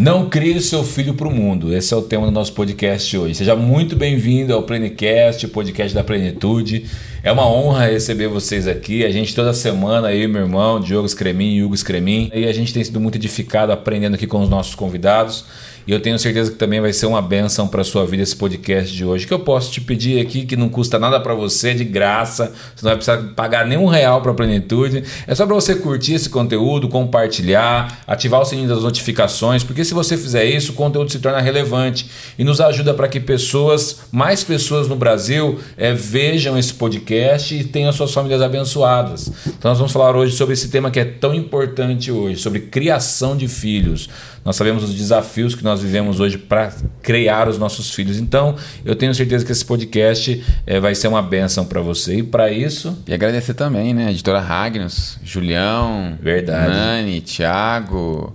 Não 0.00 0.30
crie 0.30 0.56
o 0.56 0.62
seu 0.62 0.82
filho 0.82 1.12
para 1.12 1.28
o 1.28 1.30
mundo. 1.30 1.74
Esse 1.74 1.92
é 1.92 1.96
o 1.96 2.00
tema 2.00 2.24
do 2.24 2.32
nosso 2.32 2.54
podcast 2.54 3.18
hoje. 3.18 3.34
Seja 3.34 3.54
muito 3.54 3.94
bem-vindo 3.94 4.54
ao 4.54 4.62
Plenicast, 4.62 5.44
o 5.44 5.50
podcast 5.50 5.94
da 5.94 6.02
plenitude. 6.02 6.86
É 7.22 7.30
uma 7.30 7.46
honra 7.46 7.84
receber 7.84 8.26
vocês 8.26 8.66
aqui. 8.66 9.04
A 9.04 9.10
gente 9.10 9.34
toda 9.34 9.52
semana, 9.52 10.10
eu 10.10 10.22
e 10.22 10.26
meu 10.26 10.40
irmão, 10.40 10.80
Diogo 10.80 11.06
Scremin 11.06 11.56
e 11.56 11.62
Hugo 11.62 11.76
Scremin, 11.76 12.30
e 12.32 12.46
a 12.46 12.52
gente 12.54 12.72
tem 12.72 12.82
sido 12.82 12.98
muito 12.98 13.16
edificado 13.16 13.72
aprendendo 13.72 14.14
aqui 14.14 14.26
com 14.26 14.40
os 14.40 14.48
nossos 14.48 14.74
convidados. 14.74 15.44
E 15.86 15.92
eu 15.92 16.00
tenho 16.00 16.18
certeza 16.18 16.50
que 16.50 16.56
também 16.56 16.80
vai 16.80 16.92
ser 16.92 17.06
uma 17.06 17.22
benção 17.22 17.66
para 17.66 17.82
sua 17.82 18.06
vida 18.06 18.22
esse 18.22 18.36
podcast 18.36 18.94
de 18.94 19.04
hoje. 19.04 19.26
Que 19.26 19.32
eu 19.32 19.40
posso 19.40 19.72
te 19.72 19.80
pedir 19.80 20.20
aqui 20.20 20.44
que 20.44 20.56
não 20.56 20.68
custa 20.68 20.98
nada 20.98 21.18
para 21.18 21.34
você, 21.34 21.74
de 21.74 21.84
graça. 21.84 22.52
Você 22.74 22.84
não 22.84 22.90
vai 22.90 22.96
precisar 22.96 23.18
pagar 23.34 23.66
nenhum 23.66 23.86
real 23.86 24.20
para 24.20 24.30
a 24.32 24.34
plenitude. 24.34 25.02
É 25.26 25.34
só 25.34 25.46
para 25.46 25.54
você 25.54 25.74
curtir 25.74 26.14
esse 26.14 26.28
conteúdo, 26.28 26.88
compartilhar, 26.88 28.02
ativar 28.06 28.40
o 28.40 28.44
sininho 28.44 28.68
das 28.68 28.82
notificações, 28.82 29.64
porque 29.64 29.84
se 29.84 29.94
você 29.94 30.16
fizer 30.16 30.44
isso, 30.44 30.72
o 30.72 30.74
conteúdo 30.74 31.10
se 31.10 31.18
torna 31.18 31.40
relevante 31.40 32.08
e 32.38 32.44
nos 32.44 32.60
ajuda 32.60 32.94
para 32.94 33.08
que 33.08 33.20
pessoas, 33.20 34.00
mais 34.12 34.44
pessoas 34.44 34.88
no 34.88 34.96
Brasil, 34.96 35.58
é, 35.76 35.92
vejam 35.92 36.58
esse 36.58 36.74
podcast 36.74 37.54
e 37.54 37.64
tenham 37.64 37.92
suas 37.92 38.12
famílias 38.12 38.42
abençoadas. 38.42 39.30
Então 39.46 39.70
nós 39.70 39.78
vamos 39.78 39.92
falar 39.92 40.16
hoje 40.16 40.36
sobre 40.36 40.54
esse 40.54 40.68
tema 40.68 40.90
que 40.90 41.00
é 41.00 41.04
tão 41.04 41.34
importante 41.34 42.10
hoje, 42.10 42.40
sobre 42.40 42.60
criação 42.60 43.36
de 43.36 43.48
filhos. 43.48 44.08
Nós 44.44 44.56
sabemos 44.56 44.82
os 44.82 44.94
desafios 44.94 45.54
que 45.54 45.62
nós 45.62 45.82
vivemos 45.82 46.18
hoje 46.18 46.38
para 46.38 46.72
criar 47.02 47.48
os 47.48 47.58
nossos 47.58 47.92
filhos. 47.94 48.18
Então, 48.18 48.56
eu 48.84 48.96
tenho 48.96 49.14
certeza 49.14 49.44
que 49.44 49.52
esse 49.52 49.64
podcast 49.64 50.42
é, 50.66 50.80
vai 50.80 50.94
ser 50.94 51.08
uma 51.08 51.22
bênção 51.22 51.64
para 51.64 51.80
você. 51.80 52.16
E 52.16 52.22
para 52.22 52.50
isso. 52.50 52.96
E 53.06 53.12
agradecer 53.12 53.54
também, 53.54 53.92
né? 53.92 54.10
editora 54.10 54.40
Ragnos, 54.40 55.18
Julião, 55.22 56.18
Verdade. 56.22 56.72
Nani, 56.72 57.20
Thiago. 57.20 58.34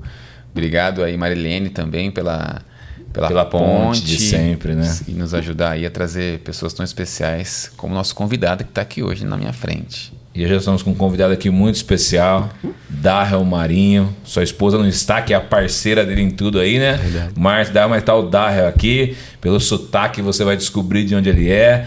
Obrigado 0.51 1.03
aí, 1.03 1.17
Marilene, 1.17 1.69
também 1.69 2.11
pela. 2.11 2.61
Pela, 3.11 3.29
pela 3.29 3.45
ponte, 3.45 3.63
ponte 3.63 4.01
de 4.01 4.19
sempre, 4.19 4.75
né? 4.75 4.93
E 5.07 5.13
nos 5.13 5.33
ajudar 5.33 5.71
aí 5.71 5.85
a 5.85 5.89
trazer 5.89 6.39
pessoas 6.39 6.73
tão 6.73 6.83
especiais 6.83 7.71
como 7.77 7.93
o 7.93 7.95
nosso 7.95 8.13
convidado 8.13 8.65
que 8.65 8.71
está 8.71 8.81
aqui 8.81 9.01
hoje 9.01 9.25
na 9.25 9.37
minha 9.37 9.53
frente. 9.53 10.14
E 10.35 10.43
hoje 10.43 10.53
estamos 10.55 10.83
com 10.83 10.91
um 10.91 10.95
convidado 10.95 11.31
aqui 11.31 11.49
muito 11.49 11.75
especial, 11.75 12.49
Darrell 12.89 13.45
Marinho. 13.45 14.13
Sua 14.25 14.43
esposa 14.43 14.77
não 14.77 14.85
está, 14.85 15.21
que 15.21 15.33
é 15.33 15.37
a 15.37 15.39
parceira 15.39 16.05
dele 16.05 16.23
em 16.23 16.29
tudo 16.29 16.59
aí, 16.59 16.77
né? 16.77 16.99
Márcio 17.37 17.73
dá, 17.73 17.87
mas 17.87 18.03
tá 18.03 18.13
o 18.13 18.23
Darrell 18.23 18.67
aqui. 18.67 19.15
Pelo 19.45 19.59
sotaque 19.59 20.23
você 20.23 20.43
vai 20.43 20.57
descobrir 20.57 21.03
de 21.03 21.13
onde 21.13 21.29
ele 21.29 21.51
é. 21.51 21.85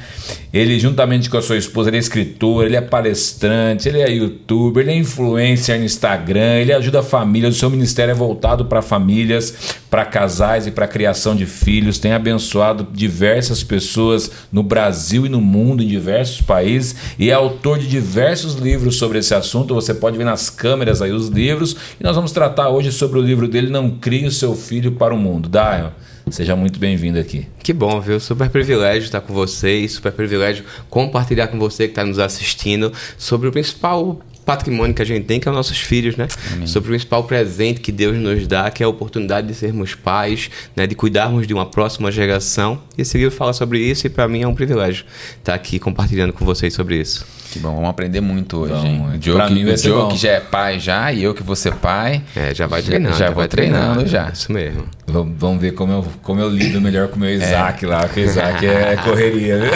Ele, 0.54 0.78
juntamente 0.78 1.28
com 1.28 1.36
a 1.36 1.42
sua 1.42 1.56
esposa, 1.56 1.90
ele 1.90 1.96
é 1.96 1.98
escritor, 1.98 2.64
ele 2.64 2.76
é 2.76 2.80
palestrante, 2.80 3.88
ele 3.88 4.00
é 4.00 4.08
youtuber, 4.08 4.84
ele 4.84 4.92
é 4.92 4.96
influencer 4.96 5.76
no 5.76 5.84
Instagram, 5.84 6.60
ele 6.60 6.72
ajuda 6.72 7.00
a 7.00 7.02
família. 7.02 7.48
O 7.48 7.52
seu 7.52 7.68
ministério 7.68 8.12
é 8.12 8.14
voltado 8.14 8.66
para 8.66 8.80
famílias, 8.80 9.74
para 9.90 10.04
casais 10.04 10.68
e 10.68 10.70
para 10.70 10.86
criação 10.86 11.34
de 11.34 11.46
filhos. 11.46 11.98
Tem 11.98 12.12
abençoado 12.12 12.86
diversas 12.92 13.64
pessoas 13.64 14.30
no 14.52 14.62
Brasil 14.62 15.26
e 15.26 15.28
no 15.28 15.40
mundo, 15.40 15.82
em 15.82 15.88
diversos 15.88 16.40
países, 16.40 16.94
e 17.18 17.28
é 17.28 17.32
autor 17.32 17.80
de 17.80 17.88
diversos 17.88 18.54
livros 18.54 18.94
sobre 18.94 19.18
esse 19.18 19.34
assunto. 19.34 19.74
Você 19.74 19.92
pode 19.92 20.16
ver 20.16 20.22
nas 20.22 20.48
câmeras 20.48 21.02
aí 21.02 21.10
os 21.10 21.26
livros. 21.26 21.74
E 21.98 22.04
nós 22.04 22.14
vamos 22.14 22.30
tratar 22.30 22.68
hoje 22.68 22.92
sobre 22.92 23.18
o 23.18 23.22
livro 23.22 23.48
dele, 23.48 23.68
Não 23.68 23.90
Crie 23.90 24.26
o 24.26 24.30
Seu 24.30 24.54
Filho 24.54 24.92
para 24.92 25.12
o 25.12 25.18
Mundo. 25.18 25.48
Dario. 25.48 25.90
Seja 26.30 26.54
muito 26.54 26.78
bem-vindo 26.78 27.18
aqui. 27.18 27.46
Que 27.62 27.72
bom, 27.72 28.00
viu? 28.00 28.20
Super 28.20 28.50
privilégio 28.50 29.06
estar 29.06 29.20
com 29.20 29.32
vocês, 29.32 29.92
super 29.92 30.12
privilégio 30.12 30.64
compartilhar 30.90 31.48
com 31.48 31.58
você 31.58 31.84
que 31.84 31.92
está 31.92 32.04
nos 32.04 32.18
assistindo 32.18 32.92
sobre 33.16 33.48
o 33.48 33.52
principal 33.52 34.20
patrimônio 34.48 34.94
que 34.94 35.02
a 35.02 35.04
gente 35.04 35.26
tem, 35.26 35.38
que 35.38 35.46
é 35.46 35.50
os 35.50 35.56
nossos 35.56 35.78
filhos, 35.78 36.16
né? 36.16 36.26
Amém. 36.54 36.66
Sobre 36.66 36.88
o 36.88 36.92
principal 36.92 37.22
presente 37.24 37.82
que 37.82 37.92
Deus 37.92 38.16
nos 38.16 38.46
dá, 38.46 38.70
que 38.70 38.82
é 38.82 38.86
a 38.86 38.88
oportunidade 38.88 39.46
de 39.46 39.52
sermos 39.52 39.94
pais, 39.94 40.50
né? 40.74 40.86
de 40.86 40.94
cuidarmos 40.94 41.46
de 41.46 41.52
uma 41.52 41.66
próxima 41.66 42.10
geração. 42.10 42.80
E 42.96 43.02
esse 43.02 43.18
livro 43.18 43.30
fala 43.30 43.52
sobre 43.52 43.78
isso 43.78 44.06
e 44.06 44.10
para 44.10 44.26
mim 44.26 44.40
é 44.40 44.48
um 44.48 44.54
privilégio 44.54 45.04
estar 45.36 45.52
aqui 45.52 45.78
compartilhando 45.78 46.32
com 46.32 46.46
vocês 46.46 46.72
sobre 46.72 46.98
isso. 46.98 47.26
Que 47.50 47.58
bom, 47.58 47.74
vamos 47.74 47.90
aprender 47.90 48.22
muito 48.22 48.56
hoje, 48.56 48.86
hein? 48.86 49.02
O 49.02 49.22
Joe, 49.22 49.48
que, 49.48 49.64
o 49.64 49.76
Joe 49.76 50.08
que 50.12 50.16
já 50.16 50.30
é 50.30 50.40
pai 50.40 50.80
já 50.80 51.12
e 51.12 51.22
eu 51.22 51.34
que 51.34 51.42
vou 51.42 51.54
ser 51.54 51.74
pai. 51.74 52.22
É, 52.34 52.54
já 52.54 52.66
vai 52.66 52.80
treinando. 52.80 53.18
Já, 53.18 53.26
já 53.26 53.30
vai 53.30 53.48
treinando, 53.48 54.04
treinando 54.04 54.08
já. 54.08 54.30
Isso 54.30 54.50
mesmo. 54.50 54.86
Vamos, 55.06 55.36
vamos 55.38 55.60
ver 55.60 55.72
como 55.72 55.92
eu, 55.92 56.06
como 56.22 56.40
eu 56.40 56.48
lido 56.48 56.80
melhor 56.80 57.08
com 57.08 57.16
o 57.16 57.18
meu 57.18 57.30
Isaac 57.30 57.84
é. 57.84 57.88
lá, 57.88 58.00
porque 58.00 58.20
o 58.20 58.24
Isaac 58.24 58.66
é 58.66 58.96
correria, 59.04 59.58
viu? 59.58 59.72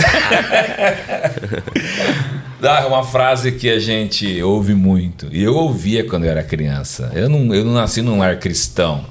Ah, 2.65 2.87
uma 2.87 3.03
frase 3.03 3.51
que 3.51 3.69
a 3.69 3.81
gente 3.81 4.41
ouve 4.41 4.73
muito. 4.73 5.27
E 5.33 5.43
eu 5.43 5.57
ouvia 5.57 6.05
quando 6.05 6.25
eu 6.25 6.31
era 6.31 6.45
criança. 6.45 7.11
Eu 7.13 7.29
não, 7.29 7.53
eu 7.53 7.65
não 7.65 7.75
nasci 7.75 8.03
num 8.03 8.21
lar 8.21 8.39
cristão. 8.39 9.05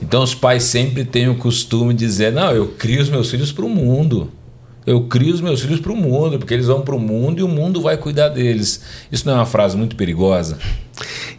Então 0.00 0.22
os 0.22 0.34
pais 0.34 0.62
sempre 0.62 1.04
têm 1.04 1.28
o 1.28 1.34
costume 1.34 1.92
de 1.92 2.06
dizer: 2.06 2.32
Não, 2.32 2.50
eu 2.50 2.68
crio 2.68 3.02
os 3.02 3.10
meus 3.10 3.30
filhos 3.30 3.52
para 3.52 3.66
o 3.66 3.68
mundo. 3.68 4.32
Eu 4.86 5.02
crio 5.02 5.34
os 5.34 5.42
meus 5.42 5.60
filhos 5.60 5.80
para 5.80 5.92
o 5.92 5.96
mundo, 5.96 6.38
porque 6.38 6.54
eles 6.54 6.64
vão 6.64 6.80
para 6.80 6.94
o 6.94 6.98
mundo 6.98 7.40
e 7.40 7.42
o 7.42 7.48
mundo 7.48 7.82
vai 7.82 7.98
cuidar 7.98 8.30
deles. 8.30 8.82
Isso 9.12 9.26
não 9.26 9.34
é 9.34 9.36
uma 9.36 9.44
frase 9.44 9.76
muito 9.76 9.94
perigosa? 9.94 10.56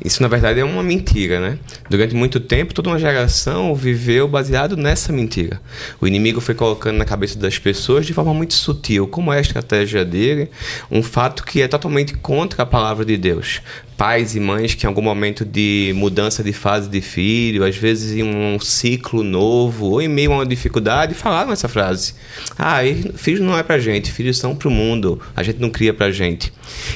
Isso, 0.03 0.21
na 0.21 0.27
verdade, 0.27 0.59
é 0.59 0.63
uma 0.63 0.83
mentira, 0.83 1.39
né? 1.39 1.59
Durante 1.89 2.15
muito 2.15 2.39
tempo, 2.39 2.73
toda 2.73 2.89
uma 2.89 2.99
geração 2.99 3.75
viveu 3.75 4.27
baseado 4.27 4.77
nessa 4.77 5.11
mentira. 5.11 5.61
O 5.99 6.07
inimigo 6.07 6.39
foi 6.39 6.55
colocando 6.55 6.97
na 6.97 7.05
cabeça 7.05 7.37
das 7.37 7.57
pessoas 7.57 8.05
de 8.05 8.13
forma 8.13 8.33
muito 8.33 8.53
sutil, 8.53 9.07
como 9.07 9.33
é 9.33 9.37
a 9.37 9.41
estratégia 9.41 10.05
dele, 10.05 10.49
um 10.89 11.03
fato 11.03 11.43
que 11.43 11.61
é 11.61 11.67
totalmente 11.67 12.13
contra 12.15 12.63
a 12.63 12.65
palavra 12.65 13.05
de 13.05 13.17
Deus 13.17 13.61
pais 13.99 14.33
e 14.33 14.39
mães 14.39 14.73
que 14.73 14.85
em 14.85 14.87
algum 14.87 15.01
momento 15.01 15.43
de 15.43 15.91
mudança 15.93 16.41
de 16.41 16.53
fase 16.53 16.87
de 16.87 17.01
filho, 17.01 17.65
às 17.65 17.75
vezes 17.75 18.15
em 18.15 18.23
um 18.23 18.57
ciclo 18.57 19.25
novo 19.25 19.87
ou 19.87 20.01
em 20.01 20.07
meio 20.07 20.31
a 20.31 20.35
uma 20.35 20.45
dificuldade, 20.45 21.13
falaram 21.13 21.51
essa 21.51 21.67
frase. 21.67 22.13
Ah, 22.57 22.77
filhos 23.15 23.41
não 23.41 23.57
é 23.57 23.61
pra 23.61 23.77
gente, 23.77 24.09
filhos 24.09 24.37
são 24.37 24.55
pro 24.55 24.71
mundo, 24.71 25.21
a 25.35 25.43
gente 25.43 25.59
não 25.59 25.69
cria 25.69 25.93
pra 25.93 26.11
gente. 26.11 26.53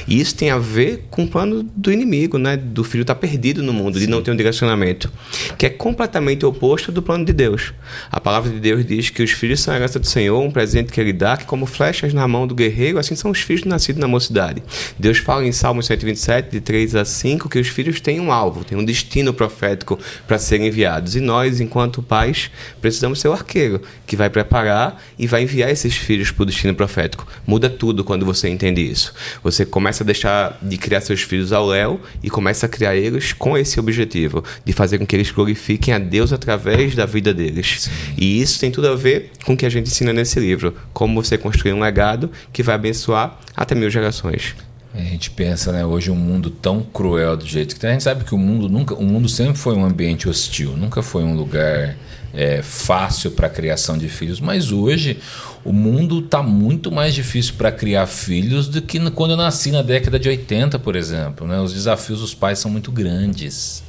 E 0.08 0.18
isso 0.18 0.34
tem 0.34 0.50
a 0.50 0.56
ver 0.56 1.04
com 1.10 1.24
o 1.24 1.28
plano 1.28 1.62
do 1.76 1.92
inimigo, 1.92 2.38
né? 2.38 2.53
Do 2.56 2.84
filho 2.84 3.02
estar 3.02 3.14
tá 3.14 3.20
perdido 3.20 3.62
no 3.62 3.72
mundo, 3.72 3.98
Sim. 3.98 4.06
de 4.06 4.10
não 4.10 4.22
ter 4.22 4.30
um 4.30 4.36
direcionamento, 4.36 5.10
que 5.56 5.66
é 5.66 5.70
completamente 5.70 6.44
oposto 6.44 6.90
do 6.92 7.02
plano 7.02 7.24
de 7.24 7.32
Deus. 7.32 7.72
A 8.10 8.20
palavra 8.20 8.50
de 8.50 8.60
Deus 8.60 8.84
diz 8.84 9.10
que 9.10 9.22
os 9.22 9.30
filhos 9.30 9.60
são 9.60 9.72
a 9.74 9.76
herança 9.76 9.98
do 9.98 10.06
Senhor, 10.06 10.40
um 10.40 10.50
presente 10.50 10.92
que 10.92 11.00
ele 11.00 11.12
dá, 11.12 11.36
que 11.36 11.44
como 11.44 11.66
flechas 11.66 12.12
na 12.12 12.26
mão 12.26 12.46
do 12.46 12.54
guerreiro, 12.54 12.98
assim 12.98 13.14
são 13.14 13.30
os 13.30 13.40
filhos 13.40 13.64
nascidos 13.64 14.00
na 14.00 14.08
mocidade. 14.08 14.62
Deus 14.98 15.18
fala 15.18 15.44
em 15.44 15.52
Salmo 15.52 15.82
127, 15.82 16.50
de 16.50 16.60
3 16.60 16.96
a 16.96 17.04
5 17.04 17.48
que 17.48 17.58
os 17.58 17.68
filhos 17.68 18.00
têm 18.00 18.20
um 18.20 18.32
alvo, 18.32 18.64
têm 18.64 18.78
um 18.78 18.84
destino 18.84 19.32
profético 19.32 19.98
para 20.26 20.38
serem 20.38 20.68
enviados. 20.68 21.16
E 21.16 21.20
nós, 21.20 21.60
enquanto 21.60 22.02
pais, 22.02 22.50
precisamos 22.80 23.20
ser 23.20 23.28
o 23.28 23.32
arqueiro 23.32 23.80
que 24.06 24.16
vai 24.16 24.30
preparar 24.30 25.02
e 25.18 25.26
vai 25.26 25.42
enviar 25.42 25.70
esses 25.70 25.96
filhos 25.96 26.30
para 26.30 26.42
o 26.42 26.46
destino 26.46 26.74
profético. 26.74 27.26
Muda 27.46 27.68
tudo 27.68 28.04
quando 28.04 28.24
você 28.24 28.48
entende 28.48 28.80
isso. 28.80 29.12
Você 29.42 29.64
começa 29.64 30.02
a 30.02 30.06
deixar 30.06 30.58
de 30.60 30.76
criar 30.76 31.00
seus 31.00 31.22
filhos 31.22 31.52
ao 31.52 31.66
léu 31.66 32.00
e 32.22 32.30
começa 32.30 32.43
a 32.64 32.68
criar 32.68 32.96
eles 32.96 33.32
com 33.32 33.56
esse 33.56 33.78
objetivo, 33.80 34.44
de 34.64 34.72
fazer 34.72 34.98
com 34.98 35.06
que 35.06 35.16
eles 35.16 35.30
glorifiquem 35.30 35.94
a 35.94 35.98
Deus 35.98 36.32
através 36.32 36.94
da 36.94 37.06
vida 37.06 37.32
deles. 37.32 37.82
Sim. 37.82 37.90
E 38.16 38.40
isso 38.40 38.58
tem 38.60 38.70
tudo 38.70 38.88
a 38.88 38.94
ver 38.94 39.30
com 39.44 39.54
o 39.54 39.56
que 39.56 39.66
a 39.66 39.70
gente 39.70 39.88
ensina 39.88 40.12
nesse 40.12 40.38
livro, 40.38 40.74
como 40.92 41.22
você 41.22 41.38
construir 41.38 41.72
um 41.72 41.80
legado 41.80 42.30
que 42.52 42.62
vai 42.62 42.74
abençoar 42.74 43.38
até 43.56 43.74
mil 43.74 43.90
gerações. 43.90 44.54
A 44.94 45.00
gente 45.00 45.30
pensa, 45.30 45.72
né, 45.72 45.84
hoje 45.84 46.08
um 46.10 46.14
mundo 46.14 46.50
tão 46.50 46.80
cruel 46.80 47.36
do 47.36 47.44
jeito 47.44 47.74
que 47.74 47.80
tem. 47.80 47.90
A 47.90 47.92
gente 47.94 48.04
sabe 48.04 48.24
que 48.24 48.32
o 48.32 48.38
mundo 48.38 48.68
nunca, 48.68 48.94
o 48.94 49.02
mundo 49.02 49.28
sempre 49.28 49.56
foi 49.56 49.74
um 49.74 49.84
ambiente 49.84 50.28
hostil, 50.28 50.76
nunca 50.76 51.02
foi 51.02 51.24
um 51.24 51.34
lugar 51.34 51.96
é, 52.32 52.62
fácil 52.62 53.32
para 53.32 53.48
a 53.48 53.50
criação 53.50 53.98
de 53.98 54.08
filhos. 54.08 54.40
Mas 54.40 54.70
hoje 54.70 55.18
o 55.64 55.72
mundo 55.72 56.18
está 56.18 56.42
muito 56.42 56.92
mais 56.92 57.14
difícil 57.14 57.54
para 57.56 57.72
criar 57.72 58.06
filhos 58.06 58.68
do 58.68 58.82
que 58.82 58.98
quando 59.10 59.30
eu 59.30 59.36
nasci 59.36 59.70
na 59.70 59.82
década 59.82 60.18
de 60.18 60.28
80, 60.28 60.78
por 60.78 60.94
exemplo. 60.94 61.46
Né? 61.46 61.58
Os 61.58 61.72
desafios 61.72 62.20
dos 62.20 62.34
pais 62.34 62.58
são 62.58 62.70
muito 62.70 62.92
grandes. 62.92 63.82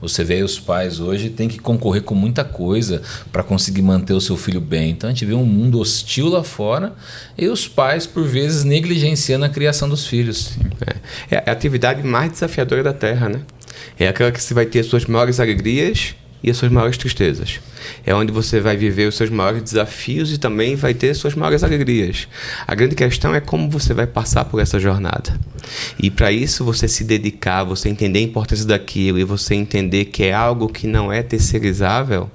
Você 0.00 0.22
vê 0.22 0.42
os 0.42 0.58
pais 0.58 1.00
hoje 1.00 1.30
tem 1.30 1.48
que 1.48 1.58
concorrer 1.58 2.02
com 2.02 2.14
muita 2.14 2.44
coisa 2.44 3.00
para 3.32 3.42
conseguir 3.42 3.80
manter 3.80 4.12
o 4.12 4.20
seu 4.20 4.36
filho 4.36 4.60
bem. 4.60 4.90
Então 4.90 5.08
a 5.08 5.12
gente 5.12 5.24
vê 5.24 5.32
um 5.32 5.46
mundo 5.46 5.80
hostil 5.80 6.28
lá 6.28 6.44
fora 6.44 6.92
e 7.38 7.48
os 7.48 7.66
pais, 7.66 8.06
por 8.06 8.24
vezes, 8.24 8.64
negligenciando 8.64 9.46
a 9.46 9.48
criação 9.48 9.88
dos 9.88 10.06
filhos. 10.06 10.52
É, 11.30 11.36
é 11.36 11.50
a 11.50 11.52
atividade 11.52 12.02
mais 12.02 12.32
desafiadora 12.32 12.82
da 12.82 12.92
Terra, 12.92 13.30
né? 13.30 13.40
É 13.98 14.06
aquela 14.06 14.30
que 14.30 14.42
você 14.42 14.52
vai 14.52 14.66
ter 14.66 14.80
as 14.80 14.86
suas 14.86 15.06
maiores 15.06 15.40
alegrias 15.40 16.14
e 16.44 16.50
as 16.50 16.58
suas 16.58 16.70
maiores 16.70 16.98
tristezas. 16.98 17.58
É 18.04 18.14
onde 18.14 18.30
você 18.30 18.60
vai 18.60 18.76
viver 18.76 19.08
os 19.08 19.16
seus 19.16 19.30
maiores 19.30 19.62
desafios 19.62 20.30
e 20.30 20.36
também 20.36 20.76
vai 20.76 20.92
ter 20.92 21.14
suas 21.14 21.34
maiores 21.34 21.64
alegrias. 21.64 22.28
A 22.66 22.74
grande 22.74 22.94
questão 22.94 23.34
é 23.34 23.40
como 23.40 23.70
você 23.70 23.94
vai 23.94 24.06
passar 24.06 24.44
por 24.44 24.60
essa 24.60 24.78
jornada. 24.78 25.40
E 25.98 26.10
para 26.10 26.30
isso 26.30 26.62
você 26.62 26.86
se 26.86 27.02
dedicar, 27.02 27.64
você 27.64 27.88
entender 27.88 28.18
a 28.18 28.22
importância 28.22 28.66
daquilo 28.66 29.18
e 29.18 29.24
você 29.24 29.54
entender 29.54 30.04
que 30.04 30.24
é 30.24 30.34
algo 30.34 30.68
que 30.68 30.86
não 30.86 31.10
é 31.10 31.22
terceirizável, 31.22 32.30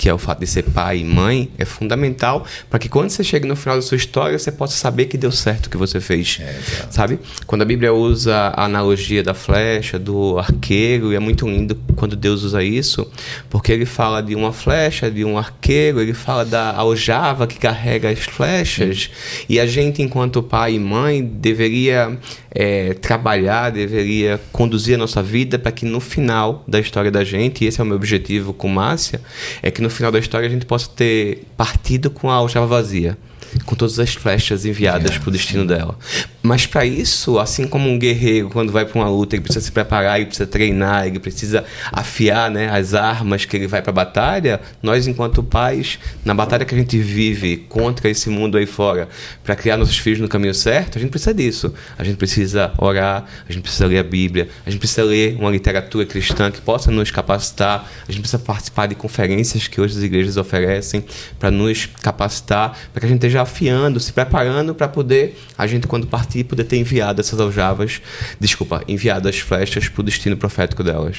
que 0.00 0.08
é 0.08 0.14
o 0.14 0.16
fato 0.16 0.40
de 0.40 0.46
ser 0.46 0.62
pai 0.62 1.00
e 1.00 1.04
mãe, 1.04 1.50
é 1.58 1.66
fundamental 1.66 2.46
para 2.70 2.78
que 2.78 2.88
quando 2.88 3.10
você 3.10 3.22
chegue 3.22 3.46
no 3.46 3.54
final 3.54 3.76
da 3.76 3.82
sua 3.82 3.98
história, 3.98 4.38
você 4.38 4.50
possa 4.50 4.74
saber 4.74 5.04
que 5.04 5.18
deu 5.18 5.30
certo 5.30 5.66
o 5.66 5.70
que 5.70 5.76
você 5.76 6.00
fez. 6.00 6.38
É, 6.40 6.58
sabe? 6.90 7.18
Quando 7.46 7.60
a 7.60 7.64
Bíblia 7.66 7.92
usa 7.92 8.34
a 8.34 8.64
analogia 8.64 9.22
da 9.22 9.34
flecha, 9.34 9.98
do 9.98 10.38
arqueiro, 10.38 11.12
e 11.12 11.16
é 11.16 11.18
muito 11.18 11.46
lindo 11.46 11.78
quando 11.96 12.16
Deus 12.16 12.44
usa 12.44 12.64
isso, 12.64 13.12
porque 13.50 13.72
ele 13.72 13.84
fala 13.84 14.22
de 14.22 14.34
uma 14.34 14.54
flecha, 14.54 15.10
de 15.10 15.22
um 15.22 15.36
arqueiro, 15.36 16.00
ele 16.00 16.14
fala 16.14 16.46
da 16.46 16.74
aljava 16.74 17.46
que 17.46 17.58
carrega 17.58 18.08
as 18.08 18.20
flechas, 18.20 19.10
e 19.50 19.60
a 19.60 19.66
gente, 19.66 20.00
enquanto 20.00 20.42
pai 20.42 20.76
e 20.76 20.78
mãe, 20.78 21.22
deveria 21.22 22.18
é, 22.50 22.94
trabalhar, 22.94 23.68
deveria 23.68 24.40
conduzir 24.50 24.94
a 24.94 24.98
nossa 24.98 25.22
vida 25.22 25.58
para 25.58 25.70
que 25.70 25.84
no 25.84 26.00
final 26.00 26.64
da 26.66 26.80
história 26.80 27.10
da 27.10 27.22
gente, 27.22 27.64
e 27.64 27.68
esse 27.68 27.82
é 27.82 27.84
o 27.84 27.86
meu 27.86 27.96
objetivo 27.96 28.54
com 28.54 28.66
Márcia, 28.66 29.20
é 29.62 29.70
que 29.70 29.82
no 29.82 29.89
final 29.90 30.12
da 30.12 30.18
história 30.18 30.46
a 30.46 30.50
gente 30.50 30.66
possa 30.66 30.88
ter 30.88 31.46
partido 31.56 32.10
com 32.10 32.30
a 32.30 32.34
aljava 32.34 32.66
vazia 32.66 33.16
com 33.64 33.74
todas 33.74 33.98
as 33.98 34.14
flechas 34.14 34.64
enviadas 34.64 35.18
para 35.18 35.28
o 35.28 35.32
destino 35.32 35.66
dela. 35.66 35.96
Mas 36.42 36.66
para 36.66 36.84
isso, 36.86 37.38
assim 37.38 37.66
como 37.66 37.88
um 37.88 37.98
guerreiro, 37.98 38.48
quando 38.48 38.72
vai 38.72 38.84
para 38.84 38.98
uma 38.98 39.08
luta, 39.08 39.36
ele 39.36 39.42
precisa 39.42 39.64
se 39.64 39.72
preparar, 39.72 40.16
ele 40.16 40.26
precisa 40.26 40.46
treinar, 40.46 41.06
ele 41.06 41.18
precisa 41.18 41.64
afiar 41.92 42.50
né, 42.50 42.70
as 42.70 42.94
armas 42.94 43.44
que 43.44 43.56
ele 43.56 43.66
vai 43.66 43.82
para 43.82 43.90
a 43.90 43.94
batalha, 43.94 44.60
nós, 44.82 45.06
enquanto 45.06 45.42
pais, 45.42 45.98
na 46.24 46.34
batalha 46.34 46.64
que 46.64 46.74
a 46.74 46.78
gente 46.78 46.98
vive 46.98 47.58
contra 47.68 48.08
esse 48.08 48.30
mundo 48.30 48.56
aí 48.56 48.66
fora, 48.66 49.08
para 49.44 49.54
criar 49.54 49.76
nossos 49.76 49.98
filhos 49.98 50.20
no 50.20 50.28
caminho 50.28 50.54
certo, 50.54 50.96
a 50.96 51.00
gente 51.00 51.10
precisa 51.10 51.34
disso. 51.34 51.74
A 51.98 52.04
gente 52.04 52.16
precisa 52.16 52.72
orar, 52.78 53.24
a 53.48 53.52
gente 53.52 53.62
precisa 53.62 53.86
ler 53.86 53.98
a 53.98 54.02
Bíblia, 54.02 54.48
a 54.64 54.70
gente 54.70 54.78
precisa 54.78 55.04
ler 55.04 55.36
uma 55.38 55.50
literatura 55.50 56.06
cristã 56.06 56.50
que 56.50 56.60
possa 56.60 56.90
nos 56.90 57.10
capacitar, 57.10 57.90
a 58.08 58.12
gente 58.12 58.20
precisa 58.20 58.38
participar 58.38 58.86
de 58.86 58.94
conferências 58.94 59.68
que 59.68 59.80
hoje 59.80 59.98
as 59.98 60.02
igrejas 60.02 60.36
oferecem 60.36 61.04
para 61.38 61.50
nos 61.50 61.86
capacitar, 61.86 62.76
para 62.92 63.00
que 63.00 63.06
a 63.06 63.08
gente 63.08 63.18
esteja 63.18 63.39
afiando, 63.40 63.98
se 64.00 64.12
preparando 64.12 64.74
para 64.74 64.88
poder, 64.88 65.38
a 65.56 65.66
gente, 65.66 65.86
quando 65.86 66.06
partir, 66.06 66.44
poder 66.44 66.64
ter 66.64 66.76
enviado 66.76 67.20
essas 67.20 67.40
aljavas, 67.40 68.00
desculpa, 68.38 68.82
enviado 68.86 69.28
as 69.28 69.38
flechas 69.38 69.88
para 69.88 70.00
o 70.00 70.04
destino 70.04 70.36
profético 70.36 70.82
delas. 70.82 71.18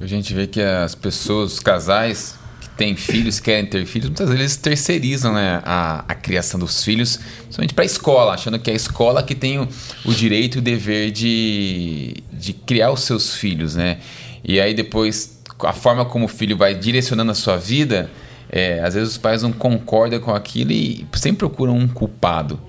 A 0.00 0.06
gente 0.06 0.34
vê 0.34 0.46
que 0.46 0.60
as 0.60 0.94
pessoas, 0.94 1.54
os 1.54 1.60
casais 1.60 2.34
que 2.60 2.68
têm 2.70 2.96
filhos, 2.96 3.40
querem 3.40 3.66
ter 3.66 3.86
filhos, 3.86 4.08
muitas 4.08 4.28
vezes 4.28 4.56
terceirizam 4.56 5.32
né, 5.32 5.60
a, 5.64 6.04
a 6.08 6.14
criação 6.14 6.58
dos 6.58 6.82
filhos, 6.82 7.18
somente 7.50 7.74
para 7.74 7.84
a 7.84 7.86
escola, 7.86 8.34
achando 8.34 8.58
que 8.58 8.70
é 8.70 8.72
a 8.72 8.76
escola 8.76 9.22
que 9.22 9.34
tem 9.34 9.58
o, 9.58 9.68
o 10.04 10.12
direito 10.12 10.56
e 10.56 10.58
o 10.58 10.62
dever 10.62 11.10
de, 11.10 12.16
de 12.32 12.52
criar 12.52 12.90
os 12.90 13.00
seus 13.00 13.34
filhos, 13.34 13.74
né? 13.74 13.98
E 14.42 14.60
aí 14.60 14.74
depois, 14.74 15.40
a 15.60 15.72
forma 15.72 16.04
como 16.04 16.26
o 16.26 16.28
filho 16.28 16.56
vai 16.56 16.74
direcionando 16.74 17.32
a 17.32 17.34
sua 17.34 17.56
vida 17.56 18.10
é, 18.56 18.80
às 18.84 18.94
vezes 18.94 19.10
os 19.10 19.18
pais 19.18 19.42
não 19.42 19.52
concordam 19.52 20.20
com 20.20 20.32
aquilo 20.32 20.70
e 20.70 21.04
sempre 21.14 21.38
procuram 21.38 21.76
um 21.76 21.88
culpado 21.88 22.60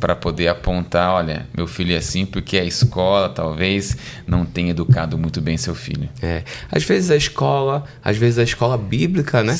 para 0.00 0.14
poder 0.14 0.48
apontar, 0.48 1.12
olha, 1.12 1.46
meu 1.54 1.66
filho 1.66 1.94
é 1.94 1.98
assim 1.98 2.24
porque 2.24 2.56
a 2.58 2.64
escola 2.64 3.28
talvez 3.28 3.96
não 4.26 4.46
tenha 4.46 4.70
educado 4.70 5.18
muito 5.18 5.40
bem 5.40 5.56
seu 5.58 5.74
filho. 5.74 6.08
É, 6.22 6.42
às 6.70 6.84
vezes 6.84 7.10
a 7.10 7.16
escola, 7.16 7.84
às 8.02 8.16
vezes 8.16 8.38
a 8.38 8.42
escola 8.42 8.78
bíblica, 8.78 9.42
né? 9.42 9.54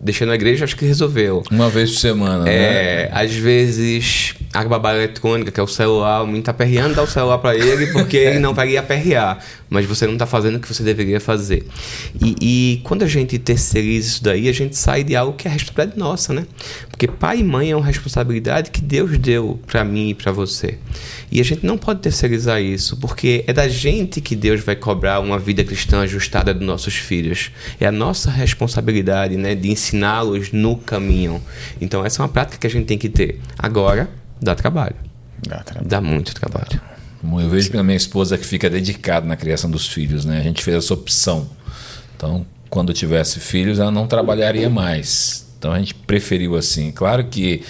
Deixando 0.00 0.32
a 0.32 0.34
igreja, 0.34 0.64
acho 0.64 0.76
que 0.76 0.84
resolveu. 0.84 1.42
Uma 1.50 1.68
vez 1.68 1.92
por 1.92 1.98
semana, 2.00 2.48
é, 2.48 3.08
né? 3.08 3.10
Às 3.12 3.34
vezes 3.34 4.34
a 4.52 4.64
babá 4.64 4.94
eletrônica, 4.94 5.50
que 5.50 5.60
é 5.60 5.62
o 5.62 5.66
celular, 5.66 6.22
o 6.22 6.26
menino 6.26 6.44
tá 6.44 6.52
perreando, 6.52 6.94
dá 6.94 7.02
o 7.02 7.06
celular 7.06 7.38
para 7.38 7.54
ele 7.56 7.86
porque 7.92 8.16
ele 8.18 8.38
não 8.38 8.52
vai 8.52 8.76
aperrear 8.76 9.38
mas 9.72 9.86
você 9.86 10.06
não 10.06 10.12
está 10.12 10.26
fazendo 10.26 10.56
o 10.56 10.60
que 10.60 10.68
você 10.68 10.82
deveria 10.82 11.18
fazer. 11.18 11.66
E, 12.22 12.36
e, 12.40 12.80
quando 12.84 13.02
a 13.02 13.06
gente 13.06 13.38
terceiriza 13.38 14.08
isso 14.08 14.22
daí, 14.22 14.48
a 14.48 14.52
gente 14.52 14.76
sai 14.76 15.02
de 15.02 15.16
algo 15.16 15.32
que 15.32 15.48
é 15.48 15.50
responsabilidade 15.50 15.98
nossa, 15.98 16.34
né? 16.34 16.46
Porque 16.90 17.08
pai 17.08 17.38
e 17.38 17.44
mãe 17.44 17.70
é 17.70 17.76
uma 17.76 17.86
responsabilidade 17.86 18.70
que 18.70 18.82
Deus 18.82 19.16
deu 19.18 19.58
para 19.66 19.82
mim 19.82 20.10
e 20.10 20.14
para 20.14 20.30
você. 20.30 20.78
E 21.30 21.40
a 21.40 21.44
gente 21.44 21.64
não 21.64 21.78
pode 21.78 22.00
terceirizar 22.00 22.60
isso, 22.60 22.98
porque 22.98 23.44
é 23.46 23.52
da 23.52 23.66
gente 23.66 24.20
que 24.20 24.36
Deus 24.36 24.60
vai 24.60 24.76
cobrar 24.76 25.20
uma 25.20 25.38
vida 25.38 25.64
cristã 25.64 26.02
ajustada 26.02 26.52
dos 26.52 26.66
nossos 26.66 26.94
filhos. 26.94 27.50
É 27.80 27.86
a 27.86 27.92
nossa 27.92 28.30
responsabilidade, 28.30 29.36
né, 29.38 29.54
de 29.54 29.70
ensiná-los 29.70 30.52
no 30.52 30.76
caminho. 30.76 31.42
Então 31.80 32.04
essa 32.04 32.20
é 32.20 32.22
uma 32.22 32.28
prática 32.28 32.58
que 32.58 32.66
a 32.66 32.70
gente 32.70 32.84
tem 32.84 32.98
que 32.98 33.08
ter. 33.08 33.40
Agora, 33.58 34.10
dá 34.40 34.54
trabalho. 34.54 34.96
Dá, 35.48 35.58
trabalho. 35.60 35.88
dá 35.88 36.00
muito 36.00 36.34
trabalho. 36.34 36.91
Eu 37.22 37.48
vejo 37.48 37.70
pela 37.70 37.82
minha 37.82 37.96
esposa 37.96 38.36
que 38.36 38.44
fica 38.44 38.68
dedicada 38.68 39.26
na 39.26 39.36
criação 39.36 39.70
dos 39.70 39.86
filhos, 39.86 40.24
né? 40.24 40.38
A 40.38 40.42
gente 40.42 40.62
fez 40.62 40.76
essa 40.76 40.94
opção. 40.94 41.48
Então, 42.16 42.44
quando 42.68 42.92
tivesse 42.92 43.38
filhos, 43.38 43.78
ela 43.78 43.90
não 43.90 44.06
trabalharia 44.06 44.68
mais. 44.68 45.46
Então 45.58 45.72
a 45.72 45.78
gente 45.78 45.94
preferiu 45.94 46.56
assim. 46.56 46.90
Claro 46.90 47.24
que 47.24 47.62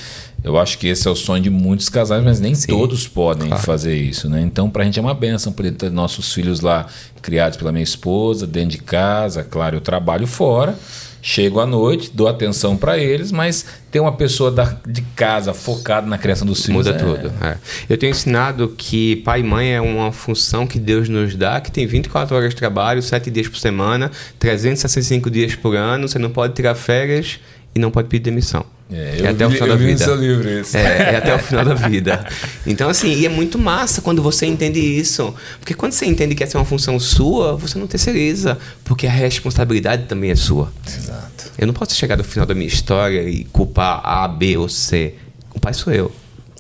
eu 0.42 0.58
acho 0.58 0.78
que 0.78 0.88
esse 0.88 1.06
é 1.06 1.10
o 1.10 1.14
sonho 1.14 1.42
de 1.42 1.50
muitos 1.50 1.88
casais, 1.88 2.24
mas 2.24 2.40
nem 2.40 2.54
Sim, 2.54 2.68
todos 2.68 3.06
podem 3.06 3.48
claro. 3.48 3.62
fazer 3.62 3.94
isso, 3.94 4.28
né? 4.28 4.40
Então, 4.40 4.68
para 4.68 4.82
a 4.82 4.84
gente 4.84 4.98
é 4.98 5.02
uma 5.02 5.14
benção 5.14 5.52
poder 5.52 5.72
ter 5.72 5.90
nossos 5.90 6.32
filhos 6.32 6.60
lá 6.60 6.86
criados 7.20 7.56
pela 7.56 7.70
minha 7.70 7.84
esposa, 7.84 8.46
dentro 8.46 8.70
de 8.70 8.78
casa. 8.78 9.44
Claro, 9.44 9.76
eu 9.76 9.80
trabalho 9.80 10.26
fora, 10.26 10.76
Chego 11.24 11.60
à 11.60 11.66
noite, 11.66 12.10
dou 12.12 12.26
atenção 12.26 12.76
para 12.76 12.98
eles, 12.98 13.30
mas 13.30 13.64
ter 13.92 14.00
uma 14.00 14.10
pessoa 14.10 14.50
da, 14.50 14.76
de 14.84 15.02
casa 15.14 15.54
focada 15.54 16.04
na 16.04 16.18
criação 16.18 16.44
dos 16.44 16.66
filhos. 16.66 16.84
Muda 16.84 16.90
é... 16.90 16.98
tudo. 16.98 17.32
É. 17.40 17.56
Eu 17.88 17.96
tenho 17.96 18.10
ensinado 18.10 18.74
que 18.76 19.16
pai 19.16 19.38
e 19.38 19.42
mãe 19.44 19.72
é 19.72 19.80
uma 19.80 20.10
função 20.10 20.66
que 20.66 20.80
Deus 20.80 21.08
nos 21.08 21.36
dá, 21.36 21.60
que 21.60 21.70
tem 21.70 21.86
24 21.86 22.34
horas 22.34 22.50
de 22.50 22.56
trabalho, 22.56 23.00
7 23.00 23.30
dias 23.30 23.46
por 23.46 23.58
semana, 23.58 24.10
365 24.40 25.30
dias 25.30 25.54
por 25.54 25.76
ano, 25.76 26.08
você 26.08 26.18
não 26.18 26.28
pode 26.28 26.54
tirar 26.54 26.74
férias 26.74 27.38
e 27.72 27.78
não 27.78 27.92
pode 27.92 28.08
pedir 28.08 28.24
demissão. 28.24 28.66
É, 28.90 29.20
é 29.20 29.28
até 29.28 29.46
vi, 29.46 29.46
o 29.46 29.50
final 29.50 29.68
da 29.68 29.76
vida. 29.76 30.14
Livro, 30.14 30.48
é, 30.48 30.78
é 30.78 31.16
até 31.16 31.34
o 31.34 31.38
final 31.38 31.64
da 31.64 31.74
vida. 31.74 32.26
Então, 32.66 32.88
assim, 32.88 33.12
e 33.12 33.26
é 33.26 33.28
muito 33.28 33.58
massa 33.58 34.00
quando 34.00 34.22
você 34.22 34.46
entende 34.46 34.78
isso. 34.78 35.34
Porque 35.58 35.74
quando 35.74 35.92
você 35.92 36.06
entende 36.06 36.34
que 36.34 36.42
essa 36.44 36.56
é 36.56 36.60
uma 36.60 36.64
função 36.64 36.98
sua, 37.00 37.56
você 37.56 37.78
não 37.78 37.86
terceiriza. 37.86 38.58
Porque 38.84 39.06
a 39.06 39.10
responsabilidade 39.10 40.04
também 40.04 40.30
é 40.30 40.36
sua. 40.36 40.72
Exato. 40.86 41.50
Eu 41.58 41.66
não 41.66 41.74
posso 41.74 41.94
chegar 41.94 42.16
no 42.16 42.24
final 42.24 42.46
da 42.46 42.54
minha 42.54 42.66
história 42.66 43.22
e 43.28 43.44
culpar 43.44 44.00
A, 44.04 44.26
B 44.28 44.56
ou 44.56 44.68
C. 44.68 45.14
O 45.54 45.60
pai 45.60 45.74
sou 45.74 45.92
eu. 45.92 46.12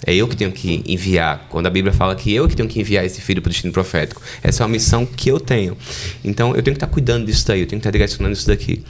É 0.06 0.14
eu 0.14 0.26
que 0.26 0.36
tenho 0.36 0.52
que 0.52 0.82
enviar. 0.86 1.46
Quando 1.48 1.66
a 1.66 1.70
Bíblia 1.70 1.92
fala 1.92 2.14
que 2.14 2.32
eu 2.32 2.48
que 2.48 2.56
tenho 2.56 2.68
que 2.68 2.80
enviar 2.80 3.04
esse 3.04 3.20
filho 3.20 3.40
para 3.40 3.48
o 3.48 3.52
destino 3.52 3.72
profético. 3.72 4.20
Essa 4.42 4.62
é 4.62 4.66
uma 4.66 4.72
missão 4.72 5.06
que 5.06 5.30
eu 5.30 5.38
tenho. 5.38 5.76
Então 6.24 6.48
eu 6.56 6.62
tenho 6.62 6.74
que 6.74 6.84
estar 6.84 6.86
cuidando 6.86 7.26
disso 7.26 7.46
daí, 7.46 7.60
eu 7.60 7.66
tenho 7.66 7.80
que 7.80 7.86
estar 7.86 7.90
direcionando 7.90 8.34
isso 8.34 8.46
daqui. 8.46 8.82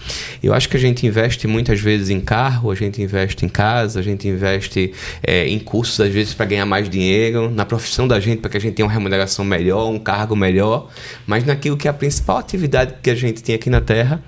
Eu 0.43 0.55
acho 0.55 0.69
que 0.69 0.77
a 0.77 0.81
gente 0.81 1.07
investe 1.07 1.47
muitas 1.47 1.81
vezes 1.81 2.09
em 2.11 2.21
carro, 2.21 2.71
a 2.71 2.75
gente 2.75 3.03
investe 3.03 3.45
em 3.45 3.49
casa, 3.49 4.01
a 4.01 4.03
gente 4.03 4.27
investe 4.27 4.93
é, 5.23 5.47
em 5.47 5.59
cursos, 5.59 6.01
às 6.01 6.13
vezes, 6.13 6.35
para 6.35 6.47
ganhar 6.47 6.67
mais 6.67 6.89
dinheiro, 6.89 7.51
na 7.51 7.65
profissão 7.65 8.09
da 8.09 8.19
gente, 8.19 8.41
para 8.41 8.51
que 8.51 8.57
a 8.57 8.61
gente 8.61 8.75
tenha 8.75 8.87
uma 8.87 8.93
remuneração 8.93 9.45
melhor, 9.45 9.91
um 9.91 9.99
cargo 9.99 10.35
melhor, 10.35 10.89
mas 11.27 11.45
naquilo 11.45 11.77
que 11.77 11.87
é 11.87 11.91
a 11.91 11.95
principal 11.95 12.39
atividade 12.39 12.95
que 13.03 13.11
a 13.11 13.15
gente 13.15 13.43
tem 13.43 13.55
aqui 13.55 13.69
na 13.69 13.81
Terra 13.81 14.23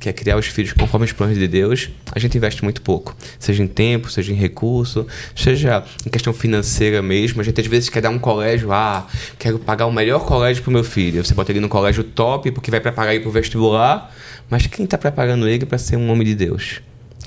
que 0.00 0.08
é 0.08 0.12
criar 0.14 0.38
os 0.38 0.46
filhos 0.46 0.72
conforme 0.72 1.04
os 1.04 1.12
planos 1.12 1.38
de 1.38 1.46
Deus, 1.46 1.90
a 2.10 2.18
gente 2.18 2.36
investe 2.38 2.64
muito 2.64 2.80
pouco. 2.80 3.14
Seja 3.38 3.62
em 3.62 3.66
tempo, 3.66 4.10
seja 4.10 4.32
em 4.32 4.34
recurso, 4.34 5.06
seja 5.36 5.84
em 6.06 6.08
questão 6.08 6.32
financeira 6.32 7.02
mesmo. 7.02 7.42
A 7.42 7.44
gente 7.44 7.60
às 7.60 7.66
vezes 7.66 7.90
quer 7.90 8.00
dar 8.00 8.08
um 8.08 8.18
colégio, 8.18 8.72
ah, 8.72 9.06
quero 9.38 9.58
pagar 9.58 9.84
o 9.84 9.92
melhor 9.92 10.24
colégio 10.24 10.62
para 10.62 10.70
o 10.70 10.72
meu 10.72 10.82
filho. 10.82 11.22
Você 11.22 11.34
bota 11.34 11.52
ele 11.52 11.60
no 11.60 11.68
colégio 11.68 12.02
top 12.02 12.50
porque 12.50 12.70
vai 12.70 12.80
preparar 12.80 13.14
ele 13.14 13.20
para 13.20 13.28
o 13.28 13.32
vestibular, 13.32 14.10
mas 14.48 14.66
quem 14.66 14.86
está 14.86 14.96
preparando 14.96 15.46
ele 15.46 15.66
para 15.66 15.76
ser 15.76 15.96
um 15.96 16.10
homem 16.10 16.26
de 16.26 16.34
Deus? 16.34 16.80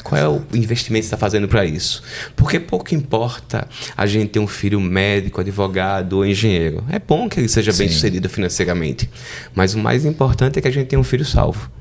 Qual 0.04 0.20
é 0.20 0.28
o 0.28 0.42
investimento 0.54 1.04
que 1.04 1.10
você 1.10 1.16
está 1.16 1.18
fazendo 1.18 1.48
para 1.48 1.64
isso? 1.66 2.02
Porque 2.36 2.60
pouco 2.60 2.94
importa 2.96 3.68
a 3.96 4.06
gente 4.08 4.32
ter 4.32 4.40
um 4.40 4.48
filho 4.48 4.82
médico, 4.82 5.40
advogado 5.40 6.14
ou 6.14 6.26
engenheiro. 6.26 6.84
É 6.90 6.98
bom 6.98 7.30
que 7.30 7.40
ele 7.40 7.48
seja 7.48 7.72
bem 7.72 7.88
sucedido 7.88 8.28
financeiramente. 8.28 9.10
Mas 9.54 9.76
o 9.76 9.80
mais 9.80 10.04
importante 10.04 10.58
é 10.58 10.62
que 10.62 10.68
a 10.68 10.72
gente 10.72 10.88
tenha 10.88 11.00
um 11.00 11.04
filho 11.04 11.24
salvo. 11.24 11.72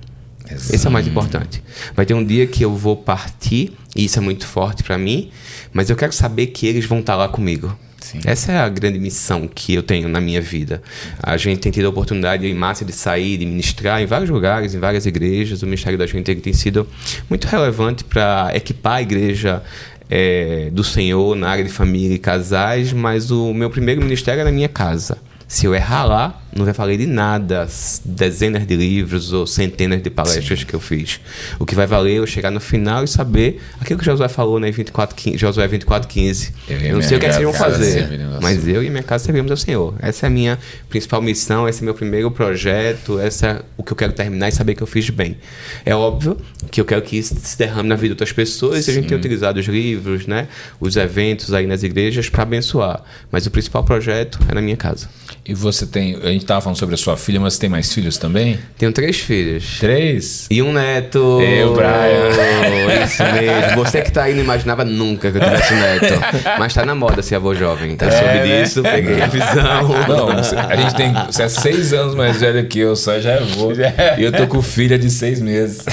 Exato. 0.53 0.75
Esse 0.75 0.87
é 0.87 0.89
o 0.91 0.93
mais 0.93 1.07
importante. 1.07 1.63
Vai 1.95 2.07
ter 2.07 2.15
um 2.15 2.25
dia 2.25 2.47
que 2.47 2.65
eu 2.65 2.75
vou 2.75 2.97
partir, 2.97 3.73
e 3.95 4.05
isso 4.05 4.19
é 4.19 4.23
muito 4.23 4.47
forte 4.47 4.83
para 4.83 4.99
mim, 4.99 5.31
mas 5.73 5.91
eu 5.91 5.97
quero 5.97 6.13
saber 6.13 6.49
que 6.49 6.67
eles 6.67 6.85
vão 6.85 7.01
estar 7.01 7.15
tá 7.15 7.19
lá 7.19 7.29
comigo. 7.29 7.77
Sim. 8.01 8.21
Essa 8.25 8.53
é 8.53 8.59
a 8.59 8.69
grande 8.69 8.99
missão 8.99 9.49
que 9.49 9.75
eu 9.75 9.83
tenho 9.83 10.09
na 10.09 10.21
minha 10.21 10.41
vida. 10.41 10.83
A 11.23 11.37
gente 11.37 11.61
tem 11.61 11.71
tido 11.71 11.87
a 11.87 11.89
oportunidade 11.89 12.47
em 12.47 12.55
massa 12.55 12.85
de 12.85 12.93
sair, 12.93 13.39
de 13.39 13.47
ministrar 13.47 14.03
em 14.03 14.07
vários 14.07 14.29
lugares, 14.29 14.75
em 14.75 14.79
várias 14.79 15.07
igrejas. 15.07 15.63
O 15.63 15.67
ministério 15.67 15.99
da 15.99 16.07
gente 16.07 16.35
tem 16.35 16.53
sido 16.53 16.87
muito 17.31 17.47
relevante 17.47 18.03
para 18.03 18.51
equipar 18.55 18.95
a 18.95 19.03
igreja 19.03 19.63
é, 20.11 20.69
do 20.73 20.83
Senhor 20.83 21.37
na 21.37 21.49
área 21.49 21.65
de 21.65 21.71
família 21.71 22.15
e 22.15 22.19
casais, 22.19 22.93
mas 22.93 23.31
o 23.31 23.55
meu 23.55 23.71
primeiro 23.71 24.03
ministério 24.03 24.41
é 24.41 24.45
na 24.45 24.53
minha 24.53 24.69
casa. 24.69 25.17
Se 25.47 25.65
eu 25.65 25.75
errar 25.75 26.05
lá, 26.05 26.42
não 26.55 26.65
vai 26.65 26.75
valer 26.75 26.99
de 26.99 27.07
nada 27.07 27.67
dezenas 28.05 28.67
de 28.67 28.77
livros 28.77 29.33
ou 29.33 29.47
centenas 29.47 30.03
de 30.03 30.11
palestras 30.11 30.61
Sim. 30.61 30.67
que 30.67 30.75
eu 30.75 30.81
fiz. 30.81 31.21
O 31.59 31.65
que 31.65 31.75
vai 31.75 31.87
valer 31.87 32.13
é 32.13 32.19
eu 32.19 32.27
chegar 32.27 32.51
no 32.51 32.61
final 32.61 33.03
e 33.05 33.09
saber 33.09 33.61
aquilo 33.81 33.99
que 33.99 34.05
Josué 34.05 34.29
falou 34.29 34.61
né, 34.61 34.69
em 34.69 34.73
24, 34.73 35.17
15, 35.17 35.39
Josué 35.39 35.67
24, 35.67 36.09
15. 36.09 36.53
Eu, 36.69 36.79
eu 36.79 36.95
não 36.97 37.03
sei 37.03 37.17
o 37.17 37.21
que, 37.21 37.27
é 37.27 37.29
que 37.31 37.35
vocês 37.37 37.45
vão 37.45 37.55
fazer, 37.55 38.09
mas 38.41 38.67
eu 38.69 38.83
e 38.83 38.91
minha 38.91 39.03
casa 39.03 39.25
servimos 39.25 39.51
ao 39.51 39.57
Senhor. 39.57 39.95
Essa 40.01 40.27
é 40.27 40.29
a 40.29 40.31
minha 40.31 40.59
principal 40.89 41.23
missão, 41.23 41.69
esse 41.69 41.81
é 41.81 41.85
meu 41.85 41.95
primeiro 41.95 42.31
projeto, 42.31 43.19
essa 43.19 43.47
é 43.47 43.63
o 43.77 43.83
que 43.83 43.93
eu 43.93 43.97
quero 43.97 44.13
terminar 44.13 44.49
e 44.49 44.53
saber 44.53 44.75
que 44.75 44.83
eu 44.83 44.87
fiz 44.87 45.09
bem. 45.09 45.39
É 45.85 45.95
óbvio 45.95 46.37
que 46.71 46.81
eu 46.81 46.85
quero 46.85 47.03
que 47.03 47.17
isso 47.17 47.35
se 47.41 47.57
derrame 47.57 47.89
na 47.89 47.95
vida 47.95 48.09
de 48.09 48.13
outras 48.13 48.33
pessoas 48.33 48.85
Sim. 48.85 48.91
e 48.91 48.93
a 48.93 48.95
gente 48.97 49.09
tem 49.09 49.17
utilizado 49.17 49.59
os 49.59 49.67
livros, 49.67 50.27
né, 50.27 50.49
os 50.79 50.97
eventos 50.97 51.53
aí 51.55 51.67
nas 51.67 51.83
igrejas 51.83 52.29
para 52.29 52.43
abençoar. 52.43 53.03
Mas 53.31 53.47
o 53.47 53.51
principal 53.51 53.85
projeto 53.85 54.39
é 54.49 54.55
na 54.55 54.61
minha 54.61 54.77
casa. 54.77 55.09
E 55.45 55.55
você 55.55 55.87
tem. 55.87 56.17
Gente 56.43 56.47
estava 56.47 56.61
falando 56.61 56.77
sobre 56.77 56.97
a 56.97 56.99
sua 56.99 57.17
filha, 57.17 57.39
mas 57.39 57.55
você 57.55 57.61
tem 57.61 57.71
mais 57.71 57.93
filhos 57.93 58.19
também? 58.19 58.59
Tenho 58.77 58.91
três 58.91 59.17
filhos. 59.21 59.79
Três? 59.79 60.49
E 60.51 60.61
um 60.61 60.73
neto. 60.73 61.41
Eu, 61.41 61.73
Brian. 61.73 63.05
Isso 63.05 63.23
mesmo. 63.23 63.77
Você 63.77 64.03
que 64.03 64.09
está 64.09 64.25
aí 64.25 64.35
não 64.35 64.43
imaginava 64.43 64.85
nunca 64.85 65.31
que 65.31 65.39
eu 65.39 65.41
tivesse 65.41 65.73
um 65.73 65.79
neto. 65.79 66.21
Mas 66.59 66.73
está 66.73 66.85
na 66.85 66.97
moda 66.97 67.23
ser 67.23 67.37
avô 67.37 67.55
jovem. 67.55 67.97
Eu 68.01 68.09
é, 68.09 68.11
soube 68.11 68.27
né? 68.27 68.63
disso, 68.63 68.83
peguei 68.83 69.23
a 69.23 69.27
visão. 69.31 69.89
Não, 70.09 70.29
a 70.31 70.75
gente 70.75 70.97
tem. 70.97 71.13
Você 71.27 71.45
é 71.45 71.49
seis 71.49 71.93
anos 71.93 72.17
mais 72.17 72.41
velho 72.41 72.67
que 72.67 72.81
eu, 72.81 72.97
só 72.97 73.21
já 73.21 73.35
é 73.35 73.39
avô. 73.39 73.71
E 74.19 74.25
eu 74.25 74.33
tô 74.33 74.49
com 74.49 74.61
filha 74.61 74.99
de 74.99 75.11
seis 75.11 75.41
meses. 75.41 75.85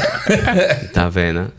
Tá 0.94 1.08
vendo? 1.08 1.52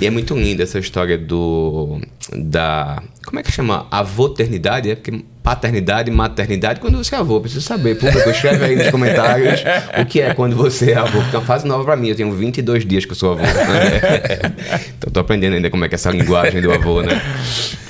E 0.00 0.06
é 0.06 0.10
muito 0.10 0.34
linda 0.34 0.62
essa 0.62 0.78
história 0.78 1.18
do. 1.18 2.00
Da. 2.32 3.02
Como 3.24 3.40
é 3.40 3.42
que 3.42 3.50
chama? 3.50 3.86
Avoternidade? 3.90 4.90
É 4.90 4.94
porque 4.94 5.24
paternidade 5.46 6.10
e 6.10 6.12
maternidade 6.12 6.80
quando 6.80 6.98
você 6.98 7.14
é 7.14 7.18
avô. 7.18 7.40
Preciso 7.40 7.60
saber. 7.60 7.96
Público, 7.96 8.28
escreve 8.28 8.64
aí 8.64 8.74
nos 8.74 8.90
comentários 8.90 9.62
o 9.96 10.04
que 10.04 10.20
é 10.20 10.34
quando 10.34 10.56
você 10.56 10.90
é 10.90 10.96
avô. 10.96 11.20
Porque 11.20 11.36
é 11.36 11.38
uma 11.38 11.44
fase 11.44 11.64
nova 11.68 11.84
para 11.84 11.94
mim. 11.94 12.08
Eu 12.08 12.16
tenho 12.16 12.32
22 12.32 12.84
dias 12.84 13.04
que 13.04 13.12
eu 13.12 13.14
sou 13.14 13.34
avô. 13.34 13.42
Né? 13.42 14.52
então 14.98 15.12
tô 15.12 15.20
aprendendo 15.20 15.54
ainda 15.54 15.70
como 15.70 15.84
é 15.84 15.88
que 15.88 15.94
é 15.94 15.96
essa 15.96 16.10
linguagem 16.10 16.60
do 16.60 16.72
avô, 16.72 17.00
né? 17.00 17.22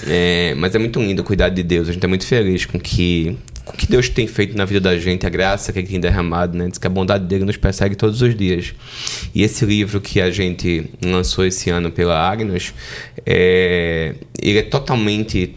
É, 0.07 0.55
mas 0.59 0.75
é 0.75 0.79
muito 0.79 1.01
lindo 1.01 1.23
o 1.23 1.25
cuidado 1.25 1.55
de 1.55 1.63
Deus. 1.63 1.89
A 1.89 1.93
gente 1.93 2.05
é 2.05 2.07
muito 2.07 2.27
feliz 2.27 2.67
com 2.67 2.79
que 2.79 3.39
com 3.65 3.73
o 3.73 3.77
que 3.77 3.87
Deus 3.87 4.09
tem 4.11 4.27
feito 4.27 4.57
na 4.57 4.65
vida 4.65 4.81
da 4.81 4.97
gente, 4.97 5.27
a 5.27 5.31
graça 5.31 5.73
que 5.73 5.79
Ele 5.79 5.89
tem 5.89 5.99
derramado, 5.99 6.57
né? 6.57 6.69
Diz 6.69 6.79
que 6.79 6.87
a 6.87 6.91
bondade 6.91 7.25
dele 7.25 7.45
nos 7.45 7.57
persegue 7.57 7.97
todos 7.97 8.21
os 8.21 8.37
dias. 8.37 8.75
E 9.35 9.43
esse 9.43 9.65
livro 9.65 9.99
que 9.99 10.21
a 10.21 10.31
gente 10.31 10.91
lançou 11.03 11.45
esse 11.45 11.71
ano 11.71 11.91
pela 11.91 12.17
Agnos, 12.17 12.75
é, 13.25 14.15
ele 14.41 14.59
é 14.59 14.63
totalmente 14.63 15.55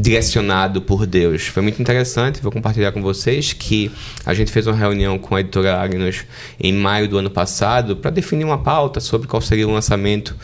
direcionado 0.00 0.80
por 0.80 1.04
Deus. 1.04 1.48
Foi 1.48 1.60
muito 1.60 1.82
interessante, 1.82 2.40
vou 2.40 2.52
compartilhar 2.52 2.92
com 2.92 3.02
vocês 3.02 3.52
que 3.52 3.90
a 4.24 4.32
gente 4.32 4.52
fez 4.52 4.64
uma 4.68 4.76
reunião 4.76 5.18
com 5.18 5.34
a 5.34 5.40
editora 5.40 5.76
Agnos 5.76 6.24
em 6.60 6.72
maio 6.72 7.08
do 7.08 7.18
ano 7.18 7.28
passado 7.28 7.96
para 7.96 8.12
definir 8.12 8.44
uma 8.44 8.58
pauta 8.58 9.00
sobre 9.00 9.26
qual 9.26 9.42
seria 9.42 9.66
o 9.66 9.72
lançamento 9.72 10.36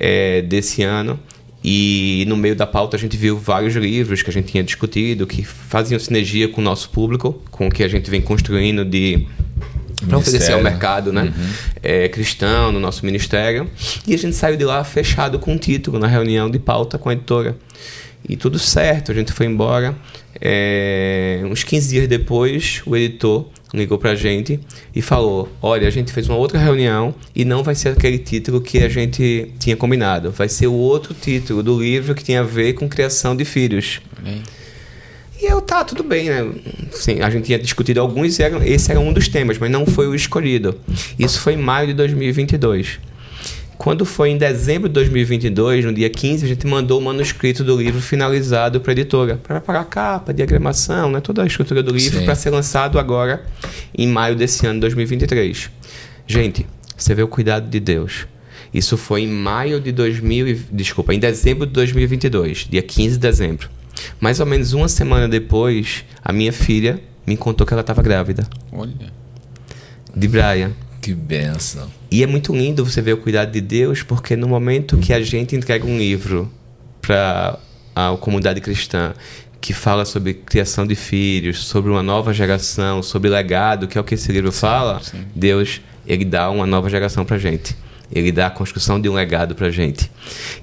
é, 0.00 0.40
desse 0.40 0.82
ano. 0.82 1.20
E 1.62 2.24
no 2.26 2.36
meio 2.36 2.56
da 2.56 2.66
pauta 2.66 2.96
a 2.96 2.98
gente 2.98 3.16
viu 3.16 3.38
vários 3.38 3.74
livros 3.76 4.22
que 4.22 4.30
a 4.30 4.32
gente 4.32 4.50
tinha 4.50 4.64
discutido, 4.64 5.26
que 5.26 5.44
faziam 5.44 6.00
sinergia 6.00 6.48
com 6.48 6.62
o 6.62 6.64
nosso 6.64 6.88
público, 6.88 7.40
com 7.50 7.68
o 7.68 7.70
que 7.70 7.84
a 7.84 7.88
gente 7.88 8.10
vem 8.10 8.22
construindo 8.22 8.82
de 8.82 9.26
para 10.08 10.18
oferecer 10.18 10.52
ao 10.52 10.60
mercado 10.60 11.12
né? 11.12 11.24
Uhum. 11.24 11.52
É, 11.80 12.08
cristão 12.08 12.72
no 12.72 12.80
nosso 12.80 13.04
ministério. 13.04 13.70
E 14.06 14.14
a 14.14 14.18
gente 14.18 14.34
saiu 14.34 14.56
de 14.56 14.64
lá 14.64 14.82
fechado 14.82 15.38
com 15.38 15.52
um 15.52 15.58
título 15.58 15.98
na 15.98 16.06
reunião 16.06 16.50
de 16.50 16.58
pauta 16.58 16.98
com 16.98 17.08
a 17.08 17.12
editora. 17.12 17.56
E 18.28 18.36
tudo 18.36 18.58
certo, 18.58 19.12
a 19.12 19.14
gente 19.14 19.32
foi 19.32 19.46
embora. 19.46 19.96
É, 20.40 21.42
uns 21.44 21.62
15 21.62 21.88
dias 21.88 22.08
depois, 22.08 22.82
o 22.86 22.96
editor 22.96 23.46
ligou 23.74 23.98
pra 23.98 24.14
gente 24.14 24.60
e 24.94 25.02
falou: 25.02 25.48
Olha, 25.60 25.86
a 25.88 25.90
gente 25.90 26.12
fez 26.12 26.28
uma 26.28 26.36
outra 26.36 26.58
reunião 26.58 27.14
e 27.34 27.44
não 27.44 27.62
vai 27.62 27.74
ser 27.74 27.90
aquele 27.90 28.18
título 28.18 28.60
que 28.60 28.78
a 28.78 28.88
gente 28.88 29.52
tinha 29.58 29.76
combinado. 29.76 30.30
Vai 30.30 30.48
ser 30.48 30.66
o 30.66 30.74
outro 30.74 31.14
título 31.14 31.62
do 31.62 31.80
livro 31.80 32.14
que 32.14 32.24
tem 32.24 32.36
a 32.36 32.42
ver 32.42 32.74
com 32.74 32.88
criação 32.88 33.36
de 33.36 33.44
filhos. 33.44 34.00
E 35.40 35.46
eu, 35.50 35.60
tá, 35.60 35.82
tudo 35.82 36.04
bem, 36.04 36.28
né? 36.28 36.48
Sim, 36.92 37.20
a 37.20 37.28
gente 37.28 37.46
tinha 37.46 37.58
discutido 37.58 38.00
alguns 38.00 38.38
e 38.38 38.42
esse 38.64 38.90
era 38.92 39.00
um 39.00 39.12
dos 39.12 39.26
temas, 39.26 39.58
mas 39.58 39.70
não 39.70 39.84
foi 39.84 40.06
o 40.06 40.14
escolhido. 40.14 40.78
Isso 41.18 41.40
foi 41.40 41.54
em 41.54 41.56
maio 41.56 41.88
de 41.88 41.94
2022. 41.94 43.00
Quando 43.82 44.04
foi 44.04 44.30
em 44.30 44.38
dezembro 44.38 44.88
de 44.88 44.94
2022, 44.94 45.84
no 45.84 45.92
dia 45.92 46.08
15, 46.08 46.44
a 46.44 46.48
gente 46.48 46.64
mandou 46.68 47.00
o 47.00 47.02
manuscrito 47.02 47.64
do 47.64 47.76
livro 47.76 48.00
finalizado 48.00 48.80
para 48.80 48.92
a 48.92 48.94
editora, 48.94 49.34
para 49.34 49.56
preparar 49.56 49.82
a 49.82 49.84
capa, 49.84 50.32
diagramação, 50.32 51.10
né, 51.10 51.20
toda 51.20 51.42
a 51.42 51.46
estrutura 51.48 51.82
do 51.82 51.92
livro 51.92 52.22
para 52.22 52.36
ser 52.36 52.50
lançado 52.50 52.96
agora 52.96 53.44
em 53.98 54.06
maio 54.06 54.36
desse 54.36 54.64
ano, 54.68 54.78
2023. 54.78 55.68
Gente, 56.28 56.64
você 56.96 57.12
vê 57.12 57.24
o 57.24 57.26
cuidado 57.26 57.68
de 57.68 57.80
Deus. 57.80 58.28
Isso 58.72 58.96
foi 58.96 59.22
em 59.22 59.28
maio 59.28 59.80
de 59.80 59.90
2000, 59.90 60.60
desculpa, 60.70 61.12
em 61.12 61.18
dezembro 61.18 61.66
de 61.66 61.72
2022, 61.72 62.68
dia 62.70 62.82
15 62.82 63.14
de 63.14 63.18
dezembro. 63.18 63.68
Mais 64.20 64.38
ou 64.38 64.46
menos 64.46 64.74
uma 64.74 64.86
semana 64.86 65.28
depois, 65.28 66.04
a 66.24 66.32
minha 66.32 66.52
filha 66.52 67.00
me 67.26 67.36
contou 67.36 67.66
que 67.66 67.74
ela 67.74 67.80
estava 67.80 68.00
grávida. 68.00 68.46
Olha. 68.70 69.12
De 70.14 70.28
Brian. 70.28 70.70
Que 71.00 71.12
benção. 71.12 72.01
E 72.12 72.22
é 72.22 72.26
muito 72.26 72.54
lindo 72.54 72.84
você 72.84 73.00
ver 73.00 73.14
o 73.14 73.16
cuidado 73.16 73.50
de 73.50 73.60
Deus, 73.62 74.02
porque 74.02 74.36
no 74.36 74.46
momento 74.46 74.98
que 74.98 75.14
a 75.14 75.22
gente 75.22 75.56
entrega 75.56 75.86
um 75.86 75.96
livro 75.96 76.52
para 77.00 77.58
a 77.96 78.14
comunidade 78.20 78.60
cristã 78.60 79.14
que 79.58 79.72
fala 79.72 80.04
sobre 80.04 80.34
criação 80.34 80.86
de 80.86 80.94
filhos, 80.94 81.64
sobre 81.64 81.90
uma 81.90 82.02
nova 82.02 82.34
geração, 82.34 83.02
sobre 83.02 83.30
legado, 83.30 83.88
que 83.88 83.96
é 83.96 84.00
o 84.00 84.04
que 84.04 84.14
esse 84.14 84.30
livro 84.30 84.52
sim, 84.52 84.60
fala, 84.60 85.00
sim. 85.00 85.24
Deus 85.34 85.80
ele 86.06 86.26
dá 86.26 86.50
uma 86.50 86.66
nova 86.66 86.90
geração 86.90 87.24
para 87.24 87.38
gente. 87.38 87.74
Ele 88.12 88.30
dá 88.30 88.46
a 88.46 88.50
construção 88.50 89.00
de 89.00 89.08
um 89.08 89.14
legado 89.14 89.54
para 89.54 89.70
gente. 89.70 90.10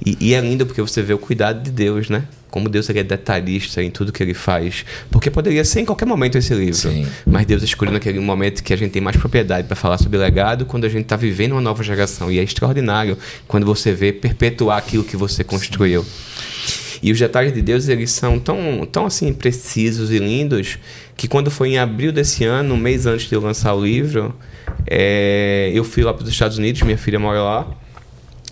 E, 0.05 0.17
e 0.19 0.33
é 0.33 0.41
lindo 0.41 0.65
porque 0.65 0.81
você 0.81 1.01
vê 1.01 1.13
o 1.13 1.17
cuidado 1.17 1.63
de 1.63 1.71
Deus, 1.71 2.09
né? 2.09 2.25
como 2.49 2.67
Deus 2.67 2.89
é 2.89 3.03
detalhista 3.03 3.81
em 3.81 3.89
tudo 3.89 4.11
que 4.11 4.21
ele 4.23 4.33
faz. 4.33 4.85
Porque 5.11 5.29
poderia 5.29 5.63
ser 5.63 5.81
em 5.81 5.85
qualquer 5.85 6.05
momento 6.05 6.37
esse 6.37 6.53
livro. 6.53 6.73
Sim. 6.73 7.07
Mas 7.25 7.45
Deus 7.45 7.63
escolheu 7.63 7.93
naquele 7.93 8.19
momento 8.19 8.63
que 8.63 8.73
a 8.73 8.77
gente 8.77 8.91
tem 8.91 9.01
mais 9.01 9.17
propriedade 9.17 9.67
para 9.67 9.75
falar 9.75 9.97
sobre 9.97 10.17
legado 10.17 10.65
quando 10.65 10.85
a 10.85 10.89
gente 10.89 11.03
está 11.03 11.15
vivendo 11.15 11.53
uma 11.53 11.61
nova 11.61 11.83
geração. 11.83 12.31
E 12.31 12.39
é 12.39 12.43
extraordinário 12.43 13.17
quando 13.47 13.65
você 13.65 13.93
vê 13.93 14.11
perpetuar 14.11 14.77
aquilo 14.77 15.03
que 15.03 15.15
você 15.15 15.43
construiu. 15.43 16.05
E 17.01 17.11
os 17.11 17.19
detalhes 17.19 17.53
de 17.53 17.61
Deus, 17.61 17.87
eles 17.87 18.11
são 18.11 18.39
tão, 18.39 18.85
tão 18.91 19.05
assim 19.05 19.31
precisos 19.31 20.11
e 20.11 20.17
lindos 20.17 20.77
que 21.15 21.27
quando 21.27 21.49
foi 21.49 21.69
em 21.69 21.77
abril 21.77 22.11
desse 22.11 22.43
ano, 22.43 22.73
um 22.73 22.77
mês 22.77 23.05
antes 23.05 23.29
de 23.29 23.35
eu 23.35 23.41
lançar 23.41 23.73
o 23.73 23.83
livro, 23.83 24.35
é, 24.87 25.71
eu 25.73 25.83
fui 25.83 26.03
lá 26.03 26.13
para 26.13 26.23
os 26.23 26.29
Estados 26.29 26.57
Unidos, 26.57 26.81
minha 26.81 26.97
filha 26.97 27.19
mora 27.19 27.41
lá, 27.41 27.67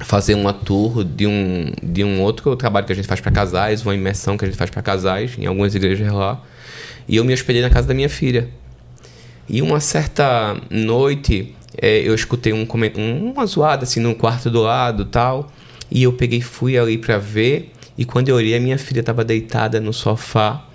fazer 0.01 0.36
uma 0.36 0.53
tour 0.53 1.03
de 1.03 1.25
um, 1.25 1.71
de 1.81 2.03
um 2.03 2.21
outro 2.21 2.55
trabalho 2.55 2.86
que 2.86 2.93
a 2.93 2.95
gente 2.95 3.07
faz 3.07 3.19
para 3.19 3.31
casais, 3.31 3.83
uma 3.83 3.95
imersão 3.95 4.38
que 4.38 4.45
a 4.45 4.47
gente 4.47 4.57
faz 4.57 4.69
para 4.69 4.81
casais 4.81 5.36
em 5.38 5.45
algumas 5.45 5.74
igrejas 5.74 6.12
lá. 6.12 6.41
E 7.07 7.15
eu 7.15 7.24
me 7.24 7.33
hospedei 7.33 7.62
na 7.62 7.69
casa 7.69 7.88
da 7.88 7.93
minha 7.93 8.09
filha. 8.09 8.50
E 9.50 9.62
uma 9.62 9.79
certa 9.79 10.57
noite 10.69 11.55
é, 11.79 12.00
eu 12.00 12.13
escutei 12.13 12.53
um, 12.53 12.67
uma 13.31 13.45
zoada 13.45 13.83
assim 13.83 14.00
no 14.00 14.13
quarto 14.13 14.50
do 14.50 14.62
lado 14.62 15.05
tal. 15.05 15.51
E 15.89 16.03
eu 16.03 16.13
peguei 16.13 16.41
fui 16.41 16.77
ali 16.77 16.97
para 16.97 17.17
ver. 17.17 17.71
E 17.97 18.05
quando 18.05 18.29
eu 18.29 18.36
olhei, 18.36 18.55
a 18.55 18.59
minha 18.59 18.77
filha 18.77 19.00
estava 19.00 19.24
deitada 19.24 19.79
no 19.79 19.93
sofá. 19.93 20.66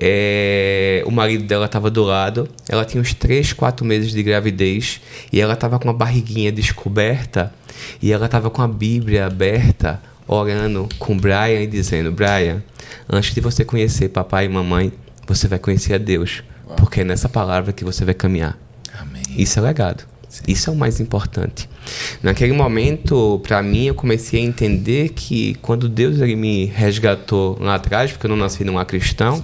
É, 0.00 1.02
o 1.06 1.10
marido 1.10 1.44
dela 1.44 1.66
estava 1.66 1.90
do 1.90 2.04
lado. 2.04 2.48
Ela 2.68 2.84
tinha 2.84 3.00
uns 3.00 3.12
3, 3.14 3.52
4 3.52 3.84
meses 3.84 4.12
de 4.12 4.22
gravidez. 4.22 5.00
E 5.32 5.40
ela 5.40 5.54
estava 5.54 5.78
com 5.78 5.88
uma 5.88 5.94
barriguinha 5.94 6.52
descoberta 6.52 7.52
e 8.00 8.12
ela 8.12 8.26
estava 8.26 8.50
com 8.50 8.62
a 8.62 8.68
Bíblia 8.68 9.26
aberta, 9.26 10.00
orando 10.26 10.88
com 10.98 11.16
Brian 11.16 11.60
e 11.60 11.66
dizendo: 11.66 12.12
Brian, 12.12 12.62
antes 13.08 13.34
de 13.34 13.40
você 13.40 13.64
conhecer 13.64 14.08
papai 14.08 14.46
e 14.46 14.48
mamãe, 14.48 14.92
você 15.26 15.48
vai 15.48 15.58
conhecer 15.58 15.94
a 15.94 15.98
Deus. 15.98 16.42
Porque 16.76 17.00
é 17.00 17.04
nessa 17.04 17.28
palavra 17.28 17.72
que 17.72 17.84
você 17.84 18.04
vai 18.04 18.14
caminhar. 18.14 18.58
Amém. 18.98 19.22
Isso 19.36 19.58
é 19.58 19.62
legado. 19.62 20.04
Isso 20.46 20.70
é 20.70 20.72
o 20.72 20.76
mais 20.76 21.00
importante. 21.00 21.68
Naquele 22.22 22.52
momento, 22.52 23.40
para 23.42 23.62
mim, 23.62 23.86
eu 23.86 23.94
comecei 23.94 24.40
a 24.40 24.44
entender 24.44 25.10
que 25.10 25.54
quando 25.60 25.88
Deus 25.88 26.20
ele 26.20 26.36
me 26.36 26.66
resgatou 26.66 27.58
lá 27.60 27.74
atrás, 27.74 28.12
porque 28.12 28.26
eu 28.26 28.30
não 28.30 28.36
nasci 28.36 28.64
numa 28.64 28.84
cristão, 28.84 29.36
Sim. 29.36 29.42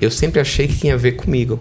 eu 0.00 0.10
sempre 0.10 0.40
achei 0.40 0.66
que 0.66 0.76
tinha 0.76 0.94
a 0.94 0.98
ver 0.98 1.12
comigo. 1.12 1.60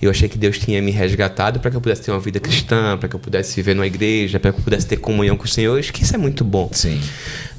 Eu 0.00 0.10
achei 0.10 0.28
que 0.28 0.38
Deus 0.38 0.58
tinha 0.58 0.80
me 0.80 0.92
resgatado 0.92 1.58
para 1.58 1.70
que 1.70 1.76
eu 1.76 1.80
pudesse 1.80 2.02
ter 2.02 2.12
uma 2.12 2.20
vida 2.20 2.38
cristã, 2.38 2.96
para 2.96 3.08
que 3.08 3.16
eu 3.16 3.20
pudesse 3.20 3.56
viver 3.56 3.74
numa 3.74 3.86
igreja, 3.86 4.38
para 4.38 4.52
que 4.52 4.60
eu 4.60 4.64
pudesse 4.64 4.86
ter 4.86 4.96
comunhão 4.96 5.36
com 5.36 5.44
o 5.44 5.48
Senhor. 5.48 5.80
que 5.82 6.02
isso 6.02 6.14
é 6.14 6.18
muito 6.18 6.44
bom. 6.44 6.70
Sim. 6.72 7.00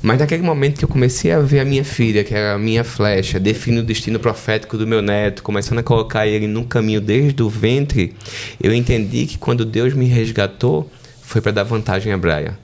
Mas 0.01 0.19
naquele 0.19 0.41
momento 0.41 0.77
que 0.79 0.85
eu 0.85 0.89
comecei 0.89 1.31
a 1.31 1.39
ver 1.39 1.59
a 1.59 1.65
minha 1.65 1.83
filha, 1.83 2.23
que 2.23 2.33
era 2.33 2.53
a 2.53 2.57
minha 2.57 2.83
flecha, 2.85 3.39
definindo 3.39 3.83
o 3.83 3.85
destino 3.85 4.19
profético 4.19 4.77
do 4.77 4.87
meu 4.87 5.01
neto, 5.01 5.43
começando 5.43 5.79
a 5.79 5.83
colocar 5.83 6.25
ele 6.25 6.47
num 6.47 6.63
caminho 6.63 7.01
desde 7.01 7.43
o 7.43 7.49
ventre, 7.49 8.15
eu 8.61 8.73
entendi 8.73 9.25
que 9.25 9.37
quando 9.37 9.65
Deus 9.65 9.93
me 9.93 10.05
resgatou, 10.05 10.89
foi 11.21 11.41
para 11.41 11.51
dar 11.51 11.63
vantagem 11.63 12.13
a 12.13 12.17
Brian. 12.17 12.57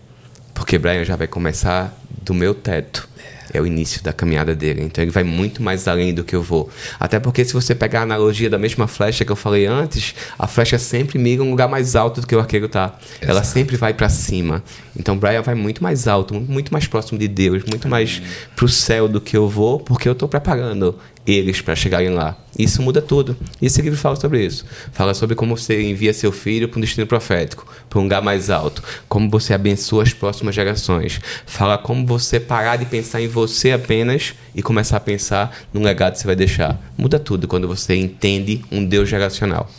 Porque 0.54 0.78
Brian 0.78 1.04
já 1.04 1.18
vai 1.18 1.28
começar 1.28 1.94
do 2.24 2.34
meu 2.34 2.54
teto 2.54 3.10
é 3.56 3.62
o 3.62 3.68
início 3.68 4.04
da 4.04 4.14
caminhada 4.14 4.56
dele. 4.56 4.84
Então 4.84 5.04
ele 5.04 5.12
vai 5.12 5.24
muito 5.24 5.62
mais 5.62 5.88
além 5.88 6.14
do 6.14 6.24
que 6.24 6.36
eu 6.36 6.42
vou. 6.42 6.70
Até 7.00 7.20
porque 7.20 7.44
se 7.44 7.54
você 7.54 7.74
pegar 7.74 8.02
a 8.02 8.04
analogia 8.04 8.50
da 8.50 8.58
mesma 8.58 8.88
flecha 8.88 9.24
que 9.24 9.32
eu 9.32 9.36
falei 9.36 9.66
antes, 9.66 10.16
a 10.38 10.48
flecha 10.48 10.78
sempre 10.78 11.18
mira 11.18 11.44
um 11.44 11.50
lugar 11.50 11.68
mais 11.68 11.96
alto 11.96 12.22
do 12.22 12.28
que 12.28 12.36
o 12.36 12.40
arqueiro 12.40 12.68
tá. 12.68 12.98
Ela 13.22 13.44
sempre 13.44 13.78
vai 13.78 13.94
para 13.94 14.10
cima. 14.10 14.64
Então 14.98 15.18
Brian 15.18 15.42
vai 15.42 15.56
muito 15.56 15.84
mais 15.84 16.08
alto, 16.08 16.34
muito 16.34 16.72
mais 16.72 16.88
próximo 16.88 17.18
de 17.18 17.28
Deus, 17.28 17.64
muito 17.70 17.88
mais 17.88 18.22
pro 18.56 18.68
céu 18.68 19.08
do 19.08 19.20
que 19.20 19.36
eu 19.36 19.48
vou, 19.48 19.80
porque 19.80 20.08
eu 20.08 20.16
tô 20.16 20.28
preparando 20.28 20.98
eles 21.26 21.60
para 21.60 21.76
chegarem 21.76 22.10
lá. 22.10 22.38
Isso 22.58 22.82
muda 22.82 23.02
tudo. 23.02 23.36
E 23.62 23.66
esse 23.66 23.82
livro 23.82 23.98
fala 23.98 24.16
sobre 24.16 24.46
isso. 24.46 24.66
Fala 24.92 25.14
sobre 25.14 25.36
como 25.36 25.58
você 25.58 25.82
envia 25.82 26.14
seu 26.14 26.32
filho 26.32 26.70
para 26.70 26.78
um 26.78 26.82
destino 26.82 27.08
profético, 27.08 27.66
para 27.90 28.00
um 28.00 28.04
lugar 28.04 28.22
mais 28.22 28.50
alto. 28.50 28.84
Como 29.10 29.30
você 29.30 29.54
abençoa 29.54 30.04
as 30.04 30.14
próximas 30.14 30.54
gerações. 30.54 31.20
Fala 31.46 31.78
como 31.78 32.06
você 32.06 32.40
parar 32.40 32.78
de 32.78 32.86
pensar 32.86 33.22
em 33.22 33.28
você 33.28 33.72
apenas 33.72 34.36
e 34.54 34.62
começar 34.62 34.98
a 34.98 35.02
pensar 35.02 35.56
no 35.74 35.82
legado 35.82 36.14
que 36.14 36.20
você 36.20 36.28
vai 36.28 36.36
deixar. 36.36 36.80
Muda 36.98 37.18
tudo 37.18 37.48
quando 37.48 37.68
você 37.68 37.96
entende 37.96 38.64
um 38.72 38.86
Deus 38.86 39.10
geracional. 39.10 39.70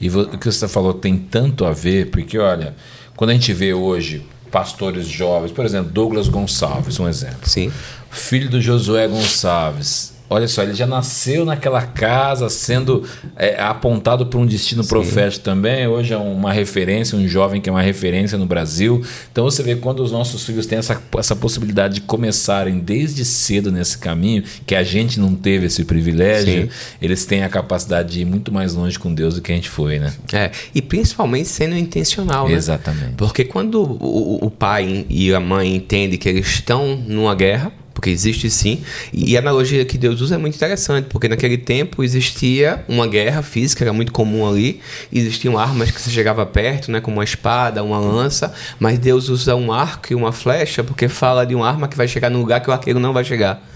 E 0.00 0.10
o 0.10 0.38
que 0.38 0.50
você 0.50 0.66
falou 0.66 0.92
tem 0.92 1.16
tanto 1.16 1.64
a 1.64 1.72
ver, 1.72 2.10
porque 2.10 2.38
olha, 2.38 2.74
quando 3.14 3.30
a 3.30 3.34
gente 3.34 3.52
vê 3.52 3.72
hoje 3.72 4.26
pastores 4.50 5.06
jovens, 5.06 5.52
por 5.52 5.64
exemplo, 5.64 5.90
Douglas 5.90 6.28
Gonçalves, 6.28 6.98
um 6.98 7.08
exemplo. 7.08 7.48
Sim. 7.48 7.70
Filho 8.10 8.48
do 8.48 8.60
Josué 8.60 9.06
Gonçalves 9.06 10.15
Olha 10.28 10.48
só, 10.48 10.62
ele 10.62 10.74
já 10.74 10.86
nasceu 10.86 11.44
naquela 11.44 11.82
casa, 11.82 12.48
sendo 12.48 13.04
é, 13.36 13.60
apontado 13.60 14.26
para 14.26 14.38
um 14.38 14.46
destino 14.46 14.82
Sim. 14.82 14.88
profético 14.88 15.44
também. 15.44 15.86
Hoje 15.86 16.12
é 16.12 16.16
uma 16.16 16.52
referência, 16.52 17.16
um 17.16 17.28
jovem 17.28 17.60
que 17.60 17.68
é 17.68 17.72
uma 17.72 17.82
referência 17.82 18.36
no 18.36 18.44
Brasil. 18.44 19.04
Então 19.30 19.44
você 19.44 19.62
vê 19.62 19.76
quando 19.76 20.00
os 20.00 20.10
nossos 20.10 20.44
filhos 20.44 20.66
têm 20.66 20.78
essa, 20.78 21.00
essa 21.16 21.36
possibilidade 21.36 21.94
de 21.94 22.00
começarem 22.00 22.80
desde 22.80 23.24
cedo 23.24 23.70
nesse 23.70 23.98
caminho, 23.98 24.42
que 24.66 24.74
a 24.74 24.82
gente 24.82 25.20
não 25.20 25.34
teve 25.34 25.66
esse 25.66 25.84
privilégio, 25.84 26.62
Sim. 26.64 26.96
eles 27.00 27.24
têm 27.24 27.44
a 27.44 27.48
capacidade 27.48 28.12
de 28.14 28.20
ir 28.22 28.24
muito 28.24 28.52
mais 28.52 28.74
longe 28.74 28.98
com 28.98 29.14
Deus 29.14 29.36
do 29.36 29.40
que 29.40 29.52
a 29.52 29.54
gente 29.54 29.70
foi, 29.70 30.00
né? 30.00 30.12
É, 30.32 30.50
e 30.74 30.82
principalmente 30.82 31.48
sendo 31.48 31.76
intencional, 31.76 32.48
né? 32.48 32.54
Exatamente. 32.54 33.14
Porque 33.16 33.44
quando 33.44 33.80
o, 33.80 34.44
o 34.44 34.50
pai 34.50 35.06
e 35.08 35.32
a 35.32 35.38
mãe 35.38 35.76
entendem 35.76 36.18
que 36.18 36.28
eles 36.28 36.46
estão 36.46 36.96
numa 36.96 37.34
guerra, 37.34 37.72
porque 37.96 38.10
existe 38.10 38.50
sim. 38.50 38.82
E 39.10 39.38
a 39.38 39.40
analogia 39.40 39.82
que 39.86 39.96
Deus 39.96 40.20
usa 40.20 40.34
é 40.34 40.38
muito 40.38 40.54
interessante, 40.54 41.06
porque 41.08 41.28
naquele 41.28 41.56
tempo 41.56 42.04
existia 42.04 42.84
uma 42.86 43.06
guerra 43.06 43.40
física, 43.40 43.82
era 43.82 43.92
muito 43.92 44.12
comum 44.12 44.46
ali, 44.46 44.82
existiam 45.10 45.58
armas 45.58 45.90
que 45.90 45.98
se 45.98 46.10
chegava 46.10 46.44
perto, 46.44 46.92
né, 46.92 47.00
como 47.00 47.16
uma 47.16 47.24
espada, 47.24 47.82
uma 47.82 47.98
lança, 47.98 48.52
mas 48.78 48.98
Deus 48.98 49.30
usa 49.30 49.56
um 49.56 49.72
arco 49.72 50.12
e 50.12 50.14
uma 50.14 50.30
flecha 50.30 50.84
porque 50.84 51.08
fala 51.08 51.46
de 51.46 51.54
uma 51.54 51.66
arma 51.66 51.88
que 51.88 51.96
vai 51.96 52.06
chegar 52.06 52.30
no 52.30 52.38
lugar 52.38 52.60
que 52.60 52.68
o 52.68 52.72
arqueiro 52.72 53.00
não 53.00 53.14
vai 53.14 53.24
chegar. 53.24 53.66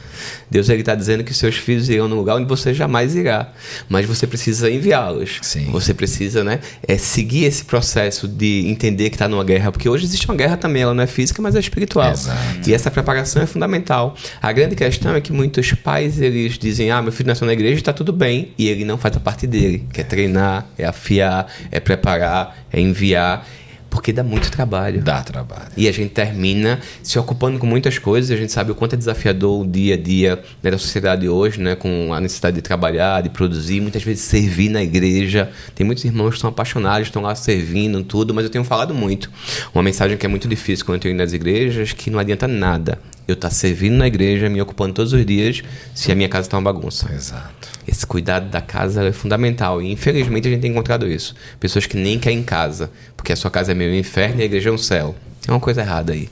Deus 0.51 0.69
está 0.69 0.95
dizendo 0.95 1.25
que 1.25 1.33
seus 1.35 1.57
filhos 1.57 1.89
irão 1.89 2.09
no 2.09 2.17
lugar 2.17 2.37
onde 2.37 2.47
você 2.47 2.73
jamais 2.75 3.15
irá. 3.15 3.53
Mas 3.89 4.07
você 4.07 4.27
precisa 4.27 4.71
enviá-los. 4.71 5.39
Você 5.71 5.95
precisa 5.95 6.43
né, 6.45 6.61
é, 6.87 6.97
seguir 6.97 7.45
esse 7.45 7.65
processo 7.65 8.27
de 8.27 8.67
entender 8.67 9.11
que 9.11 9.17
está 9.17 9.29
numa 9.29 9.45
guerra. 9.45 9.73
Porque 9.73 9.89
hoje 9.89 10.05
existe 10.05 10.27
uma 10.27 10.37
guerra 10.37 10.57
também, 10.57 10.83
ela 10.83 10.95
não 10.95 11.03
é 11.03 11.07
física, 11.07 11.41
mas 11.43 11.55
é 11.55 11.61
espiritual. 11.61 12.13
Exato. 12.13 12.69
E 12.69 12.75
essa 12.75 12.91
preparação 12.91 13.43
é 13.43 13.47
fundamental. 13.47 14.17
A 14.41 14.53
grande 14.53 14.75
questão 14.75 15.15
é 15.15 15.21
que 15.21 15.33
muitos 15.33 15.73
pais 15.73 16.21
eles 16.21 16.59
dizem: 16.59 16.91
ah, 16.91 17.03
meu 17.03 17.13
filho 17.13 17.29
nasceu 17.29 17.47
na 17.47 17.53
igreja 17.53 17.77
está 17.77 17.93
tudo 17.93 18.13
bem. 18.13 18.53
E 18.59 18.69
ele 18.69 18.85
não 18.85 18.99
faz 18.99 19.17
a 19.17 19.21
parte 19.21 19.47
dele, 19.47 19.87
que 19.93 20.01
é 20.01 20.05
treinar, 20.05 20.67
é 20.79 20.85
afiar, 20.85 21.47
é 21.71 21.81
preparar, 21.81 22.65
é 22.73 22.81
enviar 22.81 23.47
porque 23.91 24.13
dá 24.13 24.23
muito 24.23 24.51
trabalho. 24.51 25.03
Dá 25.03 25.23
trabalho. 25.23 25.69
E 25.77 25.89
a 25.89 25.93
gente 25.93 26.13
termina 26.13 26.81
se 27.03 27.19
ocupando 27.19 27.59
com 27.59 27.67
muitas 27.67 27.99
coisas. 27.99 28.31
A 28.31 28.37
gente 28.37 28.53
sabe 28.53 28.71
o 28.71 28.75
quanto 28.75 28.95
é 28.95 28.97
desafiador 28.97 29.61
o 29.61 29.67
dia 29.67 29.95
a 29.95 29.99
dia 29.99 30.43
né, 30.63 30.71
da 30.71 30.79
sociedade 30.79 31.29
hoje, 31.29 31.61
né, 31.61 31.75
com 31.75 32.15
a 32.15 32.21
necessidade 32.21 32.55
de 32.57 32.63
trabalhar, 32.63 33.21
de 33.21 33.29
produzir, 33.29 33.81
muitas 33.81 34.03
vezes 34.03 34.23
servir 34.23 34.69
na 34.69 34.83
igreja. 34.83 35.51
Tem 35.75 35.85
muitos 35.85 36.05
irmãos 36.05 36.31
que 36.31 36.37
estão 36.37 36.51
apaixonados, 36.51 37.09
estão 37.09 37.21
lá 37.21 37.35
servindo, 37.35 38.03
tudo, 38.05 38.33
mas 38.33 38.45
eu 38.45 38.51
tenho 38.51 38.65
falado 38.65 38.95
muito. 38.95 39.31
Uma 39.75 39.83
mensagem 39.83 40.17
que 40.17 40.25
é 40.25 40.29
muito 40.29 40.47
difícil 40.47 40.87
quando 40.87 40.97
eu 40.97 41.03
tenho 41.03 41.17
nas 41.17 41.33
igrejas, 41.33 41.93
que 41.93 42.09
não 42.09 42.19
adianta 42.19 42.47
nada 42.47 42.99
eu 43.31 43.35
estar 43.35 43.49
tá 43.49 43.55
servindo 43.55 43.97
na 43.97 44.07
igreja, 44.07 44.49
me 44.49 44.61
ocupando 44.61 44.95
todos 44.95 45.13
os 45.13 45.25
dias, 45.25 45.63
se 45.95 46.11
a 46.11 46.15
minha 46.15 46.29
casa 46.29 46.47
está 46.47 46.57
uma 46.57 46.73
bagunça. 46.73 47.13
Exato. 47.13 47.69
Esse 47.87 48.07
cuidado 48.07 48.49
da 48.51 48.61
casa 48.61 49.05
é 49.05 49.13
fundamental. 49.13 49.83
E 49.83 49.91
infelizmente 49.91 50.49
a 50.49 50.51
gente 50.51 50.61
tem 50.61 50.71
encontrado 50.71 51.07
isso. 51.07 51.35
Pessoas 51.59 51.87
que 51.87 51.97
nem 51.97 52.19
querem 52.19 52.43
casa, 52.43 52.91
porque 53.17 53.33
a 53.33 53.37
sua 53.37 53.51
casa 53.51 53.73
é 53.73 53.75
meio 53.75 53.95
inferno 53.95 54.41
e 54.41 54.43
a 54.43 54.45
igreja 54.47 54.71
é 54.71 54.73
um 54.73 54.79
céu. 54.79 55.15
Tem 55.41 55.53
uma 55.55 55.61
coisa 55.61 55.81
errada 55.81 56.13
aí. 56.13 56.29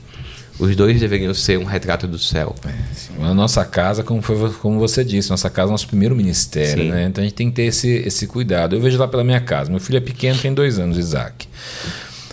Os 0.59 0.75
dois 0.75 0.99
deveriam 0.99 1.33
ser 1.33 1.57
um 1.57 1.63
retrato 1.63 2.05
do 2.05 2.19
céu. 2.19 2.53
É, 2.65 3.23
a 3.23 3.33
nossa 3.33 3.63
casa, 3.63 4.03
como, 4.03 4.21
foi, 4.21 4.51
como 4.55 4.77
você 4.77 5.05
disse, 5.05 5.29
nossa 5.29 5.49
casa 5.49 5.69
é 5.69 5.71
nosso 5.71 5.87
primeiro 5.87 6.13
ministério, 6.13 6.83
né? 6.83 7.05
Então 7.05 7.21
a 7.21 7.25
gente 7.25 7.35
tem 7.35 7.49
que 7.49 7.55
ter 7.55 7.63
esse, 7.63 7.87
esse 7.89 8.27
cuidado. 8.27 8.75
Eu 8.75 8.81
vejo 8.81 8.97
lá 8.97 9.07
pela 9.07 9.23
minha 9.23 9.39
casa. 9.39 9.71
Meu 9.71 9.79
filho 9.79 9.97
é 9.97 10.01
pequeno, 10.01 10.37
tem 10.37 10.53
dois 10.53 10.77
anos, 10.77 10.97
Isaac. 10.97 11.47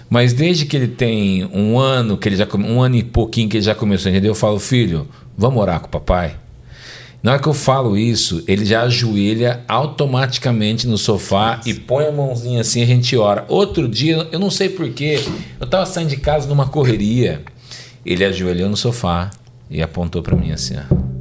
Mas 0.09 0.33
desde 0.33 0.67
que 0.67 0.77
ele 0.77 0.89
tem 0.89 1.45
um 1.53 1.79
ano, 1.79 2.17
que 2.17 2.29
ele 2.29 2.37
já 2.37 2.47
um 2.55 2.81
ano 2.81 2.97
e 2.97 3.03
pouquinho 3.03 3.49
que 3.49 3.57
ele 3.57 3.65
já 3.65 3.75
começou 3.75 4.09
a 4.09 4.13
entender, 4.13 4.29
eu 4.29 4.35
falo, 4.35 4.59
filho, 4.59 5.09
vamos 5.37 5.61
orar 5.61 5.81
com 5.81 5.87
o 5.87 5.91
papai? 5.91 6.37
Na 7.23 7.33
hora 7.33 7.43
que 7.43 7.49
eu 7.49 7.55
falo 7.55 7.97
isso, 7.97 8.45
ele 8.47 8.65
já 8.65 8.83
ajoelha 8.83 9.65
automaticamente 9.67 10.87
no 10.87 10.97
sofá 10.97 11.61
e 11.67 11.75
põe 11.75 12.07
a 12.07 12.13
mãozinha 12.13 12.61
assim 12.61 12.81
e 12.81 12.83
a 12.85 12.87
gente 12.87 13.17
ora. 13.17 13.45
Outro 13.49 13.89
dia, 13.89 14.29
eu 14.31 14.39
não 14.39 14.51
sei 14.51 14.69
porquê, 14.69 15.21
eu 15.59 15.65
estava 15.65 15.85
saindo 15.87 16.11
de 16.11 16.19
casa 16.19 16.47
numa 16.47 16.69
correria. 16.69 17.43
Ele 18.05 18.25
ajoelhou 18.25 18.69
no 18.69 18.77
sofá 18.77 19.31
e 19.69 19.83
apontou 19.83 20.23
para 20.23 20.37
mim 20.37 20.53
assim, 20.53 20.77
ó. 20.77 21.16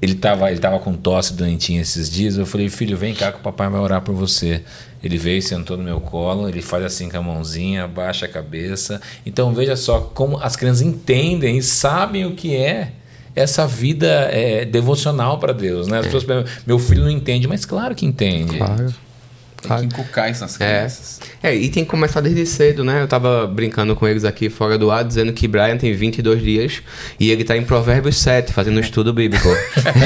Ele 0.00 0.12
estava 0.12 0.50
ele 0.50 0.60
tava 0.60 0.78
com 0.78 0.94
tosse 0.94 1.34
doentinha 1.34 1.82
esses 1.82 2.10
dias. 2.10 2.36
Eu 2.36 2.46
falei, 2.46 2.68
filho, 2.68 2.96
vem 2.96 3.14
cá 3.14 3.30
que 3.32 3.38
o 3.38 3.42
papai 3.42 3.68
vai 3.68 3.80
orar 3.80 4.00
por 4.00 4.14
você. 4.14 4.62
Ele 5.02 5.16
veio, 5.16 5.42
sentou 5.42 5.76
no 5.76 5.82
meu 5.82 6.00
colo, 6.00 6.48
ele 6.48 6.62
faz 6.62 6.84
assim 6.84 7.08
com 7.08 7.18
a 7.18 7.22
mãozinha, 7.22 7.84
abaixa 7.84 8.26
a 8.26 8.28
cabeça. 8.28 9.00
Então 9.24 9.52
veja 9.52 9.76
só 9.76 10.00
como 10.00 10.38
as 10.38 10.56
crianças 10.56 10.82
entendem 10.82 11.58
e 11.58 11.62
sabem 11.62 12.26
o 12.26 12.34
que 12.34 12.56
é 12.56 12.92
essa 13.34 13.66
vida 13.66 14.06
é, 14.32 14.64
devocional 14.64 15.38
para 15.38 15.52
Deus, 15.52 15.86
né? 15.86 15.98
As 15.98 16.06
é. 16.06 16.10
pessoas, 16.10 16.46
meu 16.66 16.78
filho 16.78 17.02
não 17.02 17.10
entende, 17.10 17.46
mas 17.46 17.64
claro 17.64 17.94
que 17.94 18.04
entende. 18.04 18.56
Claro. 18.56 18.92
Tem 19.62 19.78
que 19.78 19.84
inculcar 19.84 20.30
isso 20.30 20.40
nas 20.40 20.56
crianças. 20.56 21.20
É. 21.42 21.50
é, 21.50 21.56
e 21.56 21.68
tem 21.68 21.84
que 21.84 21.90
começar 21.90 22.20
desde 22.20 22.46
cedo, 22.46 22.84
né? 22.84 23.02
Eu 23.02 23.08
tava 23.08 23.46
brincando 23.46 23.94
com 23.94 24.06
eles 24.06 24.24
aqui 24.24 24.48
fora 24.48 24.78
do 24.78 24.90
ar, 24.90 25.04
dizendo 25.04 25.32
que 25.32 25.46
Brian 25.46 25.76
tem 25.76 25.92
22 25.92 26.42
dias 26.42 26.82
e 27.18 27.30
ele 27.30 27.44
tá 27.44 27.56
em 27.56 27.64
Provérbios 27.64 28.16
7, 28.18 28.52
fazendo 28.52 28.78
um 28.78 28.80
estudo 28.80 29.12
bíblico, 29.12 29.48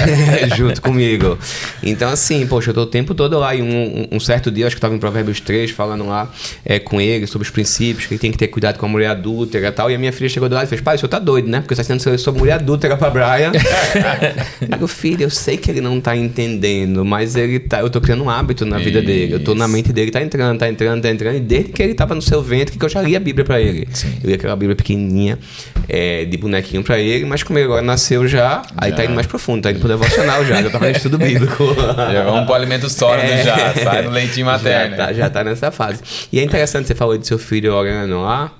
junto 0.57 0.83
comigo. 0.83 1.39
Então, 1.83 2.11
assim, 2.11 2.47
poxa, 2.47 2.71
eu 2.71 2.75
tô 2.75 2.83
o 2.83 2.87
tempo 2.87 3.15
todo 3.15 3.39
lá 3.39 3.55
e 3.55 3.63
um, 3.63 4.09
um 4.11 4.21
certo 4.21 4.51
dia, 4.51 4.67
acho 4.67 4.77
que 4.77 4.79
eu 4.79 4.83
tava 4.83 4.95
em 4.95 4.99
Provérbios 4.99 5.41
3, 5.41 5.71
falando 5.71 6.07
lá 6.07 6.31
é, 6.65 6.79
com 6.79 7.01
ele 7.01 7.27
sobre 7.27 7.47
os 7.47 7.51
princípios, 7.51 8.07
que 8.07 8.15
ele 8.15 8.21
tem 8.21 8.31
que 8.31 8.39
ter 8.39 8.49
cuidado 8.49 8.79
com 8.79 8.87
a 8.87 8.89
mulher 8.89 9.09
adúltera 9.09 9.69
e 9.69 9.73
tal. 9.73 9.91
E 9.91 9.95
a 9.95 9.99
minha 9.99 10.13
filha 10.13 10.29
chegou 10.29 10.49
do 10.49 10.55
lado 10.55 10.67
e 10.67 10.69
fez, 10.69 10.81
pai, 10.81 10.97
o 10.97 10.99
senhor 10.99 11.09
tá 11.09 11.19
doido, 11.19 11.49
né? 11.49 11.61
Porque 11.61 11.75
você 11.75 11.83
tá 11.83 11.99
sendo 11.99 12.19
sobre 12.19 12.41
mulher 12.41 12.55
adúltera 12.55 12.97
pra 12.97 13.11
Brian. 13.11 13.53
eu 14.61 14.69
digo, 14.69 14.87
filho, 14.87 15.23
eu 15.23 15.31
sei 15.31 15.57
que 15.57 15.71
ele 15.71 15.81
não 15.81 16.01
tá 16.01 16.17
entendendo, 16.17 17.05
mas 17.05 17.37
ele 17.37 17.59
tá, 17.59 17.81
eu 17.81 17.91
tô 17.91 18.01
criando 18.01 18.25
um 18.25 18.31
hábito 18.31 18.65
na 18.65 18.79
vida 18.79 19.01
dele. 19.01 19.33
Eu 19.35 19.44
tô 19.45 19.55
na 19.55 19.69
mente 19.69 19.93
dele, 19.93 20.11
tá 20.11 20.23
entrando, 20.23 20.59
tá 20.59 20.69
entrando, 20.69 21.03
tá 21.03 21.11
entrando. 21.11 21.37
E 21.37 21.41
desde 21.41 21.73
que 21.73 21.83
ele 21.83 21.95
tava 21.95 22.15
no 22.15 22.23
seu 22.23 22.43
ventre, 22.43 22.79
que 22.79 22.85
eu 22.85 22.89
já 22.89 23.01
li 23.01 23.15
a 23.15 23.21
Bíblia 23.21 23.45
para 23.45 23.61
ele. 23.61 23.87
Sim. 23.93 24.19
Eu 24.23 24.29
li 24.29 24.35
aquela 24.35 24.57
Bíblia 24.57 24.75
pequenininha, 24.75 25.39
é, 25.89 26.25
de 26.25 26.37
bonequinho 26.37 26.83
para 26.83 26.99
ele, 26.99 27.25
mas 27.25 27.43
como 27.43 27.59
ele 27.59 27.67
agora 27.67 27.83
nasceu 27.83 28.27
já, 28.27 28.63
aí 28.77 28.93
tá 28.93 29.05
indo 29.05 29.15
mais 29.15 29.27
profundo, 29.27 29.63
tá 29.63 29.71
indo 29.71 29.81
pro 29.81 29.89
devocional 29.89 30.45
já, 30.45 30.63
já 30.63 30.71
tá 30.71 30.79
fazendo 30.79 30.97
estudo 30.97 31.19
bíblico. 31.19 31.65
Já 32.15 32.25
vamos 32.25 32.45
pro 32.45 32.55
alimento 32.55 32.89
sólido 32.89 33.27
é, 33.27 33.43
já, 33.43 33.75
sai 33.75 34.03
no 34.03 34.11
leitinho 34.11 34.47
materno. 34.47 34.97
Já 34.97 35.07
tá, 35.07 35.13
já 35.13 35.31
tá 35.31 35.45
nessa 35.45 35.71
fase. 35.71 36.01
E 36.33 36.39
é 36.39 36.43
interessante, 36.43 36.87
você 36.87 36.95
falou 36.95 37.17
de 37.17 37.27
seu 37.27 37.39
filho 37.39 37.73
orando 37.75 38.21
lá, 38.21 38.53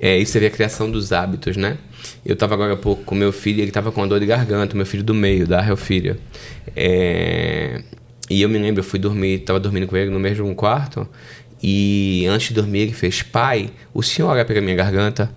é, 0.00 0.18
isso 0.18 0.32
seria 0.32 0.48
a 0.48 0.50
criação 0.50 0.90
dos 0.90 1.12
hábitos, 1.12 1.56
né? 1.56 1.76
Eu 2.24 2.34
estava 2.34 2.54
agora 2.54 2.74
há 2.74 2.76
pouco 2.76 3.02
com 3.04 3.14
meu 3.14 3.32
filho, 3.32 3.60
ele 3.60 3.68
estava 3.68 3.90
com 3.90 4.00
uma 4.00 4.06
dor 4.06 4.20
de 4.20 4.26
garganta, 4.26 4.76
meu 4.76 4.86
filho 4.86 5.02
do 5.02 5.14
meio, 5.14 5.46
da 5.46 5.66
Helfíria. 5.66 6.18
É, 6.76 7.82
e 8.30 8.42
eu 8.42 8.48
me 8.48 8.58
lembro, 8.58 8.80
eu 8.80 8.84
fui 8.84 8.98
dormir, 8.98 9.40
tava 9.40 9.58
dormindo 9.58 9.88
com 9.88 9.96
ele 9.96 10.10
no 10.10 10.20
mesmo 10.20 10.54
quarto, 10.54 11.06
e 11.60 12.24
antes 12.28 12.48
de 12.48 12.54
dormir 12.54 12.80
ele 12.80 12.92
fez: 12.92 13.22
Pai, 13.22 13.70
o 13.92 14.02
senhor 14.02 14.28
olha 14.28 14.44
pela 14.44 14.60
minha 14.60 14.76
garganta? 14.76 15.30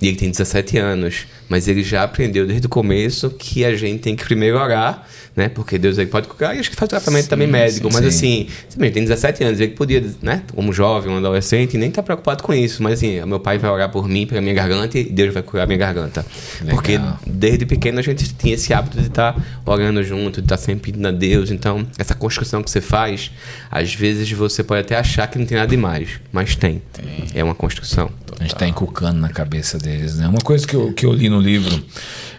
E 0.00 0.06
ele 0.06 0.16
tem 0.16 0.30
17 0.30 0.78
anos, 0.78 1.26
mas 1.48 1.68
ele 1.68 1.82
já 1.82 2.02
aprendeu 2.02 2.46
desde 2.46 2.66
o 2.66 2.70
começo 2.70 3.30
que 3.30 3.64
a 3.64 3.76
gente 3.76 4.00
tem 4.00 4.16
que 4.16 4.24
primeiro 4.24 4.58
orar 4.58 5.06
né? 5.38 5.48
Porque 5.48 5.78
Deus 5.78 5.96
ele 5.98 6.10
pode 6.10 6.26
curar 6.26 6.56
e 6.56 6.58
acho 6.58 6.68
que 6.68 6.74
faz 6.74 6.88
tratamento 6.88 7.22
sim, 7.22 7.28
também 7.30 7.46
médico. 7.46 7.88
Sim, 7.88 7.94
mas 7.94 8.02
sim. 8.02 8.08
assim, 8.08 8.48
também 8.74 8.90
tem 8.90 9.04
17 9.04 9.44
anos, 9.44 9.60
ele 9.60 9.72
podia, 9.72 10.04
né? 10.20 10.42
Como 10.52 10.72
jovem, 10.72 11.12
um 11.12 11.16
adolescente, 11.16 11.78
nem 11.78 11.92
tá 11.92 12.02
preocupado 12.02 12.42
com 12.42 12.52
isso. 12.52 12.82
Mas 12.82 12.94
assim, 12.94 13.24
meu 13.24 13.38
pai 13.38 13.56
vai 13.56 13.70
orar 13.70 13.88
por 13.88 14.08
mim, 14.08 14.26
pela 14.26 14.40
minha 14.40 14.52
garganta, 14.52 14.98
e 14.98 15.04
Deus 15.04 15.32
vai 15.32 15.42
curar 15.44 15.66
minha 15.68 15.78
garganta. 15.78 16.26
Legal. 16.60 16.74
Porque 16.74 17.00
desde 17.24 17.64
pequeno 17.64 18.00
a 18.00 18.02
gente 18.02 18.34
tinha 18.34 18.54
esse 18.54 18.74
hábito 18.74 18.98
de 19.00 19.06
estar 19.06 19.32
tá 19.32 19.42
orando 19.64 20.02
junto, 20.02 20.40
de 20.40 20.46
estar 20.46 20.56
tá 20.56 20.62
sempre 20.62 20.90
pedindo 20.90 21.06
a 21.06 21.12
Deus. 21.12 21.52
Então, 21.52 21.86
essa 21.96 22.16
construção 22.16 22.60
que 22.60 22.70
você 22.70 22.80
faz, 22.80 23.30
às 23.70 23.94
vezes 23.94 24.28
você 24.32 24.64
pode 24.64 24.80
até 24.80 24.96
achar 24.96 25.28
que 25.28 25.38
não 25.38 25.46
tem 25.46 25.56
nada 25.56 25.70
demais, 25.70 26.20
mas 26.32 26.56
tem. 26.56 26.82
tem. 26.92 27.26
É 27.32 27.44
uma 27.44 27.54
construção. 27.54 28.10
A 28.38 28.42
gente 28.42 28.54
está 28.54 28.68
inculcando 28.68 29.18
na 29.18 29.28
cabeça 29.28 29.78
deles, 29.78 30.16
né? 30.16 30.28
Uma 30.28 30.40
coisa 30.40 30.66
que 30.66 30.74
eu, 30.74 30.92
que 30.92 31.04
eu 31.04 31.12
li 31.12 31.28
no 31.28 31.37
no 31.38 31.40
livro 31.40 31.82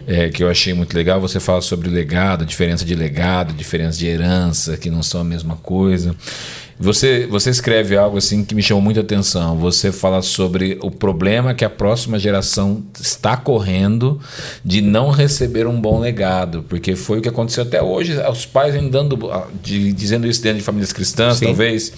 é, 0.06 0.28
que 0.28 0.42
eu 0.42 0.50
achei 0.50 0.74
muito 0.74 0.94
legal. 0.94 1.20
Você 1.20 1.40
fala 1.40 1.60
sobre 1.62 1.88
legado, 1.88 2.44
diferença 2.44 2.84
de 2.84 2.94
legado, 2.94 3.54
diferença 3.54 3.98
de 3.98 4.06
herança, 4.06 4.76
que 4.76 4.90
não 4.90 5.02
são 5.02 5.22
a 5.22 5.24
mesma 5.24 5.56
coisa. 5.56 6.14
Você, 6.80 7.26
você 7.26 7.50
escreve 7.50 7.94
algo 7.94 8.16
assim 8.16 8.42
que 8.42 8.54
me 8.54 8.62
chamou 8.62 8.82
muita 8.82 9.00
atenção. 9.00 9.54
Você 9.58 9.92
fala 9.92 10.22
sobre 10.22 10.78
o 10.80 10.90
problema 10.90 11.52
que 11.52 11.62
a 11.62 11.68
próxima 11.68 12.18
geração 12.18 12.82
está 12.98 13.36
correndo 13.36 14.18
de 14.64 14.80
não 14.80 15.10
receber 15.10 15.66
um 15.66 15.78
bom 15.78 16.00
legado, 16.00 16.64
porque 16.70 16.96
foi 16.96 17.18
o 17.18 17.22
que 17.22 17.28
aconteceu 17.28 17.64
até 17.64 17.82
hoje. 17.82 18.16
Os 18.30 18.46
pais 18.46 18.72
vêm 18.72 18.88
dando, 18.88 19.18
de, 19.62 19.92
dizendo 19.92 20.26
isso 20.26 20.42
dentro 20.42 20.58
de 20.58 20.64
famílias 20.64 20.90
cristãs, 20.90 21.36
Sim. 21.36 21.46
talvez. 21.46 21.92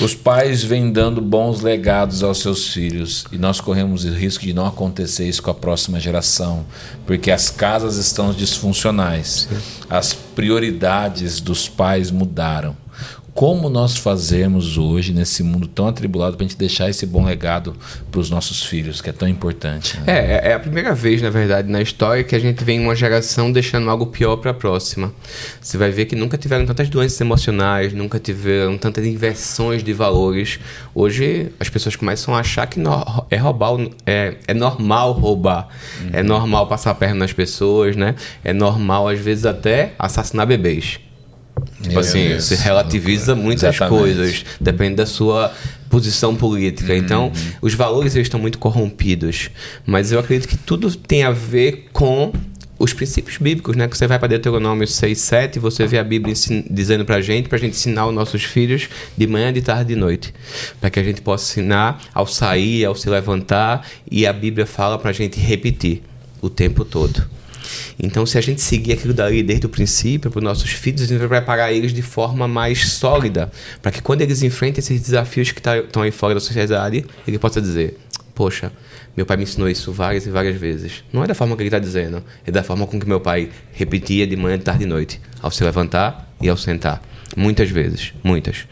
Os 0.00 0.14
pais 0.14 0.62
vêm 0.62 0.92
dando 0.92 1.20
bons 1.20 1.60
legados 1.60 2.22
aos 2.22 2.38
seus 2.38 2.68
filhos 2.68 3.24
e 3.32 3.36
nós 3.36 3.60
corremos 3.60 4.04
o 4.04 4.10
risco 4.10 4.44
de 4.44 4.52
não 4.52 4.66
acontecer 4.66 5.28
isso 5.28 5.42
com 5.42 5.50
a 5.50 5.54
próxima 5.54 5.98
geração, 5.98 6.64
porque 7.06 7.30
as 7.30 7.50
casas 7.50 7.96
estão 7.96 8.32
disfuncionais, 8.32 9.48
Sim. 9.50 9.56
as 9.90 10.14
prioridades 10.14 11.40
dos 11.40 11.68
pais 11.68 12.10
mudaram 12.10 12.81
como 13.34 13.70
nós 13.70 13.96
fazemos 13.96 14.76
hoje 14.76 15.12
nesse 15.12 15.42
mundo 15.42 15.66
tão 15.66 15.88
atribulado 15.88 16.36
para 16.36 16.44
a 16.44 16.48
gente 16.48 16.58
deixar 16.58 16.90
esse 16.90 17.06
bom 17.06 17.24
legado 17.24 17.74
para 18.10 18.20
os 18.20 18.28
nossos 18.28 18.62
filhos, 18.64 19.00
que 19.00 19.08
é 19.08 19.12
tão 19.12 19.26
importante. 19.26 19.98
Né? 20.00 20.04
É, 20.06 20.50
é 20.50 20.54
a 20.54 20.58
primeira 20.58 20.94
vez, 20.94 21.22
na 21.22 21.30
verdade, 21.30 21.70
na 21.70 21.80
história 21.80 22.22
que 22.22 22.36
a 22.36 22.38
gente 22.38 22.62
vê 22.62 22.78
uma 22.78 22.94
geração 22.94 23.50
deixando 23.50 23.88
algo 23.88 24.06
pior 24.06 24.36
para 24.36 24.50
a 24.50 24.54
próxima. 24.54 25.12
Você 25.60 25.78
vai 25.78 25.90
ver 25.90 26.06
que 26.06 26.14
nunca 26.14 26.36
tiveram 26.36 26.66
tantas 26.66 26.90
doenças 26.90 27.20
emocionais, 27.20 27.92
nunca 27.92 28.18
tiveram 28.18 28.76
tantas 28.76 29.06
inversões 29.06 29.82
de 29.82 29.92
valores. 29.92 30.60
Hoje 30.94 31.50
as 31.58 31.70
pessoas 31.70 31.96
começam 31.96 32.34
a 32.34 32.40
achar 32.40 32.66
que 32.66 32.78
no, 32.78 33.24
é 33.30 33.36
roubar, 33.36 33.72
é, 34.04 34.34
é 34.46 34.54
normal 34.54 35.12
roubar, 35.12 35.68
uhum. 36.02 36.10
é 36.12 36.22
normal 36.22 36.66
passar 36.66 36.90
a 36.90 36.94
perna 36.94 37.20
nas 37.20 37.32
pessoas, 37.32 37.96
né? 37.96 38.14
É 38.44 38.52
normal 38.52 39.08
às 39.08 39.18
vezes 39.18 39.46
até 39.46 39.94
assassinar 39.98 40.46
bebês. 40.46 41.00
Tipo 41.82 41.98
assim, 41.98 42.28
Deus. 42.28 42.44
você 42.44 42.56
relativiza 42.56 43.34
muitas 43.34 43.74
Exatamente. 43.74 43.98
coisas, 43.98 44.44
depende 44.60 44.96
da 44.96 45.06
sua 45.06 45.52
posição 45.90 46.34
política. 46.34 46.92
Uhum. 46.92 46.98
Então, 46.98 47.32
os 47.60 47.74
valores 47.74 48.14
eles 48.14 48.26
estão 48.26 48.40
muito 48.40 48.58
corrompidos. 48.58 49.50
Mas 49.84 50.12
eu 50.12 50.18
acredito 50.18 50.48
que 50.48 50.56
tudo 50.56 50.94
tem 50.94 51.24
a 51.24 51.30
ver 51.30 51.88
com 51.92 52.32
os 52.78 52.92
princípios 52.92 53.36
bíblicos, 53.36 53.76
né? 53.76 53.86
Que 53.86 53.96
você 53.96 54.06
vai 54.06 54.18
para 54.18 54.28
Deuteronômio 54.28 54.86
6, 54.88 55.16
7, 55.16 55.58
você 55.58 55.86
vê 55.86 55.98
a 55.98 56.04
Bíblia 56.04 56.34
dizendo 56.68 57.04
para 57.04 57.16
a 57.16 57.20
gente, 57.20 57.48
para 57.48 57.56
a 57.56 57.60
gente 57.60 57.74
ensinar 57.74 58.06
os 58.06 58.14
nossos 58.14 58.42
filhos 58.42 58.88
de 59.16 59.26
manhã, 59.26 59.52
de 59.52 59.62
tarde, 59.62 59.94
de 59.94 59.96
noite. 59.96 60.34
Para 60.80 60.90
que 60.90 60.98
a 60.98 61.04
gente 61.04 61.20
possa 61.20 61.52
ensinar 61.52 62.00
ao 62.12 62.26
sair, 62.26 62.84
ao 62.84 62.96
se 62.96 63.08
levantar. 63.08 63.86
E 64.10 64.26
a 64.26 64.32
Bíblia 64.32 64.66
fala 64.66 64.98
para 64.98 65.10
a 65.10 65.12
gente 65.12 65.38
repetir 65.38 66.02
o 66.40 66.50
tempo 66.50 66.84
todo. 66.84 67.24
Então, 68.02 68.24
se 68.26 68.38
a 68.38 68.40
gente 68.40 68.60
seguir 68.60 68.92
aquilo 68.92 69.14
dali 69.14 69.42
desde 69.42 69.66
o 69.66 69.68
princípio 69.68 70.30
para 70.30 70.38
os 70.38 70.44
nossos 70.44 70.70
filhos, 70.70 71.02
a 71.02 71.06
gente 71.06 71.18
vai 71.18 71.28
preparar 71.28 71.72
eles 71.72 71.92
de 71.92 72.02
forma 72.02 72.48
mais 72.48 72.88
sólida, 72.88 73.50
para 73.80 73.90
que 73.90 74.02
quando 74.02 74.22
eles 74.22 74.42
enfrentem 74.42 74.80
esses 74.80 75.00
desafios 75.00 75.50
que 75.50 75.58
estão 75.58 75.82
tá, 75.90 76.02
aí 76.02 76.10
fora 76.10 76.34
da 76.34 76.40
sociedade, 76.40 77.04
ele 77.26 77.38
possa 77.38 77.60
dizer: 77.60 77.98
Poxa, 78.34 78.72
meu 79.16 79.26
pai 79.26 79.36
me 79.36 79.42
ensinou 79.42 79.68
isso 79.68 79.92
várias 79.92 80.26
e 80.26 80.30
várias 80.30 80.56
vezes. 80.56 81.04
Não 81.12 81.22
é 81.22 81.26
da 81.26 81.34
forma 81.34 81.54
que 81.54 81.62
ele 81.62 81.68
está 81.68 81.78
dizendo, 81.78 82.22
é 82.46 82.50
da 82.50 82.62
forma 82.62 82.86
com 82.86 82.98
que 82.98 83.06
meu 83.06 83.20
pai 83.20 83.50
repetia 83.72 84.26
de 84.26 84.36
manhã, 84.36 84.58
de 84.58 84.64
tarde 84.64 84.84
e 84.84 84.86
noite, 84.86 85.20
ao 85.40 85.50
se 85.50 85.62
levantar 85.62 86.34
e 86.40 86.48
ao 86.48 86.56
sentar. 86.56 87.02
Muitas 87.36 87.70
vezes, 87.70 88.12
muitas. 88.22 88.66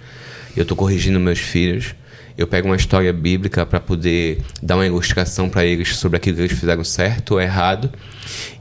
Eu 0.56 0.62
estou 0.62 0.76
corrigindo 0.76 1.20
meus 1.20 1.38
filhos 1.38 1.94
eu 2.40 2.46
pego 2.46 2.68
uma 2.68 2.76
história 2.76 3.12
bíblica 3.12 3.66
para 3.66 3.78
poder 3.78 4.40
dar 4.62 4.76
uma 4.76 4.86
ilustração 4.86 5.50
para 5.50 5.62
eles 5.62 5.94
sobre 5.96 6.16
aquilo 6.16 6.38
que 6.38 6.42
eles 6.44 6.58
fizeram 6.58 6.82
certo 6.82 7.32
ou 7.32 7.40
errado. 7.40 7.92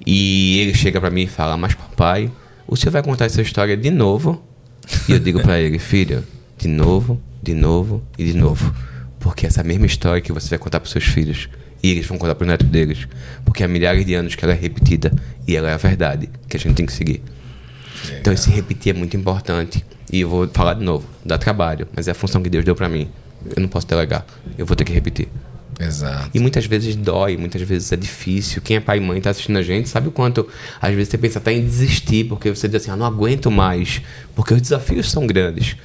E 0.06 0.60
ele 0.60 0.74
chega 0.74 1.00
para 1.00 1.10
mim 1.10 1.22
e 1.22 1.28
fala: 1.28 1.56
Mas 1.56 1.76
papai, 1.76 2.30
o 2.68 2.76
senhor 2.76 2.92
vai 2.92 3.02
contar 3.02 3.24
essa 3.24 3.42
história 3.42 3.78
de 3.78 3.90
novo? 3.90 4.44
E 5.08 5.14
eu 5.14 5.20
digo 5.20 5.42
para 5.42 5.62
ele: 5.62 5.80
Filho, 5.80 6.26
de 6.58 6.68
novo, 6.68 7.22
de 7.42 7.54
novo 7.54 8.04
e 8.18 8.26
de 8.26 8.34
novo. 8.34 8.76
Porque 9.18 9.48
essa 9.48 9.64
mesma 9.64 9.86
história 9.86 10.22
que 10.22 10.34
você 10.34 10.50
vai 10.50 10.60
contar 10.60 10.82
para 10.82 10.90
seus 10.90 11.06
filhos 11.06 11.48
e 11.82 11.92
eles 11.92 12.06
vão 12.06 12.18
contar 12.18 12.36
para 12.36 12.44
os 12.44 12.50
netos 12.50 12.68
deles. 12.68 13.08
Porque 13.46 13.64
há 13.64 13.68
milhares 13.70 14.06
de 14.06 14.14
anos 14.14 14.36
que 14.36 14.44
ela 14.44 14.54
é 14.54 14.58
repetida 14.58 15.10
e 15.48 15.56
ela 15.56 15.70
é 15.70 15.74
a 15.74 15.78
verdade 15.78 16.30
que 16.50 16.58
a 16.58 16.60
gente 16.60 16.76
tem 16.76 16.86
que 16.86 16.92
seguir. 16.92 17.24
Então 18.20 18.34
esse 18.34 18.50
repetir 18.50 18.94
é 18.94 18.98
muito 19.00 19.16
importante. 19.16 19.86
E 20.12 20.20
eu 20.20 20.28
vou 20.28 20.50
falar 20.50 20.74
de 20.74 20.84
novo, 20.84 21.08
dá 21.24 21.38
trabalho, 21.38 21.88
mas 21.96 22.10
é 22.10 22.12
a 22.12 22.16
função 22.16 22.44
que 22.44 22.50
Deus 22.50 22.66
deu 22.66 22.76
para 22.76 22.90
mim 22.90 23.08
eu 23.56 23.62
não 23.62 23.70
posso 23.70 23.88
delegar. 23.88 24.26
Eu 24.58 24.66
vou 24.66 24.76
ter 24.76 24.84
que 24.84 24.94
repetir. 24.94 25.28
Exato. 25.80 26.30
E 26.34 26.40
muitas 26.40 26.66
vezes 26.66 26.94
dói, 26.94 27.38
muitas 27.38 27.62
vezes 27.62 27.90
é 27.92 27.96
difícil. 27.96 28.62
Quem 28.62 28.76
é 28.76 28.80
pai 28.82 28.98
e 28.98 29.02
mãe 29.02 29.18
está 29.18 29.30
assistindo 29.30 29.58
a 29.58 29.64
gente 29.64 29.88
sabe 29.88 30.10
o 30.10 30.12
quanto 30.12 30.46
às 30.82 30.94
vezes 30.94 31.10
você 31.10 31.18
pensa 31.18 31.40
até 31.40 31.54
em 31.54 31.64
desistir, 31.64 32.26
porque 32.26 32.50
você 32.50 32.68
diz 32.68 32.82
assim, 32.82 32.92
ah, 32.92 32.98
não 32.98 33.06
aguento 33.06 33.50
mais, 33.50 34.02
porque 34.40 34.54
os 34.54 34.62
desafios 34.62 35.12
são 35.12 35.28
grandes. 35.28 35.76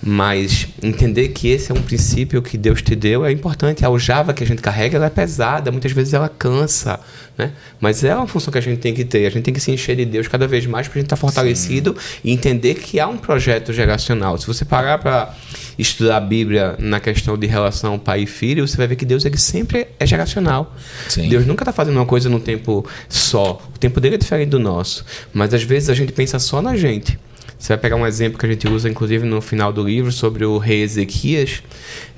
Mas 0.00 0.68
entender 0.80 1.30
que 1.30 1.48
esse 1.48 1.72
é 1.72 1.74
um 1.74 1.82
princípio 1.82 2.40
que 2.40 2.56
Deus 2.56 2.80
te 2.80 2.94
deu 2.94 3.26
é 3.26 3.32
importante. 3.32 3.84
A 3.84 3.88
aljava 3.88 4.32
que 4.32 4.44
a 4.44 4.46
gente 4.46 4.62
carrega 4.62 4.96
ela 4.96 5.06
é 5.06 5.10
pesada, 5.10 5.72
muitas 5.72 5.90
vezes 5.90 6.14
ela 6.14 6.28
cansa, 6.28 7.00
né? 7.36 7.50
Mas 7.80 8.04
é 8.04 8.14
uma 8.14 8.28
função 8.28 8.52
que 8.52 8.58
a 8.58 8.60
gente 8.60 8.78
tem 8.78 8.94
que 8.94 9.04
ter. 9.04 9.26
A 9.26 9.30
gente 9.30 9.42
tem 9.42 9.52
que 9.52 9.58
se 9.58 9.72
encher 9.72 9.96
de 9.96 10.04
Deus 10.04 10.28
cada 10.28 10.46
vez 10.46 10.64
mais 10.64 10.86
para 10.86 10.94
a 10.94 10.98
gente 11.00 11.06
estar 11.06 11.16
tá 11.16 11.20
fortalecido 11.20 11.96
Sim. 11.98 12.20
e 12.22 12.30
entender 12.30 12.76
que 12.76 13.00
há 13.00 13.08
um 13.08 13.16
projeto 13.16 13.72
geracional. 13.72 14.38
Se 14.38 14.46
você 14.46 14.64
parar 14.64 14.98
para 14.98 15.34
estudar 15.76 16.18
a 16.18 16.20
Bíblia 16.20 16.76
na 16.78 17.00
questão 17.00 17.36
de 17.36 17.48
relação 17.48 17.98
pai 17.98 18.20
e 18.22 18.26
filho, 18.26 18.68
você 18.68 18.76
vai 18.76 18.86
ver 18.86 18.94
que 18.94 19.04
Deus 19.04 19.24
ele 19.24 19.38
sempre 19.38 19.88
é 19.98 20.06
geracional. 20.06 20.72
Sim. 21.08 21.28
Deus 21.28 21.44
nunca 21.44 21.64
está 21.64 21.72
fazendo 21.72 21.96
uma 21.96 22.06
coisa 22.06 22.28
no 22.28 22.38
tempo 22.38 22.88
só. 23.08 23.60
O 23.74 23.78
tempo 23.80 24.00
dele 24.00 24.14
é 24.14 24.18
diferente 24.18 24.50
do 24.50 24.60
nosso. 24.60 25.04
Mas 25.34 25.52
às 25.52 25.64
vezes 25.64 25.90
a 25.90 25.94
gente 25.94 26.12
pensa 26.12 26.38
só 26.38 26.62
na 26.62 26.76
gente. 26.76 27.18
Você 27.58 27.68
vai 27.72 27.78
pegar 27.78 27.96
um 27.96 28.06
exemplo 28.06 28.38
que 28.38 28.46
a 28.46 28.48
gente 28.48 28.68
usa, 28.68 28.88
inclusive, 28.88 29.26
no 29.26 29.40
final 29.40 29.72
do 29.72 29.82
livro, 29.82 30.12
sobre 30.12 30.44
o 30.44 30.58
rei 30.58 30.82
Ezequias, 30.82 31.62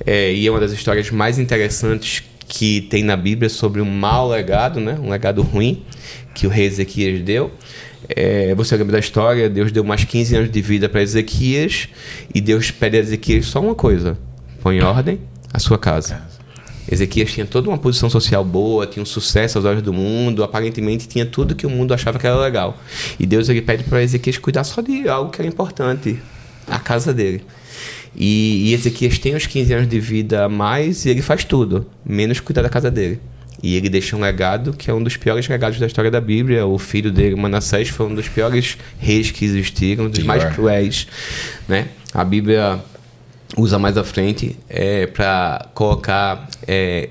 é, 0.05 0.33
e 0.33 0.47
é 0.47 0.51
uma 0.51 0.61
das 0.61 0.73
histórias 0.73 1.11
mais 1.11 1.39
interessantes 1.39 2.23
que 2.47 2.83
tem 2.83 3.03
na 3.03 3.17
Bíblia 3.17 3.49
sobre 3.49 3.81
um 3.81 3.91
mau 3.91 4.29
legado, 4.29 4.81
né? 4.81 4.99
um 5.01 5.09
legado 5.09 5.41
ruim 5.41 5.83
que 6.35 6.47
o 6.47 6.51
rei 6.51 6.67
Ezequias 6.67 7.23
deu. 7.23 7.51
É, 8.09 8.55
você 8.55 8.77
lembra 8.77 8.93
da 8.93 8.99
história? 8.99 9.49
Deus 9.49 9.73
deu 9.73 9.85
mais 9.85 10.05
15 10.05 10.37
anos 10.37 10.51
de 10.51 10.61
vida 10.61 10.89
para 10.89 11.01
Ezequias 11.01 11.89
e 12.35 12.41
Deus 12.41 12.71
pede 12.71 12.97
a 12.97 13.01
Ezequias 13.01 13.47
só 13.47 13.61
uma 13.61 13.75
coisa: 13.75 14.19
põe 14.63 14.79
em 14.79 14.83
ordem 14.83 15.21
a 15.53 15.59
sua 15.59 15.79
casa. 15.79 16.21
Ezequias 16.91 17.33
tinha 17.33 17.47
toda 17.47 17.69
uma 17.69 17.79
posição 17.79 18.11
social 18.11 18.45
boa, 18.45 18.87
tinha 18.87 19.03
um 19.03 19.07
sucesso 19.07 19.59
aos 19.59 19.65
olhos 19.65 19.83
do 19.83 19.93
mundo, 19.93 20.43
aparentemente 20.43 21.07
tinha 21.07 21.25
tudo 21.25 21.55
que 21.55 21.67
o 21.67 21.71
mundo 21.71 21.95
achava 21.95 22.19
que 22.19 22.27
era 22.27 22.37
legal. 22.37 22.79
E 23.19 23.27
Deus 23.27 23.49
ele 23.49 23.63
pede 23.63 23.85
para 23.85 24.03
Ezequias 24.03 24.39
cuidar 24.39 24.65
só 24.65 24.81
de 24.81 25.09
algo 25.09 25.31
que 25.31 25.41
era 25.41 25.49
importante, 25.49 26.19
a 26.67 26.79
casa 26.79 27.15
dele. 27.15 27.43
E, 28.17 28.71
e 28.71 28.75
Ezequias 28.75 29.19
tem 29.19 29.37
uns 29.37 29.47
15 29.47 29.73
anos 29.73 29.89
de 29.89 30.01
vida 30.01 30.45
a 30.45 30.49
mais 30.49 31.05
e 31.05 31.11
ele 31.11 31.23
faz 31.23 31.45
tudo, 31.45 31.87
menos 32.05 32.41
cuidar 32.41 32.63
da 32.63 32.69
casa 32.69 32.91
dele. 32.91 33.21
E 33.63 33.77
ele 33.77 33.89
deixa 33.89 34.17
um 34.17 34.21
legado 34.21 34.73
que 34.73 34.91
é 34.91 34.95
um 34.95 35.03
dos 35.03 35.17
piores 35.17 35.47
legados 35.47 35.79
da 35.79 35.87
história 35.87 36.11
da 36.11 36.21
Bíblia. 36.21 36.67
O 36.67 36.79
filho 36.79 37.13
dele, 37.13 37.37
Manassés, 37.37 37.89
foi 37.89 38.07
um 38.07 38.15
dos 38.15 38.27
piores 38.27 38.79
reis 38.99 39.31
que 39.31 39.45
existiram, 39.45 40.07
um 40.07 40.11
dos 40.11 40.25
mais 40.25 40.45
cruéis. 40.55 41.07
Né? 41.69 41.89
A 42.15 42.25
Bíblia 42.25 42.81
usa 43.57 43.79
mais 43.79 43.97
à 43.97 44.05
frente 44.05 44.57
é, 44.69 45.07
para 45.07 45.69
colocar 45.75 46.49
é, 46.67 47.11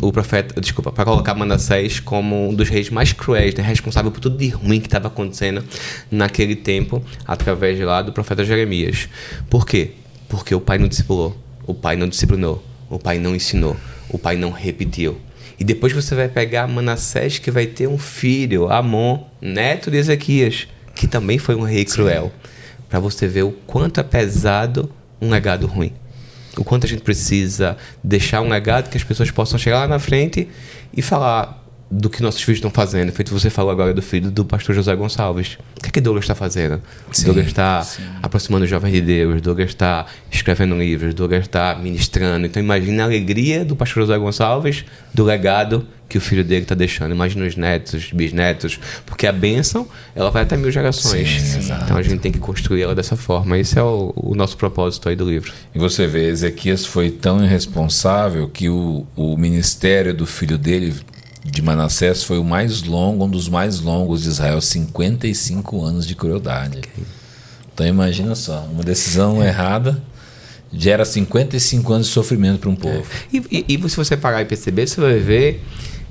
o 0.00 0.12
profeta, 0.12 0.60
desculpa, 0.60 0.90
para 0.90 1.04
colocar 1.04 1.34
Manassés 1.34 2.00
como 2.00 2.48
um 2.48 2.54
dos 2.54 2.68
reis 2.68 2.88
mais 2.90 3.12
cruéis, 3.12 3.54
né, 3.54 3.62
responsável 3.62 4.10
por 4.10 4.20
tudo 4.20 4.36
de 4.36 4.48
ruim 4.48 4.80
que 4.80 4.86
estava 4.86 5.08
acontecendo 5.08 5.64
naquele 6.10 6.56
tempo, 6.56 7.02
através 7.26 7.78
lá 7.80 8.02
do 8.02 8.12
profeta 8.12 8.44
Jeremias. 8.44 9.08
Por 9.50 9.66
quê? 9.66 9.92
Porque 10.28 10.54
o 10.54 10.60
pai 10.60 10.78
não 10.78 10.88
discipulou, 10.88 11.36
o 11.66 11.74
pai 11.74 11.96
não 11.96 12.08
disciplinou, 12.08 12.62
o 12.88 12.98
pai 12.98 13.18
não 13.18 13.34
ensinou, 13.34 13.76
o 14.08 14.18
pai 14.18 14.36
não 14.36 14.50
repetiu. 14.50 15.18
E 15.58 15.64
depois 15.64 15.92
você 15.92 16.14
vai 16.14 16.28
pegar 16.28 16.66
Manassés, 16.66 17.38
que 17.38 17.50
vai 17.50 17.66
ter 17.66 17.86
um 17.86 17.98
filho, 17.98 18.72
Amon, 18.72 19.24
neto 19.40 19.90
de 19.90 19.98
Ezequias, 19.98 20.66
que 20.94 21.06
também 21.06 21.38
foi 21.38 21.54
um 21.54 21.62
rei 21.62 21.84
cruel. 21.84 22.32
Para 22.88 22.98
você 22.98 23.28
ver 23.28 23.42
o 23.42 23.52
quanto 23.52 24.00
é 24.00 24.02
pesado 24.02 24.90
um 25.22 25.30
legado 25.30 25.66
ruim. 25.66 25.92
O 26.56 26.64
quanto 26.64 26.84
a 26.84 26.88
gente 26.88 27.02
precisa 27.02 27.78
deixar 28.04 28.42
um 28.42 28.48
legado 28.48 28.90
que 28.90 28.96
as 28.98 29.04
pessoas 29.04 29.30
possam 29.30 29.58
chegar 29.58 29.78
lá 29.78 29.88
na 29.88 29.98
frente 29.98 30.48
e 30.94 31.00
falar: 31.00 31.62
do 31.92 32.08
que 32.08 32.22
nossos 32.22 32.40
filhos 32.40 32.56
estão 32.56 32.70
fazendo. 32.70 33.12
Feito 33.12 33.38
você 33.38 33.50
falou 33.50 33.70
agora 33.70 33.92
do 33.92 34.00
filho 34.00 34.30
do 34.30 34.46
pastor 34.46 34.74
José 34.74 34.96
Gonçalves. 34.96 35.58
O 35.76 35.82
que 35.82 35.88
é 35.88 35.92
que 35.92 36.00
Douglas 36.00 36.24
está 36.24 36.34
fazendo? 36.34 36.80
Sim, 37.10 37.26
Douglas 37.26 37.46
está 37.46 37.86
aproximando 38.22 38.64
os 38.64 38.70
jovens 38.70 38.92
de 38.92 39.02
Deus, 39.02 39.42
Douglas 39.42 39.68
está 39.68 40.06
escrevendo 40.30 40.74
livros, 40.74 41.12
Douglas 41.12 41.42
está 41.42 41.74
ministrando. 41.74 42.46
Então 42.46 42.62
imagina 42.62 43.02
a 43.02 43.06
alegria 43.06 43.62
do 43.62 43.76
pastor 43.76 44.04
José 44.04 44.16
Gonçalves, 44.16 44.86
do 45.12 45.22
legado 45.22 45.86
que 46.12 46.18
o 46.18 46.20
filho 46.20 46.44
dele 46.44 46.62
está 46.62 46.74
deixando. 46.74 47.12
Imagina 47.12 47.46
os 47.46 47.56
netos, 47.56 48.12
bisnetos, 48.12 48.78
porque 49.06 49.26
a 49.26 49.32
bênção 49.32 49.88
ela 50.14 50.30
vai 50.30 50.42
até 50.42 50.58
mil 50.58 50.70
gerações. 50.70 51.40
Sim, 51.40 51.72
então 51.82 51.96
a 51.96 52.02
gente 52.02 52.20
tem 52.20 52.30
que 52.30 52.38
construir 52.38 52.82
ela 52.82 52.94
dessa 52.94 53.16
forma. 53.16 53.56
Esse 53.56 53.78
é 53.78 53.82
o, 53.82 54.12
o, 54.14 54.34
nosso 54.34 54.58
propósito 54.58 55.08
aí 55.08 55.16
do 55.16 55.24
livro. 55.24 55.50
E 55.74 55.78
você 55.78 56.06
vê, 56.06 56.28
Ezequias 56.28 56.84
foi 56.84 57.10
tão 57.10 57.42
irresponsável 57.42 58.46
que 58.46 58.68
o, 58.68 59.06
o 59.16 59.38
ministério 59.38 60.12
do 60.12 60.26
filho 60.26 60.58
dele 60.58 60.94
de 61.42 61.62
Manassés 61.62 62.22
foi 62.22 62.38
o 62.38 62.44
mais 62.44 62.82
longo, 62.82 63.24
um 63.24 63.30
dos 63.30 63.48
mais 63.48 63.80
longos 63.80 64.24
de 64.24 64.28
Israel, 64.28 64.60
55 64.60 65.82
anos 65.82 66.06
de 66.06 66.14
crueldade. 66.14 66.82
Então 67.72 67.86
imagina 67.86 68.34
só, 68.34 68.68
uma 68.70 68.84
decisão 68.84 69.42
errada 69.42 70.02
gera 70.70 71.06
55 71.06 71.90
anos 71.90 72.06
de 72.06 72.12
sofrimento 72.12 72.60
para 72.60 72.68
um 72.68 72.76
povo. 72.76 73.06
E, 73.32 73.64
e, 73.66 73.74
e 73.74 73.88
se 73.88 73.96
você 73.96 74.14
parar 74.14 74.42
e 74.42 74.44
perceber, 74.44 74.86
você 74.86 75.00
vai 75.00 75.18
ver, 75.18 75.62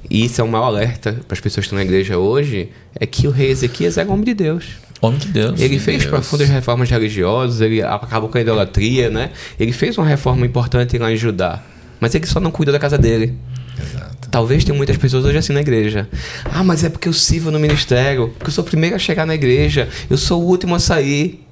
e 0.09 0.25
isso 0.25 0.41
é 0.41 0.43
um 0.43 0.47
mau 0.47 0.63
alerta 0.63 1.13
para 1.27 1.35
as 1.35 1.39
pessoas 1.39 1.65
que 1.65 1.73
estão 1.73 1.77
na 1.77 1.83
igreja 1.83 2.17
hoje, 2.17 2.69
é 2.99 3.05
que 3.05 3.27
o 3.27 3.31
rei 3.31 3.49
Ezequias 3.49 3.97
era 3.97 4.09
homem 4.09 4.25
de 4.25 4.33
Deus. 4.33 4.65
Homem 5.01 5.19
de 5.19 5.29
Deus. 5.29 5.59
Ele 5.59 5.79
fez 5.79 5.99
Deus. 5.99 6.09
profundas 6.09 6.49
reformas 6.49 6.89
religiosas, 6.89 7.61
ele 7.61 7.81
acabou 7.81 8.29
com 8.29 8.37
a 8.37 8.41
idolatria, 8.41 9.09
né? 9.09 9.31
Ele 9.59 9.71
fez 9.71 9.97
uma 9.97 10.05
reforma 10.05 10.45
importante 10.45 10.97
lá 10.97 11.11
em 11.11 11.17
Judá, 11.17 11.61
mas 11.99 12.13
ele 12.13 12.25
só 12.25 12.39
não 12.39 12.51
cuidou 12.51 12.71
da 12.71 12.79
casa 12.79 12.97
dele. 12.97 13.35
Exato. 13.79 14.29
Talvez 14.29 14.63
tenha 14.63 14.77
muitas 14.77 14.97
pessoas 14.97 15.25
hoje 15.25 15.37
assim 15.37 15.53
na 15.53 15.61
igreja. 15.61 16.07
Ah, 16.45 16.63
mas 16.63 16.83
é 16.83 16.89
porque 16.89 17.07
eu 17.09 17.13
sirvo 17.13 17.49
no 17.51 17.59
ministério, 17.59 18.29
porque 18.37 18.49
eu 18.49 18.53
sou 18.53 18.63
o 18.63 18.67
primeiro 18.67 18.95
a 18.95 18.99
chegar 18.99 19.25
na 19.25 19.33
igreja, 19.33 19.89
eu 20.09 20.17
sou 20.17 20.41
o 20.43 20.45
último 20.45 20.75
a 20.75 20.79
sair. 20.79 21.45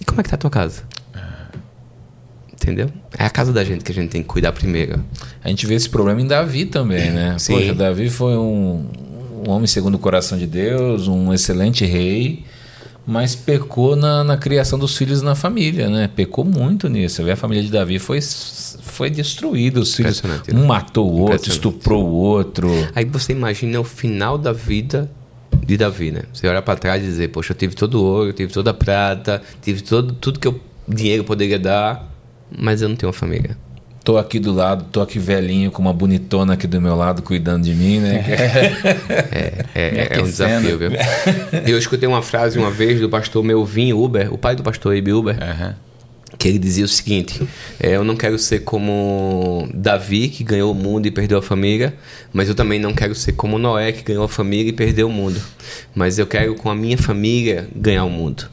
E 0.00 0.04
como 0.04 0.20
é 0.20 0.24
que 0.24 0.30
tá 0.30 0.36
a 0.36 0.38
tua 0.38 0.50
casa? 0.50 0.82
Entendeu? 2.66 2.90
É 3.16 3.24
a 3.24 3.30
casa 3.30 3.52
da 3.52 3.62
gente 3.62 3.84
que 3.84 3.92
a 3.92 3.94
gente 3.94 4.10
tem 4.10 4.22
que 4.22 4.26
cuidar 4.26 4.50
primeiro. 4.50 5.00
A 5.44 5.48
gente 5.48 5.64
vê 5.68 5.74
esse 5.74 5.88
problema 5.88 6.20
em 6.20 6.26
Davi 6.26 6.66
também, 6.66 7.12
né? 7.12 7.36
Sim. 7.38 7.54
Poxa, 7.54 7.72
Davi 7.72 8.10
foi 8.10 8.36
um, 8.36 8.86
um 9.46 9.50
homem 9.50 9.68
segundo 9.68 9.94
o 9.94 9.98
coração 10.00 10.36
de 10.36 10.48
Deus, 10.48 11.06
um 11.06 11.32
excelente 11.32 11.84
rei, 11.84 12.42
mas 13.06 13.36
pecou 13.36 13.94
na, 13.94 14.24
na 14.24 14.36
criação 14.36 14.80
dos 14.80 14.96
filhos 14.96 15.22
na 15.22 15.36
família, 15.36 15.88
né? 15.88 16.10
Pecou 16.12 16.44
muito 16.44 16.88
nisso. 16.88 17.22
A 17.30 17.36
família 17.36 17.62
de 17.62 17.70
Davi 17.70 18.00
foi, 18.00 18.18
foi 18.20 19.10
destruída. 19.10 19.78
Os 19.78 19.94
filhos, 19.94 20.20
né? 20.24 20.42
um 20.52 20.66
matou 20.66 21.08
o 21.08 21.20
outro, 21.20 21.48
estuprou 21.48 22.04
o 22.04 22.12
outro. 22.12 22.68
Aí 22.96 23.04
você 23.04 23.30
imagina 23.30 23.78
o 23.78 23.84
final 23.84 24.36
da 24.36 24.52
vida 24.52 25.08
de 25.64 25.76
Davi, 25.76 26.10
né? 26.10 26.22
Você 26.32 26.48
olha 26.48 26.60
para 26.60 26.76
trás 26.76 27.00
e 27.00 27.06
dizer, 27.06 27.28
poxa, 27.28 27.52
eu 27.52 27.56
tive 27.56 27.76
todo 27.76 28.02
o 28.02 28.04
ouro, 28.04 28.30
eu 28.30 28.32
tive 28.32 28.52
toda 28.52 28.72
a 28.72 28.74
prata, 28.74 29.40
tive 29.62 29.82
todo, 29.82 30.14
tudo 30.14 30.40
que 30.40 30.48
eu 30.48 30.60
dinheiro 30.88 31.24
poderia 31.24 31.58
dar, 31.58 32.15
mas 32.50 32.82
eu 32.82 32.88
não 32.88 32.96
tenho 32.96 33.08
uma 33.08 33.18
família. 33.18 33.56
Tô 34.04 34.18
aqui 34.18 34.38
do 34.38 34.52
lado, 34.52 34.84
tô 34.92 35.00
aqui 35.00 35.18
velhinho 35.18 35.68
com 35.72 35.82
uma 35.82 35.92
bonitona 35.92 36.52
aqui 36.54 36.68
do 36.68 36.80
meu 36.80 36.94
lado 36.94 37.22
cuidando 37.22 37.64
de 37.64 37.74
mim, 37.74 37.98
né? 37.98 38.24
É, 39.32 39.64
é, 39.74 39.90
Me 39.90 40.16
é 40.18 40.22
um 40.22 40.24
desafio, 40.24 40.78
viu? 40.78 40.90
Eu 41.66 41.76
escutei 41.76 42.08
uma 42.08 42.22
frase 42.22 42.56
uma 42.56 42.70
vez 42.70 43.00
do 43.00 43.08
pastor 43.08 43.42
Melvin 43.42 43.92
Uber, 43.92 44.32
o 44.32 44.38
pai 44.38 44.54
do 44.54 44.62
pastor 44.62 44.94
Ibe 44.96 45.12
Uber, 45.12 45.36
Aham. 45.42 45.74
que 46.38 46.46
ele 46.46 46.58
dizia 46.58 46.84
o 46.84 46.88
seguinte: 46.88 47.42
é, 47.80 47.96
Eu 47.96 48.04
não 48.04 48.14
quero 48.16 48.38
ser 48.38 48.60
como 48.60 49.68
Davi, 49.74 50.28
que 50.28 50.44
ganhou 50.44 50.70
o 50.70 50.74
mundo 50.74 51.06
e 51.06 51.10
perdeu 51.10 51.38
a 51.38 51.42
família, 51.42 51.92
mas 52.32 52.48
eu 52.48 52.54
também 52.54 52.78
não 52.78 52.94
quero 52.94 53.14
ser 53.14 53.32
como 53.32 53.58
Noé, 53.58 53.90
que 53.90 54.04
ganhou 54.04 54.22
a 54.24 54.28
família 54.28 54.70
e 54.70 54.72
perdeu 54.72 55.08
o 55.08 55.12
mundo. 55.12 55.40
Mas 55.96 56.16
eu 56.16 56.28
quero, 56.28 56.54
com 56.54 56.70
a 56.70 56.76
minha 56.76 56.96
família, 56.96 57.68
ganhar 57.74 58.04
o 58.04 58.10
mundo. 58.10 58.48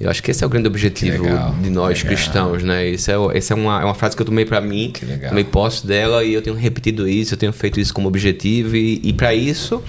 Eu 0.00 0.08
acho 0.08 0.22
que 0.22 0.30
esse 0.30 0.42
é 0.42 0.46
o 0.46 0.50
grande 0.50 0.66
objetivo 0.66 1.24
de 1.62 1.68
nós 1.68 2.02
cristãos, 2.02 2.62
né? 2.62 2.88
Isso 2.88 3.10
é, 3.10 3.36
essa 3.36 3.52
é 3.52 3.56
uma, 3.56 3.82
é 3.82 3.84
uma 3.84 3.94
frase 3.94 4.16
que 4.16 4.22
eu 4.22 4.26
tomei 4.26 4.46
pra 4.46 4.58
mim, 4.58 4.90
Que 4.94 5.04
legal. 5.04 5.28
tomei 5.28 5.44
posse 5.44 5.86
dela 5.86 6.24
e 6.24 6.32
eu 6.32 6.40
tenho 6.40 6.56
repetido 6.56 7.06
isso, 7.06 7.34
eu 7.34 7.38
tenho 7.38 7.52
feito 7.52 7.78
isso 7.78 7.92
como 7.92 8.08
objetivo 8.08 8.74
e, 8.76 8.98
e 9.04 9.12
para 9.12 9.34
isso 9.34 9.82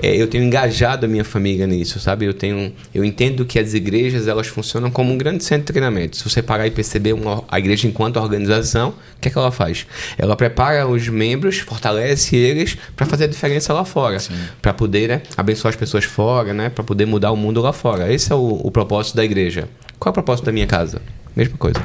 é, 0.00 0.14
eu 0.14 0.28
tenho 0.28 0.44
engajado 0.44 1.06
a 1.06 1.08
minha 1.08 1.24
família 1.24 1.66
nisso, 1.66 1.98
sabe? 1.98 2.26
Eu 2.26 2.32
tenho, 2.32 2.72
eu 2.94 3.04
entendo 3.04 3.44
que 3.44 3.58
as 3.58 3.74
igrejas 3.74 4.28
elas 4.28 4.46
funcionam 4.46 4.90
como 4.90 5.12
um 5.12 5.18
grande 5.18 5.42
centro 5.42 5.66
de 5.66 5.72
treinamento. 5.72 6.16
Se 6.16 6.22
você 6.22 6.40
parar 6.40 6.66
e 6.66 6.70
perceber 6.70 7.12
uma, 7.12 7.42
a 7.48 7.58
igreja 7.58 7.88
enquanto 7.88 8.18
organização, 8.18 8.90
o 8.90 9.20
que 9.20 9.28
é 9.28 9.30
que 9.32 9.38
ela 9.38 9.50
faz? 9.50 9.86
Ela 10.16 10.36
prepara 10.36 10.86
os 10.86 11.08
membros, 11.08 11.58
fortalece 11.58 12.36
eles 12.36 12.76
para 12.94 13.06
fazer 13.06 13.24
a 13.24 13.28
diferença 13.28 13.72
lá 13.72 13.84
fora, 13.84 14.18
para 14.62 14.72
poder 14.72 15.08
né, 15.08 15.22
abençoar 15.36 15.70
as 15.70 15.76
pessoas 15.76 16.04
fora, 16.04 16.52
né? 16.54 16.68
Para 16.68 16.84
poder 16.84 17.06
mudar 17.06 17.32
o 17.32 17.36
mundo 17.36 17.60
lá 17.60 17.72
fora. 17.72 18.12
Esse 18.12 18.32
é 18.32 18.34
o, 18.34 18.60
o 18.62 18.70
propósito 18.70 19.16
da 19.16 19.24
igreja. 19.24 19.55
Qual 19.98 20.10
é 20.10 20.10
o 20.10 20.12
propósito 20.12 20.46
da 20.46 20.52
minha 20.52 20.66
casa? 20.66 21.00
Mesma 21.34 21.56
coisa. 21.56 21.84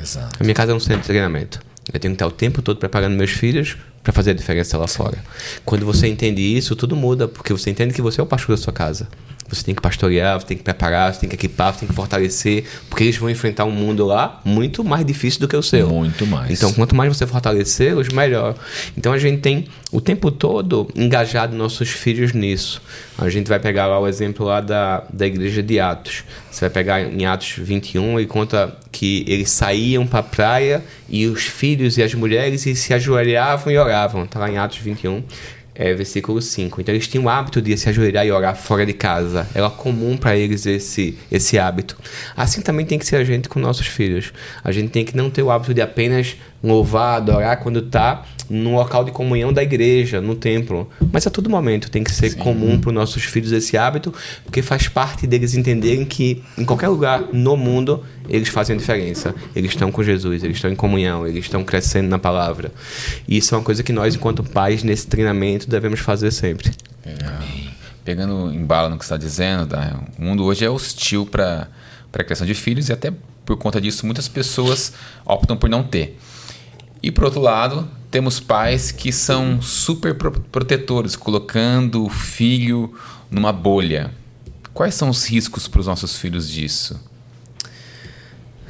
Exato. 0.00 0.36
A 0.38 0.42
minha 0.42 0.54
casa 0.54 0.72
é 0.72 0.74
um 0.74 0.80
centro 0.80 1.02
de 1.02 1.06
treinamento. 1.06 1.60
Eu 1.92 1.98
tenho 1.98 2.12
que 2.12 2.16
estar 2.16 2.26
o 2.26 2.30
tempo 2.30 2.62
todo 2.62 2.78
preparando 2.78 3.16
meus 3.16 3.30
filhos 3.30 3.76
para 4.02 4.12
fazer 4.12 4.30
a 4.30 4.34
diferença 4.34 4.78
lá 4.78 4.86
fora. 4.86 5.18
Quando 5.64 5.84
você 5.84 6.08
entende 6.08 6.40
isso, 6.40 6.74
tudo 6.74 6.96
muda, 6.96 7.28
porque 7.28 7.52
você 7.52 7.70
entende 7.70 7.92
que 7.94 8.02
você 8.02 8.20
é 8.20 8.24
o 8.24 8.26
pastor 8.26 8.56
da 8.56 8.62
sua 8.62 8.72
casa. 8.72 9.08
Você 9.50 9.64
tem 9.64 9.74
que 9.74 9.82
pastorear, 9.82 10.40
você 10.40 10.46
tem 10.46 10.56
que 10.56 10.62
preparar, 10.62 11.12
você 11.12 11.20
tem 11.20 11.28
que 11.28 11.34
equipar, 11.34 11.72
você 11.72 11.80
tem 11.80 11.88
que 11.88 11.94
fortalecer, 11.94 12.64
porque 12.88 13.04
eles 13.04 13.16
vão 13.16 13.28
enfrentar 13.28 13.64
um 13.64 13.70
mundo 13.72 14.06
lá 14.06 14.40
muito 14.44 14.84
mais 14.84 15.04
difícil 15.04 15.40
do 15.40 15.48
que 15.48 15.56
o 15.56 15.62
seu. 15.62 15.88
Muito 15.88 16.24
mais. 16.24 16.52
Então, 16.52 16.72
quanto 16.72 16.94
mais 16.94 17.16
você 17.16 17.26
fortalecê-los, 17.26 18.08
melhor. 18.10 18.54
Então, 18.96 19.12
a 19.12 19.18
gente 19.18 19.40
tem 19.40 19.66
o 19.90 20.00
tempo 20.00 20.30
todo 20.30 20.88
engajado 20.94 21.56
nossos 21.56 21.88
filhos 21.88 22.32
nisso. 22.32 22.80
A 23.18 23.28
gente 23.28 23.48
vai 23.48 23.58
pegar 23.58 23.86
lá 23.86 23.98
o 23.98 24.06
exemplo 24.06 24.46
lá 24.46 24.60
da, 24.60 25.02
da 25.12 25.26
igreja 25.26 25.62
de 25.62 25.80
Atos. 25.80 26.22
Você 26.50 26.60
vai 26.60 26.70
pegar 26.70 27.02
em 27.02 27.26
Atos 27.26 27.54
21 27.58 28.20
e 28.20 28.26
conta 28.26 28.76
que 28.92 29.24
eles 29.26 29.50
saíam 29.50 30.06
para 30.06 30.20
a 30.20 30.22
praia 30.22 30.84
e 31.08 31.26
os 31.26 31.42
filhos 31.44 31.98
e 31.98 32.02
as 32.02 32.14
mulheres 32.14 32.66
e 32.66 32.74
se 32.74 32.94
ajoelhavam 32.94 33.72
e 33.72 33.78
oravam. 33.78 33.89
Está 34.24 34.40
lá 34.40 34.50
em 34.50 34.58
Atos 34.58 34.78
21. 34.78 35.22
É, 35.72 35.94
versículo 35.94 36.42
5. 36.42 36.80
Então 36.80 36.94
eles 36.94 37.08
tinham 37.08 37.24
o 37.24 37.28
hábito 37.28 37.62
de 37.62 37.74
se 37.78 37.88
ajoelhar 37.88 38.26
e 38.26 38.30
orar 38.30 38.54
fora 38.54 38.84
de 38.84 38.92
casa. 38.92 39.48
Era 39.54 39.70
comum 39.70 40.14
para 40.14 40.36
eles 40.36 40.66
esse, 40.66 41.16
esse 41.32 41.58
hábito. 41.58 41.96
Assim 42.36 42.60
também 42.60 42.84
tem 42.84 42.98
que 42.98 43.06
ser 43.06 43.16
a 43.16 43.24
gente 43.24 43.48
com 43.48 43.58
nossos 43.58 43.86
filhos. 43.86 44.30
A 44.62 44.72
gente 44.72 44.90
tem 44.90 45.06
que 45.06 45.16
não 45.16 45.30
ter 45.30 45.42
o 45.42 45.50
hábito 45.50 45.72
de 45.72 45.80
apenas 45.80 46.36
louvar, 46.62 47.16
adorar 47.16 47.56
quando 47.60 47.78
está 47.78 48.26
no 48.50 48.74
local 48.74 49.04
de 49.04 49.12
comunhão 49.12 49.52
da 49.52 49.62
igreja, 49.62 50.20
no 50.20 50.34
templo. 50.34 50.90
Mas 51.12 51.24
a 51.24 51.30
todo 51.30 51.48
momento 51.48 51.88
tem 51.88 52.02
que 52.02 52.10
ser 52.10 52.34
comum 52.34 52.80
para 52.80 52.88
os 52.88 52.94
nossos 52.94 53.22
filhos 53.22 53.52
esse 53.52 53.78
hábito, 53.78 54.12
porque 54.44 54.60
faz 54.60 54.88
parte 54.88 55.24
deles 55.24 55.54
entenderem 55.54 56.04
que 56.04 56.42
em 56.58 56.64
qualquer 56.64 56.88
lugar 56.88 57.28
no 57.32 57.56
mundo 57.56 58.04
eles 58.28 58.48
fazem 58.48 58.74
a 58.74 58.78
diferença. 58.78 59.32
Eles 59.54 59.70
estão 59.70 59.92
com 59.92 60.02
Jesus, 60.02 60.42
eles 60.42 60.56
estão 60.56 60.70
em 60.70 60.74
comunhão, 60.74 61.24
eles 61.26 61.44
estão 61.44 61.62
crescendo 61.62 62.08
na 62.08 62.18
palavra. 62.18 62.72
E 63.28 63.36
isso 63.36 63.54
é 63.54 63.58
uma 63.58 63.64
coisa 63.64 63.84
que 63.84 63.92
nós, 63.92 64.16
enquanto 64.16 64.42
pais, 64.42 64.82
nesse 64.82 65.06
treinamento, 65.06 65.70
devemos 65.70 66.00
fazer 66.00 66.32
sempre. 66.32 66.72
Pegando 68.04 68.52
em 68.52 68.64
bala 68.64 68.88
no 68.88 68.98
que 68.98 69.04
você 69.04 69.14
está 69.14 69.16
dizendo, 69.16 69.68
tá? 69.68 70.00
o 70.18 70.22
mundo 70.22 70.44
hoje 70.44 70.64
é 70.64 70.70
hostil 70.70 71.24
para 71.24 71.68
a 72.12 72.24
criação 72.24 72.46
de 72.46 72.54
filhos 72.54 72.88
e 72.88 72.92
até 72.92 73.12
por 73.44 73.56
conta 73.56 73.80
disso 73.80 74.06
muitas 74.06 74.26
pessoas 74.26 74.92
optam 75.24 75.56
por 75.56 75.70
não 75.70 75.84
ter. 75.84 76.18
E 77.02 77.10
por 77.10 77.24
outro 77.24 77.40
lado, 77.40 77.88
temos 78.10 78.40
pais 78.40 78.90
que 78.90 79.12
são 79.12 79.60
super 79.62 80.14
pro- 80.14 80.32
protetores, 80.32 81.14
colocando 81.16 82.04
o 82.04 82.08
filho 82.08 82.92
numa 83.30 83.52
bolha. 83.52 84.10
Quais 84.74 84.94
são 84.94 85.08
os 85.08 85.24
riscos 85.28 85.68
para 85.68 85.80
os 85.80 85.86
nossos 85.86 86.16
filhos 86.16 86.48
disso? 86.48 87.00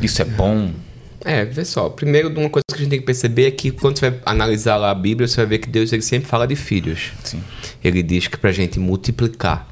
Isso 0.02 0.22
é 0.22 0.24
bom? 0.24 0.72
É, 1.22 1.44
vê 1.44 1.64
só. 1.64 1.88
Primeiro, 1.90 2.28
uma 2.30 2.48
coisa 2.48 2.64
que 2.68 2.74
a 2.74 2.78
gente 2.78 2.88
tem 2.90 2.98
que 3.00 3.04
perceber 3.06 3.46
é 3.46 3.50
que 3.50 3.70
quando 3.70 3.98
você 3.98 4.10
vai 4.10 4.20
analisar 4.24 4.76
lá 4.76 4.90
a 4.90 4.94
Bíblia, 4.94 5.28
você 5.28 5.36
vai 5.36 5.46
ver 5.46 5.58
que 5.58 5.68
Deus 5.68 5.92
ele 5.92 6.00
sempre 6.02 6.28
fala 6.28 6.46
de 6.46 6.56
filhos. 6.56 7.12
Sim. 7.22 7.42
Ele 7.84 8.02
diz 8.02 8.26
que 8.26 8.38
pra 8.38 8.50
gente 8.50 8.78
multiplicar. 8.78 9.68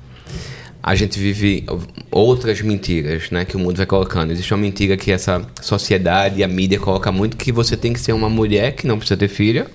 A 0.82 0.94
gente 0.94 1.18
vive 1.18 1.66
outras 2.10 2.60
mentiras, 2.60 3.30
né, 3.30 3.44
que 3.44 3.56
o 3.56 3.58
mundo 3.58 3.76
vai 3.76 3.86
colocando. 3.86 4.30
Existe 4.30 4.52
uma 4.54 4.60
mentira 4.60 4.96
que 4.96 5.10
essa 5.10 5.44
sociedade 5.60 6.40
e 6.40 6.44
a 6.44 6.48
mídia 6.48 6.78
coloca 6.78 7.10
muito 7.10 7.36
que 7.36 7.52
você 7.52 7.76
tem 7.76 7.92
que 7.92 8.00
ser 8.00 8.12
uma 8.12 8.30
mulher 8.30 8.72
que 8.72 8.86
não 8.86 8.96
precisa 8.96 9.16
ter 9.16 9.28
filha, 9.28 9.66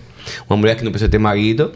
uma 0.50 0.58
mulher 0.58 0.76
que 0.76 0.84
não 0.84 0.92
precisa 0.92 1.10
ter 1.10 1.20
marido 1.20 1.72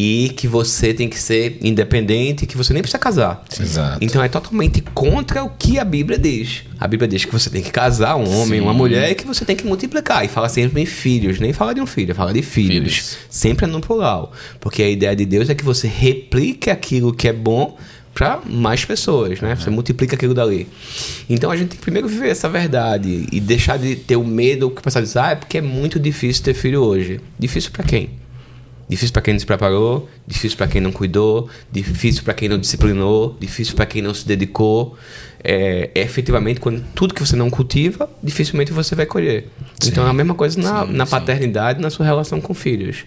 e 0.00 0.28
que 0.36 0.46
você 0.46 0.94
tem 0.94 1.08
que 1.08 1.18
ser 1.18 1.58
independente, 1.60 2.46
que 2.46 2.56
você 2.56 2.72
nem 2.72 2.80
precisa 2.80 3.00
casar. 3.00 3.44
Exato. 3.58 3.98
Então 4.00 4.22
é 4.22 4.28
totalmente 4.28 4.80
contra 4.94 5.42
o 5.42 5.50
que 5.50 5.76
a 5.76 5.84
Bíblia 5.84 6.16
diz. 6.16 6.62
A 6.78 6.86
Bíblia 6.86 7.08
diz 7.08 7.24
que 7.24 7.32
você 7.32 7.50
tem 7.50 7.60
que 7.60 7.72
casar 7.72 8.14
um 8.14 8.40
homem, 8.40 8.60
Sim. 8.60 8.64
uma 8.64 8.72
mulher 8.72 9.10
e 9.10 9.16
que 9.16 9.26
você 9.26 9.44
tem 9.44 9.56
que 9.56 9.66
multiplicar. 9.66 10.24
E 10.24 10.28
fala 10.28 10.48
sempre 10.48 10.80
em 10.80 10.86
filhos, 10.86 11.40
nem 11.40 11.52
fala 11.52 11.74
de 11.74 11.80
um 11.80 11.86
filho, 11.86 12.14
fala 12.14 12.32
de 12.32 12.42
filhos. 12.42 12.94
Filhos. 12.94 13.18
Sempre 13.28 13.64
é 13.64 13.68
no 13.68 13.80
plural. 13.80 14.32
Porque 14.60 14.84
a 14.84 14.88
ideia 14.88 15.16
de 15.16 15.26
Deus 15.26 15.50
é 15.50 15.54
que 15.54 15.64
você 15.64 15.88
replique 15.88 16.70
aquilo 16.70 17.12
que 17.12 17.26
é 17.26 17.32
bom 17.32 17.76
para 18.18 18.40
mais 18.44 18.84
pessoas, 18.84 19.40
né? 19.40 19.54
Você 19.54 19.70
multiplica 19.70 20.16
aquilo 20.16 20.34
dali. 20.34 20.66
Então 21.30 21.52
a 21.52 21.56
gente 21.56 21.68
tem 21.68 21.76
que 21.76 21.82
primeiro 21.82 22.08
viver 22.08 22.30
essa 22.30 22.48
verdade 22.48 23.28
e 23.30 23.38
deixar 23.38 23.78
de 23.78 23.94
ter 23.94 24.16
o 24.16 24.24
medo 24.24 24.68
que 24.70 24.80
o 24.80 24.82
pessoal 24.82 25.04
diz, 25.04 25.16
ah, 25.16 25.30
é 25.30 25.34
porque 25.36 25.58
é 25.58 25.62
muito 25.62 26.00
difícil 26.00 26.42
ter 26.42 26.52
filho 26.52 26.82
hoje. 26.82 27.20
Difícil 27.38 27.70
para 27.70 27.84
quem? 27.84 28.10
Difícil 28.88 29.12
para 29.12 29.22
quem 29.22 29.34
não 29.34 29.38
se 29.38 29.46
preparou, 29.46 30.08
difícil 30.26 30.56
para 30.56 30.66
quem 30.66 30.80
não 30.80 30.90
cuidou, 30.90 31.48
difícil 31.70 32.22
para 32.22 32.32
quem 32.32 32.48
não 32.48 32.58
disciplinou, 32.58 33.36
difícil 33.38 33.74
para 33.74 33.84
quem 33.84 34.00
não 34.00 34.14
se 34.14 34.26
dedicou. 34.26 34.96
É, 35.44 35.90
é 35.94 36.00
efetivamente, 36.00 36.58
quando 36.58 36.84
tudo 36.94 37.14
que 37.14 37.20
você 37.20 37.36
não 37.36 37.48
cultiva, 37.48 38.10
dificilmente 38.22 38.72
você 38.72 38.94
vai 38.94 39.06
colher. 39.06 39.46
então 39.86 40.04
é 40.06 40.10
a 40.10 40.12
mesma 40.12 40.34
coisa 40.34 40.60
na, 40.60 40.84
sim, 40.84 40.92
na 40.92 41.06
sim. 41.06 41.10
paternidade, 41.10 41.80
na 41.80 41.90
sua 41.90 42.04
relação 42.04 42.40
com 42.40 42.52
filhos. 42.54 43.04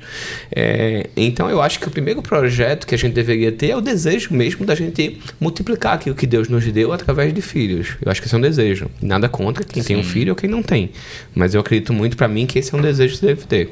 É, 0.55 1.09
então 1.17 1.49
eu 1.49 1.61
acho 1.61 1.79
que 1.79 1.87
o 1.87 1.91
primeiro 1.91 2.21
projeto 2.21 2.87
que 2.87 2.95
a 2.95 2.97
gente 2.97 3.13
deveria 3.13 3.51
ter 3.51 3.71
é 3.71 3.75
o 3.75 3.81
desejo 3.81 4.33
mesmo 4.33 4.65
da 4.65 4.75
gente 4.75 5.19
multiplicar 5.39 5.95
aquilo 5.95 6.15
que 6.15 6.25
Deus 6.25 6.47
nos 6.47 6.63
deu 6.71 6.93
através 6.93 7.33
de 7.33 7.41
filhos. 7.41 7.97
Eu 8.01 8.11
acho 8.11 8.21
que 8.21 8.27
esse 8.27 8.35
é 8.35 8.37
um 8.37 8.41
desejo. 8.41 8.89
Nada 9.01 9.27
contra 9.27 9.63
quem 9.65 9.83
tem 9.83 9.97
um 9.97 10.03
Sim. 10.03 10.09
filho 10.09 10.31
ou 10.31 10.35
quem 10.35 10.49
não 10.49 10.63
tem. 10.63 10.91
Mas 11.35 11.53
eu 11.53 11.59
acredito 11.59 11.91
muito 11.91 12.15
para 12.15 12.27
mim 12.27 12.45
que 12.45 12.59
esse 12.59 12.73
é 12.73 12.77
um 12.77 12.81
desejo 12.81 13.13
que 13.13 13.19
você 13.19 13.25
deve 13.25 13.45
ter. 13.45 13.71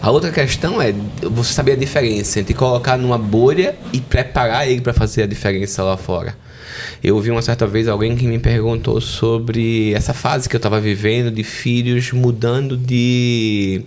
A 0.00 0.10
outra 0.10 0.30
questão 0.30 0.80
é 0.80 0.94
você 1.22 1.52
saber 1.52 1.72
a 1.72 1.76
diferença 1.76 2.40
entre 2.40 2.54
colocar 2.54 2.96
numa 2.96 3.18
bolha 3.18 3.76
e 3.92 4.00
preparar 4.00 4.68
ele 4.68 4.80
para 4.80 4.92
fazer 4.92 5.24
a 5.24 5.26
diferença 5.26 5.82
lá 5.82 5.96
fora. 5.96 6.36
Eu 7.02 7.16
ouvi 7.16 7.30
uma 7.30 7.42
certa 7.42 7.66
vez 7.66 7.88
alguém 7.88 8.16
que 8.16 8.26
me 8.26 8.38
perguntou 8.38 9.00
sobre 9.00 9.92
essa 9.94 10.12
fase 10.12 10.48
que 10.48 10.56
eu 10.56 10.58
estava 10.58 10.80
vivendo 10.80 11.30
de 11.30 11.42
filhos 11.42 12.12
mudando 12.12 12.76
de, 12.76 13.82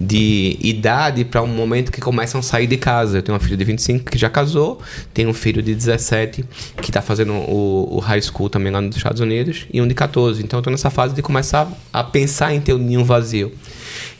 de 0.00 0.56
idade 0.60 1.24
para 1.24 1.42
um 1.42 1.46
momento 1.46 1.90
que 1.90 2.00
começam 2.00 2.40
a 2.40 2.42
sair 2.42 2.66
de 2.66 2.76
casa. 2.76 3.18
Eu 3.18 3.22
tenho 3.22 3.34
uma 3.34 3.40
filha 3.40 3.56
de 3.56 3.64
25 3.64 4.10
que 4.10 4.18
já 4.18 4.28
casou, 4.28 4.80
tenho 5.12 5.30
um 5.30 5.34
filho 5.34 5.62
de 5.62 5.74
17 5.74 6.44
que 6.80 6.90
está 6.90 7.02
fazendo 7.02 7.32
o, 7.32 7.96
o, 7.96 7.98
high 7.98 8.20
school 8.22 8.48
também 8.48 8.72
lá 8.72 8.80
nos 8.80 8.96
Estados 8.96 9.20
Unidos 9.20 9.66
e 9.72 9.80
um 9.80 9.88
de 9.88 9.94
14. 9.94 10.42
Então 10.42 10.58
eu 10.58 10.60
estou 10.60 10.70
nessa 10.70 10.90
fase 10.90 11.14
de 11.14 11.22
começar 11.22 11.70
a 11.92 12.04
pensar 12.04 12.54
em 12.54 12.60
ter 12.60 12.74
um 12.74 12.78
ninho 12.78 13.04
vazio. 13.04 13.52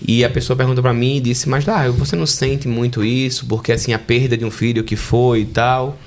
E 0.06 0.24
a 0.24 0.30
pessoa 0.30 0.56
perguntou 0.56 0.82
para 0.82 0.92
mim 0.92 1.16
e 1.16 1.20
disse: 1.20 1.48
Mas 1.48 1.68
ah, 1.68 1.88
você 1.90 2.16
não 2.16 2.26
sente 2.26 2.66
muito 2.66 3.04
isso? 3.04 3.46
Porque 3.46 3.72
assim, 3.72 3.92
a 3.92 3.98
perda 3.98 4.36
de 4.36 4.44
um 4.44 4.50
filho 4.50 4.84
que 4.84 4.96
foi 4.96 5.40
e 5.40 5.46
tal, 5.46 5.98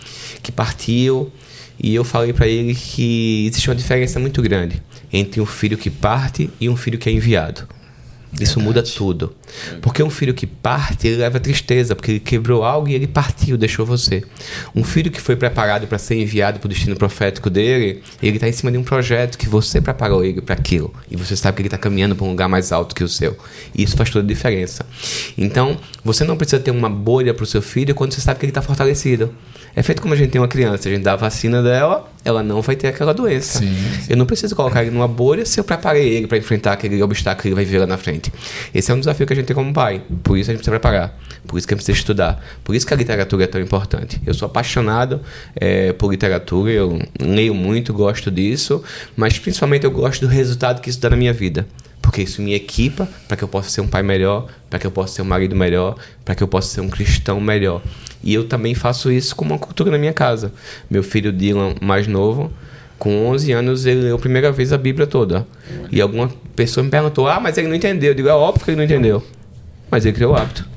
que 0.41 0.51
partiu. 0.51 1.31
E 1.79 1.93
eu 1.93 2.03
falei 2.03 2.33
para 2.33 2.47
ele 2.47 2.75
que 2.75 3.47
existe 3.47 3.69
uma 3.69 3.75
diferença 3.75 4.19
muito 4.19 4.41
grande 4.41 4.81
entre 5.11 5.41
um 5.41 5.45
filho 5.45 5.77
que 5.77 5.89
parte 5.89 6.49
e 6.59 6.69
um 6.69 6.75
filho 6.75 6.97
que 6.97 7.09
é 7.09 7.11
enviado. 7.11 7.67
Isso 8.39 8.59
Verdade. 8.59 8.63
muda 8.63 8.83
tudo. 8.83 9.35
Porque 9.81 10.01
um 10.01 10.09
filho 10.09 10.33
que 10.33 10.47
parte, 10.47 11.07
ele 11.07 11.17
leva 11.17 11.39
tristeza, 11.39 11.95
porque 11.95 12.11
ele 12.11 12.19
quebrou 12.19 12.63
algo 12.63 12.87
e 12.87 12.93
ele 12.93 13.05
partiu, 13.07 13.57
deixou 13.57 13.85
você. 13.85 14.23
Um 14.75 14.83
filho 14.83 15.11
que 15.11 15.21
foi 15.21 15.35
preparado 15.35 15.87
para 15.87 15.97
ser 15.97 16.15
enviado 16.15 16.59
para 16.59 16.65
o 16.65 16.69
destino 16.69 16.95
profético 16.95 17.49
dele, 17.49 18.01
ele 18.21 18.37
está 18.37 18.47
em 18.47 18.51
cima 18.51 18.71
de 18.71 18.77
um 18.77 18.83
projeto 18.83 19.37
que 19.37 19.47
você 19.47 19.79
preparou 19.79 20.25
ele 20.25 20.41
para 20.41 20.55
aquilo. 20.55 20.93
E 21.09 21.15
você 21.15 21.35
sabe 21.35 21.57
que 21.57 21.61
ele 21.61 21.67
está 21.67 21.77
caminhando 21.77 22.15
para 22.15 22.25
um 22.25 22.29
lugar 22.29 22.49
mais 22.49 22.71
alto 22.71 22.95
que 22.95 23.03
o 23.03 23.09
seu. 23.09 23.37
E 23.75 23.83
isso 23.83 23.95
faz 23.95 24.09
toda 24.09 24.25
a 24.25 24.27
diferença. 24.27 24.85
Então, 25.37 25.77
você 26.03 26.23
não 26.23 26.35
precisa 26.35 26.61
ter 26.61 26.71
uma 26.71 26.89
bolha 26.89 27.33
para 27.33 27.43
o 27.43 27.47
seu 27.47 27.61
filho 27.61 27.93
quando 27.93 28.13
você 28.13 28.21
sabe 28.21 28.39
que 28.39 28.45
ele 28.45 28.51
está 28.51 28.61
fortalecido. 28.61 29.33
É 29.75 29.81
feito 29.81 30.01
como 30.01 30.13
a 30.13 30.17
gente 30.17 30.29
tem 30.29 30.39
uma 30.39 30.47
criança, 30.47 30.87
a 30.87 30.91
gente 30.91 31.01
dá 31.01 31.13
a 31.13 31.15
vacina 31.15 31.63
dela, 31.63 32.07
ela 32.23 32.43
não 32.43 32.61
vai 32.61 32.75
ter 32.75 32.87
aquela 32.89 33.11
doença. 33.11 33.57
Sim, 33.57 33.75
sim. 34.01 34.07
Eu 34.07 34.17
não 34.17 34.25
preciso 34.25 34.55
colocar 34.55 34.83
ele 34.83 34.91
numa 34.91 35.07
bolha 35.07 35.45
se 35.47 35.59
eu 35.59 35.63
preparei 35.63 36.09
ele 36.09 36.27
para 36.27 36.37
enfrentar 36.37 36.73
aquele 36.73 37.01
obstáculo 37.01 37.41
que 37.41 37.47
ele 37.47 37.55
vai 37.55 37.65
ver 37.65 37.79
lá 37.79 37.87
na 37.87 37.97
frente. 37.97 38.22
Esse 38.73 38.91
é 38.91 38.93
um 38.93 38.99
desafio 38.99 39.25
que 39.25 39.33
a 39.33 39.35
gente 39.35 39.45
tem 39.45 39.55
como 39.55 39.73
pai. 39.73 40.01
Por 40.23 40.37
isso 40.37 40.49
a 40.49 40.53
gente 40.53 40.59
precisa 40.59 40.79
preparar. 40.79 41.17
Por 41.47 41.57
isso 41.57 41.67
que 41.67 41.73
a 41.73 41.75
gente 41.75 41.85
precisa 41.85 41.99
estudar. 41.99 42.43
Por 42.63 42.75
isso 42.75 42.85
que 42.85 42.93
a 42.93 42.97
literatura 42.97 43.43
é 43.43 43.47
tão 43.47 43.61
importante. 43.61 44.21
Eu 44.25 44.33
sou 44.33 44.45
apaixonado 44.45 45.21
é, 45.55 45.93
por 45.93 46.11
literatura, 46.11 46.71
eu 46.71 46.99
leio 47.19 47.53
muito, 47.53 47.93
gosto 47.93 48.29
disso, 48.29 48.83
mas 49.15 49.37
principalmente 49.39 49.85
eu 49.85 49.91
gosto 49.91 50.21
do 50.21 50.27
resultado 50.27 50.81
que 50.81 50.89
isso 50.89 50.99
dá 50.99 51.09
na 51.09 51.17
minha 51.17 51.33
vida 51.33 51.65
porque 52.03 52.21
isso 52.21 52.41
me 52.41 52.53
equipa 52.53 53.07
para 53.27 53.37
que 53.37 53.43
eu 53.43 53.47
possa 53.47 53.69
ser 53.69 53.79
um 53.79 53.87
pai 53.87 54.03
melhor, 54.03 54.47
para 54.69 54.77
que 54.77 54.85
eu 54.85 54.91
possa 54.91 55.15
ser 55.15 55.21
um 55.21 55.25
marido 55.25 55.55
melhor, 55.55 55.95
para 56.25 56.35
que 56.35 56.43
eu 56.43 56.47
possa 56.49 56.67
ser 56.67 56.81
um 56.81 56.89
cristão 56.89 57.39
melhor. 57.39 57.81
E 58.21 58.33
eu 58.33 58.45
também 58.45 58.75
faço 58.75 59.09
isso 59.09 59.33
com 59.33 59.45
uma 59.45 59.57
cultura 59.57 59.89
na 59.89 59.97
minha 59.97 60.11
casa. 60.11 60.51
Meu 60.89 61.01
filho 61.01 61.31
Dylan, 61.31 61.75
mais 61.81 62.05
novo, 62.05 62.51
com 62.97 63.27
11 63.27 63.51
anos, 63.51 63.85
ele 63.85 64.01
leu 64.01 64.15
a 64.15 64.19
primeira 64.19 64.51
vez 64.51 64.71
a 64.71 64.77
Bíblia 64.77 65.05
toda. 65.05 65.45
E 65.91 66.01
alguma 66.01 66.29
pessoa 66.55 66.83
me 66.83 66.89
perguntou: 66.89 67.27
Ah, 67.27 67.39
mas 67.39 67.57
ele 67.57 67.67
não 67.67 67.75
entendeu. 67.75 68.11
Eu 68.11 68.15
digo: 68.15 68.29
É 68.29 68.33
óbvio 68.33 68.63
que 68.63 68.71
ele 68.71 68.77
não 68.77 68.83
entendeu. 68.83 69.23
Mas 69.89 70.05
ele 70.05 70.13
criou 70.13 70.33
o 70.33 70.35
hábito. 70.35 70.67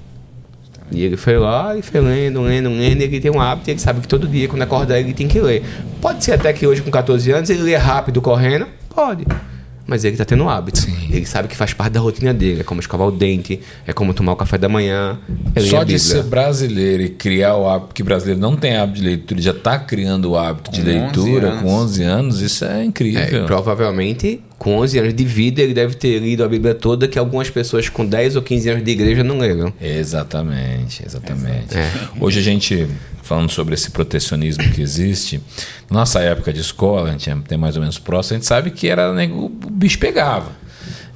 E 0.90 1.02
ele 1.02 1.16
foi 1.16 1.36
lá 1.36 1.76
e 1.76 1.82
foi 1.82 2.00
lendo, 2.00 2.40
lendo, 2.42 2.68
lendo. 2.68 3.00
E 3.00 3.04
ele 3.04 3.20
tem 3.20 3.30
um 3.30 3.40
hábito, 3.40 3.70
ele 3.70 3.80
sabe 3.80 4.00
que 4.00 4.08
todo 4.08 4.28
dia, 4.28 4.46
quando 4.46 4.62
acordar, 4.62 5.00
ele 5.00 5.12
tem 5.12 5.26
que 5.26 5.40
ler. 5.40 5.64
Pode 6.00 6.22
ser 6.22 6.32
até 6.32 6.52
que 6.52 6.66
hoje, 6.66 6.82
com 6.82 6.90
14 6.90 7.30
anos, 7.32 7.50
ele 7.50 7.62
lê 7.62 7.74
rápido 7.76 8.22
correndo? 8.22 8.66
Pode 8.94 9.26
mas 9.86 10.04
ele 10.04 10.14
está 10.14 10.24
tendo 10.24 10.44
um 10.44 10.48
hábito. 10.48 10.80
Sim. 10.80 10.96
Ele 11.10 11.24
sabe 11.24 11.48
que 11.48 11.56
faz 11.56 11.72
parte 11.72 11.92
da 11.92 12.00
rotina 12.00 12.34
dele. 12.34 12.60
É 12.60 12.64
como 12.64 12.80
escovar 12.80 13.06
o 13.06 13.10
dente, 13.10 13.60
é 13.86 13.92
como 13.92 14.12
tomar 14.12 14.32
o 14.32 14.36
café 14.36 14.58
da 14.58 14.68
manhã. 14.68 15.18
Só 15.70 15.84
de 15.84 15.98
ser 15.98 16.24
brasileiro 16.24 17.02
e 17.02 17.08
criar 17.08 17.56
o 17.56 17.68
hábito, 17.68 17.94
que 17.94 18.02
brasileiro 18.02 18.40
não 18.40 18.56
tem 18.56 18.76
hábito 18.76 19.00
de 19.00 19.06
leitura, 19.06 19.40
já 19.40 19.50
está 19.52 19.78
criando 19.78 20.32
o 20.32 20.36
hábito 20.36 20.70
com 20.70 20.76
de 20.76 20.82
leitura 20.82 21.54
11 21.54 21.62
com 21.62 21.68
11 21.68 22.02
anos, 22.02 22.40
isso 22.40 22.64
é 22.64 22.84
incrível. 22.84 23.22
É, 23.22 23.44
provavelmente, 23.44 24.40
com 24.58 24.76
11 24.78 24.98
anos 24.98 25.14
de 25.14 25.24
vida, 25.24 25.62
ele 25.62 25.74
deve 25.74 25.94
ter 25.94 26.18
lido 26.18 26.42
a 26.42 26.48
Bíblia 26.48 26.74
toda, 26.74 27.06
que 27.06 27.18
algumas 27.18 27.50
pessoas 27.50 27.88
com 27.88 28.04
10 28.04 28.36
ou 28.36 28.42
15 28.42 28.70
anos 28.70 28.84
de 28.84 28.90
igreja 28.90 29.22
não 29.22 29.38
leram. 29.38 29.72
Exatamente, 29.80 31.04
exatamente. 31.04 31.76
É. 31.76 31.90
Hoje 32.20 32.38
a 32.40 32.42
gente 32.42 32.86
falando 33.26 33.50
sobre 33.50 33.74
esse 33.74 33.90
protecionismo 33.90 34.70
que 34.72 34.80
existe. 34.80 35.40
Nossa 35.90 36.20
época 36.20 36.52
de 36.52 36.60
escola, 36.60 37.08
a 37.08 37.12
gente 37.12 37.30
tem 37.42 37.58
mais 37.58 37.76
ou 37.76 37.82
menos 37.82 37.98
próximo, 37.98 38.36
a 38.36 38.38
gente 38.38 38.46
sabe 38.46 38.70
que 38.70 38.88
era 38.88 39.10
o 39.10 39.48
bicho 39.48 39.98
pegava. 39.98 40.52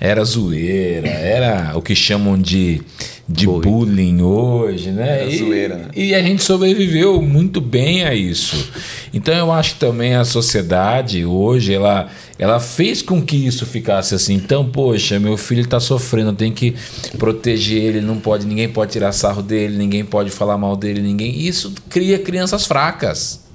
Era 0.00 0.24
zoeira, 0.24 1.08
era 1.08 1.72
o 1.76 1.82
que 1.82 1.94
chamam 1.94 2.38
de 2.38 2.82
de 3.30 3.46
bullying 3.46 4.20
hoje, 4.22 4.90
né? 4.90 5.24
É 5.24 5.36
zoeira, 5.36 5.76
né? 5.76 5.84
E 5.94 6.14
a 6.14 6.20
gente 6.20 6.42
sobreviveu 6.42 7.22
muito 7.22 7.60
bem 7.60 8.04
a 8.04 8.12
isso. 8.12 8.70
Então 9.14 9.32
eu 9.32 9.52
acho 9.52 9.74
que 9.74 9.80
também 9.80 10.16
a 10.16 10.24
sociedade 10.24 11.24
hoje 11.24 11.72
ela, 11.72 12.08
ela 12.38 12.58
fez 12.58 13.02
com 13.02 13.22
que 13.22 13.36
isso 13.36 13.64
ficasse 13.64 14.16
assim. 14.16 14.34
Então, 14.34 14.68
poxa, 14.68 15.20
meu 15.20 15.36
filho 15.36 15.60
está 15.60 15.78
sofrendo, 15.78 16.32
tem 16.32 16.50
que 16.50 16.74
proteger 17.18 17.80
ele, 17.80 18.00
não 18.00 18.18
pode, 18.18 18.46
ninguém 18.46 18.68
pode 18.68 18.92
tirar 18.92 19.12
sarro 19.12 19.42
dele, 19.42 19.76
ninguém 19.76 20.04
pode 20.04 20.30
falar 20.30 20.58
mal 20.58 20.74
dele, 20.74 21.00
ninguém. 21.00 21.40
Isso 21.40 21.72
cria 21.88 22.18
crianças 22.18 22.66
fracas. 22.66 23.49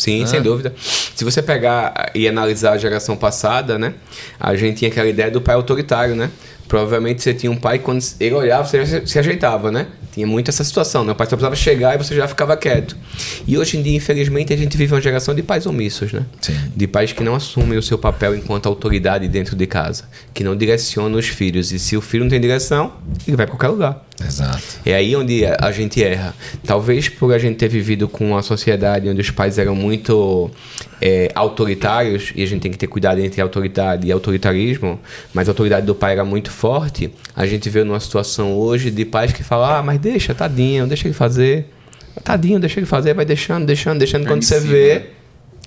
Sim, 0.00 0.24
sem 0.24 0.40
dúvida. 0.40 0.72
Se 0.78 1.24
você 1.24 1.42
pegar 1.42 2.10
e 2.14 2.26
analisar 2.26 2.72
a 2.72 2.78
geração 2.78 3.16
passada, 3.16 3.78
né? 3.78 3.92
A 4.38 4.56
gente 4.56 4.78
tinha 4.78 4.90
aquela 4.90 5.08
ideia 5.08 5.30
do 5.30 5.42
pai 5.42 5.54
autoritário, 5.54 6.16
né? 6.16 6.30
Provavelmente 6.66 7.20
você 7.20 7.34
tinha 7.34 7.52
um 7.52 7.56
pai, 7.56 7.80
quando 7.80 8.02
ele 8.18 8.34
olhava, 8.34 8.64
você 8.64 8.84
já 8.86 9.04
se 9.04 9.18
ajeitava, 9.18 9.70
né? 9.70 9.88
Tinha 10.12 10.26
muito 10.26 10.48
essa 10.48 10.64
situação, 10.64 11.04
né? 11.04 11.12
O 11.12 11.14
pai 11.14 11.26
só 11.26 11.36
precisava 11.36 11.54
chegar 11.54 11.94
e 11.94 11.98
você 11.98 12.14
já 12.14 12.26
ficava 12.26 12.56
quieto. 12.56 12.96
E 13.46 13.58
hoje 13.58 13.76
em 13.76 13.82
dia, 13.82 13.94
infelizmente, 13.94 14.54
a 14.54 14.56
gente 14.56 14.74
vive 14.74 14.94
uma 14.94 15.00
geração 15.00 15.34
de 15.34 15.42
pais 15.42 15.66
omissos, 15.66 16.12
né? 16.12 16.24
Sim. 16.40 16.56
De 16.74 16.86
pais 16.86 17.12
que 17.12 17.22
não 17.22 17.34
assumem 17.34 17.76
o 17.76 17.82
seu 17.82 17.98
papel 17.98 18.34
enquanto 18.34 18.66
autoridade 18.68 19.28
dentro 19.28 19.54
de 19.54 19.66
casa, 19.66 20.04
que 20.32 20.42
não 20.42 20.56
direcionam 20.56 21.18
os 21.18 21.26
filhos. 21.26 21.72
E 21.72 21.78
se 21.78 21.94
o 21.96 22.00
filho 22.00 22.24
não 22.24 22.30
tem 22.30 22.40
direção, 22.40 22.94
ele 23.26 23.36
vai 23.36 23.46
para 23.46 23.56
qualquer 23.56 23.68
lugar. 23.68 24.06
Exato. 24.24 24.62
É 24.84 24.94
aí 24.94 25.14
onde 25.16 25.44
a 25.44 25.70
gente 25.72 26.02
erra. 26.02 26.34
Talvez 26.64 27.08
por 27.08 27.32
a 27.32 27.38
gente 27.38 27.56
ter 27.56 27.68
vivido 27.68 28.08
com 28.08 28.30
uma 28.30 28.42
sociedade 28.42 29.08
onde 29.08 29.20
os 29.20 29.30
pais 29.30 29.58
eram 29.58 29.74
muito 29.74 30.50
é, 31.00 31.30
autoritários, 31.34 32.32
e 32.34 32.42
a 32.42 32.46
gente 32.46 32.62
tem 32.62 32.70
que 32.70 32.78
ter 32.78 32.86
cuidado 32.86 33.20
entre 33.20 33.40
autoridade 33.40 34.06
e 34.06 34.12
autoritarismo, 34.12 35.00
mas 35.32 35.48
a 35.48 35.52
autoridade 35.52 35.86
do 35.86 35.94
pai 35.94 36.12
era 36.12 36.24
muito 36.24 36.50
forte, 36.50 37.10
a 37.34 37.46
gente 37.46 37.68
vê 37.70 37.84
numa 37.84 38.00
situação 38.00 38.54
hoje 38.54 38.90
de 38.90 39.04
pais 39.04 39.32
que 39.32 39.42
falam, 39.42 39.70
ah, 39.70 39.82
mas 39.82 39.98
deixa, 39.98 40.34
tadinho, 40.34 40.86
deixa 40.86 41.06
ele 41.06 41.14
fazer. 41.14 41.66
Tadinho, 42.24 42.58
deixa 42.58 42.80
ele 42.80 42.86
fazer, 42.86 43.14
vai 43.14 43.24
deixando, 43.24 43.64
deixando, 43.64 43.98
deixando. 43.98 44.26
Quando 44.26 44.42
você 44.42 44.60
vê, 44.60 44.94
né? 44.94 45.02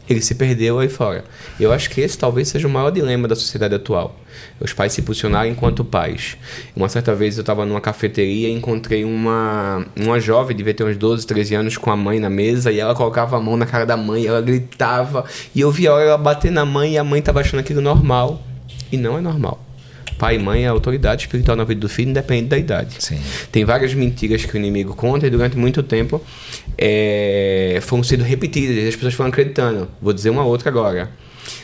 Ele 0.09 0.21
se 0.21 0.35
perdeu 0.35 0.79
aí 0.79 0.89
fora. 0.89 1.23
Eu 1.59 1.71
acho 1.71 1.89
que 1.89 2.01
esse 2.01 2.17
talvez 2.17 2.47
seja 2.49 2.67
o 2.67 2.71
maior 2.71 2.91
dilema 2.91 3.27
da 3.27 3.35
sociedade 3.35 3.75
atual. 3.75 4.15
Os 4.59 4.73
pais 4.73 4.93
se 4.93 5.01
posicionarem 5.01 5.51
enquanto 5.51 5.83
pais. 5.83 6.37
Uma 6.75 6.89
certa 6.89 7.13
vez 7.15 7.37
eu 7.37 7.41
estava 7.41 7.65
numa 7.65 7.79
cafeteria 7.79 8.49
e 8.49 8.51
encontrei 8.51 9.03
uma, 9.03 9.85
uma 9.95 10.19
jovem, 10.19 10.55
devia 10.55 10.73
ter 10.73 10.83
uns 10.83 10.97
12, 10.97 11.25
13 11.25 11.55
anos, 11.55 11.77
com 11.77 11.91
a 11.91 11.95
mãe 11.95 12.19
na 12.19 12.29
mesa 12.29 12.71
e 12.71 12.79
ela 12.79 12.95
colocava 12.95 13.37
a 13.37 13.39
mão 13.39 13.55
na 13.55 13.65
cara 13.65 13.85
da 13.85 13.95
mãe, 13.95 14.25
ela 14.25 14.41
gritava 14.41 15.25
e 15.55 15.61
eu 15.61 15.71
via 15.71 15.89
ela 15.89 16.17
bater 16.17 16.51
na 16.51 16.65
mãe 16.65 16.93
e 16.93 16.97
a 16.97 17.03
mãe 17.03 17.19
estava 17.19 17.39
achando 17.39 17.59
aquilo 17.59 17.81
normal. 17.81 18.41
E 18.91 18.97
não 18.97 19.17
é 19.17 19.21
normal 19.21 19.72
pai 20.23 20.35
e 20.35 20.39
mãe 20.39 20.63
é 20.63 20.67
autoridade 20.67 21.23
espiritual 21.23 21.57
na 21.57 21.65
vida 21.65 21.81
do 21.81 21.89
filho, 21.89 22.11
independente 22.11 22.47
da 22.47 22.57
idade. 22.57 22.95
Sim. 22.99 23.19
Tem 23.51 23.65
várias 23.65 23.93
mentiras 23.93 24.45
que 24.45 24.55
o 24.55 24.57
inimigo 24.57 24.95
conta 24.95 25.27
e 25.27 25.29
durante 25.29 25.57
muito 25.57 25.83
tempo 25.83 26.21
é, 26.77 27.77
foram 27.81 28.03
sendo 28.03 28.23
repetidas 28.23 28.77
e 28.77 28.87
as 28.87 28.95
pessoas 28.95 29.15
foram 29.15 29.29
acreditando. 29.29 29.89
Vou 30.01 30.13
dizer 30.13 30.29
uma 30.29 30.45
outra 30.45 30.69
agora. 30.69 31.11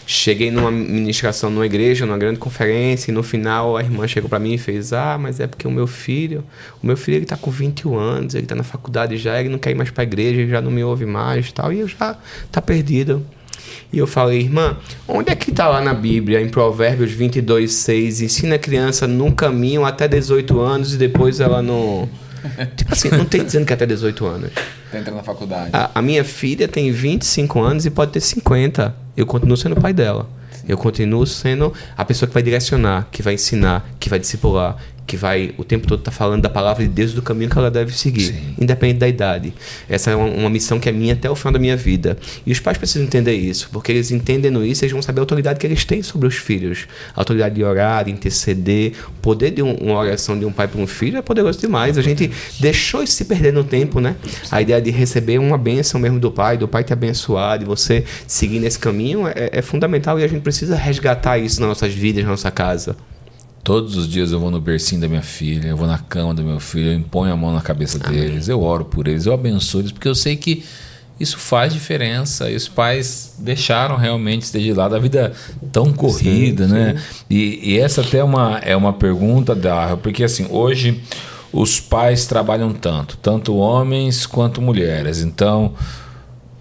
Cheguei 0.05 0.51
numa 0.51 0.69
ministração 0.69 1.49
numa 1.49 1.65
igreja, 1.65 2.05
numa 2.05 2.17
grande 2.17 2.37
conferência, 2.37 3.11
e 3.11 3.13
no 3.13 3.23
final 3.23 3.77
a 3.77 3.81
irmã 3.81 4.05
chegou 4.05 4.29
para 4.29 4.39
mim 4.39 4.55
e 4.55 4.57
fez: 4.57 4.91
Ah, 4.91 5.17
mas 5.17 5.39
é 5.39 5.47
porque 5.47 5.65
o 5.65 5.71
meu 5.71 5.87
filho, 5.87 6.43
o 6.83 6.85
meu 6.85 6.97
filho 6.97 7.15
ele 7.15 7.25
tá 7.25 7.37
com 7.37 7.49
21 7.49 7.97
anos, 7.97 8.35
ele 8.35 8.45
tá 8.45 8.55
na 8.55 8.63
faculdade 8.63 9.15
já, 9.15 9.39
ele 9.39 9.47
não 9.47 9.57
quer 9.57 9.71
ir 9.71 9.75
mais 9.75 9.89
para 9.89 10.03
a 10.03 10.07
igreja, 10.07 10.41
ele 10.41 10.51
já 10.51 10.59
não 10.59 10.69
me 10.69 10.83
ouve 10.83 11.05
mais 11.05 11.49
tal, 11.53 11.71
e 11.71 11.79
eu 11.79 11.87
já 11.87 12.17
tá 12.51 12.61
perdido. 12.61 13.25
E 13.91 13.97
eu 13.97 14.07
falei, 14.07 14.39
irmã, 14.39 14.77
onde 15.07 15.31
é 15.31 15.35
que 15.35 15.49
está 15.49 15.67
lá 15.67 15.81
na 15.81 15.93
Bíblia, 15.93 16.41
em 16.41 16.49
Provérbios 16.49 17.11
22, 17.11 17.71
6, 17.71 18.21
ensina 18.21 18.55
a 18.55 18.59
criança 18.59 19.07
no 19.07 19.31
caminho 19.31 19.85
até 19.85 20.07
18 20.07 20.59
anos 20.59 20.93
e 20.93 20.97
depois 20.97 21.39
ela 21.39 21.61
não. 21.61 22.07
Tipo 22.75 22.93
assim, 22.93 23.09
não 23.09 23.25
tem 23.25 23.43
dizendo 23.43 23.65
que 23.65 23.73
é 23.73 23.75
até 23.75 23.85
18 23.85 24.25
anos. 24.25 24.51
Tá 24.91 24.99
entrando 24.99 25.17
na 25.17 25.23
faculdade. 25.23 25.69
A, 25.73 25.91
a, 25.95 26.01
minha 26.01 26.23
filha 26.23 26.67
tem 26.67 26.91
25 26.91 27.59
anos 27.59 27.85
e 27.85 27.89
pode 27.89 28.11
ter 28.11 28.21
50. 28.21 28.95
Eu 29.15 29.25
continuo 29.25 29.57
sendo 29.57 29.77
o 29.77 29.81
pai 29.81 29.93
dela. 29.93 30.27
Eu 30.67 30.77
continuo 30.77 31.25
sendo 31.25 31.73
a 31.97 32.05
pessoa 32.05 32.27
que 32.27 32.33
vai 32.33 32.43
direcionar, 32.43 33.07
que 33.11 33.21
vai 33.21 33.33
ensinar, 33.33 33.89
que 33.99 34.09
vai 34.09 34.19
discipular, 34.19 34.77
que 35.09 35.17
vai 35.17 35.55
o 35.57 35.63
tempo 35.63 35.87
todo 35.87 36.01
estar 36.01 36.11
tá 36.11 36.15
falando 36.15 36.43
da 36.43 36.49
palavra 36.51 36.83
de 36.83 36.89
Deus 36.89 37.11
e 37.11 37.15
do 37.15 37.23
caminho 37.23 37.49
que 37.49 37.57
ela 37.57 37.71
deve 37.71 37.91
seguir, 37.91 38.27
Sim. 38.27 38.53
independente 38.59 38.99
da 38.99 39.07
idade. 39.07 39.51
Essa 39.89 40.11
é 40.11 40.15
uma, 40.15 40.27
uma, 40.27 40.49
missão 40.51 40.79
que 40.79 40.87
é 40.87 40.91
minha 40.91 41.13
até 41.13 41.27
o 41.27 41.35
final 41.35 41.53
da 41.53 41.57
minha 41.57 41.75
vida. 41.75 42.15
E 42.45 42.51
os 42.51 42.59
pais 42.59 42.77
precisam 42.77 43.07
entender 43.07 43.33
isso, 43.33 43.69
porque 43.73 43.91
eles 43.91 44.11
entendendo 44.11 44.63
isso, 44.63 44.83
eles 44.83 44.91
vão 44.91 45.01
saber 45.01 45.19
a 45.19 45.23
autoridade 45.23 45.57
que 45.57 45.65
eles 45.65 45.83
têm 45.83 46.03
sobre 46.03 46.27
os 46.27 46.35
filhos. 46.35 46.85
A 47.15 47.21
autoridade 47.21 47.55
de 47.55 47.63
orar, 47.63 48.05
de 48.05 48.11
interceder, 48.11 48.93
o 49.07 49.11
poder 49.19 49.49
de 49.49 49.63
um, 49.63 49.73
uma 49.73 49.97
oração 49.97 50.37
de 50.37 50.45
um 50.45 50.51
pai 50.51 50.67
para 50.67 50.79
um 50.79 50.85
filho 50.85 51.17
é 51.17 51.23
poderoso 51.23 51.59
demais. 51.59 51.97
A 51.97 52.03
gente 52.03 52.29
deixou 52.59 53.01
isso 53.01 53.13
se 53.13 53.25
perder 53.25 53.51
no 53.51 53.63
tempo, 53.63 53.99
né? 53.99 54.15
A 54.51 54.61
ideia 54.61 54.79
de 54.79 54.91
receber 54.91 55.39
uma 55.39 55.57
bênção 55.57 55.99
mesmo 55.99 56.19
do 56.19 56.31
pai, 56.31 56.55
do 56.55 56.67
pai 56.67 56.83
te 56.83 56.93
abençoar, 56.93 57.57
de 57.57 57.65
você 57.65 58.03
seguir 58.27 58.59
nesse 58.59 58.77
caminho 58.77 59.27
é, 59.27 59.49
é 59.53 59.61
fundamental 59.63 60.19
e 60.19 60.23
a 60.23 60.27
gente 60.27 60.43
precisa 60.43 60.75
resgatar 60.75 61.39
isso 61.39 61.59
nas 61.61 61.69
nossas 61.69 61.95
vidas, 61.95 62.23
na 62.23 62.29
nossa 62.29 62.51
casa. 62.51 62.95
Todos 63.63 63.95
os 63.95 64.07
dias 64.07 64.31
eu 64.31 64.39
vou 64.39 64.49
no 64.49 64.59
bercinho 64.59 65.01
da 65.01 65.07
minha 65.07 65.21
filha, 65.21 65.67
eu 65.67 65.77
vou 65.77 65.87
na 65.87 65.97
cama 65.97 66.33
do 66.33 66.43
meu 66.43 66.59
filho, 66.59 66.91
eu 66.91 66.95
imponho 66.95 67.33
a 67.33 67.37
mão 67.37 67.53
na 67.53 67.61
cabeça 67.61 67.99
Amém. 68.03 68.19
deles, 68.19 68.47
eu 68.47 68.61
oro 68.61 68.85
por 68.85 69.07
eles, 69.07 69.25
eu 69.25 69.33
abençoo 69.33 69.81
eles, 69.81 69.91
porque 69.91 70.07
eu 70.07 70.15
sei 70.15 70.35
que 70.35 70.63
isso 71.19 71.37
faz 71.37 71.73
diferença. 71.73 72.49
E 72.49 72.55
os 72.55 72.67
pais 72.67 73.35
deixaram 73.37 73.97
realmente 73.97 74.43
esteja 74.43 74.65
de 74.65 74.73
lado 74.73 74.95
a 74.95 74.99
vida 74.99 75.33
tão 75.71 75.91
corrida, 75.91 76.67
sim, 76.67 76.73
né? 76.73 76.95
Sim. 76.97 77.25
E, 77.29 77.73
e, 77.73 77.79
essa 77.79 78.01
até 78.01 78.19
é 78.19 78.23
uma, 78.23 78.59
é 78.59 78.75
uma 78.75 78.93
pergunta 78.93 79.53
da 79.53 79.97
porque 79.97 80.23
assim, 80.23 80.47
hoje 80.49 81.01
os 81.51 81.79
pais 81.79 82.25
trabalham 82.25 82.71
tanto, 82.71 83.17
tanto 83.17 83.55
homens 83.55 84.25
quanto 84.25 84.61
mulheres. 84.61 85.21
Então, 85.21 85.73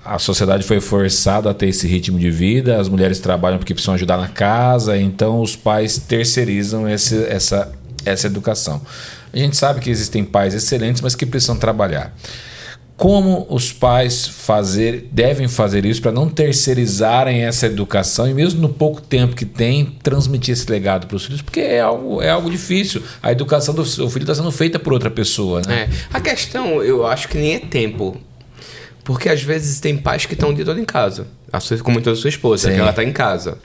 a 0.09 0.19
sociedade 0.19 0.65
foi 0.65 0.81
forçada 0.81 1.51
a 1.51 1.55
ter 1.55 1.69
esse 1.69 1.87
ritmo 1.87 2.19
de 2.19 2.31
vida, 2.31 2.81
as 2.81 2.89
mulheres 2.89 3.21
trabalham 3.21 3.59
porque 3.59 3.75
precisam 3.75 3.95
ajudar 3.95 4.17
na 4.17 4.29
casa, 4.29 4.97
então 4.97 5.41
os 5.41 5.55
pais 5.55 5.99
terceirizam 5.99 6.89
esse, 6.89 7.25
essa, 7.25 7.71
essa 8.07 8.27
educação. 8.27 8.81
A 9.31 9.37
gente 9.37 9.57
sabe 9.57 9.81
que 9.81 9.91
existem 9.91 10.25
pais 10.25 10.55
excelentes, 10.55 11.03
mas 11.03 11.15
que 11.15 11.27
precisam 11.27 11.57
trabalhar. 11.57 12.15
Como 12.97 13.47
os 13.51 13.71
pais 13.71 14.27
fazer, 14.27 15.09
devem 15.13 15.47
fazer 15.47 15.85
isso 15.85 16.01
para 16.01 16.11
não 16.11 16.29
terceirizarem 16.29 17.45
essa 17.45 17.67
educação 17.67 18.29
e 18.29 18.35
mesmo 18.35 18.61
no 18.63 18.69
pouco 18.71 19.01
tempo 19.01 19.37
que 19.37 19.45
tem, 19.45 19.97
transmitir 20.03 20.55
esse 20.55 20.69
legado 20.69 21.07
para 21.07 21.17
os 21.17 21.27
filhos, 21.27 21.43
porque 21.43 21.61
é 21.61 21.81
algo, 21.81 22.23
é 22.23 22.31
algo 22.31 22.51
difícil. 22.51 23.03
A 23.23 23.31
educação 23.31 23.75
do 23.75 23.85
seu 23.85 24.09
filho 24.09 24.25
está 24.25 24.35
sendo 24.35 24.51
feita 24.51 24.79
por 24.79 24.93
outra 24.93 25.11
pessoa, 25.11 25.61
né? 25.69 25.83
É. 25.83 25.89
A 26.13 26.21
questão, 26.21 26.83
eu 26.83 27.07
acho 27.07 27.29
que 27.29 27.37
nem 27.37 27.55
é 27.55 27.59
tempo. 27.61 28.17
Porque 29.09 29.31
às 29.31 29.43
vezes 29.43 29.81
tem 29.81 29.97
pais 29.97 30.27
que 30.27 30.35
estão 30.35 30.51
o 30.51 30.55
dia 30.55 30.67
todo 30.67 30.79
em 30.79 30.85
casa. 30.85 31.29
A 31.51 31.59
sua, 31.61 31.79
como 31.79 31.99
toda 31.99 32.13
a 32.13 32.21
sua 32.21 32.29
esposa, 32.29 32.69
Sim. 32.69 32.75
que 32.75 32.81
ela 32.83 32.91
está 32.91 33.03
em 33.03 33.11
casa. 33.11 33.57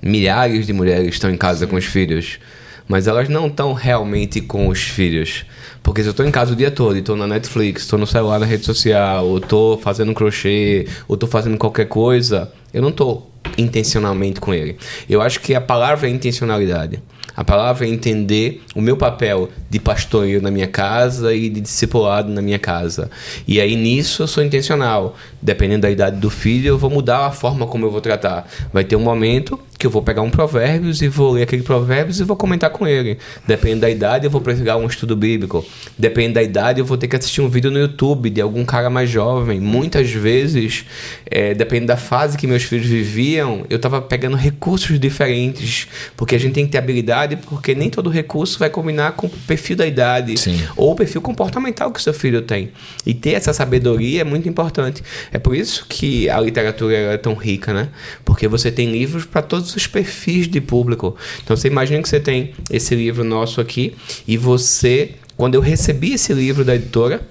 Milhares 0.00 0.64
de 0.64 0.72
mulheres 0.72 1.14
estão 1.14 1.28
em 1.28 1.36
casa 1.36 1.66
com 1.66 1.74
os 1.74 1.84
filhos. 1.84 2.38
Mas 2.86 3.08
elas 3.08 3.28
não 3.28 3.48
estão 3.48 3.72
realmente 3.72 4.40
com 4.40 4.68
os 4.68 4.80
filhos. 4.80 5.44
Porque 5.82 6.02
se 6.02 6.08
eu 6.08 6.12
estou 6.12 6.24
em 6.24 6.30
casa 6.30 6.52
o 6.52 6.56
dia 6.56 6.70
todo, 6.70 6.96
estou 6.96 7.16
na 7.16 7.26
Netflix, 7.26 7.82
estou 7.82 7.98
no 7.98 8.06
celular 8.06 8.38
na 8.38 8.46
rede 8.46 8.64
social, 8.64 9.26
ou 9.26 9.38
estou 9.38 9.76
fazendo 9.76 10.14
crochê, 10.14 10.86
ou 11.08 11.14
estou 11.14 11.28
fazendo 11.28 11.58
qualquer 11.58 11.86
coisa, 11.86 12.52
eu 12.72 12.80
não 12.80 12.90
estou 12.90 13.28
intencionalmente 13.58 14.40
com 14.40 14.54
ele. 14.54 14.76
Eu 15.10 15.20
acho 15.20 15.40
que 15.40 15.52
a 15.52 15.60
palavra 15.60 16.06
é 16.06 16.10
intencionalidade. 16.12 17.02
A 17.36 17.42
palavra 17.42 17.86
é 17.86 17.90
entender 17.90 18.62
o 18.74 18.80
meu 18.80 18.96
papel 18.96 19.48
de 19.70 19.78
pastoreio 19.78 20.42
na 20.42 20.50
minha 20.50 20.66
casa 20.66 21.34
e 21.34 21.48
de 21.48 21.60
discipulado 21.60 22.30
na 22.30 22.42
minha 22.42 22.58
casa. 22.58 23.10
E 23.46 23.60
aí 23.60 23.74
nisso 23.74 24.22
eu 24.22 24.26
sou 24.26 24.44
intencional. 24.44 25.16
Dependendo 25.40 25.82
da 25.82 25.90
idade 25.90 26.18
do 26.18 26.30
filho, 26.30 26.68
eu 26.68 26.78
vou 26.78 26.90
mudar 26.90 27.26
a 27.26 27.30
forma 27.30 27.66
como 27.66 27.86
eu 27.86 27.90
vou 27.90 28.00
tratar. 28.00 28.48
Vai 28.72 28.84
ter 28.84 28.96
um 28.96 29.00
momento 29.00 29.58
que 29.82 29.86
eu 29.86 29.90
vou 29.90 30.00
pegar 30.00 30.22
um 30.22 30.30
provérbios 30.30 31.02
e 31.02 31.08
vou 31.08 31.32
ler 31.32 31.42
aquele 31.42 31.64
provérbios 31.64 32.20
e 32.20 32.22
vou 32.22 32.36
comentar 32.36 32.70
com 32.70 32.86
ele. 32.86 33.18
Dependendo 33.44 33.80
da 33.80 33.90
idade, 33.90 34.24
eu 34.24 34.30
vou 34.30 34.40
pregar 34.40 34.76
um 34.76 34.86
estudo 34.86 35.16
bíblico. 35.16 35.66
Dependendo 35.98 36.34
da 36.34 36.42
idade, 36.42 36.78
eu 36.78 36.84
vou 36.84 36.96
ter 36.96 37.08
que 37.08 37.16
assistir 37.16 37.40
um 37.40 37.48
vídeo 37.48 37.68
no 37.68 37.80
YouTube 37.80 38.30
de 38.30 38.40
algum 38.40 38.64
cara 38.64 38.88
mais 38.88 39.10
jovem. 39.10 39.58
Muitas 39.58 40.08
vezes, 40.08 40.84
é, 41.28 41.52
dependendo 41.52 41.88
da 41.88 41.96
fase 41.96 42.38
que 42.38 42.46
meus 42.46 42.62
filhos 42.62 42.86
viviam, 42.86 43.66
eu 43.68 43.74
estava 43.74 44.00
pegando 44.00 44.36
recursos 44.36 45.00
diferentes, 45.00 45.88
porque 46.16 46.36
a 46.36 46.38
gente 46.38 46.52
tem 46.52 46.64
que 46.64 46.70
ter 46.70 46.78
habilidade, 46.78 47.34
porque 47.34 47.74
nem 47.74 47.90
todo 47.90 48.08
recurso 48.08 48.60
vai 48.60 48.70
combinar 48.70 49.12
com 49.12 49.26
o 49.26 49.30
perfil 49.30 49.74
da 49.74 49.84
idade 49.84 50.36
Sim. 50.38 50.62
ou 50.76 50.92
o 50.92 50.94
perfil 50.94 51.20
comportamental 51.20 51.90
que 51.90 51.98
o 51.98 52.02
seu 52.02 52.14
filho 52.14 52.42
tem. 52.42 52.70
E 53.04 53.12
ter 53.14 53.32
essa 53.32 53.52
sabedoria 53.52 54.20
é 54.20 54.24
muito 54.24 54.48
importante. 54.48 55.02
É 55.32 55.40
por 55.40 55.56
isso 55.56 55.86
que 55.88 56.30
a 56.30 56.40
literatura 56.40 56.94
é 56.94 57.16
tão 57.16 57.34
rica, 57.34 57.74
né? 57.74 57.88
Porque 58.24 58.46
você 58.46 58.70
tem 58.70 58.88
livros 58.88 59.24
para 59.24 59.42
todos 59.42 59.71
todos 59.72 59.76
os 59.76 59.86
perfis 59.86 60.46
de 60.46 60.60
público. 60.60 61.16
Então 61.42 61.56
você 61.56 61.68
imagina 61.68 62.02
que 62.02 62.08
você 62.08 62.20
tem 62.20 62.52
esse 62.70 62.94
livro 62.94 63.24
nosso 63.24 63.60
aqui 63.60 63.94
e 64.26 64.36
você, 64.36 65.12
quando 65.36 65.54
eu 65.54 65.60
recebi 65.60 66.12
esse 66.12 66.32
livro 66.32 66.64
da 66.64 66.74
editora, 66.74 67.22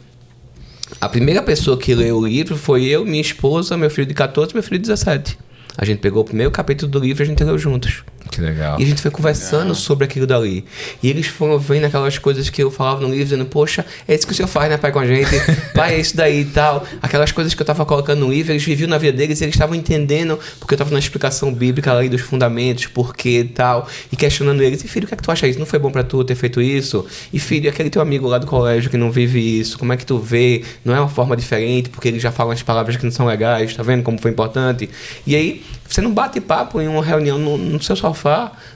a 1.00 1.08
primeira 1.08 1.42
pessoa 1.42 1.78
que 1.78 1.94
leu 1.96 2.18
o 2.18 2.28
livro 2.28 2.58
foi 2.58 2.86
eu, 2.86 3.06
minha 3.06 3.22
esposa, 3.22 3.78
meu 3.78 3.90
filho 3.90 4.08
de 4.08 4.14
14 4.14 4.52
e 4.52 4.54
meu 4.56 4.64
filho 4.64 4.78
de 4.78 4.90
17. 4.90 5.38
A 5.78 5.86
gente 5.86 6.00
pegou 6.00 6.22
o 6.22 6.26
primeiro 6.26 6.52
capítulo 6.52 6.92
do 6.92 7.00
livro 7.00 7.22
e 7.22 7.26
a 7.26 7.28
gente 7.28 7.44
leu 7.44 7.58
juntos. 7.58 8.04
Que 8.32 8.40
legal. 8.40 8.80
E 8.80 8.84
a 8.84 8.86
gente 8.86 9.02
foi 9.02 9.12
conversando 9.12 9.64
legal. 9.64 9.76
sobre 9.76 10.06
aquilo 10.06 10.26
dali. 10.26 10.64
E 11.04 11.10
eles 11.10 11.28
foram 11.28 11.60
vendo 11.60 11.84
aquelas 11.84 12.18
coisas 12.18 12.50
que 12.50 12.64
eu 12.64 12.72
falava 12.72 13.02
no 13.02 13.10
livro, 13.10 13.26
dizendo, 13.26 13.46
poxa, 13.46 13.86
é 14.08 14.16
isso 14.16 14.26
que 14.26 14.32
o 14.32 14.36
senhor 14.36 14.48
faz, 14.48 14.70
né, 14.70 14.78
pai, 14.78 14.90
com 14.90 15.00
a 15.00 15.06
gente? 15.06 15.30
pai, 15.76 15.96
é 15.96 16.00
isso 16.00 16.16
daí 16.16 16.42
e 16.42 16.46
tal. 16.46 16.88
Aquelas 17.02 17.34
coisas 17.34 17.54
que 17.54 17.62
eu 17.62 17.64
estava 17.66 17.86
colocando 17.86 18.22
no 18.22 18.32
livro, 18.32 18.54
eles 18.54 18.64
viviam 18.64 18.88
na 18.88 18.98
vida 18.98 19.18
deles 19.18 19.42
e 19.42 19.44
eles 19.44 19.54
estavam 19.54 19.76
entendendo, 19.76 20.40
porque 20.60 20.74
eu 20.74 20.78
estava 20.78 20.92
na 20.92 21.00
explicação 21.00 21.54
bíblica 21.54 21.92
ali 21.94 22.08
dos 22.08 22.22
fundamentos, 22.22 22.88
porquê 22.88 23.42
e 23.42 23.44
tal. 23.44 23.86
E 24.10 24.16
questionando 24.16 24.64
eles, 24.64 24.82
e 24.82 24.88
filho, 24.88 25.04
o 25.04 25.08
que 25.10 25.14
é 25.14 25.18
que 25.18 25.24
tu 25.24 25.32
acha 25.32 25.46
isso? 25.46 25.60
Não 25.60 25.66
foi 25.66 25.78
bom 25.78 25.92
para 25.92 26.04
tu 26.04 26.24
ter 26.24 26.36
feito 26.36 26.62
isso? 26.62 27.06
E 27.34 27.40
filho, 27.40 27.70
aquele 27.70 27.90
teu 27.90 28.02
amigo 28.02 28.30
lá 28.30 28.38
do 28.38 28.48
colégio 28.48 28.90
que 28.90 28.98
não 28.98 29.12
vive 29.12 29.40
isso, 29.60 29.78
como 29.78 29.92
é 29.92 29.98
que 29.98 30.06
tu 30.06 30.18
vê? 30.18 30.64
Não 30.86 30.96
é 30.96 31.00
uma 31.02 31.10
forma 31.10 31.36
diferente, 31.36 31.90
porque 31.90 32.08
eles 32.08 32.22
já 32.22 32.32
falam 32.32 32.54
as 32.54 32.64
palavras 32.64 32.96
que 32.96 33.04
não 33.04 33.12
são 33.12 33.26
legais, 33.26 33.76
tá 33.76 33.84
vendo 33.84 34.04
como 34.04 34.18
foi 34.18 34.32
importante? 34.32 34.90
E 35.28 35.36
aí, 35.36 35.62
você 35.92 36.00
não 36.00 36.14
bate 36.14 36.40
papo 36.40 36.80
em 36.80 36.88
uma 36.88 37.04
reunião 37.04 37.38
no, 37.38 37.58
no 37.58 37.84
seu 37.84 37.98
sofá, 37.98 38.21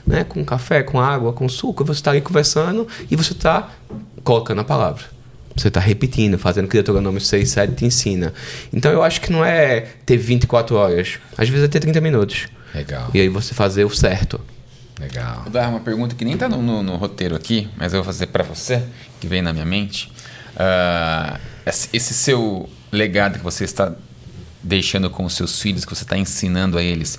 né? 0.06 0.24
Com 0.24 0.44
café, 0.44 0.82
com 0.82 1.00
água, 1.00 1.32
com 1.32 1.48
suco. 1.48 1.84
Você 1.84 2.00
está 2.00 2.10
ali 2.10 2.20
conversando 2.20 2.86
e 3.10 3.16
você 3.16 3.32
está 3.32 3.70
colocando 4.22 4.60
a 4.60 4.64
palavra. 4.64 5.04
Você 5.56 5.68
está 5.68 5.80
repetindo, 5.80 6.38
fazendo 6.38 6.66
o 6.66 6.68
que 6.68 6.76
o 6.76 6.82
Deuteronômio 6.82 7.20
6, 7.20 7.48
7 7.48 7.74
te 7.74 7.84
ensina. 7.86 8.32
Então 8.72 8.92
eu 8.92 9.02
acho 9.02 9.20
que 9.20 9.32
não 9.32 9.44
é 9.44 9.80
ter 10.04 10.18
24 10.18 10.76
horas. 10.76 11.18
Às 11.36 11.48
vezes 11.48 11.64
é 11.64 11.68
ter 11.68 11.80
30 11.80 12.00
minutos. 12.00 12.46
Legal. 12.74 13.10
E 13.14 13.20
aí 13.20 13.28
você 13.28 13.54
fazer 13.54 13.84
o 13.84 13.90
certo. 13.90 14.38
Legal. 15.00 15.42
Vou 15.42 15.52
dar 15.52 15.68
uma 15.68 15.80
pergunta 15.80 16.14
que 16.14 16.24
nem 16.24 16.34
está 16.34 16.48
no, 16.48 16.62
no, 16.62 16.82
no, 16.82 16.96
roteiro 16.96 17.34
aqui, 17.34 17.68
mas 17.76 17.92
eu 17.92 18.02
vou 18.02 18.04
fazer 18.04 18.26
para 18.28 18.42
você, 18.42 18.82
que 19.20 19.26
vem 19.26 19.42
na 19.42 19.52
minha 19.52 19.64
mente. 19.64 20.10
Uh, 20.56 21.38
esse 21.66 22.14
seu 22.14 22.68
legado 22.90 23.38
que 23.38 23.44
você 23.44 23.64
está 23.64 23.92
deixando 24.62 25.10
com 25.10 25.24
os 25.24 25.34
seus 25.34 25.60
filhos, 25.60 25.84
que 25.84 25.94
você 25.94 26.02
está 26.02 26.16
ensinando 26.16 26.78
a 26.78 26.82
eles, 26.82 27.18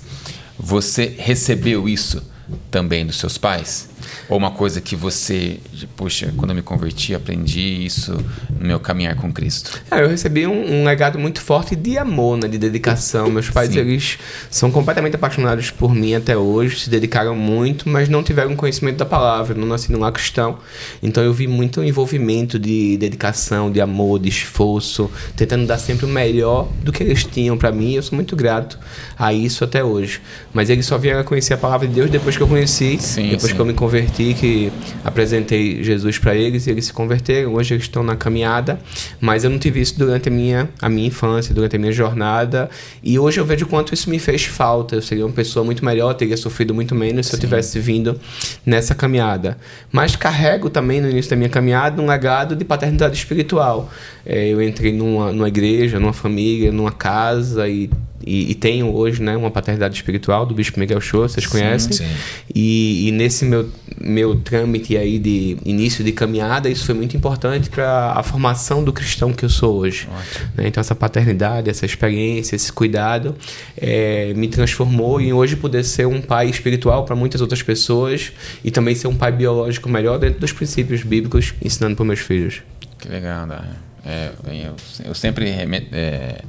você 0.58 1.14
recebeu 1.18 1.88
isso 1.88 2.22
também 2.70 3.04
dos 3.06 3.18
seus 3.18 3.36
pais? 3.36 3.88
Ou 4.28 4.36
uma 4.36 4.50
coisa 4.50 4.80
que 4.80 4.94
você, 4.94 5.58
poxa, 5.96 6.32
quando 6.36 6.50
eu 6.50 6.56
me 6.56 6.62
converti, 6.62 7.14
aprendi 7.14 7.84
isso 7.84 8.12
no 8.58 8.66
meu 8.66 8.80
caminhar 8.80 9.14
com 9.16 9.32
Cristo? 9.32 9.80
É, 9.90 10.02
eu 10.02 10.08
recebi 10.08 10.46
um, 10.46 10.80
um, 10.80 10.84
legado 10.84 11.18
muito 11.18 11.40
forte 11.40 11.74
de 11.74 11.98
amor, 11.98 12.36
né, 12.36 12.48
de 12.48 12.58
dedicação. 12.58 13.30
Meus 13.30 13.50
pais, 13.50 13.72
Sim. 13.72 13.80
eles 13.80 14.18
são 14.50 14.70
completamente 14.70 15.16
apaixonados 15.16 15.70
por 15.70 15.94
mim 15.94 16.14
até 16.14 16.36
hoje, 16.36 16.80
se 16.80 16.90
dedicaram 16.90 17.34
muito, 17.34 17.88
mas 17.88 18.08
não 18.08 18.22
tiveram 18.22 18.54
conhecimento 18.54 18.98
da 18.98 19.06
palavra, 19.06 19.54
não 19.54 19.66
nasci 19.66 19.90
numa 19.90 20.12
cristão. 20.12 20.58
Então 21.02 21.22
eu 21.22 21.32
vi 21.32 21.46
muito 21.46 21.82
envolvimento 21.82 22.58
de 22.58 22.96
dedicação, 22.98 23.70
de 23.70 23.80
amor, 23.80 24.18
de 24.18 24.28
esforço, 24.28 25.10
tentando 25.36 25.66
dar 25.66 25.78
sempre 25.78 26.06
o 26.06 26.08
melhor 26.08 26.68
do 26.82 26.92
que 26.92 27.02
eles 27.02 27.24
tinham 27.24 27.56
para 27.56 27.72
mim. 27.72 27.94
Eu 27.94 28.02
sou 28.02 28.14
muito 28.14 28.36
grato 28.36 28.78
a 29.18 29.32
isso 29.32 29.64
até 29.64 29.82
hoje. 29.82 30.20
Mas 30.52 30.70
eles 30.70 30.86
só 30.86 30.98
vieram 30.98 31.20
a 31.20 31.24
conhecer 31.24 31.54
a 31.54 31.58
palavra 31.58 31.86
de 31.86 31.94
Deus 31.94 32.10
depois 32.10 32.36
que 32.38 32.42
eu 32.44 32.48
conheci, 32.48 32.98
sim, 33.00 33.30
depois 33.30 33.50
sim. 33.50 33.54
que 33.54 33.60
eu 33.60 33.66
me 33.66 33.74
converti 33.74 34.32
que 34.32 34.72
apresentei 35.04 35.82
Jesus 35.82 36.18
para 36.18 36.36
eles 36.36 36.68
e 36.68 36.70
eles 36.70 36.84
se 36.86 36.92
converteram. 36.92 37.54
Hoje 37.54 37.74
eles 37.74 37.84
estão 37.84 38.04
na 38.04 38.14
caminhada, 38.14 38.78
mas 39.20 39.42
eu 39.42 39.50
não 39.50 39.58
tive 39.58 39.80
isso 39.80 39.98
durante 39.98 40.28
a 40.28 40.32
minha, 40.32 40.70
a 40.80 40.88
minha 40.88 41.08
infância, 41.08 41.52
durante 41.52 41.74
a 41.74 41.78
minha 41.80 41.90
jornada. 41.90 42.70
E 43.02 43.18
hoje 43.18 43.40
eu 43.40 43.44
vejo 43.44 43.66
quanto 43.66 43.92
isso 43.92 44.08
me 44.08 44.20
fez 44.20 44.44
falta. 44.44 44.94
Eu 44.94 45.02
seria 45.02 45.26
uma 45.26 45.32
pessoa 45.32 45.64
muito 45.64 45.84
melhor, 45.84 46.14
teria 46.14 46.36
sofrido 46.36 46.72
muito 46.72 46.94
menos 46.94 47.26
se 47.26 47.30
Sim. 47.30 47.36
eu 47.36 47.40
tivesse 47.40 47.80
vindo 47.80 48.20
nessa 48.64 48.94
caminhada. 48.94 49.58
Mas 49.90 50.14
carrego 50.14 50.70
também 50.70 51.00
no 51.00 51.10
início 51.10 51.30
da 51.30 51.36
minha 51.36 51.50
caminhada 51.50 52.00
um 52.00 52.06
legado 52.06 52.54
de 52.54 52.64
paternidade 52.64 53.16
espiritual. 53.16 53.90
É, 54.24 54.46
eu 54.46 54.62
entrei 54.62 54.92
numa, 54.92 55.32
numa 55.32 55.48
igreja, 55.48 55.98
numa 55.98 56.12
família, 56.12 56.70
numa 56.70 56.92
casa 56.92 57.68
e 57.68 57.90
e, 58.24 58.50
e, 58.50 58.54
tenho 58.54 58.94
hoje 58.94 59.22
né, 59.22 59.36
uma 59.36 59.50
paternidade 59.50 59.94
espiritual 59.94 60.44
do 60.44 60.54
Bispo 60.54 60.78
Miguel 60.78 61.00
Show, 61.00 61.28
vocês 61.28 61.46
conhecem. 61.46 61.92
sim. 61.92 62.06
E, 62.54 63.08
e, 63.08 63.12
nesse 63.12 63.44
meu, 63.44 63.68
meu 64.00 64.34
trâmite 64.36 64.96
aí 64.96 65.18
de 65.18 65.56
início 65.64 66.04
de 66.04 66.12
caminhada, 66.12 66.68
isso 66.68 66.84
foi 66.84 66.94
muito 66.94 67.16
importante 67.16 67.70
para 67.70 68.12
a 68.12 68.22
formação 68.22 68.82
do 68.82 68.92
cristão 68.92 69.32
que 69.32 69.44
eu 69.44 69.48
sou 69.48 69.76
hoje. 69.78 70.08
Né? 70.56 70.66
Então, 70.66 70.80
essa 70.80 70.94
paternidade, 70.94 71.70
essa 71.70 71.86
experiência, 71.86 72.56
esse 72.56 72.72
cuidado 72.72 73.36
é, 73.76 74.32
me 74.34 74.48
transformou 74.48 75.20
em 75.20 75.32
hoje 75.32 75.56
poder 75.56 75.84
ser 75.84 76.06
um 76.06 76.20
pai 76.20 76.48
espiritual 76.50 77.04
para 77.04 77.14
muitas 77.14 77.40
outras 77.40 77.62
pessoas 77.62 78.32
e 78.64 78.70
também 78.70 78.94
ser 78.94 79.06
um 79.06 79.16
pai 79.16 79.32
biológico 79.32 79.88
melhor 79.88 80.18
dentro 80.18 80.40
dos 80.40 80.52
princípios 80.52 81.02
bíblicos, 81.02 81.54
ensinando 81.62 81.96
para 81.96 82.04
meus 82.04 82.20
filhos. 82.20 82.62
Que 82.98 83.08
legal, 83.08 83.46
né? 83.46 83.60
É, 84.04 84.30
eu, 84.46 84.74
eu 85.04 85.14
sempre 85.14 85.50
remeto, 85.50 85.88
é, 85.92 86.40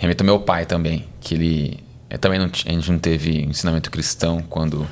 remeto 0.00 0.24
ao 0.24 0.26
meu 0.26 0.40
pai 0.40 0.64
também, 0.64 1.04
que 1.20 1.34
ele 1.34 1.78
também 2.18 2.38
não, 2.38 2.46
a 2.46 2.70
gente 2.70 2.90
não 2.90 2.98
teve 2.98 3.42
ensinamento 3.42 3.90
cristão 3.90 4.42
quando, 4.48 4.86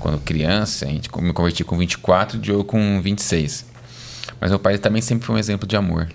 quando 0.00 0.18
criança, 0.18 0.84
a 0.84 0.88
gente 0.88 1.08
me 1.22 1.32
converti 1.32 1.62
com 1.62 1.78
24 1.78 2.40
e 2.44 2.48
eu 2.50 2.64
com 2.64 3.00
26. 3.00 3.64
Mas 4.40 4.50
meu 4.50 4.58
pai 4.58 4.76
também 4.76 5.00
sempre 5.00 5.24
foi 5.24 5.36
um 5.36 5.38
exemplo 5.38 5.66
de 5.66 5.76
amor. 5.76 6.08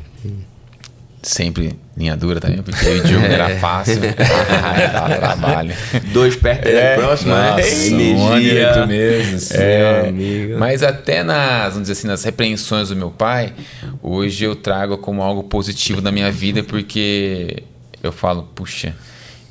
Sempre 1.22 1.80
linha 1.96 2.18
dura 2.18 2.42
também, 2.42 2.62
porque 2.62 2.86
eu 2.86 2.98
e 2.98 3.00
o 3.00 3.04
Diogo 3.06 3.26
era 3.26 3.56
fácil. 3.60 4.02
dava 4.92 5.16
trabalho. 5.16 5.74
Dois 6.12 6.36
perto 6.36 6.68
é, 6.68 6.98
próximo, 6.98 7.34
né? 7.34 7.52
nossa, 7.52 7.62
energia. 7.62 8.18
Um 8.18 8.28
ano 8.28 8.42
e 8.42 8.66
oito 8.66 8.88
meses. 8.88 9.52
É, 9.52 10.10
amigo. 10.10 10.60
Mas 10.60 10.84
até 10.84 11.24
nas, 11.24 11.76
vamos 11.76 11.84
dizer 11.84 11.94
assim, 11.94 12.08
nas 12.08 12.26
repreensões 12.26 12.90
do 12.90 12.96
meu 12.98 13.10
pai, 13.10 13.54
hoje 14.02 14.44
eu 14.44 14.54
trago 14.54 14.98
como 14.98 15.22
algo 15.22 15.44
positivo 15.44 16.02
na 16.02 16.12
minha 16.12 16.30
vida, 16.30 16.62
porque 16.62 17.64
eu 18.04 18.12
falo, 18.12 18.44
puxa, 18.54 18.94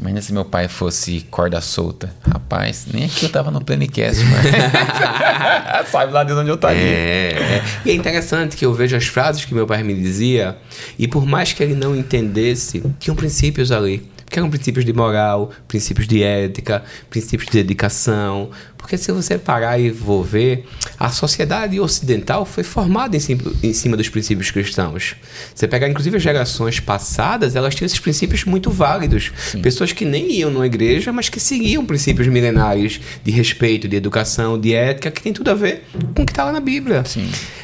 Imagina 0.02 0.20
se 0.20 0.32
meu 0.32 0.44
pai 0.44 0.66
fosse 0.66 1.24
corda 1.30 1.60
solta. 1.60 2.12
Rapaz, 2.28 2.86
nem 2.92 3.04
aqui 3.04 3.24
eu 3.24 3.30
tava 3.30 3.52
no 3.52 3.64
Plenicast, 3.64 4.20
mas. 4.24 5.86
Sabe 5.88 6.12
lá 6.12 6.24
de 6.24 6.32
onde 6.32 6.50
eu 6.50 6.56
estaria. 6.56 6.82
É, 6.82 7.32
é. 7.38 7.64
E 7.84 7.90
é 7.90 7.94
interessante 7.94 8.56
que 8.56 8.66
eu 8.66 8.74
vejo 8.74 8.96
as 8.96 9.06
frases 9.06 9.44
que 9.44 9.54
meu 9.54 9.64
pai 9.64 9.84
me 9.84 9.94
dizia, 9.94 10.56
e 10.98 11.06
por 11.06 11.24
mais 11.24 11.52
que 11.52 11.62
ele 11.62 11.76
não 11.76 11.94
entendesse, 11.94 12.82
tinham 12.98 13.14
princípios 13.14 13.70
ali 13.70 14.10
que 14.32 14.38
eram 14.38 14.50
princípios 14.50 14.84
de 14.84 14.92
moral, 14.92 15.52
princípios 15.68 16.08
de 16.08 16.22
ética, 16.22 16.82
princípios 17.10 17.50
de 17.50 17.62
dedicação. 17.62 18.50
Porque 18.76 18.98
se 18.98 19.12
você 19.12 19.38
parar 19.38 19.78
e 19.78 19.92
for 19.92 20.24
ver, 20.24 20.66
a 20.98 21.10
sociedade 21.10 21.78
ocidental 21.78 22.44
foi 22.44 22.64
formada 22.64 23.16
em 23.16 23.20
cima, 23.20 23.42
em 23.62 23.72
cima 23.72 23.96
dos 23.96 24.08
princípios 24.08 24.50
cristãos. 24.50 25.14
Você 25.54 25.68
pegar, 25.68 25.88
inclusive, 25.88 26.16
as 26.16 26.22
gerações 26.22 26.80
passadas, 26.80 27.54
elas 27.54 27.74
tinham 27.74 27.86
esses 27.86 28.00
princípios 28.00 28.44
muito 28.44 28.70
válidos. 28.70 29.30
Sim. 29.36 29.60
Pessoas 29.62 29.92
que 29.92 30.04
nem 30.04 30.32
iam 30.32 30.50
numa 30.50 30.66
igreja, 30.66 31.12
mas 31.12 31.28
que 31.28 31.38
seguiam 31.38 31.86
princípios 31.86 32.26
milenares 32.26 33.00
de 33.22 33.30
respeito, 33.30 33.86
de 33.86 33.96
educação, 33.96 34.58
de 34.58 34.74
ética, 34.74 35.10
que 35.10 35.22
tem 35.22 35.32
tudo 35.32 35.50
a 35.50 35.54
ver 35.54 35.84
com 36.14 36.22
o 36.22 36.26
que 36.26 36.32
está 36.32 36.44
lá 36.44 36.52
na 36.52 36.60
Bíblia. 36.60 37.04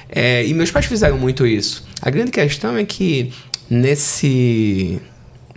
É, 0.09 0.47
e 0.47 0.55
meus 0.55 0.71
pais 0.71 0.87
fizeram 0.87 1.19
muito 1.19 1.47
isso. 1.47 1.85
A 2.01 2.11
grande 2.11 2.31
questão 2.31 2.77
é 2.77 2.85
que 2.85 3.33
nesse 3.69 5.01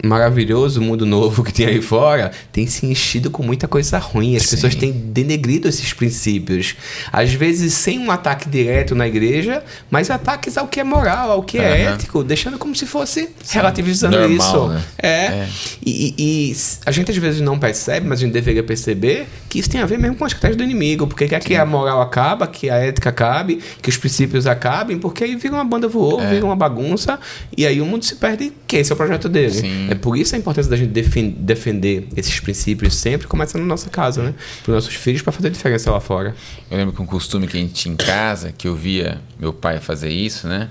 maravilhoso 0.04 0.82
mundo 0.82 1.06
novo 1.06 1.44
que 1.44 1.54
tem 1.54 1.66
aí 1.66 1.82
fora 1.82 2.32
tem 2.52 2.68
se 2.68 2.86
enchido 2.86 3.30
com 3.30 3.44
muita 3.44 3.68
coisa 3.68 3.98
ruim. 3.98 4.36
As 4.36 4.44
Sim. 4.44 4.50
pessoas 4.52 4.76
têm 4.76 4.92
denegrido 4.92 5.68
esses 5.68 5.94
princípios. 5.94 6.76
Às 7.12 7.34
vezes 7.34 7.74
sem 7.74 8.00
um 8.00 8.12
ataque 8.12 8.50
direto 8.50 8.96
na 8.96 9.08
igreja, 9.08 9.64
mas 9.90 10.10
ataques 10.10 10.58
ao 10.58 10.68
que 10.68 10.80
é 10.80 10.84
moral, 10.84 11.32
ao 11.32 11.44
que 11.44 11.58
é 11.58 11.62
uhum. 11.62 11.94
ético, 11.94 12.24
deixando 12.24 12.58
como 12.58 12.76
se 12.76 12.86
fosse 12.86 13.30
Sim. 13.44 13.56
relativizando 13.58 14.18
Normal, 14.18 14.38
isso. 14.38 14.68
Né? 14.68 14.84
É. 14.98 15.10
é. 15.10 15.48
E, 15.86 16.16
e, 16.18 16.52
e, 16.52 16.56
a 16.86 16.92
gente 16.92 17.12
às 17.12 17.18
vezes 17.18 17.42
não 17.42 17.60
percebe, 17.60 18.08
mas 18.08 18.20
a 18.20 18.22
gente 18.22 18.34
deveria 18.34 18.64
perceber 18.64 19.28
que 19.50 19.60
isso 19.60 19.70
tem 19.70 19.82
a 19.82 19.86
ver 19.86 19.98
mesmo 19.98 20.16
com 20.16 20.26
as 20.26 20.32
estratégias 20.32 20.58
do 20.58 20.64
inimigo, 20.64 21.08
porque 21.08 21.28
quer 21.28 21.40
que 21.40 21.56
a 21.56 21.66
moral 21.66 22.02
acabe, 22.02 22.48
que 22.48 22.70
a 22.70 22.76
ética 22.76 23.10
acabe, 23.10 23.62
que 23.82 23.90
os 23.90 23.98
princípios 23.98 24.48
acabem, 24.48 24.98
porque 24.98 25.24
aí 25.24 25.36
vira 25.36 25.56
uma 25.56 25.64
banda 25.64 25.88
voou, 25.88 26.22
é. 26.22 26.28
vira 26.28 26.46
uma 26.46 26.56
bagunça, 26.56 27.20
e 27.56 27.66
aí 27.66 27.82
o 27.82 27.86
mundo 27.86 28.06
se 28.06 28.16
perde, 28.16 28.52
que 28.66 28.78
esse 28.78 28.92
é 28.92 28.94
o 28.94 28.98
projeto 28.98 29.30
dele. 29.30 29.52
Sim. 29.52 29.91
É 29.92 29.96
por 29.96 30.18
isso 30.18 30.34
a 30.36 30.38
importância 30.38 30.70
da 30.70 30.78
gente 30.78 30.90
defender 30.92 32.08
esses 32.16 32.40
princípios 32.40 32.96
sempre, 32.96 33.28
começa 33.28 33.58
na 33.58 33.66
nossa 33.66 33.90
casa, 33.90 34.24
né? 34.24 34.34
Para 34.64 34.72
os 34.72 34.76
nossos 34.76 34.96
filhos, 34.96 35.22
para 35.22 35.34
fazer 35.34 35.50
diferença 35.50 35.92
lá 35.92 36.00
fora. 36.00 36.34
Eu 36.70 36.78
lembro 36.78 36.96
que 36.96 37.02
um 37.02 37.06
costume 37.06 37.46
que 37.46 37.58
a 37.58 37.60
gente 37.60 37.74
tinha 37.74 37.94
em 37.94 37.98
casa, 37.98 38.54
que 38.54 38.70
eu 38.70 38.74
via 38.74 39.20
meu 39.38 39.52
pai 39.52 39.82
fazer 39.82 40.10
isso, 40.10 40.48
né? 40.48 40.70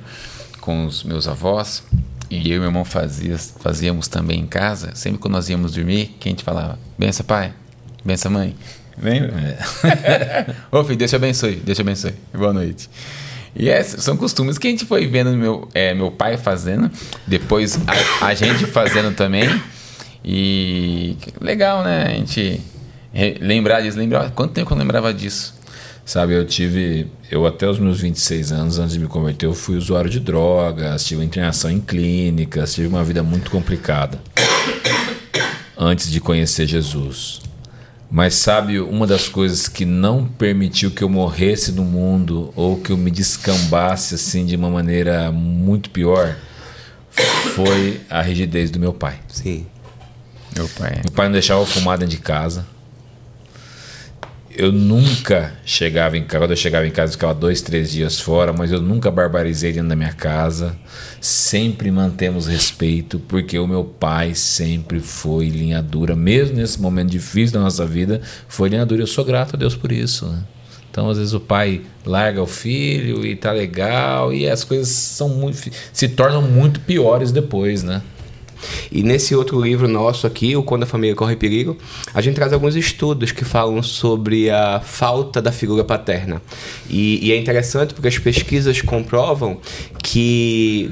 Com 0.63 0.87
os 0.87 1.05
meus 1.05 1.29
avós, 1.29 1.83
e 2.31 2.51
eu 2.51 2.57
e 2.57 2.61
meu 2.61 2.69
irmão 2.69 2.83
fazia, 2.83 3.37
fazíamos 3.37 4.09
também 4.09 4.41
em 4.41 4.47
casa, 4.47 4.93
sempre 4.95 5.19
quando 5.19 5.35
nós 5.35 5.51
íamos 5.51 5.73
dormir, 5.73 6.17
que 6.19 6.27
a 6.27 6.33
gente 6.33 6.43
falava: 6.43 6.79
benção, 6.99 7.27
pai, 7.27 7.53
benção, 8.03 8.33
mãe. 8.33 8.57
Lembra? 9.03 9.39
É. 9.39 10.55
Ô 10.75 10.83
filho, 10.83 10.97
Deus 10.97 11.11
te 11.11 11.17
abençoe, 11.17 11.57
Deus 11.57 11.77
te 11.77 11.83
abençoe. 11.83 12.15
Boa 12.33 12.55
noite. 12.55 12.89
E 13.55 13.69
é, 13.69 13.83
são 13.83 14.17
costumes 14.17 14.59
que 14.59 14.67
a 14.69 14.71
gente 14.71 14.85
foi 14.85 15.07
vendo 15.07 15.33
meu, 15.33 15.69
é, 15.75 15.93
meu 15.93 16.11
pai 16.11 16.37
fazendo, 16.37 16.91
depois 17.27 17.79
a, 17.87 18.27
a, 18.27 18.35
gente 18.35 18.67
fazendo 18.67 19.15
também. 19.15 19.49
E 20.25 21.17
legal, 21.41 21.83
né? 21.83 22.07
A 22.07 22.11
gente 22.11 22.61
lembrar 23.41 23.81
disso. 23.81 23.99
Lembrar, 23.99 24.31
quanto 24.31 24.53
tempo 24.53 24.73
eu 24.73 24.79
lembrava 24.79 25.13
disso? 25.13 25.59
Sabe, 26.05 26.35
eu 26.35 26.45
tive. 26.45 27.07
Eu 27.31 27.47
até 27.47 27.69
os 27.69 27.79
meus 27.79 28.01
26 28.01 28.53
anos, 28.53 28.79
antes 28.79 28.95
de 28.95 28.99
me 28.99 29.07
converter, 29.07 29.47
eu 29.47 29.55
fui 29.55 29.77
usuário 29.77 30.11
de 30.11 30.21
drogas, 30.21 31.05
tive 31.05 31.25
internação 31.25 31.71
em 31.71 31.81
clínicas, 31.81 32.75
tive 32.75 32.89
uma 32.89 33.05
vida 33.05 33.23
muito 33.23 33.51
complicada. 33.51 34.21
antes 35.81 36.11
de 36.11 36.21
conhecer 36.21 36.67
Jesus. 36.67 37.41
Mas 38.11 38.35
sabe, 38.35 38.81
uma 38.81 39.07
das 39.07 39.29
coisas 39.29 39.69
que 39.69 39.85
não 39.85 40.25
permitiu 40.27 40.91
que 40.91 41.03
eu 41.03 41.09
morresse 41.09 41.71
no 41.71 41.85
mundo 41.85 42.53
ou 42.57 42.77
que 42.77 42.91
eu 42.91 42.97
me 42.97 43.11
descambasse 43.11 44.17
assim 44.17 44.45
de 44.45 44.57
uma 44.57 44.69
maneira 44.69 45.31
muito 45.31 45.91
pior 45.91 46.37
foi 47.55 48.01
a 48.11 48.21
rigidez 48.21 48.71
do 48.71 48.81
meu 48.81 48.93
pai. 48.93 49.21
Sim. 49.29 49.67
Meu 50.57 50.69
pai. 50.69 51.01
Meu 51.05 51.13
pai 51.13 51.27
não 51.27 51.33
deixava 51.33 51.61
eu 51.61 51.67
fumar 51.67 51.97
dentro 51.99 52.17
de 52.17 52.21
casa 52.21 52.67
eu 54.61 54.71
nunca 54.71 55.55
chegava 55.65 56.19
em 56.19 56.23
casa, 56.23 56.45
quando 56.45 56.51
eu 56.51 56.57
chegava 56.57 56.87
em 56.87 56.91
casa, 56.91 57.13
eu 57.13 57.15
ficava 57.15 57.33
dois, 57.33 57.63
três 57.63 57.91
dias 57.91 58.21
fora, 58.21 58.53
mas 58.53 58.71
eu 58.71 58.83
nunca 58.83 59.11
barbarizei 59.11 59.73
dentro 59.73 59.89
da 59.89 59.97
minha 59.97 60.13
casa. 60.13 60.77
Sempre 61.19 61.91
mantemos 61.91 62.47
respeito, 62.47 63.19
porque 63.21 63.59
o 63.59 63.67
meu 63.67 63.85
pai 63.85 64.35
sempre 64.35 65.01
foi 65.01 65.49
linha 65.49 65.81
dura, 65.81 66.15
mesmo 66.15 66.57
nesse 66.57 66.79
momento 66.79 67.09
difícil 67.09 67.55
da 67.55 67.61
nossa 67.61 67.87
vida, 67.87 68.21
foi 68.49 68.69
linha 68.69 68.85
dura. 68.85 69.01
Eu 69.01 69.07
sou 69.07 69.25
grato 69.25 69.57
a 69.57 69.59
Deus 69.59 69.75
por 69.75 69.91
isso. 69.91 70.27
Né? 70.27 70.43
Então, 70.91 71.09
às 71.09 71.17
vezes, 71.17 71.33
o 71.33 71.41
pai 71.41 71.81
larga 72.05 72.43
o 72.43 72.47
filho 72.47 73.25
e 73.25 73.35
tá 73.37 73.53
legal, 73.53 74.31
e 74.31 74.47
as 74.47 74.63
coisas 74.63 74.89
são 74.89 75.31
muito, 75.31 75.71
se 75.91 76.07
tornam 76.07 76.43
muito 76.43 76.81
piores 76.81 77.33
depois, 77.33 77.83
né? 77.83 78.03
E 78.91 79.03
nesse 79.03 79.35
outro 79.35 79.61
livro 79.61 79.89
nosso 79.89 80.27
aqui, 80.27 80.57
o 80.57 80.63
Quando 80.63 80.85
a 80.85 80.87
Família 80.87 81.15
Corre 81.15 81.37
Perigo, 81.37 81.77
a 82.13 82.21
gente 82.21 82.35
traz 82.35 82.53
alguns 82.53 82.77
estudos 82.77 83.33
que 83.33 83.45
falam 83.45 83.83
sobre 83.83 84.51
a 84.51 84.81
falta 84.81 85.41
da 85.41 85.53
figura 85.53 85.85
paterna. 85.85 86.43
E, 86.89 87.27
e 87.27 87.33
é 87.33 87.37
interessante 87.37 87.95
porque 87.95 88.09
as 88.09 88.19
pesquisas 88.19 88.81
comprovam 88.81 89.59
que 90.03 90.91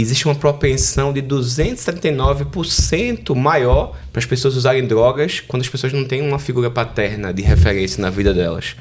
existe 0.00 0.26
uma 0.26 0.34
propensão 0.34 1.12
de 1.12 1.22
279% 1.22 3.34
maior 3.34 3.96
para 4.12 4.20
as 4.20 4.26
pessoas 4.26 4.56
usarem 4.56 4.86
drogas 4.86 5.40
quando 5.40 5.62
as 5.62 5.68
pessoas 5.68 5.92
não 5.92 6.04
têm 6.04 6.22
uma 6.22 6.38
figura 6.38 6.70
paterna 6.70 7.32
de 7.32 7.42
referência 7.42 8.00
na 8.00 8.10
vida 8.10 8.32
delas. 8.32 8.76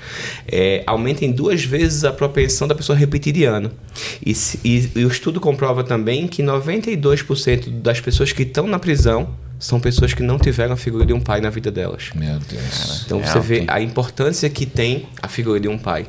É, 0.47 0.83
aumenta 0.85 1.25
em 1.25 1.31
duas 1.31 1.63
vezes 1.63 2.03
a 2.03 2.11
propensão 2.11 2.67
da 2.67 2.75
pessoa 2.75 2.97
repetir 2.97 3.33
de 3.33 3.43
ano. 3.43 3.71
E, 4.25 4.33
e, 4.63 4.91
e 4.95 5.05
o 5.05 5.07
estudo 5.07 5.39
comprova 5.39 5.83
também 5.83 6.27
que 6.27 6.43
92% 6.43 7.69
das 7.81 7.99
pessoas 7.99 8.31
que 8.31 8.43
estão 8.43 8.67
na 8.67 8.79
prisão 8.79 9.29
são 9.59 9.79
pessoas 9.79 10.13
que 10.13 10.23
não 10.23 10.39
tiveram 10.39 10.73
a 10.73 10.77
figura 10.77 11.05
de 11.05 11.11
um 11.11 11.19
pai 11.19 11.41
na 11.41 11.49
vida 11.49 11.69
delas. 11.69 12.11
Meu 12.15 12.39
Deus. 12.39 13.03
Então 13.05 13.19
é 13.19 13.25
você 13.25 13.39
vê 13.39 13.65
a 13.67 13.81
importância 13.81 14.49
que 14.49 14.65
tem 14.65 15.07
a 15.21 15.27
figura 15.27 15.59
de 15.59 15.67
um 15.67 15.77
pai. 15.77 16.07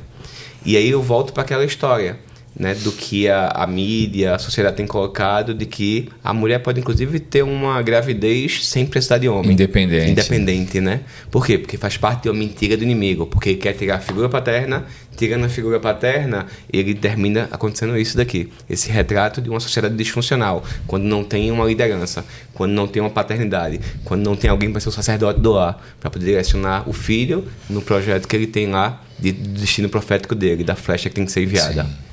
E 0.65 0.77
aí 0.77 0.89
eu 0.89 1.03
volto 1.03 1.33
para 1.33 1.43
aquela 1.43 1.65
história 1.65 2.19
né, 2.59 2.75
do 2.75 2.93
que 2.93 3.29
a, 3.29 3.49
a 3.49 3.67
mídia, 3.67 4.35
a 4.35 4.39
sociedade 4.39 4.77
tem 4.77 4.87
colocado, 4.87 5.55
de 5.55 5.67
que 5.67 6.09
a 6.23 6.33
mulher 6.33 6.59
pode 6.59 6.81
inclusive 6.81 7.21
ter 7.21 7.43
uma 7.43 7.81
gravidez 7.83 8.67
sem 8.67 8.85
precisar 8.85 9.19
de 9.19 9.29
homem. 9.29 9.53
Independente. 9.53 10.11
Independente, 10.11 10.81
né? 10.81 11.01
Por 11.31 11.47
quê? 11.47 11.59
Porque 11.59 11.77
faz 11.77 11.97
parte 11.97 12.25
de 12.25 12.29
uma 12.29 12.39
mentira 12.39 12.77
do 12.77 12.83
inimigo. 12.83 13.27
Porque 13.27 13.55
quer 13.55 13.75
tirar 13.75 13.97
a 13.97 14.01
figura 14.01 14.29
paterna, 14.29 14.85
tirando 15.17 15.45
a 15.45 15.49
figura 15.49 15.79
paterna, 15.79 16.47
ele 16.73 16.95
termina 16.95 17.49
acontecendo 17.51 17.97
isso 17.97 18.17
daqui. 18.17 18.51
Esse 18.69 18.91
retrato 18.91 19.41
de 19.41 19.49
uma 19.49 19.61
sociedade 19.61 19.95
disfuncional. 19.97 20.65
Quando 20.87 21.05
não 21.05 21.23
tem 21.25 21.51
uma 21.51 21.65
liderança, 21.65 22.25
quando 22.53 22.73
não 22.73 22.87
tem 22.87 23.01
uma 23.01 23.11
paternidade, 23.11 23.81
quando 24.05 24.23
não 24.23 24.35
tem 24.37 24.51
alguém 24.51 24.71
para 24.71 24.81
ser 24.81 24.89
o 24.89 24.93
sacerdote 24.93 25.41
do 25.41 25.53
lar, 25.53 25.83
para 26.01 26.11
poder 26.11 26.27
direcionar 26.27 26.89
o 26.89 26.93
filho 26.93 27.47
no 27.69 27.81
projeto 27.81 28.27
que 28.27 28.37
ele 28.37 28.47
tem 28.47 28.69
lá 28.69 29.03
de, 29.19 29.33
de 29.33 29.61
destino 29.61 29.89
profético 29.89 30.35
dele, 30.35 30.65
da 30.65 30.75
flecha 30.75 31.09
que 31.09 31.15
tem 31.15 31.25
que 31.25 31.33
ser 31.33 31.43
enviada. 31.43 31.85
Sim. 31.85 32.10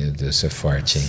Meu 0.00 0.12
Deus, 0.12 0.36
isso 0.36 0.46
é 0.46 0.48
forte, 0.48 0.98
hein? 0.98 1.04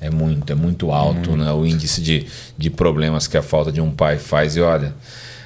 É 0.00 0.10
muito, 0.10 0.50
é 0.50 0.54
muito 0.54 0.90
alto 0.90 1.36
né? 1.36 1.50
o 1.52 1.66
índice 1.66 2.00
de, 2.00 2.26
de 2.56 2.70
problemas 2.70 3.26
que 3.26 3.36
a 3.36 3.42
falta 3.42 3.70
de 3.70 3.80
um 3.80 3.90
pai 3.90 4.18
faz. 4.18 4.56
E 4.56 4.60
olha, 4.60 4.94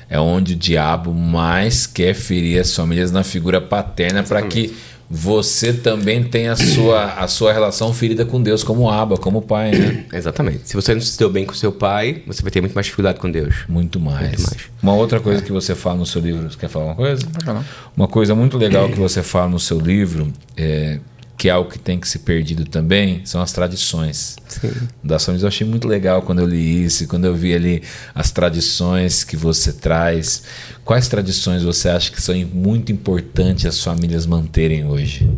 é 0.09 0.19
onde 0.21 0.55
o 0.55 0.57
diabo 0.57 1.13
mais 1.13 1.87
quer 1.87 2.15
ferir 2.15 2.61
as 2.61 2.75
famílias 2.75 3.11
na 3.11 3.25
figura 3.25 3.61
paterna 3.61 4.23
para 4.23 4.43
que 4.43 4.75
você 5.09 5.73
também 5.73 6.23
tenha 6.23 6.53
a 6.53 6.57
sua, 6.57 7.15
a 7.15 7.27
sua 7.27 7.53
relação 7.53 7.93
ferida 7.93 8.25
com 8.25 8.41
Deus 8.41 8.63
como 8.63 8.89
aba, 8.89 9.17
como 9.17 9.43
pai, 9.43 9.73
né? 9.73 10.05
Exatamente. 10.15 10.69
Se 10.69 10.77
você 10.77 10.95
não 10.95 11.01
se 11.01 11.19
deu 11.19 11.29
bem 11.29 11.45
com 11.45 11.53
seu 11.53 11.73
pai, 11.73 12.23
você 12.25 12.43
vai 12.43 12.51
ter 12.53 12.61
muito 12.61 12.75
mais 12.75 12.87
dificuldade 12.87 13.19
com 13.19 13.29
Deus. 13.29 13.65
Muito 13.69 13.99
mais. 13.99 14.29
Muito 14.29 14.43
mais. 14.43 14.63
Uma 14.81 14.95
outra 14.95 15.19
coisa 15.19 15.43
que 15.43 15.51
você 15.51 15.75
fala 15.75 15.97
no 15.97 16.07
seu 16.07 16.23
livro, 16.23 16.49
você 16.49 16.57
quer 16.57 16.69
falar 16.69 16.85
uma 16.87 16.95
coisa? 16.95 17.27
Pode 17.27 17.45
falar. 17.45 17.65
Uma 17.97 18.07
coisa 18.07 18.37
muito 18.37 18.57
legal 18.57 18.89
que 18.91 18.99
você 19.01 19.21
fala 19.21 19.49
no 19.49 19.59
seu 19.59 19.81
livro, 19.81 20.33
é, 20.57 21.01
que 21.41 21.49
é 21.49 21.53
algo 21.53 21.71
que 21.71 21.79
tem 21.79 21.99
que 21.99 22.07
ser 22.07 22.19
perdido 22.19 22.67
também, 22.67 23.23
são 23.25 23.41
as 23.41 23.51
tradições. 23.51 24.37
Sim. 24.47 24.73
Das 25.03 25.25
famílias. 25.25 25.43
Eu 25.43 25.49
achei 25.49 25.67
muito 25.67 25.89
legal 25.89 26.21
quando 26.21 26.41
eu 26.41 26.47
li 26.47 26.85
isso, 26.85 27.09
quando 27.09 27.25
eu 27.25 27.35
vi 27.35 27.55
ali 27.55 27.83
as 28.15 28.31
tradições 28.31 29.25
que 29.25 29.39
você 29.39 29.73
traz. 29.73 30.43
Quais 30.85 31.09
tradições 31.09 31.63
você 31.63 31.89
acha 31.89 32.13
que 32.13 32.21
são 32.21 32.35
muito 32.53 32.93
importantes 32.93 33.65
as 33.65 33.83
famílias 33.83 34.27
manterem 34.27 34.85
hoje? 34.85 35.31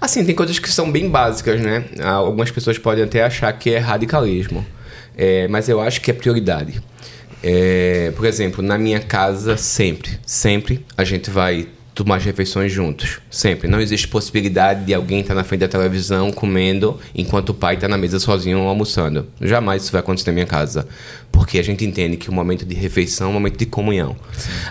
Assim, 0.00 0.24
tem 0.24 0.32
coisas 0.32 0.60
que 0.60 0.70
são 0.70 0.92
bem 0.92 1.10
básicas, 1.10 1.60
né? 1.60 1.86
Algumas 2.04 2.52
pessoas 2.52 2.78
podem 2.78 3.02
até 3.02 3.24
achar 3.24 3.52
que 3.52 3.70
é 3.70 3.78
radicalismo, 3.78 4.64
É, 5.18 5.48
mas 5.48 5.68
eu 5.68 5.80
acho 5.80 6.00
que 6.00 6.12
é 6.12 6.14
prioridade. 6.14 6.80
É, 7.42 8.12
por 8.14 8.26
exemplo, 8.26 8.62
na 8.62 8.78
minha 8.78 9.00
casa, 9.00 9.56
sempre, 9.56 10.20
sempre 10.24 10.86
a 10.96 11.02
gente 11.02 11.30
vai 11.30 11.66
tomar 12.02 12.16
as 12.16 12.24
refeições 12.24 12.72
juntos. 12.72 13.20
Sempre. 13.30 13.68
Não 13.68 13.80
existe 13.80 14.08
possibilidade 14.08 14.84
de 14.84 14.94
alguém 14.94 15.20
estar 15.20 15.34
na 15.34 15.44
frente 15.44 15.60
da 15.60 15.68
televisão 15.68 16.32
comendo 16.32 16.98
enquanto 17.14 17.50
o 17.50 17.54
pai 17.54 17.74
está 17.74 17.86
na 17.86 17.98
mesa 17.98 18.18
sozinho 18.18 18.60
almoçando. 18.60 19.26
Jamais 19.40 19.82
isso 19.82 19.92
vai 19.92 20.00
acontecer 20.00 20.30
na 20.30 20.34
minha 20.34 20.46
casa. 20.46 20.88
Porque 21.30 21.58
a 21.58 21.62
gente 21.62 21.84
entende 21.84 22.16
que 22.16 22.30
o 22.30 22.32
momento 22.32 22.64
de 22.64 22.74
refeição 22.74 23.28
é 23.28 23.30
um 23.30 23.34
momento 23.34 23.58
de 23.58 23.66
comunhão. 23.66 24.16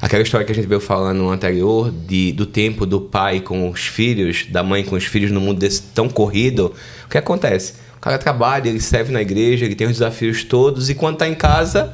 Aquela 0.01 0.23
história 0.23 0.43
que 0.43 0.51
a 0.51 0.55
gente 0.55 0.67
veio 0.67 0.81
falando 0.81 1.19
no 1.19 1.29
anterior, 1.29 1.91
de, 1.91 2.31
do 2.31 2.45
tempo 2.45 2.85
do 2.85 2.99
pai 2.99 3.39
com 3.39 3.69
os 3.69 3.81
filhos, 3.81 4.47
da 4.49 4.63
mãe 4.63 4.83
com 4.83 4.95
os 4.95 5.05
filhos 5.05 5.31
no 5.31 5.39
mundo 5.39 5.59
desse 5.59 5.83
tão 5.83 6.09
corrido, 6.09 6.73
o 7.05 7.09
que 7.09 7.17
acontece? 7.17 7.73
O 7.97 8.01
cara 8.01 8.17
trabalha, 8.17 8.69
ele 8.69 8.79
serve 8.79 9.11
na 9.11 9.21
igreja, 9.21 9.65
ele 9.65 9.75
tem 9.75 9.85
os 9.85 9.93
desafios 9.93 10.43
todos, 10.43 10.89
e 10.89 10.95
quando 10.95 11.15
está 11.15 11.27
em 11.27 11.35
casa, 11.35 11.93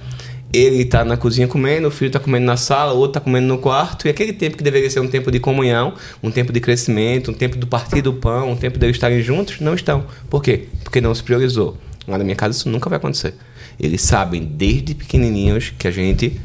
ele 0.56 0.86
tá 0.86 1.04
na 1.04 1.18
cozinha 1.18 1.48
comendo, 1.48 1.88
o 1.88 1.92
filho 1.92 2.12
tá 2.12 2.20
comendo 2.20 2.46
na 2.46 2.58
sala, 2.58 2.94
o 2.94 2.98
outro 2.98 3.14
tá 3.14 3.20
comendo 3.20 3.48
no 3.48 3.58
quarto, 3.58 4.08
e 4.08 4.10
aquele 4.10 4.34
tempo 4.34 4.58
que 4.58 4.64
deveria 4.64 4.90
ser 4.90 5.00
um 5.00 5.08
tempo 5.08 5.32
de 5.32 5.40
comunhão, 5.40 5.94
um 6.24 6.32
tempo 6.32 6.54
de 6.54 6.60
crescimento, 6.60 7.32
um 7.32 7.34
tempo 7.34 7.58
do 7.58 7.68
partir 7.68 8.02
do 8.02 8.14
pão, 8.14 8.52
um 8.52 8.56
tempo 8.56 8.80
deles 8.80 8.96
estarem 8.96 9.22
juntos, 9.22 9.60
não 9.60 9.74
estão. 9.74 10.06
Por 10.30 10.42
quê? 10.42 10.66
Porque 10.84 11.02
não 11.02 11.14
se 11.14 11.24
priorizou. 11.24 11.78
Lá 12.08 12.18
na 12.18 12.24
minha 12.24 12.36
casa 12.36 12.58
isso 12.58 12.70
nunca 12.70 12.90
vai 12.90 12.98
acontecer. 12.98 13.34
Eles 13.80 14.02
sabem 14.02 14.44
desde 14.44 14.96
pequenininhos 14.96 15.74
que 15.78 15.88
a 15.88 15.92
gente 15.92 16.40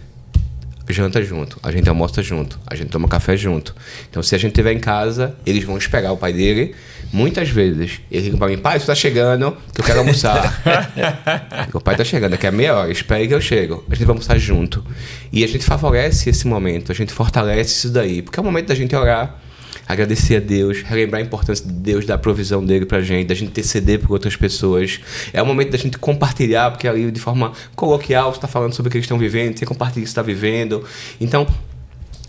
janta 0.92 1.22
junto, 1.22 1.58
a 1.62 1.70
gente 1.70 1.88
almoça 1.88 2.22
junto, 2.22 2.58
a 2.66 2.74
gente 2.74 2.90
toma 2.90 3.08
café 3.08 3.36
junto. 3.36 3.74
Então, 4.10 4.22
se 4.22 4.34
a 4.34 4.38
gente 4.38 4.50
estiver 4.50 4.72
em 4.72 4.80
casa, 4.80 5.34
eles 5.46 5.64
vão 5.64 5.78
esperar 5.78 6.12
o 6.12 6.16
pai 6.16 6.32
dele. 6.32 6.74
Muitas 7.12 7.48
vezes, 7.48 8.00
ele 8.10 8.26
liga 8.26 8.36
pra 8.36 8.46
mim, 8.46 8.56
pai, 8.56 8.78
você 8.78 8.86
tá 8.86 8.94
chegando, 8.94 9.56
que 9.74 9.80
eu 9.80 9.84
quero 9.84 9.98
almoçar. 9.98 10.62
o 11.74 11.80
pai 11.80 11.96
tá 11.96 12.04
chegando, 12.04 12.32
daqui 12.32 12.46
a 12.46 12.52
meia 12.52 12.76
hora, 12.76 12.92
espere 12.92 13.26
que 13.26 13.34
eu 13.34 13.40
chego. 13.40 13.84
A 13.90 13.94
gente 13.94 14.04
vai 14.04 14.14
almoçar 14.14 14.38
junto. 14.38 14.84
E 15.32 15.42
a 15.42 15.48
gente 15.48 15.64
favorece 15.64 16.30
esse 16.30 16.46
momento, 16.46 16.92
a 16.92 16.94
gente 16.94 17.12
fortalece 17.12 17.72
isso 17.72 17.90
daí, 17.90 18.22
porque 18.22 18.38
é 18.38 18.42
o 18.42 18.44
momento 18.44 18.68
da 18.68 18.76
gente 18.76 18.94
orar, 18.94 19.40
agradecer 19.88 20.36
a 20.36 20.40
Deus, 20.40 20.82
relembrar 20.82 21.20
a 21.20 21.24
importância 21.24 21.66
de 21.66 21.72
Deus, 21.72 22.06
da 22.06 22.16
provisão 22.16 22.64
dele 22.64 22.86
pra 22.86 23.00
gente, 23.00 23.26
da 23.26 23.34
gente 23.34 23.48
interceder 23.48 23.98
por 23.98 24.12
outras 24.12 24.36
pessoas. 24.36 25.00
É 25.32 25.42
o 25.42 25.46
momento 25.46 25.70
da 25.70 25.78
gente 25.78 25.98
compartilhar, 25.98 26.70
porque 26.70 26.86
ali 26.86 27.10
de 27.10 27.20
forma 27.20 27.52
coloquial 27.74 28.32
você 28.32 28.38
está 28.38 28.48
falando 28.48 28.72
sobre 28.72 28.88
o 28.88 28.90
que 28.92 28.98
eles 28.98 29.06
estão 29.06 29.18
vivendo, 29.18 29.58
você 29.58 29.66
compartilha 29.66 30.02
o 30.02 30.04
que 30.04 30.08
você 30.08 30.12
está 30.12 30.22
vivendo. 30.22 30.84
Então, 31.20 31.44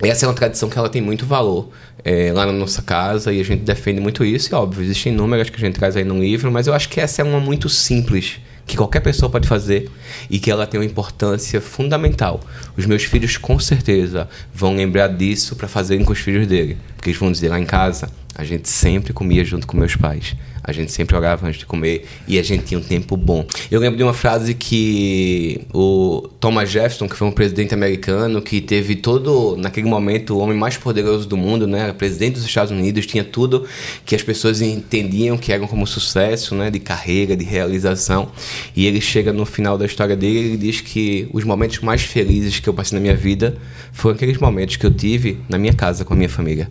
essa 0.09 0.25
é 0.25 0.27
uma 0.27 0.33
tradição 0.35 0.69
que 0.69 0.77
ela 0.77 0.89
tem 0.89 1.01
muito 1.01 1.25
valor 1.25 1.69
é, 2.03 2.31
lá 2.33 2.45
na 2.45 2.51
nossa 2.51 2.81
casa 2.81 3.31
e 3.31 3.39
a 3.39 3.43
gente 3.43 3.63
defende 3.63 4.01
muito 4.01 4.25
isso. 4.25 4.51
E 4.51 4.55
óbvio, 4.55 4.83
existem 4.83 5.11
números 5.11 5.49
que 5.49 5.57
a 5.57 5.59
gente 5.59 5.75
traz 5.75 5.95
aí 5.95 6.03
no 6.03 6.19
livro, 6.19 6.51
mas 6.51 6.67
eu 6.67 6.73
acho 6.73 6.89
que 6.89 6.99
essa 6.99 7.21
é 7.21 7.25
uma 7.25 7.39
muito 7.39 7.69
simples 7.69 8.39
que 8.65 8.77
qualquer 8.77 9.01
pessoa 9.01 9.29
pode 9.29 9.47
fazer 9.47 9.89
e 10.29 10.39
que 10.39 10.49
ela 10.49 10.65
tem 10.65 10.79
uma 10.79 10.85
importância 10.85 11.59
fundamental. 11.59 12.39
Os 12.77 12.85
meus 12.85 13.03
filhos 13.03 13.37
com 13.37 13.59
certeza 13.59 14.29
vão 14.53 14.75
lembrar 14.75 15.07
disso 15.09 15.55
para 15.55 15.67
fazerem 15.67 16.05
com 16.05 16.13
os 16.13 16.19
filhos 16.19 16.47
dele, 16.47 16.77
porque 16.95 17.09
eles 17.09 17.19
vão 17.19 17.31
dizer 17.31 17.49
lá 17.49 17.59
em 17.59 17.65
casa, 17.65 18.09
a 18.35 18.43
gente 18.43 18.69
sempre 18.69 19.13
comia 19.13 19.43
junto 19.43 19.67
com 19.67 19.77
meus 19.77 19.95
pais. 19.95 20.35
A 20.63 20.71
gente 20.71 20.91
sempre 20.91 21.15
orava 21.15 21.47
antes 21.47 21.59
de 21.59 21.65
comer 21.65 22.05
e 22.27 22.37
a 22.37 22.43
gente 22.43 22.65
tinha 22.65 22.79
um 22.79 22.83
tempo 22.83 23.17
bom. 23.17 23.45
Eu 23.71 23.79
lembro 23.79 23.97
de 23.97 24.03
uma 24.03 24.13
frase 24.13 24.53
que 24.53 25.61
o 25.73 26.29
Thomas 26.39 26.69
Jefferson, 26.69 27.09
que 27.09 27.15
foi 27.15 27.27
um 27.27 27.31
presidente 27.31 27.73
americano, 27.73 28.41
que 28.41 28.61
teve 28.61 28.95
todo, 28.95 29.57
naquele 29.57 29.89
momento, 29.89 30.35
o 30.35 30.37
homem 30.37 30.55
mais 30.55 30.77
poderoso 30.77 31.27
do 31.27 31.35
mundo, 31.35 31.65
né? 31.65 31.91
Presidente 31.93 32.35
dos 32.35 32.45
Estados 32.45 32.71
Unidos, 32.71 33.07
tinha 33.07 33.23
tudo 33.23 33.65
que 34.05 34.13
as 34.13 34.21
pessoas 34.21 34.61
entendiam 34.61 35.35
que 35.35 35.51
eram 35.51 35.65
como 35.65 35.87
sucesso, 35.87 36.53
né? 36.53 36.69
De 36.69 36.79
carreira, 36.79 37.35
de 37.35 37.43
realização. 37.43 38.31
E 38.75 38.85
ele 38.85 39.01
chega 39.01 39.33
no 39.33 39.47
final 39.47 39.79
da 39.79 39.85
história 39.85 40.15
dele 40.15 40.53
e 40.53 40.57
diz 40.57 40.79
que 40.79 41.27
os 41.33 41.43
momentos 41.43 41.79
mais 41.79 42.03
felizes 42.03 42.59
que 42.59 42.69
eu 42.69 42.73
passei 42.73 42.95
na 42.95 43.01
minha 43.01 43.15
vida 43.15 43.57
foram 43.91 44.15
aqueles 44.15 44.37
momentos 44.37 44.75
que 44.75 44.85
eu 44.85 44.91
tive 44.91 45.39
na 45.49 45.57
minha 45.57 45.73
casa 45.73 46.05
com 46.05 46.13
a 46.13 46.17
minha 46.17 46.29
família. 46.29 46.69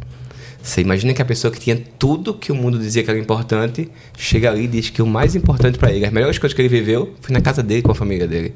Você 0.62 0.80
imagina 0.82 1.14
que 1.14 1.22
a 1.22 1.24
pessoa 1.24 1.50
que 1.52 1.58
tinha 1.58 1.82
tudo 1.98 2.34
que 2.34 2.52
o 2.52 2.54
mundo 2.54 2.78
dizia 2.78 3.02
que 3.02 3.10
era 3.10 3.18
importante, 3.18 3.90
chega 4.16 4.50
ali 4.50 4.64
e 4.64 4.68
diz 4.68 4.90
que 4.90 5.00
o 5.00 5.06
mais 5.06 5.34
importante 5.34 5.78
para 5.78 5.90
ele, 5.90 6.04
as 6.04 6.12
melhores 6.12 6.38
coisas 6.38 6.54
que 6.54 6.60
ele 6.60 6.68
viveu, 6.68 7.14
foi 7.20 7.32
na 7.32 7.40
casa 7.40 7.62
dele 7.62 7.82
com 7.82 7.92
a 7.92 7.94
família 7.94 8.28
dele. 8.28 8.54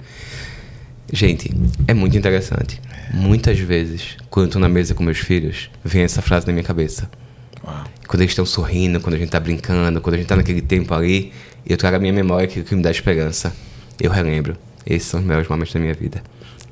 Gente, 1.13 1.51
é 1.87 1.95
muito 1.95 2.17
interessante. 2.17 2.81
Muitas 3.13 3.59
vezes, 3.59 4.17
quando 4.29 4.47
eu 4.47 4.53
tô 4.53 4.59
na 4.59 4.69
mesa 4.69 4.95
com 4.95 5.03
meus 5.03 5.19
filhos, 5.19 5.71
vem 5.85 6.03
essa 6.03 6.21
frase 6.21 6.47
na 6.47 6.53
minha 6.53 6.65
cabeça. 6.65 7.11
Quando 8.07 8.21
eles 8.21 8.33
estão 8.33 8.45
sorrindo, 8.45 9.01
quando 9.01 9.15
a 9.15 9.19
gente 9.19 9.31
tá 9.31 9.41
brincando, 9.41 10.01
quando 10.01 10.15
a 10.15 10.19
gente 10.19 10.27
tá 10.27 10.37
naquele 10.37 10.61
tempo 10.61 10.93
ali, 10.93 11.33
eu 11.67 11.77
trago 11.77 11.97
a 11.97 11.99
minha 11.99 12.13
memória 12.13 12.47
que, 12.47 12.63
que 12.63 12.75
me 12.75 12.83
dá 12.83 12.91
esperança. 12.91 13.55
Eu 13.99 14.11
relembro. 14.11 14.57
Esses 14.87 15.09
são 15.09 15.21
os 15.21 15.27
melhores 15.27 15.49
momentos 15.49 15.73
da 15.73 15.81
minha 15.81 15.95
vida. 15.95 16.23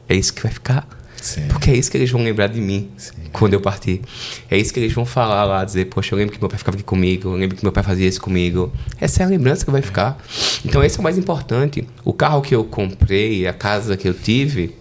É 0.09 0.14
isso 0.14 0.35
que 0.35 0.43
vai 0.43 0.53
ficar. 0.53 0.87
Sim. 1.22 1.46
Porque 1.48 1.70
é 1.70 1.76
isso 1.76 1.88
que 1.88 1.96
eles 1.96 2.10
vão 2.10 2.22
lembrar 2.22 2.48
de 2.48 2.60
mim 2.60 2.90
quando 3.32 3.54
eu 3.54 3.60
partir. 3.60 4.02
É 4.50 4.58
isso 4.58 4.74
que 4.74 4.80
eles 4.80 4.92
vão 4.92 5.06
falar 5.06 5.44
lá, 5.44 5.64
dizer, 5.64 5.86
poxa, 5.86 6.14
eu 6.14 6.18
lembro 6.18 6.34
que 6.34 6.40
meu 6.40 6.48
pai 6.48 6.58
ficava 6.58 6.76
aqui 6.76 6.84
comigo, 6.84 7.28
eu 7.28 7.36
lembro 7.36 7.56
que 7.56 7.62
meu 7.62 7.72
pai 7.72 7.84
fazia 7.84 8.08
isso 8.08 8.20
comigo. 8.20 8.72
Essa 9.00 9.22
é 9.22 9.26
a 9.26 9.28
lembrança 9.28 9.64
que 9.64 9.70
vai 9.70 9.80
ficar. 9.80 10.18
Então 10.64 10.82
esse 10.82 10.96
é 10.96 11.00
o 11.00 11.02
mais 11.02 11.16
importante. 11.16 11.86
O 12.04 12.12
carro 12.12 12.42
que 12.42 12.54
eu 12.54 12.64
comprei, 12.64 13.46
a 13.46 13.52
casa 13.52 13.96
que 13.96 14.08
eu 14.08 14.12
tive, 14.12 14.74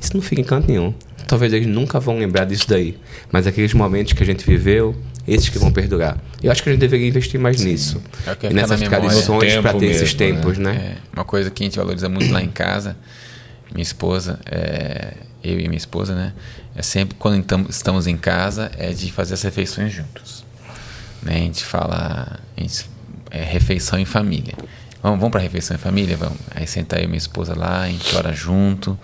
isso 0.00 0.14
não 0.14 0.22
fica 0.22 0.40
em 0.40 0.44
canto 0.44 0.68
nenhum. 0.68 0.94
Talvez 1.26 1.52
eles 1.52 1.66
nunca 1.66 1.98
vão 1.98 2.18
lembrar 2.18 2.44
disso 2.44 2.68
daí. 2.68 2.96
Mas 3.30 3.46
aqueles 3.46 3.74
momentos 3.74 4.12
que 4.12 4.22
a 4.22 4.26
gente 4.26 4.44
viveu, 4.46 4.94
esses 5.26 5.48
que 5.48 5.58
vão 5.58 5.72
perdurar. 5.72 6.18
Eu 6.42 6.52
acho 6.52 6.62
que 6.62 6.68
a 6.68 6.72
gente 6.72 6.80
deveria 6.80 7.08
investir 7.08 7.38
mais 7.38 7.60
nisso. 7.62 8.00
É 8.26 8.50
e 8.50 8.54
nessas 8.54 8.80
tradições 8.80 9.56
para 9.56 9.74
ter 9.74 9.86
esses 9.86 10.14
mesmo, 10.14 10.18
tempos, 10.18 10.58
né? 10.58 10.96
É, 10.96 10.96
uma 11.12 11.24
coisa 11.24 11.50
que 11.50 11.62
a 11.62 11.66
gente 11.66 11.76
valoriza 11.76 12.08
muito 12.08 12.32
lá 12.32 12.42
em 12.42 12.48
casa, 12.48 12.96
minha 13.72 13.82
esposa, 13.82 14.40
é, 14.46 15.14
eu 15.42 15.58
e 15.58 15.68
minha 15.68 15.76
esposa, 15.76 16.14
né? 16.14 16.32
É 16.74 16.82
sempre 16.82 17.16
quando 17.18 17.36
entam- 17.36 17.66
estamos 17.68 18.06
em 18.06 18.16
casa, 18.16 18.70
é 18.76 18.90
de 18.92 19.10
fazer 19.12 19.34
as 19.34 19.42
refeições 19.42 19.92
juntos. 19.92 20.44
Né? 21.22 21.34
A 21.34 21.38
gente 21.38 21.64
fala, 21.64 22.38
a 22.56 22.60
gente, 22.60 22.86
é 23.30 23.42
refeição 23.42 23.98
em 23.98 24.04
família. 24.04 24.54
Vamos, 25.02 25.18
vamos 25.18 25.32
para 25.32 25.40
refeição 25.40 25.74
em 25.74 25.78
família? 25.78 26.16
Vamos. 26.16 26.38
Aí 26.54 26.66
senta 26.66 26.98
eu 26.98 27.04
e 27.04 27.06
minha 27.06 27.18
esposa 27.18 27.54
lá, 27.56 27.82
a 27.82 27.88
gente 27.88 28.14
ora 28.16 28.32
junto 28.32 28.98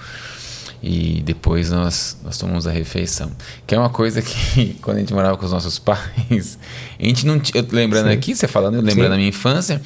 e 0.83 1.23
depois 1.25 1.71
nós, 1.71 2.19
nós 2.23 2.37
tomamos 2.39 2.67
a 2.67 2.71
refeição. 2.71 3.33
Que 3.67 3.75
é 3.75 3.79
uma 3.79 3.91
coisa 3.91 4.21
que, 4.23 4.77
quando 4.83 4.99
a 4.99 5.01
gente 5.01 5.13
morava 5.13 5.37
com 5.37 5.45
os 5.45 5.53
nossos 5.53 5.79
pais, 5.79 6.59
a 6.99 7.03
gente 7.05 7.27
não 7.27 7.39
tinha. 7.41 7.63
eu 7.63 7.67
Lembrando 7.71 8.09
aqui, 8.09 8.35
você 8.37 8.47
falando, 8.47 8.75
eu 8.75 8.83
lembrando 8.83 9.05
Sim. 9.07 9.11
da 9.11 9.17
minha 9.17 9.29
infância, 9.29 9.81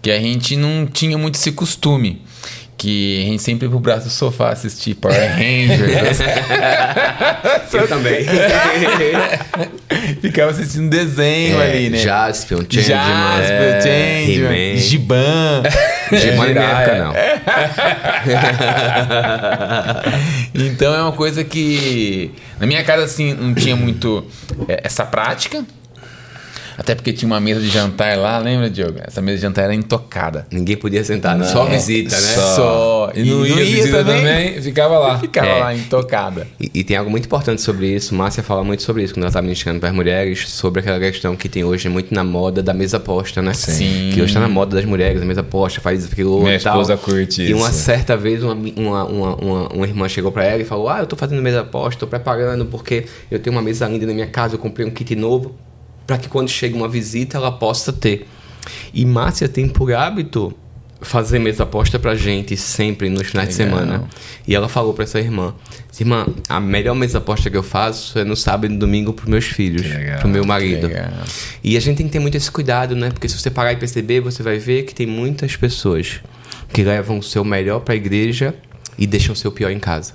que 0.00 0.10
a 0.10 0.20
gente 0.20 0.56
não 0.56 0.86
tinha 0.86 1.18
muito 1.18 1.34
esse 1.34 1.52
costume. 1.52 2.22
Que 2.78 3.22
a 3.22 3.26
gente 3.26 3.42
sempre 3.42 3.66
ia 3.66 3.70
pro 3.70 3.80
braço 3.80 4.04
do 4.04 4.10
sofá 4.10 4.50
assistir 4.50 4.94
Power 4.94 5.18
Rangers. 5.32 6.20
Eu 7.74 7.88
também. 7.88 8.24
Ficava 10.22 10.52
assistindo 10.52 10.88
desenho 10.88 11.60
ali, 11.60 11.90
né? 11.90 11.98
Jaspion, 11.98 12.58
Changeman, 12.68 13.02
Jasper, 13.02 13.62
é, 13.62 13.80
Changeman, 13.80 14.70
He-Man. 14.70 14.76
Giban. 14.76 15.62
Digimon 16.10 16.44
na 16.44 16.52
minha 16.52 16.64
época, 16.64 16.98
não. 17.04 17.14
Então 20.54 20.94
é 20.94 21.02
uma 21.02 21.12
coisa 21.12 21.44
que 21.44 22.30
na 22.58 22.66
minha 22.66 22.82
casa 22.82 23.04
assim 23.04 23.34
não 23.34 23.54
tinha 23.54 23.76
muito 23.76 24.24
é, 24.68 24.80
essa 24.84 25.04
prática, 25.04 25.64
Até 26.78 26.94
porque 26.94 27.12
tinha 27.12 27.26
uma 27.26 27.40
mesa 27.40 27.60
de 27.60 27.68
jantar 27.68 28.16
lá, 28.16 28.38
lembra, 28.38 28.70
Diogo? 28.70 29.00
Essa 29.02 29.20
mesa 29.20 29.36
de 29.38 29.42
jantar 29.42 29.64
era 29.64 29.74
intocada. 29.74 30.46
Ninguém 30.50 30.76
podia 30.76 31.02
sentar, 31.02 31.36
né? 31.36 31.44
só 31.46 31.64
visita, 31.64 32.14
né? 32.14 32.20
Só. 32.36 32.54
Só. 32.56 33.12
E 33.16 33.24
não, 33.24 33.44
ia, 33.44 33.54
não 33.56 33.62
ia 33.62 33.64
visita 33.64 33.98
também? 34.04 34.18
também, 34.22 34.62
ficava 34.62 34.96
lá. 34.98 35.18
Ficava 35.20 35.46
É. 35.48 35.58
lá 35.58 35.74
intocada. 35.74 36.46
E, 36.60 36.70
e 36.72 36.84
tem 36.84 36.96
algo 36.96 37.10
muito 37.10 37.24
importante 37.24 37.60
sobre 37.62 37.88
isso. 37.92 38.14
Márcia 38.14 38.42
fala 38.44 38.62
muito 38.62 38.84
sobre 38.84 39.02
isso 39.02 39.12
quando 39.12 39.24
ela 39.24 39.30
está 39.30 39.42
ministrando 39.42 39.80
para 39.80 39.88
as 39.88 39.94
mulheres, 39.94 40.48
sobre 40.48 40.80
aquela 40.80 41.00
questão 41.00 41.34
que 41.34 41.48
tem 41.48 41.64
hoje 41.64 41.88
muito 41.88 42.14
na 42.14 42.22
moda 42.22 42.62
da 42.62 42.72
mesa 42.72 43.00
posta, 43.00 43.42
né? 43.42 43.52
Sim. 43.54 44.10
Que 44.14 44.20
hoje 44.20 44.30
está 44.30 44.38
na 44.40 44.48
moda 44.48 44.76
das 44.76 44.84
mulheres, 44.84 45.20
a 45.20 45.24
mesa 45.24 45.42
posta, 45.42 45.80
faz 45.80 46.04
aquilo 46.06 46.40
Minha 46.42 46.54
e 46.54 46.58
tal. 46.60 46.74
esposa 46.80 46.96
curte 46.96 47.42
E 47.42 47.54
uma 47.54 47.70
isso. 47.70 47.78
certa 47.80 48.16
vez 48.16 48.42
uma, 48.44 48.54
uma, 48.54 49.04
uma, 49.04 49.34
uma, 49.34 49.68
uma 49.72 49.86
irmã 49.86 50.08
chegou 50.08 50.30
para 50.30 50.44
ela 50.44 50.62
e 50.62 50.64
falou: 50.64 50.88
Ah, 50.88 51.00
eu 51.00 51.06
tô 51.06 51.16
fazendo 51.16 51.42
mesa 51.42 51.64
posta, 51.64 51.98
tô 51.98 52.06
preparando 52.06 52.66
porque 52.66 53.04
eu 53.30 53.40
tenho 53.40 53.56
uma 53.56 53.62
mesa 53.62 53.88
linda 53.88 54.06
na 54.06 54.12
minha 54.14 54.26
casa, 54.28 54.54
eu 54.54 54.58
comprei 54.60 54.86
um 54.86 54.90
kit 54.90 55.16
novo 55.16 55.56
para 56.08 56.16
que 56.16 56.26
quando 56.26 56.48
chega 56.48 56.74
uma 56.74 56.88
visita 56.88 57.36
ela 57.36 57.52
possa 57.52 57.92
ter. 57.92 58.26
E 58.94 59.04
Márcia 59.04 59.46
tem 59.46 59.68
por 59.68 59.92
hábito 59.92 60.56
fazer 61.02 61.38
mesa 61.38 61.66
posta 61.66 61.98
pra 61.98 62.14
gente 62.16 62.56
sempre 62.56 63.10
nos 63.10 63.28
finais 63.28 63.50
de 63.50 63.62
Legal. 63.62 63.78
semana. 63.78 64.08
E 64.46 64.54
ela 64.54 64.70
falou 64.70 64.94
pra 64.94 65.04
essa 65.04 65.20
irmã: 65.20 65.54
Irmã, 66.00 66.26
a 66.48 66.58
melhor 66.58 66.94
mesa 66.94 67.20
posta 67.20 67.50
que 67.50 67.56
eu 67.56 67.62
faço 67.62 68.18
é 68.18 68.24
no 68.24 68.34
sábado 68.34 68.66
e 68.66 68.68
no 68.70 68.78
domingo 68.78 69.12
pros 69.12 69.28
meus 69.28 69.44
filhos, 69.44 69.82
legal, 69.82 70.20
pro 70.20 70.28
meu 70.28 70.46
marido. 70.46 70.86
Legal. 70.86 71.10
E 71.62 71.76
a 71.76 71.80
gente 71.80 71.98
tem 71.98 72.06
que 72.06 72.12
ter 72.12 72.20
muito 72.20 72.36
esse 72.36 72.50
cuidado, 72.50 72.96
né? 72.96 73.10
Porque 73.10 73.28
se 73.28 73.38
você 73.38 73.50
parar 73.50 73.74
e 73.74 73.76
perceber, 73.76 74.20
você 74.20 74.42
vai 74.42 74.58
ver 74.58 74.84
que 74.84 74.94
tem 74.94 75.06
muitas 75.06 75.56
pessoas 75.56 76.20
que 76.72 76.82
levam 76.82 77.18
o 77.18 77.22
seu 77.22 77.44
melhor 77.44 77.80
pra 77.80 77.94
igreja 77.94 78.54
e 78.96 79.06
deixam 79.06 79.34
o 79.34 79.36
seu 79.36 79.52
pior 79.52 79.70
em 79.70 79.78
casa. 79.78 80.14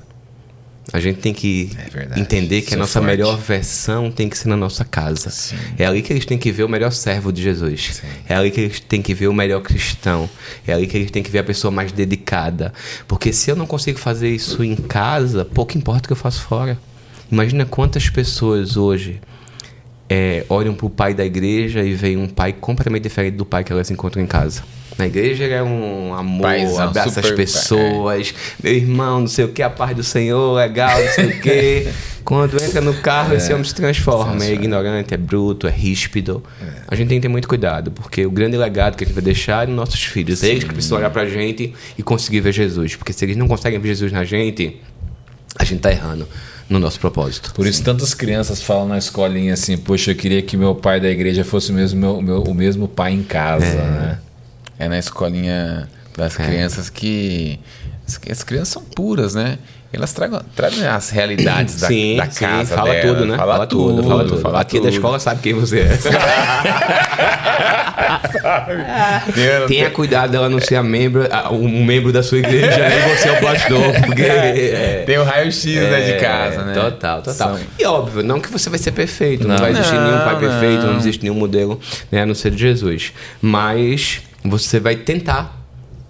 A 0.92 1.00
gente 1.00 1.20
tem 1.20 1.34
que 1.34 1.70
É 2.16 2.20
entender 2.20 2.62
que 2.62 2.68
Isso 2.68 2.76
a 2.76 2.78
nossa 2.78 3.00
forte. 3.00 3.12
melhor 3.12 3.38
versão 3.38 4.12
tem 4.12 4.28
que 4.28 4.38
ser 4.38 4.50
na 4.50 4.58
nossa 4.58 4.84
casa. 4.84 5.30
Sim. 5.30 5.56
É 5.78 5.86
ali 5.86 6.02
que 6.02 6.12
eles 6.12 6.26
têm 6.26 6.38
que 6.38 6.52
ver 6.52 6.64
o 6.64 6.70
melhor 6.70 6.92
servo 6.92 7.32
de 7.32 7.42
Jesus. 7.42 8.02
É 8.28 8.36
ali 8.36 8.52
que 8.52 8.60
eles 8.62 8.80
têm 8.82 9.02
que 9.02 9.14
ver 9.14 9.28
o 9.28 9.34
melhor 9.34 9.62
cristão. 9.62 10.30
É 10.68 10.74
ali 10.74 10.86
que 10.86 10.98
eles 10.98 11.10
têm 11.10 11.24
que 11.24 11.32
ver 11.32 11.40
a 11.40 11.44
pessoa 11.44 11.72
mais 11.72 11.92
dedicada. 11.92 12.74
Porque 13.08 13.32
se 13.32 13.50
eu 13.50 13.56
não 13.56 13.66
consigo 13.66 13.98
fazer 13.98 14.30
isso 14.30 14.64
em 14.64 14.76
casa, 14.76 15.46
pouco 15.46 15.78
importa 15.78 16.06
o 16.06 16.08
que 16.08 16.14
eu 16.14 16.18
faço 16.18 16.42
fora. 16.42 16.78
Imagina 17.32 17.66
quantas 17.66 18.10
pessoas 18.10 18.76
hoje 18.78 19.20
é, 20.10 20.46
olham 20.50 20.76
para 20.76 20.86
o 20.86 20.90
pai 20.90 21.14
da 21.14 21.26
igreja 21.26 21.82
e 21.84 21.94
veem 21.94 22.18
um 22.18 22.28
pai 22.28 22.54
completamente 22.54 23.04
diferente 23.04 23.36
do 23.36 23.46
pai 23.46 23.64
que 23.64 23.72
elas 23.72 23.90
encontram 23.90 24.22
em 24.22 24.28
casa. 24.28 24.62
Na 24.98 25.08
igreja 25.08 25.46
é 25.46 25.62
um 25.64 26.14
amor, 26.14 26.42
Paizão, 26.44 26.84
abraça 26.84 27.20
as 27.20 27.32
pessoas, 27.32 28.34
meu 28.62 28.74
irmão, 28.74 29.22
não 29.22 29.28
sei 29.28 29.46
o 29.46 29.48
que, 29.50 29.64
a 29.64 29.70
paz 29.70 29.96
do 29.96 30.04
Senhor, 30.04 30.54
legal, 30.56 31.02
não 31.04 31.12
sei 31.12 31.26
o 31.26 31.42
que. 31.42 31.88
Quando 32.24 32.56
entra 32.64 32.80
no 32.80 32.94
carro, 32.94 33.36
esse 33.36 33.52
homem 33.52 33.66
se 33.66 33.76
transforma. 33.76 34.46
É 34.46 34.54
ignorante, 34.54 35.14
é 35.14 35.18
bruto, 35.18 35.68
é 35.68 35.72
ríspido. 35.72 36.42
A 36.88 36.96
gente 36.96 37.10
tem 37.10 37.18
que 37.18 37.24
ter 37.24 37.28
muito 37.28 37.50
cuidado, 37.50 37.92
porque 37.92 38.26
o 38.26 38.32
grande 38.32 38.56
legado 38.56 38.96
que 38.96 39.04
a 39.04 39.08
gente 39.08 39.14
vai 39.16 39.24
deixar 39.24 39.64
é 39.64 39.68
nos 39.68 39.76
nossos 39.76 40.02
filhos. 40.06 40.42
Eles 40.42 40.64
que 40.64 40.74
precisam 40.74 40.98
olhar 41.00 41.10
pra 41.10 41.26
gente 41.26 41.74
e 41.98 42.02
conseguir 42.04 42.40
ver 42.40 42.54
Jesus. 42.54 42.96
Porque 42.96 43.12
se 43.12 43.26
eles 43.26 43.36
não 43.36 43.46
conseguem 43.48 43.78
ver 43.78 43.90
Jesus 43.90 44.10
na 44.14 44.24
gente, 44.24 44.80
a 45.60 45.66
gente 45.66 45.82
tá 45.82 45.92
errando 45.92 46.26
no 46.70 46.80
nosso 46.80 46.98
propósito. 46.98 47.52
Por 47.54 47.68
isso 47.68 47.84
tantas 47.84 48.14
crianças 48.14 48.62
falam 48.62 48.88
na 48.88 48.98
escolinha 48.98 49.54
assim, 49.54 49.76
poxa, 49.78 50.12
eu 50.12 50.16
queria 50.16 50.42
que 50.42 50.56
meu 50.56 50.74
pai 50.74 51.02
da 51.02 51.10
igreja 51.10 51.44
fosse 51.44 51.72
o 51.72 51.74
mesmo, 51.74 52.00
meu, 52.00 52.22
meu- 52.22 52.44
o 52.44 52.54
mesmo 52.54 52.88
pai 52.88 53.12
em 53.12 53.22
casa, 53.24 53.66
né? 53.66 54.20
É 54.80 54.88
na 54.88 54.98
escolinha 54.98 55.88
das 56.18 56.40
É. 56.40 56.44
crianças 56.46 56.90
que. 56.90 57.60
As, 58.08 58.20
as 58.30 58.44
crianças 58.44 58.70
são 58.70 58.82
puras, 58.84 59.34
né? 59.36 59.58
Elas 59.94 60.12
tragam, 60.12 60.42
trazem 60.56 60.88
as 60.88 61.12
realidades 61.12 61.80
da, 61.80 61.88
sim, 61.88 62.18
da 62.18 62.26
sim, 62.30 62.40
casa. 62.40 62.76
fala 62.76 62.94
dela. 62.94 63.14
tudo, 63.14 63.26
né? 63.28 63.38
Fala, 63.38 63.68
tudo, 63.68 64.04
fala 64.04 64.24
tudo. 64.26 64.42
fala 64.42 64.60
Aqui 64.62 64.78
tudo. 64.78 64.84
da 64.86 64.90
escola 64.90 65.20
sabe 65.20 65.42
quem 65.42 65.54
você 65.54 65.82
é. 65.82 65.98
Tem- 69.34 69.68
Tenha 69.68 69.90
cuidado 69.92 70.36
ela 70.36 70.50
não 70.50 70.60
ser 70.60 70.76
a 70.76 70.84
membro, 70.84 71.28
a- 71.32 71.52
um 71.52 71.84
membro 71.86 72.12
da 72.12 72.24
sua 72.24 72.40
igreja 72.40 72.80
e 72.88 73.16
você 73.16 73.30
é 73.30 73.32
o 73.34 73.42
pastor, 73.42 73.94
porque 74.06 74.22
é, 74.24 75.04
Tem 75.06 75.18
o 75.20 75.24
raio-x 75.24 75.64
né, 75.76 76.02
de 76.02 76.12
é, 76.14 76.18
casa, 76.18 76.64
né? 76.64 76.74
Total, 76.74 77.22
total. 77.22 77.34
São- 77.56 77.60
E 77.80 77.86
óbvio, 77.86 78.24
não 78.24 78.40
que 78.40 78.50
você 78.52 78.70
vai 78.70 78.80
ser 78.80 78.92
perfeito, 78.92 79.48
não, 79.48 79.56
Não. 79.56 79.62
vai 79.62 79.72
existir 79.72 79.94
Não, 79.94 80.06
nenhum 80.08 80.24
pai 80.24 80.34
não. 80.34 80.40
perfeito, 80.40 80.86
não 80.88 80.98
existe 80.98 81.22
nenhum 81.24 81.36
modelo, 81.36 81.80
né, 82.12 82.22
a 82.22 82.26
não 82.26 82.34
ser 82.36 82.52
de 82.52 82.58
Jesus. 82.58 83.14
Mas 83.42 84.22
você 84.44 84.80
vai 84.80 84.96
tentar 84.96 85.60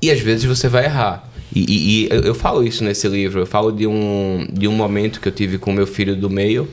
e 0.02 0.10
às 0.12 0.20
vezes 0.20 0.46
você 0.46 0.68
vai 0.68 0.86
errar. 0.86 1.30
E, 1.56 1.62
e- 1.62 2.06
e 2.06 2.08
eu, 2.12 2.22
eu 2.22 2.36
falo 2.36 2.64
isso 2.64 2.84
nesse 2.84 3.08
livro, 3.08 3.42
eu 3.42 3.46
falo 3.46 3.72
de 3.72 3.86
um, 3.86 4.48
de 4.52 4.68
um 4.68 4.72
momento 4.74 5.20
que 5.22 5.28
eu 5.28 5.32
tive 5.32 5.58
com 5.58 5.72
meu 5.72 5.86
filho 5.88 6.16
do 6.16 6.30
meio. 6.30 6.68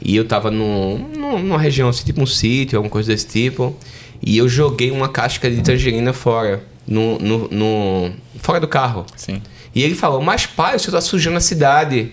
E 0.00 0.14
eu 0.16 0.24
tava 0.24 0.50
num, 0.50 0.98
num- 1.16 1.38
numa 1.38 1.58
região 1.58 1.88
assim, 1.88 2.04
tipo 2.04 2.20
um 2.22 2.26
sítio, 2.26 2.76
alguma 2.78 2.90
coisa 2.90 3.10
desse 3.12 3.26
tipo. 3.26 3.74
E 4.22 4.36
eu 4.38 4.48
joguei 4.48 4.90
uma 4.90 5.08
casca 5.08 5.50
de 5.50 5.62
tangerina 5.62 6.12
fora, 6.12 6.62
no, 6.86 7.18
no, 7.18 7.48
no- 7.48 8.12
fora 8.38 8.60
do 8.60 8.68
carro. 8.68 9.04
Sim. 9.16 9.40
E 9.74 9.82
ele 9.82 9.94
falou, 9.94 10.20
mas 10.22 10.46
pai, 10.46 10.76
o 10.76 10.78
senhor 10.78 10.92
tá 10.92 11.00
sujando 11.00 11.36
a 11.36 11.40
cidade. 11.40 12.12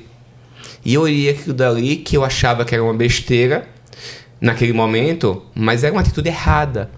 E 0.84 0.94
eu 0.96 1.02
olhei 1.02 1.30
aquilo 1.30 1.54
dali 1.54 1.98
que 1.98 2.18
eu 2.18 2.24
achava 2.26 2.66
que 2.66 2.74
era 2.74 2.84
uma 2.84 2.94
besteira 2.94 3.68
naquele 4.40 4.74
momento, 4.74 5.44
mas 5.54 5.84
era 5.84 5.94
uma 5.94 6.02
atitude 6.02 6.30
errada, 6.30 6.90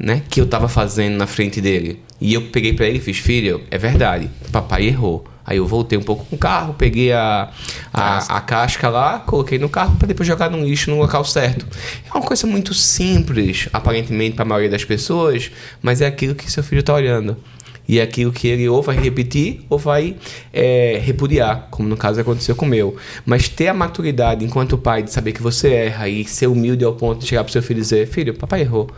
né? 0.00 0.22
Que 0.30 0.40
eu 0.40 0.46
tava 0.46 0.68
fazendo 0.68 1.16
na 1.16 1.26
frente 1.26 1.60
dele. 1.60 2.00
E 2.20 2.34
eu 2.34 2.42
peguei 2.50 2.72
pra 2.72 2.86
ele 2.86 2.98
e 2.98 3.00
fiz, 3.00 3.18
filho, 3.18 3.62
é 3.70 3.78
verdade, 3.78 4.30
papai 4.50 4.86
errou. 4.86 5.24
Aí 5.44 5.56
eu 5.56 5.66
voltei 5.66 5.98
um 5.98 6.02
pouco 6.02 6.24
com 6.26 6.36
o 6.36 6.38
carro, 6.38 6.74
peguei 6.74 7.12
a, 7.12 7.50
a, 7.92 8.36
a 8.36 8.40
casca 8.40 8.88
lá, 8.88 9.18
coloquei 9.18 9.58
no 9.58 9.68
carro 9.68 9.96
para 9.96 10.06
depois 10.06 10.26
jogar 10.26 10.48
no 10.48 10.62
lixo 10.62 10.90
no 10.90 10.98
local 10.98 11.24
certo. 11.24 11.66
É 12.06 12.16
uma 12.16 12.24
coisa 12.24 12.46
muito 12.46 12.72
simples, 12.72 13.68
aparentemente, 13.72 14.36
para 14.36 14.44
a 14.44 14.48
maioria 14.48 14.70
das 14.70 14.84
pessoas, 14.84 15.50
mas 15.82 16.00
é 16.00 16.06
aquilo 16.06 16.34
que 16.34 16.50
seu 16.50 16.62
filho 16.62 16.82
tá 16.82 16.94
olhando. 16.94 17.36
E 17.88 17.98
é 17.98 18.02
aquilo 18.02 18.32
que 18.32 18.46
ele 18.46 18.68
ou 18.68 18.82
vai 18.82 18.96
repetir 18.96 19.62
ou 19.68 19.76
vai 19.76 20.14
é, 20.52 21.00
repudiar, 21.02 21.66
como 21.72 21.88
no 21.88 21.96
caso 21.96 22.20
aconteceu 22.20 22.54
com 22.54 22.64
o 22.64 22.68
meu. 22.68 22.94
Mas 23.26 23.48
ter 23.48 23.66
a 23.66 23.74
maturidade 23.74 24.44
enquanto 24.44 24.78
pai 24.78 25.02
de 25.02 25.10
saber 25.10 25.32
que 25.32 25.42
você 25.42 25.72
erra 25.72 26.08
e 26.08 26.24
ser 26.24 26.46
humilde 26.46 26.84
ao 26.84 26.92
ponto 26.92 27.20
de 27.20 27.26
chegar 27.26 27.42
pro 27.42 27.52
seu 27.52 27.62
filho 27.62 27.78
e 27.78 27.82
dizer: 27.82 28.06
Filho, 28.06 28.32
papai 28.34 28.60
errou. 28.60 28.88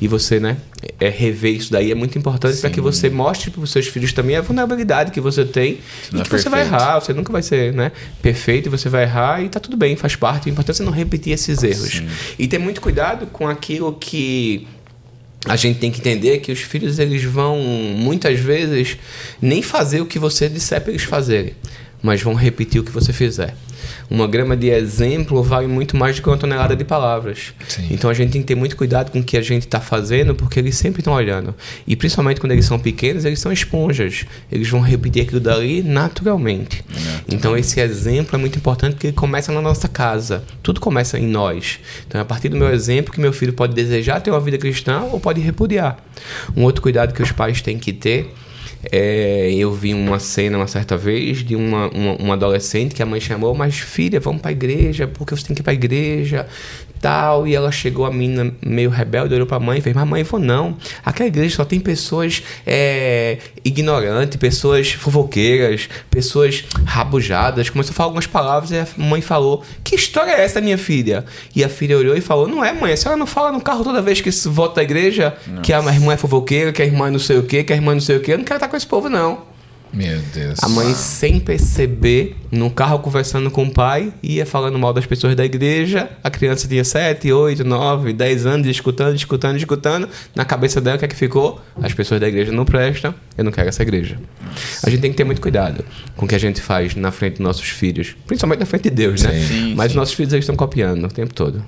E 0.00 0.08
você, 0.08 0.40
né, 0.40 0.56
é, 0.98 1.08
rever 1.08 1.54
isso 1.54 1.70
daí 1.70 1.92
é 1.92 1.94
muito 1.94 2.18
importante 2.18 2.60
para 2.60 2.70
que 2.70 2.80
você 2.80 3.08
mostre 3.08 3.50
para 3.50 3.60
os 3.60 3.70
seus 3.70 3.86
filhos 3.86 4.12
também 4.12 4.36
a 4.36 4.40
vulnerabilidade 4.40 5.12
que 5.12 5.20
você 5.20 5.44
tem 5.44 5.78
não 6.10 6.18
e 6.18 6.22
é 6.22 6.24
que 6.24 6.30
você 6.30 6.48
vai 6.48 6.62
errar. 6.62 6.98
Você 6.98 7.12
nunca 7.12 7.32
vai 7.32 7.42
ser 7.42 7.72
né, 7.72 7.92
perfeito 8.20 8.66
e 8.66 8.70
você 8.70 8.88
vai 8.88 9.04
errar 9.04 9.42
e 9.42 9.48
tá 9.48 9.60
tudo 9.60 9.76
bem, 9.76 9.94
faz 9.94 10.16
parte. 10.16 10.48
O 10.48 10.50
importante 10.50 10.82
é 10.82 10.84
não 10.84 10.92
repetir 10.92 11.32
esses 11.32 11.62
erros. 11.62 12.02
E 12.38 12.48
ter 12.48 12.58
muito 12.58 12.80
cuidado 12.80 13.26
com 13.26 13.46
aquilo 13.46 13.92
que 13.92 14.66
a 15.46 15.56
gente 15.56 15.78
tem 15.78 15.90
que 15.90 16.00
entender 16.00 16.38
que 16.38 16.52
os 16.52 16.60
filhos 16.60 16.98
eles 16.98 17.24
vão 17.24 17.58
muitas 17.58 18.38
vezes 18.38 18.98
nem 19.40 19.62
fazer 19.62 20.00
o 20.00 20.06
que 20.06 20.18
você 20.18 20.48
disser 20.48 20.80
para 20.80 20.90
eles 20.90 21.04
fazerem, 21.04 21.54
mas 22.02 22.22
vão 22.22 22.34
repetir 22.34 22.80
o 22.80 22.84
que 22.84 22.90
você 22.90 23.12
fizer. 23.12 23.54
Uma 24.08 24.26
grama 24.26 24.56
de 24.56 24.68
exemplo 24.68 25.42
vale 25.42 25.66
muito 25.66 25.96
mais 25.96 26.16
do 26.16 26.22
que 26.22 26.28
uma 26.28 26.36
tonelada 26.36 26.74
de 26.74 26.84
palavras. 26.84 27.54
Sim. 27.68 27.88
Então 27.90 28.10
a 28.10 28.14
gente 28.14 28.32
tem 28.32 28.40
que 28.40 28.46
ter 28.46 28.54
muito 28.54 28.76
cuidado 28.76 29.10
com 29.10 29.20
o 29.20 29.24
que 29.24 29.36
a 29.36 29.42
gente 29.42 29.66
está 29.66 29.80
fazendo, 29.80 30.34
porque 30.34 30.58
eles 30.58 30.76
sempre 30.76 31.00
estão 31.00 31.12
olhando. 31.12 31.54
E 31.86 31.96
principalmente 31.96 32.40
quando 32.40 32.52
eles 32.52 32.64
são 32.64 32.78
pequenos, 32.78 33.24
eles 33.24 33.38
são 33.38 33.52
esponjas. 33.52 34.24
Eles 34.50 34.68
vão 34.68 34.80
repetir 34.80 35.22
aquilo 35.22 35.40
dali 35.40 35.82
naturalmente. 35.82 36.84
Então 37.28 37.56
esse 37.56 37.80
exemplo 37.80 38.36
é 38.36 38.38
muito 38.38 38.56
importante 38.56 38.94
porque 38.94 39.08
ele 39.08 39.16
começa 39.16 39.52
na 39.52 39.62
nossa 39.62 39.88
casa. 39.88 40.42
Tudo 40.62 40.80
começa 40.80 41.18
em 41.18 41.26
nós. 41.26 41.78
Então 42.06 42.18
é 42.18 42.22
a 42.22 42.24
partir 42.24 42.48
do 42.48 42.56
meu 42.56 42.72
exemplo 42.72 43.12
que 43.12 43.20
meu 43.20 43.32
filho 43.32 43.52
pode 43.52 43.74
desejar 43.74 44.20
ter 44.20 44.30
uma 44.30 44.40
vida 44.40 44.58
cristã 44.58 45.02
ou 45.02 45.20
pode 45.20 45.40
repudiar. 45.40 45.98
Um 46.56 46.64
outro 46.64 46.82
cuidado 46.82 47.14
que 47.14 47.22
os 47.22 47.32
pais 47.32 47.62
têm 47.62 47.78
que 47.78 47.92
ter 47.92 48.32
é, 48.90 49.52
eu 49.52 49.72
vi 49.72 49.92
uma 49.92 50.18
cena 50.18 50.56
uma 50.56 50.66
certa 50.66 50.96
vez 50.96 51.38
de 51.38 51.54
uma, 51.54 51.88
uma, 51.88 52.12
uma 52.16 52.34
adolescente 52.34 52.94
que 52.94 53.02
a 53.02 53.06
mãe 53.06 53.20
chamou, 53.20 53.54
mas 53.54 53.78
filha, 53.78 54.18
vamos 54.20 54.40
pra 54.40 54.52
igreja, 54.52 55.06
porque 55.06 55.36
você 55.36 55.46
tem 55.46 55.54
que 55.54 55.60
ir 55.60 55.64
pra 55.64 55.72
igreja, 55.72 56.48
tal. 57.00 57.46
E 57.46 57.54
ela 57.54 57.72
chegou, 57.72 58.04
a 58.04 58.10
menina 58.10 58.52
meio 58.64 58.90
rebelde, 58.90 59.34
olhou 59.34 59.46
pra 59.46 59.58
mãe 59.58 59.78
e 59.78 59.80
fez, 59.80 59.94
mas 59.94 60.06
mãe, 60.06 60.22
vou 60.22 60.40
não. 60.40 60.76
Aquela 61.04 61.28
igreja 61.28 61.56
só 61.56 61.64
tem 61.64 61.80
pessoas 61.80 62.42
é, 62.66 63.38
ignorantes, 63.64 64.36
pessoas 64.36 64.92
fofoqueiras, 64.92 65.88
pessoas 66.10 66.64
rabujadas. 66.84 67.70
Começou 67.70 67.92
a 67.92 67.94
falar 67.94 68.06
algumas 68.06 68.26
palavras 68.26 68.70
e 68.70 68.78
a 68.78 68.86
mãe 68.96 69.20
falou, 69.20 69.64
que 69.82 69.94
história 69.94 70.32
é 70.32 70.44
essa, 70.44 70.60
minha 70.60 70.78
filha? 70.78 71.24
E 71.54 71.64
a 71.64 71.68
filha 71.68 71.96
olhou 71.96 72.16
e 72.16 72.20
falou, 72.20 72.46
não 72.46 72.64
é, 72.64 72.72
mãe, 72.72 72.92
a 72.92 72.96
senhora 72.96 73.18
não 73.18 73.26
fala 73.26 73.52
no 73.52 73.60
carro 73.60 73.84
toda 73.84 74.02
vez 74.02 74.20
que 74.20 74.30
volta 74.48 74.76
da 74.76 74.82
igreja 74.82 75.36
que 75.62 75.72
a 75.72 75.78
irmã 75.78 76.12
é 76.12 76.16
fofoqueira, 76.16 76.72
que 76.72 76.82
a 76.82 76.84
irmã 76.84 77.08
é 77.08 77.10
não 77.10 77.18
sei 77.18 77.38
o 77.38 77.42
que, 77.42 77.64
que 77.64 77.72
a 77.72 77.76
irmã 77.76 77.94
não 77.94 78.00
sei 78.00 78.16
o 78.16 78.20
que. 78.20 78.32
Eu 78.32 78.38
não 78.38 78.44
quero 78.44 78.56
estar 78.56 78.68
com 78.68 78.76
esse 78.76 78.86
povo, 78.86 79.08
não. 79.08 79.49
Meu 79.92 80.20
Deus. 80.32 80.60
A 80.62 80.68
mãe, 80.68 80.94
sem 80.94 81.40
perceber, 81.40 82.36
no 82.50 82.70
carro 82.70 83.00
conversando 83.00 83.50
com 83.50 83.64
o 83.64 83.70
pai, 83.70 84.12
ia 84.22 84.46
falando 84.46 84.78
mal 84.78 84.92
das 84.92 85.04
pessoas 85.04 85.34
da 85.34 85.44
igreja. 85.44 86.08
A 86.22 86.30
criança 86.30 86.68
tinha 86.68 86.84
7, 86.84 87.32
8, 87.32 87.64
9, 87.64 88.12
10 88.12 88.46
anos, 88.46 88.66
escutando, 88.68 89.16
escutando, 89.16 89.56
escutando. 89.56 90.08
Na 90.34 90.44
cabeça 90.44 90.80
dela, 90.80 90.96
o 90.96 90.98
que 90.98 91.04
é 91.04 91.08
que 91.08 91.16
ficou? 91.16 91.60
As 91.82 91.92
pessoas 91.92 92.20
da 92.20 92.28
igreja 92.28 92.52
não 92.52 92.64
prestam, 92.64 93.14
eu 93.36 93.42
não 93.42 93.50
quero 93.50 93.68
essa 93.68 93.82
igreja. 93.82 94.16
A 94.82 94.90
gente 94.90 95.00
tem 95.00 95.10
que 95.10 95.16
ter 95.16 95.24
muito 95.24 95.40
cuidado 95.40 95.84
com 96.16 96.24
o 96.24 96.28
que 96.28 96.34
a 96.34 96.40
gente 96.40 96.60
faz 96.60 96.94
na 96.94 97.10
frente 97.10 97.34
dos 97.34 97.40
nossos 97.40 97.68
filhos, 97.68 98.14
principalmente 98.26 98.60
na 98.60 98.66
frente 98.66 98.84
de 98.84 98.90
Deus, 98.90 99.22
né? 99.22 99.32
Sim, 99.32 99.74
Mas 99.74 99.92
sim. 99.92 99.98
nossos 99.98 100.14
filhos 100.14 100.32
eles 100.32 100.44
estão 100.44 100.56
copiando 100.56 101.04
o 101.04 101.08
tempo 101.08 101.34
todo. 101.34 101.64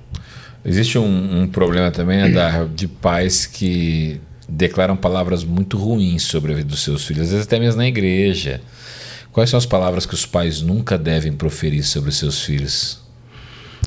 Existe 0.65 0.97
um, 0.97 1.43
um 1.43 1.49
problema 1.49 1.91
também 1.91 2.23
Adar, 2.23 2.67
de 2.67 2.87
pais 2.87 3.47
que 3.47 4.21
declaram 4.53 4.97
palavras 4.97 5.45
muito 5.45 5.79
ruins 5.79 6.23
sobre 6.23 6.53
a 6.53 6.57
vida 6.57 6.69
dos 6.69 6.83
seus 6.83 7.07
filhos, 7.07 7.25
às 7.25 7.31
vezes 7.31 7.47
até 7.47 7.59
mesmo 7.59 7.79
na 7.79 7.89
igreja. 7.89 8.61
Quais 9.33 9.49
são 9.49 9.57
as 9.57 9.65
palavras 9.65 10.05
que 10.05 10.15
os 10.15 10.27
pais 10.27 10.61
nunca 10.61 10.99
devem 10.99 11.33
proferir 11.33 11.83
sobre 11.85 12.11
os 12.11 12.19
seus 12.19 12.45
filhos? 12.45 13.01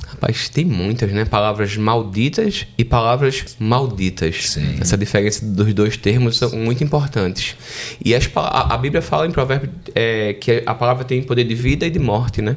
Rapaz, 0.07 0.49
tem 0.49 0.66
muitas, 0.66 1.11
né? 1.11 1.24
Palavras 1.26 1.76
malditas 1.78 2.66
e 2.78 2.84
palavras 2.84 3.55
malditas. 3.59 4.49
Sim. 4.49 4.78
Essa 4.80 4.97
diferença 4.97 5.45
dos 5.45 5.74
dois 5.74 5.97
termos 5.97 6.38
são 6.38 6.51
muito 6.51 6.84
importantes. 6.84 7.55
E 8.03 8.16
as, 8.16 8.30
a, 8.36 8.74
a 8.74 8.78
Bíblia 8.78 9.01
fala 9.01 9.28
em 9.28 9.32
provérbio 9.32 9.70
é, 9.93 10.34
que 10.34 10.63
a 10.66 10.74
palavra 10.74 11.03
tem 11.03 11.22
poder 11.22 11.43
de 11.43 11.53
vida 11.53 11.86
e 11.86 11.89
de 11.89 11.99
morte, 11.99 12.41
né? 12.41 12.55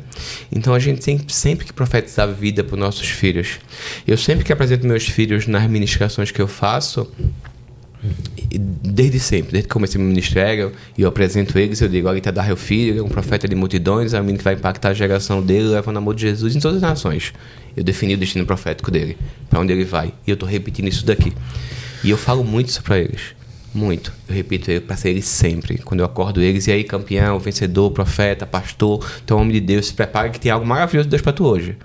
Então 0.51 0.73
a 0.73 0.79
gente 0.79 1.01
tem 1.01 1.21
sempre 1.29 1.67
que 1.67 1.73
profetizar 1.73 2.29
vida 2.33 2.65
para 2.65 2.75
os 2.75 2.81
nossos 2.81 3.09
filhos. 3.09 3.59
Eu 4.07 4.17
sempre 4.17 4.45
que 4.45 4.53
apresento 4.53 4.87
meus 4.87 5.07
filhos 5.07 5.47
nas 5.47 5.69
ministrações 5.69 6.31
que 6.31 6.41
eu 6.41 6.49
faço, 6.49 7.11
desde 8.83 9.19
sempre, 9.19 9.53
desde 9.53 9.69
que 9.69 9.73
comecei 9.73 9.99
meu 10.01 10.09
ministério, 10.09 10.73
e 10.97 11.03
eu 11.03 11.09
apresento 11.09 11.59
eles, 11.59 11.81
eu 11.81 11.89
digo, 11.89 12.09
olha, 12.09 12.19
está 12.19 12.31
dar 12.31 12.51
o 12.53 12.57
filho, 12.57 13.01
é 13.01 13.03
um 13.03 13.09
profeta 13.09 13.49
de 13.49 13.55
multidões, 13.55 14.15
é 14.15 14.21
um 14.21 14.23
menino 14.23 14.39
que 14.39 14.45
vai 14.45 14.55
impactar 14.55 14.91
a 14.91 14.95
geração 14.95 15.43
dele, 15.43 15.69
levando 15.69 15.97
o 15.97 15.99
amor 15.99 16.15
de 16.15 16.23
Jesus 16.23 16.55
em 16.55 16.61
todas 16.61 16.77
as 16.77 16.83
nações. 16.83 17.33
Eu 17.77 17.83
defini 17.83 18.15
o 18.15 18.19
destino 18.19 18.47
profético 18.47 18.91
dele, 18.91 19.17
para 19.51 19.61
onde 19.61 19.73
ele 19.73 19.85
vai. 19.85 20.13
E 20.27 20.31
eu 20.31 20.35
estou 20.35 20.49
repetindo 20.49 20.89
isso 20.89 21.05
daqui. 21.05 21.33
E 22.03 22.11
eu 22.11 22.17
falo 22.17 22.45
muito 22.45 22.69
isso 22.69 22.83
para 22.83 22.99
eles. 22.99 23.37
Muito. 23.75 24.13
Eu 24.29 24.35
repito 24.35 24.71
para 24.83 24.97
eles 25.05 25.27
sempre. 25.27 25.79
Quando 25.79 26.01
eu 26.01 26.07
acordo 26.07 26.41
eles, 26.41 26.67
e 26.67 26.73
aí, 26.73 26.85
campeão, 26.85 27.39
vencedor, 27.39 27.91
profeta, 27.91 28.47
pastor, 28.47 29.07
então 29.25 29.39
homem 29.39 29.53
de 29.53 29.61
Deus, 29.61 29.87
se 29.87 29.95
prepare 29.95 30.31
que 30.31 30.41
tem 30.41 30.51
algo 30.51 30.67
maravilhoso 30.67 31.07
de 31.07 31.11
Deus 31.11 31.23
para 31.23 31.33
tu 31.33 31.45
hoje. 31.45 31.77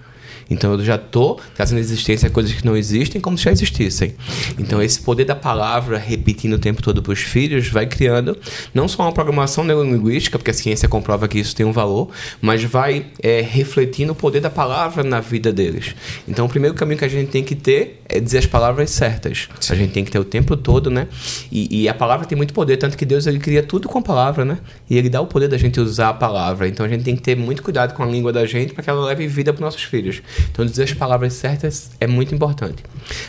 Então 0.49 0.73
eu 0.73 0.83
já 0.83 0.95
estou 0.95 1.39
trazendo 1.55 1.79
existência 1.79 2.27
a 2.27 2.31
coisas 2.31 2.53
que 2.53 2.65
não 2.65 2.75
existem 2.75 3.19
como 3.19 3.37
se 3.37 3.45
já 3.45 3.51
existissem. 3.51 4.15
Então 4.57 4.81
esse 4.81 5.01
poder 5.01 5.25
da 5.25 5.35
palavra 5.35 5.97
repetindo 5.97 6.53
o 6.53 6.59
tempo 6.59 6.81
todo 6.81 7.01
para 7.01 7.13
os 7.13 7.19
filhos 7.19 7.67
vai 7.67 7.85
criando 7.85 8.37
não 8.73 8.87
só 8.87 9.03
uma 9.03 9.11
programação 9.11 9.63
neurolinguística, 9.63 10.37
porque 10.37 10.51
a 10.51 10.53
ciência 10.53 10.87
comprova 10.87 11.27
que 11.27 11.39
isso 11.39 11.55
tem 11.55 11.65
um 11.65 11.71
valor, 11.71 12.09
mas 12.41 12.63
vai 12.63 13.07
é, 13.21 13.41
refletindo 13.41 14.11
o 14.11 14.15
poder 14.15 14.39
da 14.39 14.49
palavra 14.49 15.03
na 15.03 15.19
vida 15.19 15.51
deles. 15.51 15.95
Então 16.27 16.45
o 16.45 16.49
primeiro 16.49 16.75
caminho 16.75 16.97
que 16.97 17.05
a 17.05 17.09
gente 17.09 17.29
tem 17.29 17.43
que 17.43 17.55
ter 17.55 18.01
é 18.07 18.19
dizer 18.19 18.39
as 18.39 18.45
palavras 18.45 18.89
certas. 18.91 19.49
A 19.69 19.75
gente 19.75 19.91
tem 19.91 20.03
que 20.03 20.11
ter 20.11 20.19
o 20.19 20.23
tempo 20.23 20.55
todo, 20.55 20.89
né? 20.89 21.07
E, 21.51 21.83
e, 21.83 21.89
a 21.89 21.93
palavra 21.93 22.25
tem 22.25 22.35
muito 22.35 22.53
poder, 22.53 22.77
tanto 22.77 22.97
que 22.97 23.05
Deus 23.05 23.25
ele 23.25 23.39
cria 23.39 23.63
tudo 23.63 23.87
com 23.87 23.99
a 23.99 24.01
palavra, 24.01 24.45
né? 24.45 24.59
E 24.89 24.97
ele 24.97 25.09
dá 25.09 25.21
o 25.21 25.27
poder 25.27 25.47
da 25.47 25.57
gente 25.57 25.79
usar 25.79 26.09
a 26.09 26.13
palavra. 26.13 26.67
Então 26.67 26.85
a 26.85 26.89
gente 26.89 27.03
tem 27.03 27.15
que 27.15 27.21
ter 27.21 27.35
muito 27.35 27.63
cuidado 27.63 27.93
com 27.93 28.03
a 28.03 28.05
língua 28.05 28.31
da 28.31 28.45
gente 28.45 28.73
para 28.73 28.83
que 28.83 28.89
ela 28.89 29.05
leve 29.05 29.27
vida 29.27 29.53
para 29.53 29.65
nossos 29.65 29.83
filhos. 29.83 30.21
Então, 30.51 30.65
dizer 30.65 30.83
as 30.83 30.93
palavras 30.93 31.33
certas 31.33 31.91
é 31.99 32.07
muito 32.07 32.33
importante. 32.33 32.83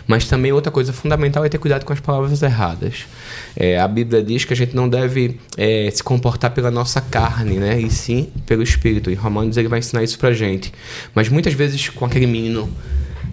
Mas 0.06 0.26
também 0.26 0.52
outra 0.52 0.70
coisa 0.70 0.92
fundamental 0.92 1.44
é 1.44 1.48
ter 1.48 1.58
cuidado 1.58 1.84
com 1.84 1.92
as 1.92 2.00
palavras 2.00 2.42
erradas. 2.42 3.06
É, 3.56 3.78
a 3.78 3.88
Bíblia 3.88 4.22
diz 4.22 4.44
que 4.44 4.52
a 4.52 4.56
gente 4.56 4.74
não 4.74 4.88
deve 4.88 5.40
é, 5.56 5.90
se 5.90 6.02
comportar 6.02 6.50
pela 6.52 6.70
nossa 6.70 7.00
carne, 7.00 7.56
né? 7.56 7.80
E 7.80 7.90
sim 7.90 8.30
pelo 8.46 8.62
Espírito. 8.62 9.10
Em 9.10 9.14
Romanos 9.14 9.56
ele 9.56 9.68
vai 9.68 9.78
ensinar 9.78 10.02
isso 10.02 10.18
pra 10.18 10.32
gente. 10.32 10.72
Mas 11.14 11.28
muitas 11.28 11.54
vezes 11.54 11.88
com 11.88 12.04
aquele 12.04 12.26
menino 12.26 12.70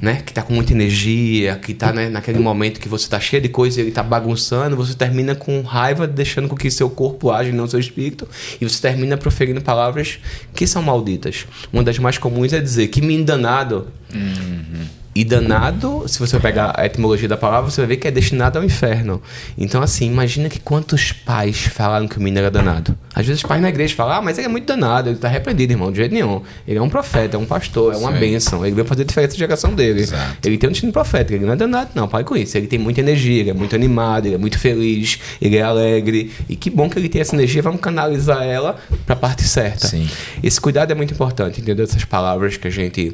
né, 0.02 0.22
que 0.26 0.32
está 0.32 0.42
com 0.42 0.54
muita 0.54 0.74
energia, 0.74 1.56
que 1.58 1.74
está 1.74 1.94
né, 1.94 2.10
naquele 2.10 2.40
momento 2.40 2.80
que 2.80 2.90
você 2.90 3.06
está 3.06 3.20
cheio 3.20 3.42
de 3.42 3.50
coisa 3.50 3.80
e 3.80 3.84
ele 3.84 3.90
está 3.90 4.02
bagunçando, 4.02 4.76
você 4.76 4.96
termina 4.96 5.36
com 5.36 5.62
raiva, 5.62 6.08
deixando 6.08 6.48
com 6.48 6.56
que 6.56 6.72
seu 6.72 6.90
corpo 6.90 7.30
age, 7.30 7.52
não 7.52 7.68
seu 7.68 7.80
espírito, 7.80 8.28
e 8.60 8.68
você 8.68 8.82
termina 8.82 9.16
proferindo 9.16 9.62
palavras 9.62 10.20
que 10.56 10.66
são 10.66 10.82
malditas. 10.82 11.46
Uma 11.72 11.84
das 11.84 12.00
mais 12.00 12.18
comuns 12.18 12.52
é 12.52 12.60
dizer 12.60 12.88
que 12.88 13.02
me 13.02 13.22
danado. 13.24 13.88
Uhum. 14.14 15.01
E 15.14 15.26
danado, 15.26 16.06
se 16.08 16.18
você 16.18 16.40
pegar 16.40 16.74
a 16.78 16.86
etimologia 16.86 17.28
da 17.28 17.36
palavra, 17.36 17.70
você 17.70 17.82
vai 17.82 17.90
ver 17.90 17.98
que 17.98 18.08
é 18.08 18.12
destinado 18.12 18.58
ao 18.58 18.64
inferno. 18.64 19.22
Então, 19.58 19.82
assim, 19.82 20.06
imagina 20.06 20.48
que 20.48 20.60
quantos 20.60 21.12
pais 21.12 21.66
falaram 21.66 22.08
que 22.08 22.18
o 22.18 22.22
menino 22.22 22.40
era 22.40 22.50
danado. 22.50 22.98
Às 23.14 23.26
vezes 23.26 23.44
os 23.44 23.48
pais 23.48 23.62
na 23.62 23.68
igreja 23.68 23.94
falam, 23.94 24.16
ah, 24.16 24.22
mas 24.22 24.38
ele 24.38 24.48
é 24.48 24.50
muito 24.50 24.66
danado, 24.66 25.10
ele 25.10 25.18
está 25.18 25.28
repreendido, 25.28 25.74
irmão, 25.74 25.92
de 25.92 25.98
jeito 25.98 26.14
nenhum. 26.14 26.42
Ele 26.66 26.78
é 26.78 26.82
um 26.82 26.88
profeta, 26.88 27.36
é 27.36 27.40
um 27.40 27.46
pastor, 27.46 27.94
é 27.94 27.98
uma 27.98 28.14
Sim. 28.14 28.20
bênção. 28.20 28.66
Ele 28.66 28.74
vai 28.74 28.86
fazer 28.86 29.04
diferença 29.04 29.34
na 29.34 29.40
geração 29.40 29.74
dele. 29.76 30.02
Exato. 30.02 30.48
Ele 30.48 30.58
tem 30.58 30.70
um 30.70 30.72
destino 30.72 30.94
profético, 30.94 31.34
ele 31.34 31.46
não 31.46 31.54
é 31.54 31.58
danado, 31.58 31.90
não, 31.94 32.08
pai 32.08 32.24
com 32.24 32.38
isso. 32.38 32.58
Ele 32.58 32.68
tem 32.68 32.80
muita 32.80 33.02
energia, 33.02 33.42
ele 33.42 33.50
é 33.50 33.54
muito 33.54 33.76
animado, 33.76 34.28
ele 34.28 34.36
é 34.36 34.38
muito 34.38 34.58
feliz, 34.58 35.20
ele 35.42 35.58
é 35.58 35.62
alegre. 35.62 36.32
E 36.48 36.56
que 36.56 36.70
bom 36.70 36.90
que 36.90 36.98
ele 36.98 37.10
tem 37.10 37.20
essa 37.20 37.36
energia, 37.36 37.62
vamos 37.62 37.82
canalizar 37.82 38.44
ela 38.44 38.78
para 39.06 39.14
a 39.14 39.20
parte 39.20 39.44
certa. 39.44 39.90
Sim. 39.90 40.10
Esse 40.42 40.62
cuidado 40.62 40.92
é 40.92 40.96
muito 40.96 41.14
importante, 41.14 41.60
entendeu? 41.60 41.84
Essas 41.84 42.06
palavras 42.06 42.56
que 42.56 42.68
a 42.68 42.72
gente 42.72 43.14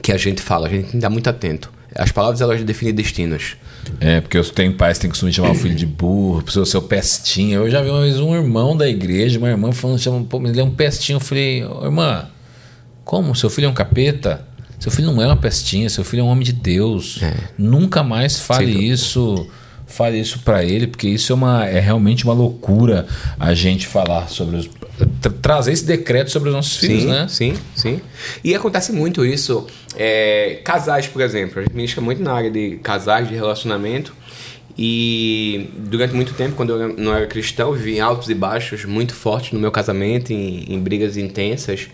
que 0.00 0.12
a 0.12 0.16
gente 0.16 0.40
fala, 0.40 0.66
a 0.66 0.70
gente 0.70 0.82
tem 0.82 0.90
que 0.90 0.96
estar 0.96 1.10
muito 1.10 1.28
atento. 1.28 1.70
As 1.94 2.10
palavras 2.10 2.40
elas 2.40 2.62
definem 2.62 2.94
destinos. 2.94 3.56
É, 4.00 4.20
porque 4.20 4.38
eu 4.38 4.44
tenho 4.44 4.72
pais 4.74 4.96
que 4.96 5.02
têm 5.02 5.10
costume 5.10 5.30
de 5.30 5.36
chamar 5.36 5.50
o 5.50 5.54
filho 5.54 5.74
de 5.74 5.84
burro, 5.84 6.42
pessoa 6.42 6.64
seu 6.64 6.80
pestinha. 6.80 7.56
Eu 7.56 7.70
já 7.70 7.82
vi 7.82 7.90
uma 7.90 8.00
vez 8.00 8.18
um 8.18 8.34
irmão 8.34 8.76
da 8.76 8.88
igreja, 8.88 9.38
uma 9.38 9.50
irmã 9.50 9.72
falando, 9.72 9.98
chama, 9.98 10.24
pô, 10.24 10.40
ele 10.46 10.58
é 10.58 10.64
um 10.64 10.70
pestinho. 10.70 11.16
Eu 11.16 11.20
falei, 11.20 11.64
oh, 11.64 11.84
irmã, 11.84 12.26
como? 13.04 13.34
Seu 13.34 13.50
filho 13.50 13.66
é 13.66 13.68
um 13.68 13.74
capeta? 13.74 14.46
Seu 14.78 14.90
filho 14.90 15.12
não 15.12 15.22
é 15.22 15.26
uma 15.26 15.36
pestinha, 15.36 15.88
seu 15.90 16.04
filho 16.04 16.20
é 16.20 16.24
um 16.24 16.28
homem 16.28 16.44
de 16.44 16.52
Deus. 16.52 17.20
É. 17.22 17.34
Nunca 17.58 18.02
mais 18.02 18.38
fale 18.38 18.72
isso 18.72 19.46
fale 19.92 20.18
isso 20.18 20.38
para 20.40 20.64
ele, 20.64 20.86
porque 20.86 21.06
isso 21.06 21.32
é, 21.32 21.34
uma, 21.34 21.66
é 21.66 21.78
realmente 21.78 22.24
uma 22.24 22.32
loucura 22.32 23.06
a 23.38 23.52
gente 23.52 23.86
falar 23.86 24.28
sobre 24.28 24.56
os. 24.56 24.70
Tra 25.20 25.30
trazer 25.42 25.72
esse 25.72 25.84
decreto 25.84 26.30
sobre 26.30 26.48
os 26.48 26.54
nossos 26.54 26.76
filhos, 26.76 27.02
sim, 27.02 27.08
né? 27.08 27.26
Sim, 27.28 27.54
sim. 27.74 28.00
E 28.44 28.54
acontece 28.54 28.92
muito 28.92 29.24
isso. 29.24 29.66
É, 29.96 30.60
casais, 30.64 31.06
por 31.06 31.20
exemplo, 31.20 31.58
a 31.58 31.62
gente 31.62 31.74
ministra 31.74 32.00
muito 32.00 32.22
na 32.22 32.32
área 32.32 32.50
de 32.50 32.78
casais, 32.82 33.28
de 33.28 33.34
relacionamento. 33.34 34.14
E 34.76 35.68
durante 35.76 36.14
muito 36.14 36.32
tempo, 36.32 36.54
quando 36.54 36.70
eu 36.72 36.96
não 36.96 37.14
era 37.14 37.26
cristão, 37.26 37.68
eu 37.68 37.74
vivi 37.74 37.96
em 37.96 38.00
altos 38.00 38.30
e 38.30 38.34
baixos 38.34 38.84
muito 38.84 39.14
fortes 39.14 39.52
no 39.52 39.60
meu 39.60 39.70
casamento, 39.70 40.32
em, 40.32 40.64
em 40.72 40.78
brigas 40.80 41.16
intensas. 41.16 41.88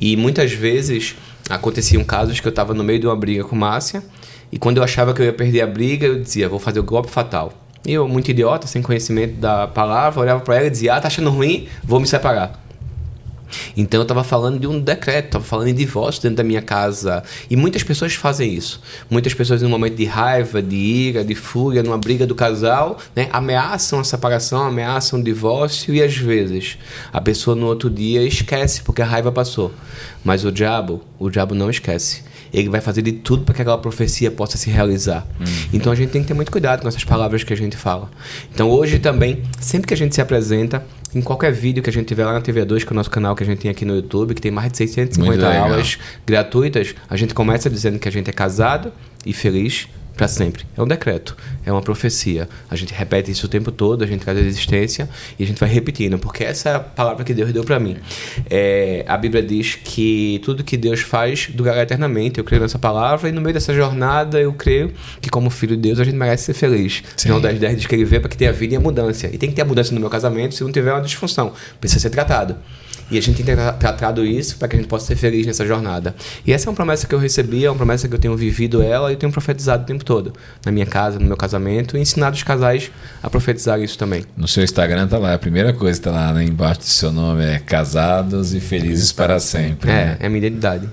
E 0.00 0.16
muitas 0.16 0.52
vezes 0.52 1.16
aconteciam 1.50 2.04
casos 2.04 2.38
que 2.38 2.46
eu 2.46 2.50
estava 2.50 2.74
no 2.74 2.84
meio 2.84 3.00
de 3.00 3.06
uma 3.06 3.16
briga 3.16 3.42
com 3.42 3.56
Márcia 3.56 4.02
e 4.52 4.58
quando 4.58 4.76
eu 4.76 4.84
achava 4.84 5.14
que 5.14 5.22
eu 5.22 5.26
ia 5.26 5.32
perder 5.32 5.62
a 5.62 5.66
briga, 5.66 6.06
eu 6.06 6.20
dizia, 6.20 6.46
vou 6.46 6.58
fazer 6.58 6.78
o 6.78 6.82
golpe 6.82 7.10
fatal. 7.10 7.61
Eu, 7.84 8.06
muito 8.06 8.30
idiota, 8.30 8.66
sem 8.66 8.80
conhecimento 8.80 9.34
da 9.40 9.66
palavra, 9.66 10.20
olhava 10.20 10.40
para 10.40 10.56
ela 10.56 10.66
e 10.66 10.70
dizia, 10.70 10.94
ah, 10.94 11.00
tá 11.00 11.08
achando 11.08 11.30
ruim, 11.30 11.66
vou 11.82 11.98
me 11.98 12.06
separar. 12.06 12.62
Então 13.76 14.00
eu 14.00 14.02
estava 14.02 14.24
falando 14.24 14.58
de 14.58 14.66
um 14.66 14.80
decreto, 14.80 15.26
estava 15.26 15.44
falando 15.44 15.66
de 15.66 15.72
divórcio 15.74 16.22
dentro 16.22 16.36
da 16.36 16.44
minha 16.44 16.62
casa. 16.62 17.22
E 17.50 17.56
muitas 17.56 17.82
pessoas 17.82 18.14
fazem 18.14 18.52
isso. 18.52 18.80
Muitas 19.10 19.34
pessoas, 19.34 19.62
em 19.62 19.66
um 19.66 19.68
momento 19.68 19.96
de 19.96 20.04
raiva, 20.04 20.62
de 20.62 20.76
ira, 20.76 21.24
de 21.24 21.34
fúria, 21.34 21.82
numa 21.82 21.98
briga 21.98 22.26
do 22.26 22.34
casal, 22.34 22.98
né, 23.14 23.28
ameaçam 23.32 24.00
a 24.00 24.04
separação, 24.04 24.62
ameaçam 24.62 25.20
o 25.20 25.22
divórcio 25.22 25.94
e 25.94 26.02
às 26.02 26.16
vezes 26.16 26.78
a 27.12 27.20
pessoa 27.20 27.56
no 27.56 27.66
outro 27.66 27.90
dia 27.90 28.22
esquece 28.22 28.82
porque 28.82 29.02
a 29.02 29.06
raiva 29.06 29.30
passou. 29.30 29.72
Mas 30.24 30.44
o 30.44 30.52
diabo, 30.52 31.02
o 31.18 31.30
diabo 31.30 31.54
não 31.54 31.70
esquece 31.70 32.22
ele 32.52 32.68
vai 32.68 32.80
fazer 32.80 33.02
de 33.02 33.12
tudo 33.12 33.44
para 33.44 33.54
que 33.54 33.62
aquela 33.62 33.78
profecia 33.78 34.30
possa 34.30 34.58
se 34.58 34.70
realizar. 34.70 35.26
Hum. 35.40 35.44
Então 35.72 35.92
a 35.92 35.94
gente 35.94 36.10
tem 36.10 36.22
que 36.22 36.28
ter 36.28 36.34
muito 36.34 36.52
cuidado 36.52 36.82
com 36.82 36.88
essas 36.88 37.04
palavras 37.04 37.42
que 37.42 37.52
a 37.52 37.56
gente 37.56 37.76
fala. 37.76 38.10
Então 38.52 38.68
hoje 38.70 38.98
também, 38.98 39.42
sempre 39.60 39.88
que 39.88 39.94
a 39.94 39.96
gente 39.96 40.14
se 40.14 40.20
apresenta, 40.20 40.84
em 41.14 41.20
qualquer 41.20 41.52
vídeo 41.52 41.82
que 41.82 41.90
a 41.90 41.92
gente 41.92 42.06
tiver 42.06 42.24
lá 42.24 42.32
na 42.32 42.40
TV2, 42.40 42.84
que 42.84 42.88
é 42.88 42.92
o 42.92 42.94
nosso 42.94 43.10
canal 43.10 43.34
que 43.36 43.42
a 43.42 43.46
gente 43.46 43.60
tem 43.60 43.70
aqui 43.70 43.84
no 43.84 43.94
YouTube, 43.94 44.34
que 44.34 44.40
tem 44.40 44.50
mais 44.50 44.70
de 44.70 44.78
650 44.78 45.58
aulas 45.58 45.98
gratuitas, 46.26 46.94
a 47.08 47.16
gente 47.16 47.34
começa 47.34 47.68
dizendo 47.68 47.98
que 47.98 48.08
a 48.08 48.12
gente 48.12 48.28
é 48.28 48.32
casado 48.32 48.92
e 49.24 49.32
feliz 49.32 49.88
para 50.16 50.28
sempre. 50.28 50.64
É 50.76 50.82
um 50.82 50.86
decreto, 50.86 51.36
é 51.64 51.72
uma 51.72 51.82
profecia. 51.82 52.48
A 52.70 52.76
gente 52.76 52.92
repete 52.92 53.30
isso 53.30 53.46
o 53.46 53.48
tempo 53.48 53.72
todo, 53.72 54.04
a 54.04 54.06
gente 54.06 54.20
traz 54.20 54.38
a 54.38 54.40
existência 54.40 55.08
e 55.38 55.44
a 55.44 55.46
gente 55.46 55.58
vai 55.58 55.68
repetindo, 55.68 56.18
porque 56.18 56.44
essa 56.44 56.68
é 56.68 56.74
a 56.74 56.80
palavra 56.80 57.24
que 57.24 57.32
Deus 57.32 57.52
deu 57.52 57.64
para 57.64 57.78
mim. 57.78 57.96
É, 58.50 59.04
a 59.08 59.16
Bíblia 59.16 59.42
diz 59.42 59.76
que 59.76 60.40
tudo 60.44 60.62
que 60.62 60.76
Deus 60.76 61.00
faz 61.00 61.48
durará 61.52 61.82
eternamente. 61.82 62.38
Eu 62.38 62.44
creio 62.44 62.62
nessa 62.62 62.78
palavra 62.78 63.28
e 63.28 63.32
no 63.32 63.40
meio 63.40 63.54
dessa 63.54 63.74
jornada 63.74 64.40
eu 64.40 64.52
creio 64.52 64.92
que 65.20 65.30
como 65.30 65.50
filho 65.50 65.76
de 65.76 65.82
Deus 65.82 66.00
a 66.00 66.04
gente 66.04 66.16
merece 66.16 66.44
ser 66.44 66.54
feliz. 66.54 67.02
Sim. 67.16 67.28
João 67.28 67.40
10, 67.40 67.58
10 67.58 67.76
diz 67.76 67.86
que 67.86 67.94
ele 67.94 68.04
vê 68.04 68.20
para 68.20 68.28
que 68.28 68.36
tenha 68.36 68.52
vida 68.52 68.74
e 68.74 68.76
abundância. 68.76 69.30
E 69.32 69.38
tem 69.38 69.48
que 69.48 69.54
ter 69.54 69.62
abundância 69.62 69.94
no 69.94 70.00
meu 70.00 70.10
casamento 70.10 70.54
se 70.54 70.62
não 70.62 70.72
tiver 70.72 70.92
uma 70.92 71.02
disfunção. 71.02 71.52
Precisa 71.80 72.00
ser 72.00 72.10
tratado. 72.10 72.56
E 73.12 73.18
a 73.18 73.20
gente 73.20 73.42
tem 73.42 73.54
tratado 73.54 74.24
isso 74.24 74.56
para 74.56 74.68
que 74.68 74.76
a 74.76 74.78
gente 74.78 74.88
possa 74.88 75.04
ser 75.04 75.16
feliz 75.16 75.46
nessa 75.46 75.66
jornada. 75.66 76.14
E 76.46 76.52
essa 76.52 76.66
é 76.66 76.70
uma 76.70 76.74
promessa 76.74 77.06
que 77.06 77.14
eu 77.14 77.18
recebi, 77.18 77.62
é 77.62 77.70
uma 77.70 77.76
promessa 77.76 78.08
que 78.08 78.14
eu 78.14 78.18
tenho 78.18 78.34
vivido 78.34 78.82
ela 78.82 79.12
e 79.12 79.16
tenho 79.16 79.30
profetizado 79.30 79.82
o 79.82 79.86
tempo 79.86 80.02
todo. 80.02 80.32
Na 80.64 80.72
minha 80.72 80.86
casa, 80.86 81.18
no 81.18 81.26
meu 81.26 81.36
casamento, 81.36 81.94
e 81.98 82.00
ensinado 82.00 82.34
os 82.34 82.42
casais 82.42 82.90
a 83.22 83.28
profetizar 83.28 83.78
isso 83.82 83.98
também. 83.98 84.24
No 84.34 84.48
seu 84.48 84.64
Instagram 84.64 85.06
tá 85.06 85.18
lá, 85.18 85.34
a 85.34 85.38
primeira 85.38 85.74
coisa 85.74 85.98
que 85.98 86.04
tá 86.04 86.10
lá 86.10 86.32
né, 86.32 86.42
embaixo 86.42 86.80
do 86.80 86.86
seu 86.86 87.12
nome 87.12 87.44
é 87.44 87.58
casados 87.58 88.54
e 88.54 88.60
felizes 88.60 89.12
para 89.12 89.38
sempre. 89.38 89.90
É, 89.90 89.94
né? 89.94 90.16
é 90.18 90.26
a 90.26 90.30
minha 90.30 90.46
identidade. 90.46 90.88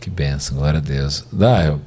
Que 0.00 0.08
benção, 0.08 0.58
glória 0.58 0.78
a 0.78 0.80
Deus. 0.80 1.24
Dael, 1.32 1.80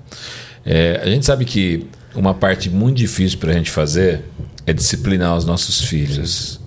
é, 0.65 0.99
a 1.01 1.07
gente 1.07 1.25
sabe 1.25 1.45
que 1.45 1.87
uma 2.13 2.33
parte 2.33 2.69
muito 2.69 2.97
difícil 2.97 3.39
para 3.39 3.51
a 3.51 3.53
gente 3.53 3.71
fazer 3.71 4.25
é 4.65 4.73
disciplinar 4.73 5.37
os 5.37 5.45
nossos 5.45 5.81
filhos. 5.81 6.59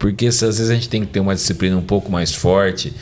Porque 0.00 0.26
às 0.26 0.40
vezes 0.40 0.68
a 0.70 0.74
gente 0.74 0.88
tem 0.88 1.02
que 1.02 1.08
ter 1.12 1.20
uma 1.20 1.34
disciplina 1.34 1.76
um 1.76 1.82
pouco 1.82 2.10
mais 2.10 2.34
forte, 2.34 2.92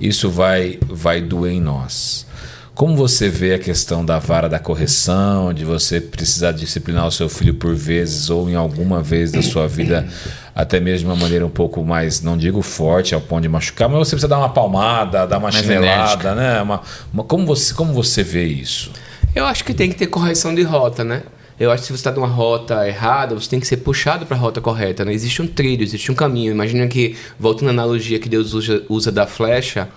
isso 0.00 0.28
vai, 0.30 0.78
vai 0.88 1.20
doer 1.20 1.52
em 1.52 1.60
nós. 1.60 2.26
Como 2.74 2.96
você 2.96 3.28
vê 3.28 3.54
a 3.54 3.58
questão 3.58 4.04
da 4.04 4.18
vara 4.20 4.48
da 4.48 4.58
correção, 4.58 5.52
de 5.52 5.64
você 5.64 6.00
precisar 6.00 6.52
disciplinar 6.52 7.06
o 7.08 7.10
seu 7.12 7.28
filho 7.28 7.52
por 7.54 7.74
vezes 7.74 8.30
ou 8.30 8.48
em 8.48 8.54
alguma 8.54 9.02
vez 9.02 9.32
da 9.32 9.42
sua 9.42 9.66
vida, 9.66 10.06
até 10.54 10.78
mesmo 10.78 11.00
de 11.08 11.12
uma 11.12 11.16
maneira 11.20 11.44
um 11.44 11.50
pouco 11.50 11.84
mais, 11.84 12.22
não 12.22 12.36
digo 12.36 12.62
forte 12.62 13.14
ao 13.16 13.20
ponto 13.20 13.42
de 13.42 13.48
machucar, 13.48 13.88
mas 13.88 13.98
você 13.98 14.10
precisa 14.12 14.28
dar 14.28 14.38
uma 14.38 14.48
palmada, 14.50 15.26
dar 15.26 15.38
uma 15.38 15.50
Mais 15.50 15.56
chinelada, 15.56 15.86
enérgica. 15.92 16.34
né? 16.36 16.62
Uma, 16.62 16.80
uma- 17.12 17.24
como, 17.24 17.44
você, 17.44 17.74
como 17.74 17.92
você 17.92 18.22
vê 18.22 18.44
isso? 18.46 18.92
Eu 19.34 19.44
acho 19.44 19.64
que 19.64 19.74
tem 19.74 19.90
que 19.90 19.96
ter 19.96 20.06
correção 20.06 20.54
de 20.54 20.62
rota, 20.62 21.02
né? 21.02 21.24
Eu 21.58 21.72
acho 21.72 21.82
que 21.82 21.86
se 21.88 21.92
você 21.92 22.00
está 22.00 22.12
numa 22.12 22.26
rota 22.26 22.86
errada, 22.86 23.34
você 23.34 23.50
tem 23.50 23.58
que 23.58 23.66
ser 23.66 23.78
puxado 23.78 24.24
para 24.26 24.36
a 24.36 24.40
rota 24.40 24.60
correta, 24.60 25.04
né? 25.04 25.12
Existe 25.12 25.42
um 25.42 25.46
trilho, 25.46 25.82
existe 25.82 26.10
um 26.12 26.14
caminho. 26.14 26.52
Imagina 26.52 26.86
que, 26.86 27.16
voltando 27.38 27.68
à 27.68 27.70
analogia 27.72 28.18
que 28.18 28.28
Deus 28.28 28.52
usa, 28.54 28.84
usa 28.88 29.10
da 29.10 29.26
flecha, 29.26 29.88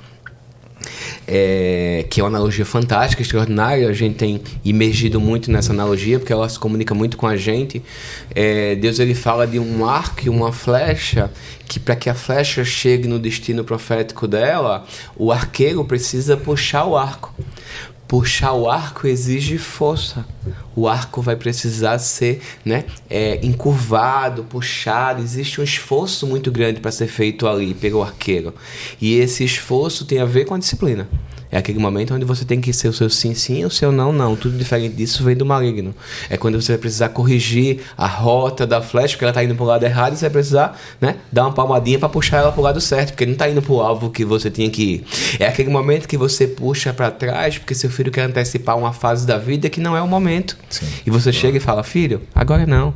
é, 1.28 2.05
que 2.09 2.20
é 2.20 2.24
uma 2.24 2.30
analogia 2.30 2.66
fantástica, 2.66 3.22
extraordinária. 3.22 3.88
A 3.88 3.93
gente 3.93 4.16
tem 4.16 4.41
imergido 4.66 5.20
muito 5.20 5.51
nessa 5.51 5.72
analogia, 5.72 6.20
porque 6.20 6.34
ela 6.34 6.47
se 6.49 6.57
comunica 6.57 6.93
muito 6.93 7.16
com 7.16 7.28
a 7.28 7.38
gente. 7.38 7.82
É, 8.34 8.76
Deus 8.76 8.99
ele 8.99 9.14
fala 9.14 9.45
de 9.45 9.59
um 9.59 9.86
arco 9.86 10.22
e 10.26 10.30
uma 10.30 10.51
flecha, 10.51 11.32
que 11.68 11.80
para 11.80 11.95
que 11.95 12.09
a 12.09 12.16
flecha 12.16 12.66
chegue 12.66 13.07
no 13.07 13.20
destino 13.20 13.64
profético 13.64 14.28
dela, 14.28 14.86
o 15.16 15.32
arqueiro 15.32 15.84
precisa 15.86 16.36
puxar 16.36 16.86
o 16.86 16.97
arco. 16.97 17.34
Puxar 18.12 18.51
o 18.51 18.70
arco 18.70 19.07
exige 19.07 19.57
força. 19.57 20.26
O 20.76 20.86
arco 20.86 21.22
vai 21.22 21.38
precisar 21.38 21.97
ser 21.97 22.41
né, 22.66 22.84
é, 23.09 23.39
encurvado, 23.41 24.43
puxado. 24.43 25.22
Existe 25.22 25.62
um 25.62 25.64
esforço 25.64 26.28
muito 26.28 26.51
grande 26.51 26.82
para 26.82 26.91
ser 26.91 27.07
feito 27.07 27.47
ali 27.47 27.74
pelo 27.74 28.03
arqueiro. 28.03 28.53
E 28.99 29.14
esse 29.14 29.45
esforço 29.45 30.03
tem 30.03 30.20
a 30.20 30.26
ver 30.26 30.43
com 30.43 30.53
a 30.53 30.57
disciplina. 30.57 31.07
É 31.52 31.58
aquele 31.58 31.80
momento 31.80 32.14
onde 32.14 32.24
você 32.24 32.45
tem 32.45 32.62
que 32.62 32.72
ser 32.72 32.88
o 32.88 32.93
seu 32.93 33.10
sim, 33.10 33.34
sim, 33.34 33.66
o 33.66 33.70
seu 33.70 33.91
não, 33.91 34.14
não. 34.14 34.36
Tudo 34.36 34.58
diferente 34.58 34.95
disso 34.95 35.24
vem 35.24 35.36
do 35.36 35.45
maligno. 35.45 35.93
É 36.30 36.38
quando 36.38 36.60
você 36.62 36.74
vai 36.74 36.80
precisar 36.80 37.10
corrigir 37.10 37.82
a 37.97 38.08
rota 38.08 38.66
da 38.66 38.82
flecha, 38.82 39.16
porque 39.16 39.26
ela 39.26 39.32
está 39.32 39.43
indo 39.43 39.54
para 39.54 39.64
o 39.64 39.68
lado 39.68 39.84
errado, 39.84 40.14
e 40.14 40.18
você 40.18 40.26
vai 40.26 40.32
precisar 40.32 40.80
né, 41.02 41.18
dar 41.32 41.43
uma 41.43 41.52
palmadinha 41.52 41.99
para 41.99 42.08
puxar 42.08 42.38
ela 42.38 42.52
para 42.52 42.62
o 42.62 42.64
lado 42.64 42.80
certo, 42.80 43.10
porque 43.10 43.26
não 43.26 43.34
está 43.34 43.49
indo 43.49 43.62
para 43.62 43.74
o 43.74 43.82
alvo 43.82 44.10
que 44.10 44.24
você 44.24 44.49
tinha 44.49 44.70
que 44.70 44.84
ir. 44.84 45.06
É 45.39 45.47
aquele 45.47 45.70
momento 45.70 46.08
que 46.08 46.18
você 46.18 46.47
puxa 46.47 46.93
para 46.93 47.12
trás, 47.12 47.58
porque 47.58 47.76
seu 47.76 47.89
filho 47.89 48.12
quer 48.12 48.24
antecipar 48.24 48.78
uma 48.78 48.93
fase 48.93 49.28
da 49.28 49.38
vida 49.38 49.70
que 49.70 49.82
não 49.82 49.95
é 49.95 50.02
o 50.02 50.08
momento. 50.08 50.58
Sim. 50.70 50.86
E 51.06 51.10
você 51.10 51.34
chega 51.34 51.58
e 51.58 51.60
fala, 51.60 51.84
filho, 51.84 52.22
agora 52.34 52.66
não. 52.66 52.93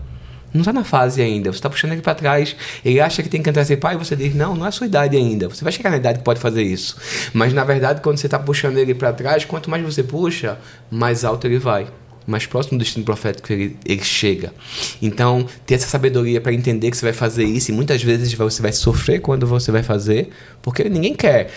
Não 0.55 0.61
está 0.61 0.71
na 0.71 0.85
fase 0.85 1.21
ainda. 1.21 1.51
Você 1.51 1.57
está 1.57 1.69
puxando 1.69 1.91
ele 1.91 2.01
para 2.01 2.15
trás. 2.15 2.55
Ele 2.83 3.01
acha 3.01 3.21
que 3.21 3.27
tem 3.27 3.43
que 3.43 3.49
antecipar 3.49 3.93
e 3.93 3.97
você 3.97 4.15
diz: 4.15 4.33
Não, 4.33 4.55
não 4.55 4.65
é 4.65 4.69
a 4.69 4.71
sua 4.71 4.87
idade 4.87 5.17
ainda. 5.17 5.49
Você 5.49 5.63
vai 5.65 5.73
chegar 5.73 5.89
na 5.89 5.97
idade 5.97 6.19
que 6.19 6.23
pode 6.23 6.39
fazer 6.39 6.63
isso. 6.63 6.95
Mas 7.33 7.51
na 7.53 7.65
verdade, 7.65 7.99
quando 7.99 8.17
você 8.17 8.27
está 8.27 8.39
puxando 8.39 8.77
ele 8.77 8.95
para 8.95 9.11
trás, 9.11 9.43
quanto 9.43 9.69
mais 9.69 9.83
você 9.83 10.01
puxa, 10.01 10.57
mais 10.89 11.25
alto 11.25 11.45
ele 11.45 11.59
vai. 11.59 11.87
Mais 12.25 12.45
próximo 12.45 12.77
do 12.77 12.83
destino 12.83 13.03
profético 13.03 13.51
ele, 13.51 13.77
ele 13.85 14.03
chega. 14.03 14.53
Então, 15.01 15.45
ter 15.65 15.75
essa 15.75 15.87
sabedoria 15.87 16.39
para 16.39 16.53
entender 16.53 16.89
que 16.89 16.97
você 16.97 17.05
vai 17.05 17.13
fazer 17.13 17.43
isso. 17.43 17.71
E 17.71 17.73
muitas 17.73 18.01
vezes 18.01 18.33
você 18.33 18.61
vai 18.61 18.71
sofrer 18.71 19.19
quando 19.19 19.45
você 19.45 19.71
vai 19.71 19.83
fazer, 19.83 20.29
porque 20.61 20.85
ninguém 20.85 21.13
quer 21.13 21.51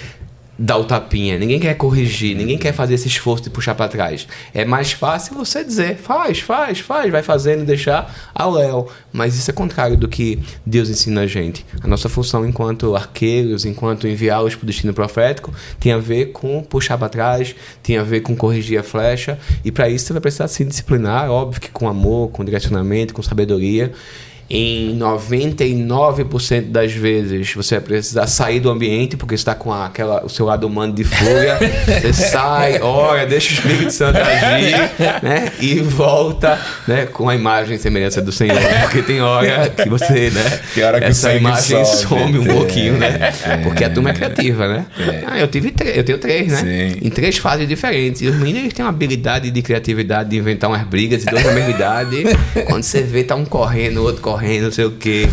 dar 0.59 0.77
o 0.79 0.85
tapinha, 0.85 1.39
ninguém 1.39 1.61
quer 1.61 1.75
corrigir, 1.75 2.37
ninguém 2.37 2.59
quer 2.59 2.73
fazer 2.73 2.95
esse 2.95 3.07
esforço 3.07 3.45
de 3.45 3.51
puxar 3.51 3.77
para 3.77 3.89
trás. 3.89 4.27
É 4.53 4.65
mais 4.65 4.91
fácil 4.91 5.37
você 5.37 5.63
dizer, 5.63 5.97
faz, 5.97 6.41
faz, 6.41 6.81
faz, 6.81 7.13
vai 7.13 7.23
fazendo 7.23 7.65
deixar 7.65 8.13
ao 8.35 8.51
Léo. 8.51 8.89
Mas 9.13 9.37
isso 9.37 9.51
é 9.51 9.55
contrário 9.55 9.97
do 9.97 10.09
que 10.09 10.41
Deus 10.67 10.89
ensina 10.89 11.23
a 11.23 11.27
gente. 11.27 11.65
A 11.81 11.87
nossa 11.87 12.09
função 12.09 12.45
enquanto 12.45 12.97
arqueiros, 12.97 13.65
enquanto 13.65 14.09
enviá-los 14.09 14.57
para 14.57 14.65
o 14.65 14.67
destino 14.67 14.93
profético, 14.93 15.55
tem 15.79 15.93
a 15.93 15.99
ver 15.99 16.33
com 16.33 16.63
puxar 16.63 16.99
para 16.99 17.09
trás, 17.09 17.55
tem 17.83 17.97
a 17.97 18.03
ver 18.03 18.23
com 18.23 18.35
corrigir 18.35 18.81
a 18.81 18.83
flecha. 18.83 19.39
E 19.65 19.71
para 19.71 19.89
isso 19.89 20.07
você 20.07 20.13
vai 20.13 20.23
precisar 20.23 20.49
se 20.49 20.65
disciplinar, 20.65 21.31
óbvio 21.31 21.61
que 21.61 21.71
com 21.71 21.89
amor, 21.89 22.31
com 22.31 22.45
direcionamento, 22.45 23.15
com 23.15 23.23
sabedoria. 23.23 23.93
Em 24.51 24.97
99% 24.99 26.71
das 26.71 26.93
vezes 26.93 27.53
você 27.55 27.77
vai 27.77 27.85
precisar 27.85 28.27
sair 28.27 28.61
do 28.61 28.71
ambiente 28.71 29.17
porque 29.17 29.35
está 29.35 29.55
com 29.55 29.73
aquela, 29.73 30.25
o 30.25 30.29
seu 30.29 30.47
lado 30.47 30.67
humano 30.67 30.93
de 30.93 31.05
fúria. 31.05 31.59
Você 32.01 32.13
sai, 32.13 32.81
ora, 32.81 33.27
deixa 33.27 33.51
o 33.51 33.55
Espírito 33.55 33.93
Santo 33.93 34.19
agir, 34.19 34.73
né? 35.23 35.53
E 35.61 35.81
volta, 35.81 36.59
né? 36.87 37.07
Com 37.07 37.29
a 37.29 37.35
imagem 37.35 37.77
e 37.77 37.79
semelhança 37.79 38.23
do 38.23 38.33
Senhor. 38.33 38.59
Porque 38.83 39.03
tem 39.03 39.21
hora 39.21 39.69
que 39.71 39.89
você, 39.89 40.31
né? 40.31 40.61
Tem 40.75 40.85
hora 40.85 40.99
que 41.01 41.07
essa 41.07 41.35
imagem 41.35 41.85
sobe. 41.85 42.09
some 42.09 42.39
um 42.39 42.45
É, 42.45 42.55
pouquinho, 42.55 42.95
né? 42.99 43.33
é. 43.45 43.57
Porque 43.59 43.85
a 43.85 43.91
turma 43.91 44.11
é 44.11 44.13
criativa, 44.15 44.69
né? 44.69 44.87
Ah, 45.27 45.39
eu 45.39 45.49
tive 45.49 45.75
eu 45.95 46.05
tenho 46.05 46.19
três, 46.19 46.49
né? 46.53 46.59
Sim. 46.59 47.07
Em 47.07 47.11
três 47.11 47.37
fases 47.39 47.69
diferentes. 47.69 48.23
E 48.23 48.27
os 48.27 48.37
meninos 48.37 48.63
eles 48.63 48.73
têm 48.73 48.85
uma 48.85 48.91
habilidade 48.91 49.51
de 49.51 49.63
criatividade 49.63 50.31
de 50.31 50.37
inventar 50.37 50.71
umas 50.71 50.83
brigas 50.87 51.23
e 51.23 51.27
dois 51.27 51.45
na 51.45 51.53
mesma 51.53 51.71
idade. 51.71 52.25
Quando 52.67 52.83
você 52.83 53.03
vê, 53.03 53.25
tá 53.25 53.35
um 53.35 53.45
correndo, 53.45 53.99
o 53.99 54.05
outro 54.05 54.23
correndo, 54.23 54.38
não 54.61 54.71
sei 54.73 54.85
o 54.85 54.93
quê. 54.93 55.29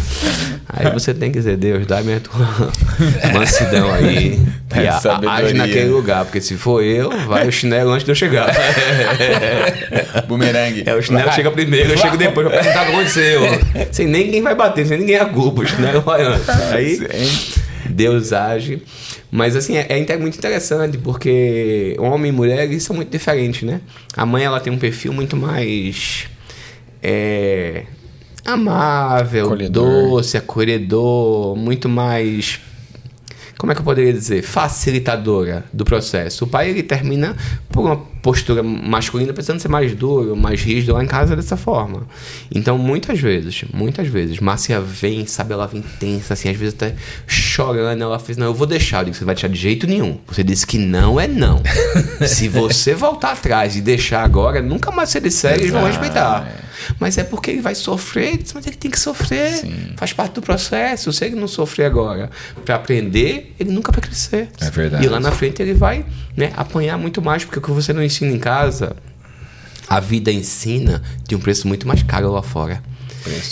Aí 0.67 0.91
você 0.91 1.13
tem 1.13 1.31
que 1.31 1.37
dizer, 1.37 1.57
Deus, 1.57 1.85
dá 1.85 2.01
minha 2.01 2.19
tua 2.19 2.71
mansidão 3.33 3.91
aí. 3.93 4.39
Dá 4.67 4.83
E 4.83 4.87
a- 4.87 4.97
a- 4.97 5.33
age 5.35 5.53
naquele 5.53 5.89
lugar, 5.89 6.25
porque 6.25 6.41
se 6.41 6.55
for 6.57 6.81
eu, 6.83 7.09
vai 7.27 7.47
o 7.47 7.51
chinelo 7.51 7.91
antes 7.91 8.03
de 8.05 8.11
eu 8.11 8.15
chegar. 8.15 8.53
Bumerangue. 10.27 10.83
É, 10.85 10.93
o 10.95 11.01
chinelo 11.01 11.31
chega 11.31 11.51
primeiro, 11.51 11.91
eu 11.91 11.97
chego 11.97 12.17
depois 12.17 12.47
pra 12.47 12.57
perguntar 12.57 12.81
o 12.83 12.85
que 12.85 12.91
aconteceu. 12.93 13.41
Sem 13.91 14.07
nem 14.07 14.29
quem 14.31 14.41
vai 14.41 14.55
bater, 14.55 14.85
sem 14.85 14.97
ninguém 14.97 15.17
a 15.17 15.25
culpa, 15.25 15.61
o 15.61 15.67
chinelo 15.67 16.01
vai 16.01 16.23
antes. 16.23 16.49
Aí 16.71 16.99
Deus 17.89 18.33
age. 18.33 18.81
Mas 19.31 19.55
assim, 19.55 19.75
é, 19.77 19.85
é 19.89 20.17
muito 20.17 20.37
interessante, 20.37 20.97
porque 20.97 21.95
homem 21.99 22.29
e 22.29 22.31
mulher 22.31 22.63
eles 22.63 22.83
são 22.83 22.95
muito 22.95 23.09
diferentes, 23.11 23.63
né? 23.63 23.81
A 24.15 24.25
mãe 24.25 24.43
ela 24.43 24.59
tem 24.59 24.71
um 24.71 24.77
perfil 24.77 25.11
muito 25.13 25.35
mais. 25.35 26.25
é, 27.03 27.83
amável, 28.45 29.47
Acolhedor. 29.47 30.09
doce, 30.09 30.37
acolhedor, 30.37 31.55
muito 31.55 31.89
mais 31.89 32.59
como 33.57 33.71
é 33.71 33.75
que 33.75 33.81
eu 33.81 33.85
poderia 33.85 34.13
dizer, 34.13 34.43
facilitadora 34.43 35.63
do 35.71 35.85
processo. 35.85 36.43
O 36.43 36.47
pai 36.47 36.69
ele 36.69 36.83
termina 36.83 37.35
por 37.69 37.85
uma 37.85 37.97
postura 38.25 38.63
masculina 38.63 39.31
precisando 39.31 39.59
ser 39.59 39.67
mais 39.67 39.93
duro, 39.93 40.35
mais 40.35 40.59
rígido 40.59 40.93
lá 40.93 41.03
em 41.03 41.05
casa 41.05 41.33
é 41.33 41.35
dessa 41.35 41.55
forma. 41.55 42.07
Então 42.49 42.75
muitas 42.75 43.19
vezes, 43.19 43.65
muitas 43.71 44.07
vezes, 44.07 44.39
Márcia 44.39 44.81
vem, 44.81 45.27
sabe, 45.27 45.53
ela 45.53 45.67
vem 45.67 45.83
tensa, 45.99 46.33
assim, 46.33 46.49
às 46.49 46.57
vezes 46.57 46.73
até 46.73 46.95
chorando, 47.27 48.01
ela 48.01 48.17
fez, 48.17 48.35
não, 48.35 48.47
eu 48.47 48.53
vou 48.55 48.65
deixar, 48.65 49.01
eu 49.01 49.05
digo, 49.05 49.15
você 49.15 49.21
não 49.21 49.27
vai 49.27 49.35
deixar 49.35 49.47
de 49.47 49.59
jeito 49.59 49.85
nenhum. 49.85 50.17
Você 50.25 50.43
disse 50.43 50.65
que 50.65 50.79
não 50.79 51.19
é 51.19 51.27
não. 51.27 51.61
Se 52.27 52.47
você 52.47 52.95
voltar 52.95 53.33
atrás 53.33 53.75
e 53.75 53.81
deixar 53.81 54.23
agora, 54.23 54.59
nunca 54.59 54.89
mais 54.89 55.09
você 55.09 55.19
disser, 55.19 55.59
eles 55.59 55.69
vão 55.69 55.85
respeitar. 55.85 56.65
Mas 56.99 57.17
é 57.17 57.23
porque 57.23 57.51
ele 57.51 57.61
vai 57.61 57.75
sofrer, 57.75 58.39
mas 58.53 58.65
ele 58.65 58.75
tem 58.75 58.91
que 58.91 58.99
sofrer. 58.99 59.51
Sim. 59.51 59.93
Faz 59.95 60.13
parte 60.13 60.33
do 60.33 60.41
processo. 60.41 61.11
Se 61.11 61.25
ele 61.25 61.35
não 61.35 61.47
sofrer 61.47 61.85
agora 61.85 62.29
para 62.63 62.75
aprender, 62.75 63.53
ele 63.59 63.71
nunca 63.71 63.91
vai 63.91 64.01
crescer. 64.01 64.49
É 64.59 64.69
verdade. 64.69 65.05
E 65.05 65.07
lá 65.07 65.19
na 65.19 65.31
frente 65.31 65.61
ele 65.61 65.73
vai 65.73 66.05
né, 66.35 66.51
apanhar 66.55 66.97
muito 66.97 67.21
mais, 67.21 67.45
porque 67.45 67.59
o 67.59 67.61
que 67.61 67.71
você 67.71 67.93
não 67.93 68.03
ensina 68.03 68.14
em 68.23 68.39
casa, 68.39 68.95
a 69.87 69.99
vida 69.99 70.31
ensina 70.31 71.01
de 71.27 71.35
um 71.35 71.39
preço 71.39 71.67
muito 71.67 71.87
mais 71.87 72.03
caro 72.03 72.31
lá 72.31 72.41
fora. 72.41 72.81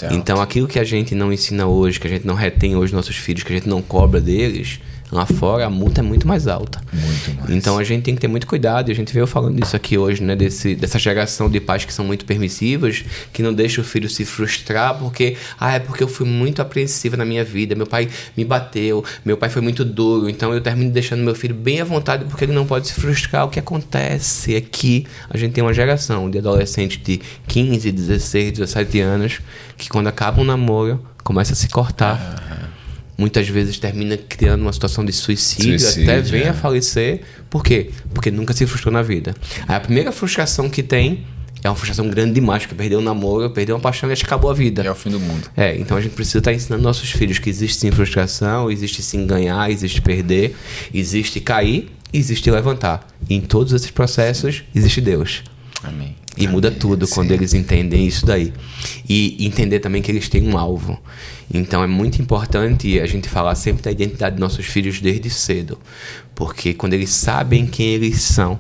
É. 0.03 0.14
Então 0.14 0.39
aquilo 0.39 0.68
que 0.68 0.80
a 0.80 0.84
gente 0.84 1.16
não 1.16 1.34
ensina 1.34 1.66
hoje, 1.66 1.99
que 1.99 2.07
a 2.07 2.09
gente 2.09 2.26
não 2.26 2.36
retém 2.36 2.76
hoje 2.76 2.93
nos 2.93 3.05
nossos 3.05 3.16
filhos, 3.16 3.43
que 3.43 3.51
a 3.51 3.55
gente 3.55 3.68
não 3.68 3.82
cobra 3.82 4.22
deles, 4.22 4.80
lá 5.14 5.26
fora 5.26 5.66
a 5.66 5.70
multa 5.70 6.01
é 6.01 6.03
muito 6.03 6.28
mais 6.28 6.47
alta. 6.47 6.82
Muito 6.91 7.34
mais. 7.36 7.49
Então 7.51 7.78
a 7.78 7.84
gente 7.84 8.03
tem 8.03 8.16
que 8.16 8.22
ter 8.22 8.28
muito 8.28 8.47
cuidado, 8.47 8.89
e 8.89 8.91
a 8.91 8.95
gente 8.95 9.14
veio 9.14 9.28
falando 9.28 9.59
disso 9.59 9.76
aqui 9.76 9.97
hoje, 9.97 10.24
né? 10.24 10.36
Desse, 10.36 10.76
dessa 10.76 10.97
geração 10.97 11.49
de 11.49 11.59
pais 11.59 11.86
que 11.86 11.93
são 11.93 12.03
muito 12.03 12.26
permissivos, 12.26 13.03
que 13.32 13.43
não 13.43 13.53
deixam 13.53 13.84
o 13.84 13.88
filho 13.88 14.09
se 14.09 14.26
frustrar, 14.26 14.97
porque, 14.97 15.38
ah, 15.59 15.74
é 15.74 15.80
porque 15.80 16.03
eu 16.03 16.07
fui 16.07 16.28
muito 16.28 16.61
apreensiva 16.61 17.16
na 17.16 17.26
minha 17.26 17.43
vida, 17.43 17.76
meu 17.76 17.88
pai 17.88 18.09
me 18.36 18.43
bateu, 18.43 19.03
meu 19.24 19.38
pai 19.38 19.49
foi 19.49 19.61
muito 19.61 19.86
duro, 19.86 20.30
então 20.30 20.53
eu 20.53 20.61
termino 20.61 20.91
deixando 20.91 21.24
meu 21.24 21.36
filho 21.36 21.55
bem 21.55 21.82
à 21.82 21.86
vontade 21.86 22.26
porque 22.26 22.45
ele 22.45 22.53
não 22.53 22.66
pode 22.66 22.88
se 22.88 22.93
frustrar. 22.93 23.45
O 23.45 23.49
que 23.49 23.59
acontece 23.59 24.55
é 24.55 24.61
que 24.61 25.05
a 25.30 25.38
gente 25.38 25.53
tem 25.53 25.64
uma 25.64 25.74
geração 25.74 26.30
de 26.30 26.39
adolescentes 26.39 26.99
de 27.03 27.22
15, 27.47 27.91
16, 27.91 28.51
17 28.53 28.99
anos 28.99 29.39
que 29.78 29.89
quando 29.89 30.07
acaba 30.07 30.41
um 30.41 30.45
namoro 30.45 30.99
começa 31.24 31.53
a 31.53 31.55
se 31.55 31.70
cortar. 31.70 32.72
Muitas 33.24 33.47
vezes 33.47 33.80
termina 33.80 34.17
criando 34.17 34.63
uma 34.63 34.74
situação 34.74 35.05
de 35.05 35.13
suicídio, 35.13 35.80
Suicídio, 35.80 36.11
até 36.11 36.19
vem 36.19 36.41
é. 36.41 36.49
a 36.49 36.53
falecer. 36.53 37.21
Por 37.49 37.63
quê? 37.63 37.89
Porque 38.13 38.30
nunca 38.30 38.53
se 38.53 38.67
frustrou 38.67 38.93
na 38.93 39.01
vida. 39.01 39.34
Aí 39.65 39.78
a 39.78 39.80
primeira 39.80 40.11
frustração 40.11 40.69
que 40.69 40.84
tem 40.84 41.24
é 41.63 41.69
uma 41.69 41.76
frustração 41.78 42.09
grande 42.09 42.34
demais, 42.34 42.63
porque 42.63 42.76
perdeu 42.76 42.99
um 42.99 43.01
namoro, 43.01 43.49
perdeu 43.49 43.78
uma 43.78 43.82
paixão 43.82 44.11
e 44.11 44.15
que 44.17 44.26
acabou 44.26 44.51
a 44.51 44.53
vida. 44.53 44.84
É 44.84 44.91
o 44.91 44.95
fim 44.95 45.09
do 45.09 45.21
mundo. 45.21 45.49
É, 45.55 45.74
então 45.78 45.95
a 45.95 46.01
gente 46.01 46.15
precisa 46.15 46.39
estar 46.39 46.51
ensinando 46.51 46.84
nossos 46.84 47.11
filhos 47.11 47.39
que 47.39 47.49
existe 47.49 47.78
sim 47.78 47.91
frustração, 47.91 48.69
existe 48.69 49.01
sim 49.01 49.26
ganhar, 49.26 49.71
existe 49.71 50.01
perder, 50.01 50.53
existe 50.93 51.39
cair, 51.39 51.89
existe 52.11 52.51
levantar. 52.51 53.07
E 53.30 53.36
em 53.36 53.39
todos 53.39 53.71
esses 53.71 53.89
processos 53.89 54.65
existe 54.76 54.99
Deus. 54.99 55.43
Amém. 55.82 56.22
E 56.36 56.47
muda 56.47 56.71
tudo 56.71 57.07
quando 57.07 57.31
eles 57.31 57.53
entendem 57.53 58.07
isso 58.07 58.25
daí. 58.25 58.51
E 59.07 59.45
entender 59.45 59.79
também 59.79 60.01
que 60.01 60.11
eles 60.11 60.27
têm 60.27 60.47
um 60.47 60.57
alvo. 60.57 60.99
Então 61.53 61.84
é 61.84 61.88
muito 61.88 62.21
importante 62.21 62.99
a 62.99 63.05
gente 63.05 63.29
falar 63.29 63.53
sempre 63.55 63.84
da 63.84 63.91
identidade 63.91 64.36
dos 64.36 64.41
nossos 64.41 64.65
filhos 64.65 64.99
desde 64.99 65.29
cedo. 65.29 65.77
Porque 66.34 66.73
quando 66.73 66.93
eles 66.93 67.11
sabem 67.11 67.67
quem 67.67 67.88
eles 67.89 68.21
são, 68.21 68.59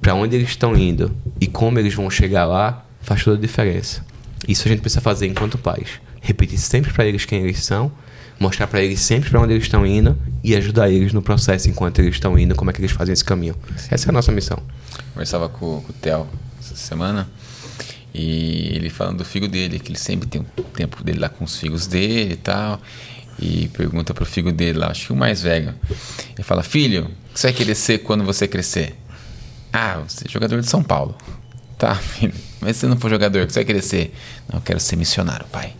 para 0.00 0.14
onde 0.14 0.36
eles 0.36 0.50
estão 0.50 0.76
indo 0.76 1.16
e 1.40 1.46
como 1.46 1.78
eles 1.78 1.94
vão 1.94 2.10
chegar 2.10 2.44
lá, 2.44 2.86
faz 3.00 3.24
toda 3.24 3.38
a 3.38 3.40
diferença. 3.40 4.04
Isso 4.46 4.68
a 4.68 4.70
gente 4.70 4.80
precisa 4.80 5.00
fazer 5.00 5.26
enquanto 5.26 5.56
pais. 5.56 5.88
Repetir 6.20 6.58
sempre 6.58 6.92
para 6.92 7.06
eles 7.06 7.24
quem 7.24 7.42
eles 7.42 7.64
são, 7.64 7.90
mostrar 8.38 8.66
para 8.66 8.82
eles 8.82 9.00
sempre 9.00 9.30
para 9.30 9.40
onde 9.40 9.52
eles 9.52 9.64
estão 9.64 9.86
indo 9.86 10.16
e 10.42 10.54
ajudar 10.56 10.90
eles 10.90 11.12
no 11.12 11.22
processo 11.22 11.68
enquanto 11.68 12.00
eles 12.00 12.14
estão 12.14 12.38
indo, 12.38 12.54
como 12.54 12.70
é 12.70 12.72
que 12.72 12.80
eles 12.80 12.92
fazem 12.92 13.12
esse 13.12 13.24
caminho. 13.24 13.54
Essa 13.90 14.08
é 14.08 14.10
a 14.10 14.12
nossa 14.12 14.32
missão. 14.32 14.58
Conversava 15.12 15.48
com, 15.48 15.80
com 15.80 15.90
o 15.90 15.92
Theo 15.92 16.26
essa 16.60 16.76
semana 16.76 17.28
e 18.14 18.76
ele 18.76 18.90
falando 18.90 19.18
do 19.18 19.24
filho 19.24 19.48
dele, 19.48 19.78
que 19.80 19.90
ele 19.90 19.98
sempre 19.98 20.28
tem 20.28 20.40
o 20.40 20.62
tempo 20.62 21.02
dele 21.02 21.18
lá 21.18 21.28
com 21.28 21.44
os 21.44 21.58
filhos 21.58 21.86
dele 21.86 22.34
e 22.34 22.36
tal. 22.36 22.80
E 23.38 23.68
pergunta 23.68 24.14
pro 24.14 24.24
filho 24.24 24.52
dele 24.52 24.78
lá, 24.78 24.90
acho 24.92 25.06
que 25.06 25.12
o 25.12 25.16
mais 25.16 25.42
velho. 25.42 25.74
Ele 26.34 26.44
fala: 26.44 26.62
Filho, 26.62 27.06
o 27.06 27.34
que 27.34 27.40
você 27.40 27.48
vai 27.48 27.54
querer 27.54 27.74
ser 27.74 27.98
quando 27.98 28.22
você 28.22 28.46
crescer? 28.46 28.96
Ah, 29.72 30.00
você 30.06 30.24
é 30.28 30.30
jogador 30.30 30.60
de 30.60 30.68
São 30.68 30.84
Paulo. 30.84 31.16
Tá, 31.76 31.96
filho. 31.96 32.32
Mas 32.60 32.76
se 32.76 32.82
você 32.82 32.86
não 32.86 32.96
for 32.96 33.10
jogador, 33.10 33.42
o 33.42 33.46
que 33.48 33.52
você 33.52 33.58
vai 33.58 33.64
querer 33.64 33.82
ser? 33.82 34.14
Não, 34.48 34.58
eu 34.58 34.62
quero 34.62 34.78
ser 34.78 34.94
missionário, 34.94 35.44
pai. 35.46 35.74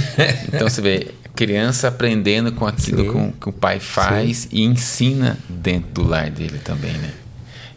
então 0.48 0.66
você 0.66 0.80
vê, 0.80 1.14
criança 1.34 1.88
aprendendo 1.88 2.52
com 2.52 2.66
aquilo 2.66 3.12
com, 3.12 3.32
que 3.32 3.48
o 3.48 3.52
pai 3.52 3.80
faz 3.80 4.38
Sim. 4.38 4.48
e 4.52 4.62
ensina 4.64 5.38
dentro 5.48 5.90
do 5.90 6.04
lar 6.04 6.30
dele 6.30 6.58
também, 6.58 6.92
né? 6.92 7.12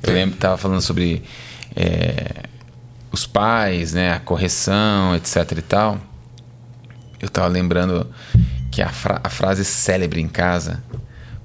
Eu 0.04 0.14
lembro 0.14 0.36
que 0.36 0.42
tava 0.42 0.58
falando 0.58 0.82
sobre 0.82 1.24
é, 1.76 2.44
os 3.12 3.26
pais, 3.26 3.94
né, 3.94 4.14
a 4.14 4.20
correção, 4.20 5.16
etc 5.16 5.58
e 5.58 5.62
tal. 5.62 5.98
Eu 7.20 7.30
tava 7.30 7.48
lembrando 7.48 8.08
que 8.70 8.82
a, 8.82 8.90
fra 8.90 9.20
a 9.24 9.30
frase 9.30 9.66
célebre 9.66 10.22
em 10.22 10.28
casa, 10.28 10.84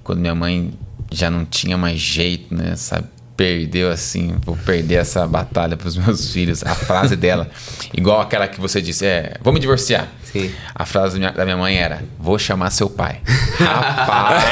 quando 0.05 0.21
minha 0.21 0.35
mãe 0.35 0.75
já 1.11 1.31
não 1.31 1.45
tinha 1.45 1.79
mais 1.79 1.99
jeito, 1.99 2.55
né, 2.55 2.77
sabe? 2.77 3.09
Perdeu 3.35 3.91
assim, 3.91 4.37
vou 4.45 4.57
perder 4.57 4.97
essa 4.97 5.27
batalha 5.27 5.77
para 5.77 5.89
os 5.89 5.97
meus 5.97 6.29
filhos. 6.33 6.63
A 6.63 6.75
frase 6.75 7.17
dela, 7.17 7.51
igual 7.95 8.21
aquela 8.21 8.47
que 8.47 8.61
você 8.61 8.83
disse, 8.83 9.07
é, 9.07 9.37
vou 9.41 9.53
me 9.53 9.59
divorciar. 9.59 10.09
Sim. 10.33 10.51
A 10.75 10.87
frase 10.87 11.21
da 11.21 11.45
minha 11.45 11.57
mãe 11.57 11.77
era: 11.77 12.03
Vou 12.19 12.39
chamar 12.39 12.71
seu 12.71 12.89
pai. 12.89 13.21
Rapaz, 13.59 14.43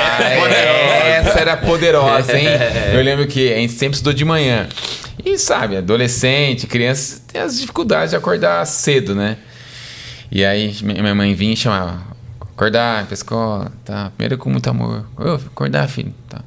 essa 1.26 1.41
era 1.41 1.57
poderosa, 1.57 2.39
hein? 2.39 2.47
Eu 2.93 3.03
lembro 3.03 3.26
que 3.26 3.53
a 3.53 3.57
gente 3.57 3.72
sempre 3.72 3.95
estudou 3.95 4.12
de 4.12 4.24
manhã. 4.24 4.68
E 5.24 5.39
sabe, 5.39 5.76
adolescente, 5.76 6.66
criança, 6.66 7.22
tem 7.26 7.41
as 7.41 7.59
dificuldades 7.59 8.11
de 8.11 8.16
acordar 8.16 8.64
cedo, 8.66 9.14
né? 9.14 9.39
E 10.31 10.45
aí 10.45 10.76
minha 10.83 11.14
mãe 11.14 11.35
vinha 11.35 11.55
e 11.55 11.57
chamava: 11.57 12.01
Acordar 12.41 13.07
pra 13.07 13.14
escola, 13.14 13.72
tá? 13.83 14.12
Primeiro 14.16 14.37
com 14.37 14.51
muito 14.51 14.68
amor. 14.68 15.07
Ô, 15.16 15.35
acordar, 15.35 15.89
filho, 15.89 16.14
tá? 16.28 16.43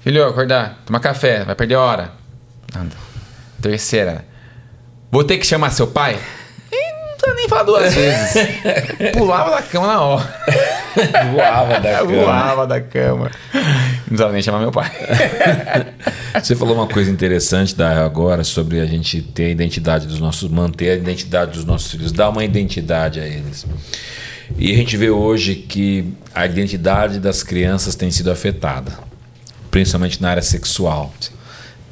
Filho, 0.00 0.24
acordar, 0.26 0.80
tomar 0.86 1.00
café, 1.00 1.44
vai 1.44 1.56
perder 1.56 1.74
hora. 1.74 2.12
Anda. 2.76 2.94
Terceira, 3.60 4.24
vou 5.10 5.24
ter 5.24 5.38
que 5.38 5.46
chamar 5.46 5.70
seu 5.70 5.88
pai? 5.88 6.18
Precisa 7.24 7.34
nem 7.34 7.48
falar 7.48 7.62
duas 7.62 7.94
vezes. 7.94 8.32
Pulava 9.12 9.50
da 9.50 9.62
cama 9.62 9.86
na 9.86 10.00
hora. 10.00 10.34
Voava 11.32 11.80
da 11.80 11.98
cama. 11.98 12.12
Voava 12.12 12.66
da 12.66 12.80
cama. 12.80 13.30
Não 13.52 14.04
precisava 14.04 14.32
nem 14.32 14.42
chamar 14.42 14.60
meu 14.60 14.70
pai. 14.70 14.90
Você 16.40 16.54
falou 16.54 16.74
uma 16.74 16.86
coisa 16.86 17.10
interessante 17.10 17.74
da 17.74 18.04
agora 18.04 18.44
sobre 18.44 18.80
a 18.80 18.86
gente 18.86 19.22
ter 19.22 19.46
a 19.46 19.50
identidade 19.50 20.06
dos 20.06 20.20
nossos, 20.20 20.50
manter 20.50 20.90
a 20.90 20.94
identidade 20.94 21.52
dos 21.52 21.64
nossos 21.64 21.90
filhos, 21.90 22.12
dar 22.12 22.28
uma 22.28 22.44
identidade 22.44 23.20
a 23.20 23.26
eles. 23.26 23.66
E 24.58 24.72
a 24.72 24.76
gente 24.76 24.96
vê 24.96 25.10
hoje 25.10 25.54
que 25.54 26.12
a 26.34 26.44
identidade 26.44 27.18
das 27.18 27.42
crianças 27.42 27.94
tem 27.94 28.10
sido 28.10 28.30
afetada, 28.30 28.92
principalmente 29.70 30.20
na 30.20 30.30
área 30.30 30.42
sexual. 30.42 31.12
Sim. 31.18 31.33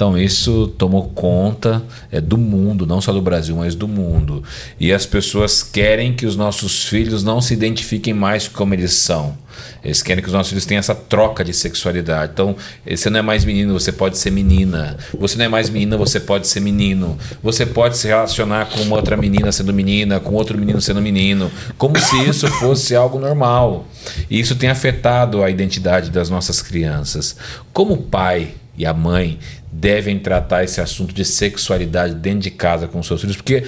Então 0.03 0.19
isso 0.19 0.67
tomou 0.77 1.11
conta 1.11 1.81
é, 2.11 2.21
do 2.21 2.37
mundo, 2.37 2.85
não 2.85 3.01
só 3.01 3.13
do 3.13 3.23
Brasil, 3.23 3.55
mas 3.55 3.77
do 3.77 3.87
mundo. 3.87 4.43
E 4.81 4.93
as 4.93 5.07
pessoas 5.07 5.63
querem 5.63 6.13
que 6.13 6.27
os 6.27 6.35
nossos 6.35 6.87
filhos 6.87 7.23
não 7.23 7.41
se 7.41 7.55
identifiquem 7.55 8.13
mais 8.13 8.49
como 8.49 8.75
eles 8.75 8.95
são. 8.95 9.39
Eles 9.85 10.03
querem 10.03 10.21
que 10.21 10.29
os 10.29 10.35
nossos 10.35 10.49
filhos 10.49 10.67
tenham 10.67 10.81
essa 10.81 10.95
troca 10.97 11.45
de 11.45 11.55
sexualidade. 11.55 12.33
Então, 12.33 12.57
você 12.85 13.09
não 13.09 13.21
é 13.21 13.23
mais 13.23 13.45
menino, 13.45 13.73
você 13.75 13.93
pode 13.93 14.19
ser 14.19 14.33
menina. 14.33 14.97
Você 15.17 15.39
não 15.39 15.45
é 15.45 15.49
mais 15.49 15.71
menina, 15.71 15.97
você 15.97 16.19
pode 16.19 16.49
ser 16.49 16.59
menino. 16.59 17.17
Você 17.41 17.65
pode 17.65 17.97
se 17.97 18.09
relacionar 18.09 18.71
com 18.71 18.81
uma 18.81 18.97
outra 18.97 19.17
menina 19.17 19.53
sendo 19.53 19.73
menina, 19.73 20.19
com 20.19 20.35
outro 20.35 20.59
menino 20.59 20.81
sendo 20.81 21.01
menino, 21.01 21.49
como 21.79 21.97
se 22.01 22.29
isso 22.29 22.49
fosse 22.59 22.97
algo 22.97 23.21
normal. 23.21 23.87
E 24.29 24.41
isso 24.41 24.57
tem 24.57 24.69
afetado 24.69 25.45
a 25.45 25.49
identidade 25.49 26.11
das 26.11 26.29
nossas 26.29 26.61
crianças. 26.61 27.37
Como 27.73 27.97
pai 27.99 28.55
e 28.77 28.87
a 28.87 28.95
mãe 28.95 29.39
devem 29.71 30.19
tratar 30.19 30.65
esse 30.65 30.81
assunto 30.81 31.15
de 31.15 31.25
sexualidade 31.25 32.15
dentro 32.15 32.41
de 32.41 32.51
casa 32.51 32.87
com 32.87 33.03
seus 33.03 33.21
filhos, 33.21 33.37
porque 33.37 33.65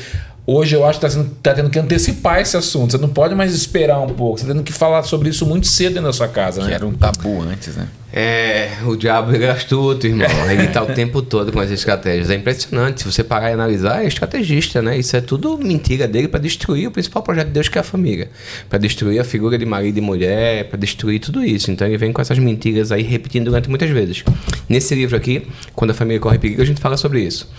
hoje 0.46 0.74
eu 0.74 0.84
acho 0.84 1.00
que 1.00 1.06
está 1.06 1.24
tá 1.42 1.54
tendo 1.54 1.70
que 1.70 1.78
antecipar 1.78 2.40
esse 2.40 2.56
assunto. 2.56 2.92
Você 2.92 2.98
não 2.98 3.08
pode 3.08 3.34
mais 3.34 3.54
esperar 3.54 4.00
um 4.00 4.08
pouco, 4.08 4.38
você 4.38 4.44
está 4.44 4.54
tendo 4.54 4.64
que 4.64 4.72
falar 4.72 5.02
sobre 5.02 5.28
isso 5.28 5.46
muito 5.46 5.66
cedo 5.66 6.00
na 6.00 6.12
sua 6.12 6.28
casa, 6.28 6.62
né? 6.62 6.68
Que 6.68 6.74
era 6.74 6.86
um 6.86 6.94
tabu 6.94 7.42
antes, 7.42 7.76
né? 7.76 7.88
É, 8.16 8.70
o 8.86 8.94
diabo 8.94 9.34
é 9.34 9.50
astuto, 9.50 10.06
irmão. 10.06 10.28
Ele 10.48 10.68
tá 10.68 10.80
o 10.84 10.86
tempo 10.86 11.20
todo 11.20 11.50
com 11.50 11.58
as 11.58 11.68
estratégias. 11.68 12.30
É 12.30 12.36
impressionante. 12.36 13.00
Se 13.00 13.10
você 13.10 13.24
parar 13.24 13.50
e 13.50 13.54
analisar, 13.54 14.04
é 14.04 14.06
estrategista, 14.06 14.80
né? 14.80 14.96
Isso 14.96 15.16
é 15.16 15.20
tudo 15.20 15.58
mentira 15.58 16.06
dele 16.06 16.28
para 16.28 16.38
destruir 16.38 16.86
o 16.86 16.92
principal 16.92 17.24
projeto 17.24 17.48
de 17.48 17.54
Deus, 17.54 17.68
que 17.68 17.76
é 17.76 17.80
a 17.80 17.84
família. 17.84 18.30
Para 18.70 18.78
destruir 18.78 19.18
a 19.18 19.24
figura 19.24 19.58
de 19.58 19.66
marido 19.66 19.98
e 19.98 20.00
mulher, 20.00 20.68
para 20.68 20.78
destruir 20.78 21.18
tudo 21.18 21.44
isso. 21.44 21.72
Então 21.72 21.88
ele 21.88 21.98
vem 21.98 22.12
com 22.12 22.22
essas 22.22 22.38
mentiras 22.38 22.92
aí 22.92 23.02
repetindo 23.02 23.46
durante 23.46 23.68
muitas 23.68 23.90
vezes. 23.90 24.22
Nesse 24.68 24.94
livro 24.94 25.16
aqui, 25.16 25.48
quando 25.74 25.90
a 25.90 25.94
família 25.94 26.20
corre 26.20 26.38
perigo, 26.38 26.62
a 26.62 26.64
gente 26.64 26.80
fala 26.80 26.96
sobre 26.96 27.20
isso. 27.20 27.50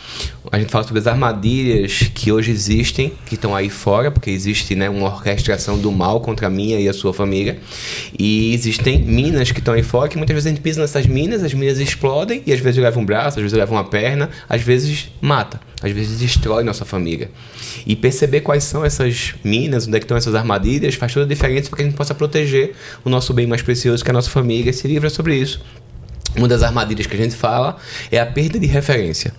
A 0.49 0.57
gente 0.57 0.71
fala 0.71 0.85
sobre 0.85 0.99
as 0.99 1.07
armadilhas 1.07 2.09
que 2.13 2.31
hoje 2.31 2.51
existem, 2.51 3.11
que 3.25 3.35
estão 3.35 3.53
aí 3.53 3.69
fora, 3.69 4.09
porque 4.09 4.29
existe 4.29 4.73
né, 4.73 4.89
uma 4.89 5.07
orquestração 5.07 5.77
do 5.77 5.91
mal 5.91 6.21
contra 6.21 6.47
a 6.47 6.49
minha 6.49 6.79
e 6.79 6.87
a 6.87 6.93
sua 6.93 7.13
família. 7.13 7.59
E 8.17 8.53
existem 8.53 8.99
minas 8.99 9.51
que 9.51 9.59
estão 9.59 9.73
aí 9.73 9.83
fora 9.83 10.07
que 10.07 10.15
muitas 10.15 10.33
vezes 10.33 10.44
vezes 10.45 10.47
a 10.47 10.49
gente 10.49 10.61
pisa 10.61 10.81
nessas 10.81 11.05
minas, 11.05 11.43
as 11.43 11.53
minas 11.53 11.79
explodem 11.79 12.41
e 12.45 12.53
às 12.53 12.59
vezes 12.59 12.81
leva 12.81 12.99
um 12.99 13.05
braço, 13.05 13.39
às 13.39 13.43
vezes 13.43 13.57
leva 13.57 13.71
uma 13.71 13.83
perna, 13.83 14.29
às 14.47 14.61
vezes 14.61 15.09
mata, 15.19 15.59
às 15.81 15.91
vezes 15.91 16.19
destrói 16.19 16.63
nossa 16.63 16.85
família. 16.85 17.29
E 17.85 17.95
perceber 17.95 18.41
quais 18.41 18.63
são 18.63 18.85
essas 18.85 19.35
minas, 19.43 19.87
onde 19.87 19.97
é 19.97 19.99
que 19.99 20.05
estão 20.05 20.15
essas 20.15 20.35
armadilhas, 20.35 20.95
faz 20.95 21.13
toda 21.13 21.25
a 21.25 21.29
diferença 21.29 21.69
para 21.69 21.77
que 21.77 21.83
a 21.83 21.85
gente 21.85 21.97
possa 21.97 22.13
proteger 22.13 22.73
o 23.03 23.09
nosso 23.09 23.33
bem 23.33 23.47
mais 23.47 23.61
precioso, 23.61 24.03
que 24.03 24.09
é 24.09 24.13
a 24.13 24.13
nossa 24.13 24.29
família. 24.29 24.69
Esse 24.69 24.87
livro 24.87 25.07
é 25.07 25.09
sobre 25.09 25.35
isso. 25.35 25.61
Uma 26.35 26.47
das 26.47 26.63
armadilhas 26.63 27.07
que 27.07 27.15
a 27.15 27.19
gente 27.19 27.35
fala 27.35 27.77
é 28.11 28.19
a 28.19 28.25
perda 28.25 28.59
de 28.59 28.67
referência. 28.67 29.33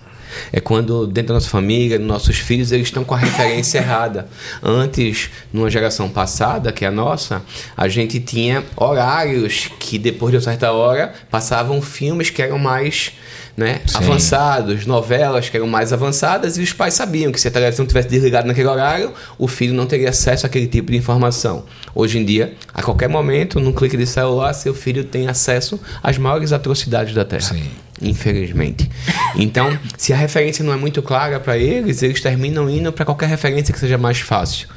É 0.51 0.59
quando 0.59 1.07
dentro 1.07 1.29
da 1.29 1.33
nossa 1.35 1.49
família, 1.49 1.97
nossos 1.99 2.37
filhos, 2.37 2.71
eles 2.71 2.87
estão 2.87 3.03
com 3.03 3.15
a 3.15 3.17
referência 3.17 3.79
errada. 3.79 4.27
Antes, 4.61 5.29
numa 5.51 5.69
geração 5.69 6.09
passada, 6.09 6.71
que 6.71 6.85
é 6.85 6.87
a 6.87 6.91
nossa, 6.91 7.41
a 7.75 7.87
gente 7.87 8.19
tinha 8.19 8.63
horários 8.75 9.69
que 9.79 9.97
depois 9.97 10.31
de 10.31 10.37
uma 10.37 10.43
certa 10.43 10.71
hora 10.71 11.13
passavam 11.29 11.81
filmes 11.81 12.29
que 12.29 12.41
eram 12.41 12.57
mais 12.57 13.13
né, 13.57 13.81
avançados, 13.95 14.85
novelas 14.85 15.49
que 15.49 15.57
eram 15.57 15.65
mais 15.65 15.91
avançadas, 15.91 16.57
e 16.57 16.61
os 16.61 16.71
pais 16.71 16.93
sabiam 16.93 17.31
que 17.31 17.41
se 17.41 17.47
a 17.47 17.51
televisão 17.51 17.87
tivesse 17.87 18.07
desligado 18.07 18.47
naquele 18.47 18.67
horário, 18.67 19.11
o 19.37 19.47
filho 19.47 19.73
não 19.73 19.87
teria 19.87 20.09
acesso 20.09 20.45
àquele 20.45 20.67
tipo 20.67 20.91
de 20.91 20.97
informação. 20.97 21.65
Hoje 21.95 22.19
em 22.19 22.25
dia, 22.25 22.53
a 22.71 22.83
qualquer 22.83 23.09
momento, 23.09 23.59
num 23.59 23.73
clique 23.73 23.97
de 23.97 24.05
celular, 24.05 24.53
seu 24.53 24.75
filho 24.75 25.03
tem 25.03 25.27
acesso 25.27 25.79
às 26.03 26.19
maiores 26.19 26.53
atrocidades 26.53 27.15
da 27.15 27.25
Terra. 27.25 27.41
Sim 27.41 27.86
infelizmente. 28.01 28.89
Então, 29.35 29.77
se 29.97 30.13
a 30.13 30.17
referência 30.17 30.63
não 30.63 30.73
é 30.73 30.77
muito 30.77 31.01
clara 31.01 31.39
para 31.39 31.57
eles, 31.57 32.01
eles 32.01 32.21
terminam 32.21 32.69
indo 32.69 32.91
para 32.91 33.05
qualquer 33.05 33.29
referência 33.29 33.73
que 33.73 33.79
seja 33.79 33.97
mais 33.97 34.19
fácil. 34.19 34.67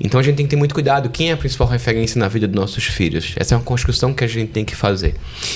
Então 0.00 0.20
a 0.20 0.22
gente 0.22 0.36
tem 0.36 0.46
que 0.46 0.50
ter 0.50 0.56
muito 0.56 0.74
cuidado. 0.74 1.08
Quem 1.10 1.30
é 1.30 1.32
a 1.32 1.36
principal 1.36 1.66
referência 1.68 2.18
na 2.18 2.28
vida 2.28 2.46
dos 2.46 2.56
nossos 2.56 2.84
filhos? 2.84 3.34
Essa 3.36 3.54
é 3.54 3.58
uma 3.58 3.64
construção 3.64 4.12
que 4.12 4.24
a 4.24 4.26
gente 4.26 4.50
tem 4.50 4.64
que 4.64 4.76
fazer. 4.76 5.14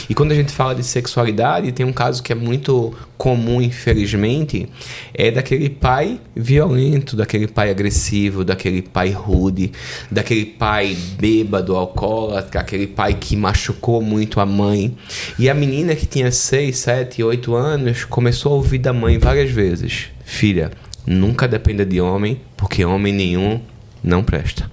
E 0.08 0.14
quando 0.14 0.32
a 0.32 0.34
gente 0.34 0.52
fala 0.52 0.74
de 0.74 0.84
sexualidade, 0.84 1.72
tem 1.72 1.84
um 1.84 1.92
caso 1.92 2.22
que 2.22 2.32
é 2.32 2.34
muito 2.34 2.94
comum, 3.22 3.62
infelizmente, 3.62 4.68
é 5.14 5.30
daquele 5.30 5.70
pai 5.70 6.20
violento, 6.34 7.14
daquele 7.14 7.46
pai 7.46 7.70
agressivo, 7.70 8.44
daquele 8.44 8.82
pai 8.82 9.10
rude, 9.10 9.70
daquele 10.10 10.44
pai 10.44 10.96
bêbado, 11.18 11.76
alcoólatra, 11.76 12.60
aquele 12.60 12.88
pai 12.88 13.14
que 13.14 13.36
machucou 13.36 14.02
muito 14.02 14.40
a 14.40 14.46
mãe. 14.46 14.96
E 15.38 15.48
a 15.48 15.54
menina 15.54 15.94
que 15.94 16.04
tinha 16.04 16.32
6, 16.32 16.76
7, 16.76 17.22
8 17.22 17.54
anos 17.54 18.04
começou 18.04 18.52
a 18.52 18.56
ouvir 18.56 18.78
da 18.78 18.92
mãe 18.92 19.18
várias 19.18 19.50
vezes: 19.50 20.06
Filha, 20.24 20.72
nunca 21.06 21.46
dependa 21.46 21.86
de 21.86 22.00
homem, 22.00 22.40
porque 22.56 22.84
homem 22.84 23.12
nenhum 23.12 23.60
não 24.02 24.22
presta. 24.22 24.70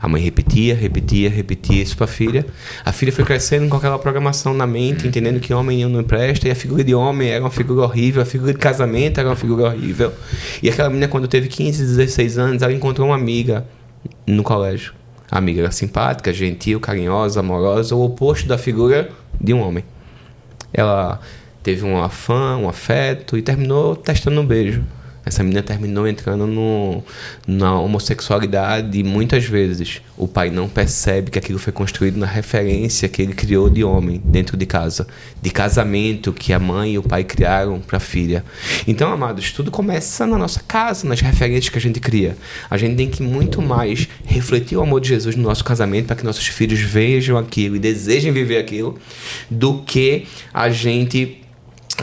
A 0.00 0.06
mãe 0.06 0.22
repetia, 0.22 0.76
repetia, 0.76 1.28
repetia 1.28 1.82
isso 1.82 1.96
para 1.96 2.04
a 2.04 2.08
filha. 2.08 2.46
A 2.84 2.92
filha 2.92 3.12
foi 3.12 3.24
crescendo 3.24 3.68
com 3.68 3.76
aquela 3.76 3.98
programação 3.98 4.54
na 4.54 4.66
mente, 4.66 5.08
entendendo 5.08 5.40
que 5.40 5.52
homem 5.52 5.84
não 5.86 6.04
presta, 6.04 6.46
e 6.46 6.50
a 6.52 6.54
figura 6.54 6.84
de 6.84 6.94
homem 6.94 7.30
era 7.30 7.42
uma 7.42 7.50
figura 7.50 7.82
horrível, 7.82 8.22
a 8.22 8.24
figura 8.24 8.52
de 8.52 8.58
casamento 8.58 9.18
era 9.18 9.28
uma 9.28 9.36
figura 9.36 9.70
horrível. 9.70 10.12
E 10.62 10.68
aquela 10.68 10.88
menina, 10.88 11.08
quando 11.08 11.26
teve 11.26 11.48
15, 11.48 11.84
16 11.84 12.38
anos, 12.38 12.62
ela 12.62 12.72
encontrou 12.72 13.08
uma 13.08 13.16
amiga 13.16 13.66
no 14.24 14.44
colégio. 14.44 14.92
A 15.30 15.38
amiga 15.38 15.62
era 15.62 15.72
simpática, 15.72 16.32
gentil, 16.32 16.78
carinhosa, 16.78 17.40
amorosa, 17.40 17.94
o 17.96 18.02
oposto 18.04 18.46
da 18.46 18.56
figura 18.56 19.10
de 19.40 19.52
um 19.52 19.60
homem. 19.60 19.84
Ela 20.72 21.20
teve 21.62 21.84
um 21.84 22.00
afã, 22.00 22.56
um 22.56 22.68
afeto 22.68 23.36
e 23.36 23.42
terminou 23.42 23.96
testando 23.96 24.40
um 24.40 24.46
beijo. 24.46 24.84
Essa 25.28 25.42
menina 25.42 25.62
terminou 25.62 26.08
entrando 26.08 26.46
no, 26.46 27.04
na 27.46 27.78
homossexualidade 27.78 28.98
e 28.98 29.02
muitas 29.02 29.44
vezes 29.44 30.00
o 30.16 30.26
pai 30.26 30.48
não 30.48 30.66
percebe 30.70 31.30
que 31.30 31.38
aquilo 31.38 31.58
foi 31.58 31.70
construído 31.70 32.16
na 32.16 32.26
referência 32.26 33.10
que 33.10 33.20
ele 33.20 33.34
criou 33.34 33.68
de 33.68 33.84
homem 33.84 34.22
dentro 34.24 34.56
de 34.56 34.64
casa, 34.64 35.06
de 35.42 35.50
casamento 35.50 36.32
que 36.32 36.50
a 36.50 36.58
mãe 36.58 36.94
e 36.94 36.98
o 36.98 37.02
pai 37.02 37.24
criaram 37.24 37.78
para 37.78 37.98
a 37.98 38.00
filha. 38.00 38.42
Então, 38.86 39.12
amados, 39.12 39.52
tudo 39.52 39.70
começa 39.70 40.26
na 40.26 40.38
nossa 40.38 40.60
casa, 40.66 41.06
nas 41.06 41.20
referências 41.20 41.68
que 41.68 41.76
a 41.76 41.80
gente 41.80 42.00
cria. 42.00 42.34
A 42.70 42.78
gente 42.78 42.96
tem 42.96 43.10
que 43.10 43.22
muito 43.22 43.60
mais 43.60 44.08
refletir 44.24 44.78
o 44.78 44.82
amor 44.82 44.98
de 44.98 45.08
Jesus 45.08 45.36
no 45.36 45.42
nosso 45.42 45.62
casamento 45.62 46.06
para 46.06 46.16
que 46.16 46.24
nossos 46.24 46.46
filhos 46.46 46.80
vejam 46.80 47.36
aquilo 47.36 47.76
e 47.76 47.78
desejem 47.78 48.32
viver 48.32 48.56
aquilo, 48.56 48.98
do 49.50 49.82
que 49.82 50.26
a 50.54 50.70
gente 50.70 51.42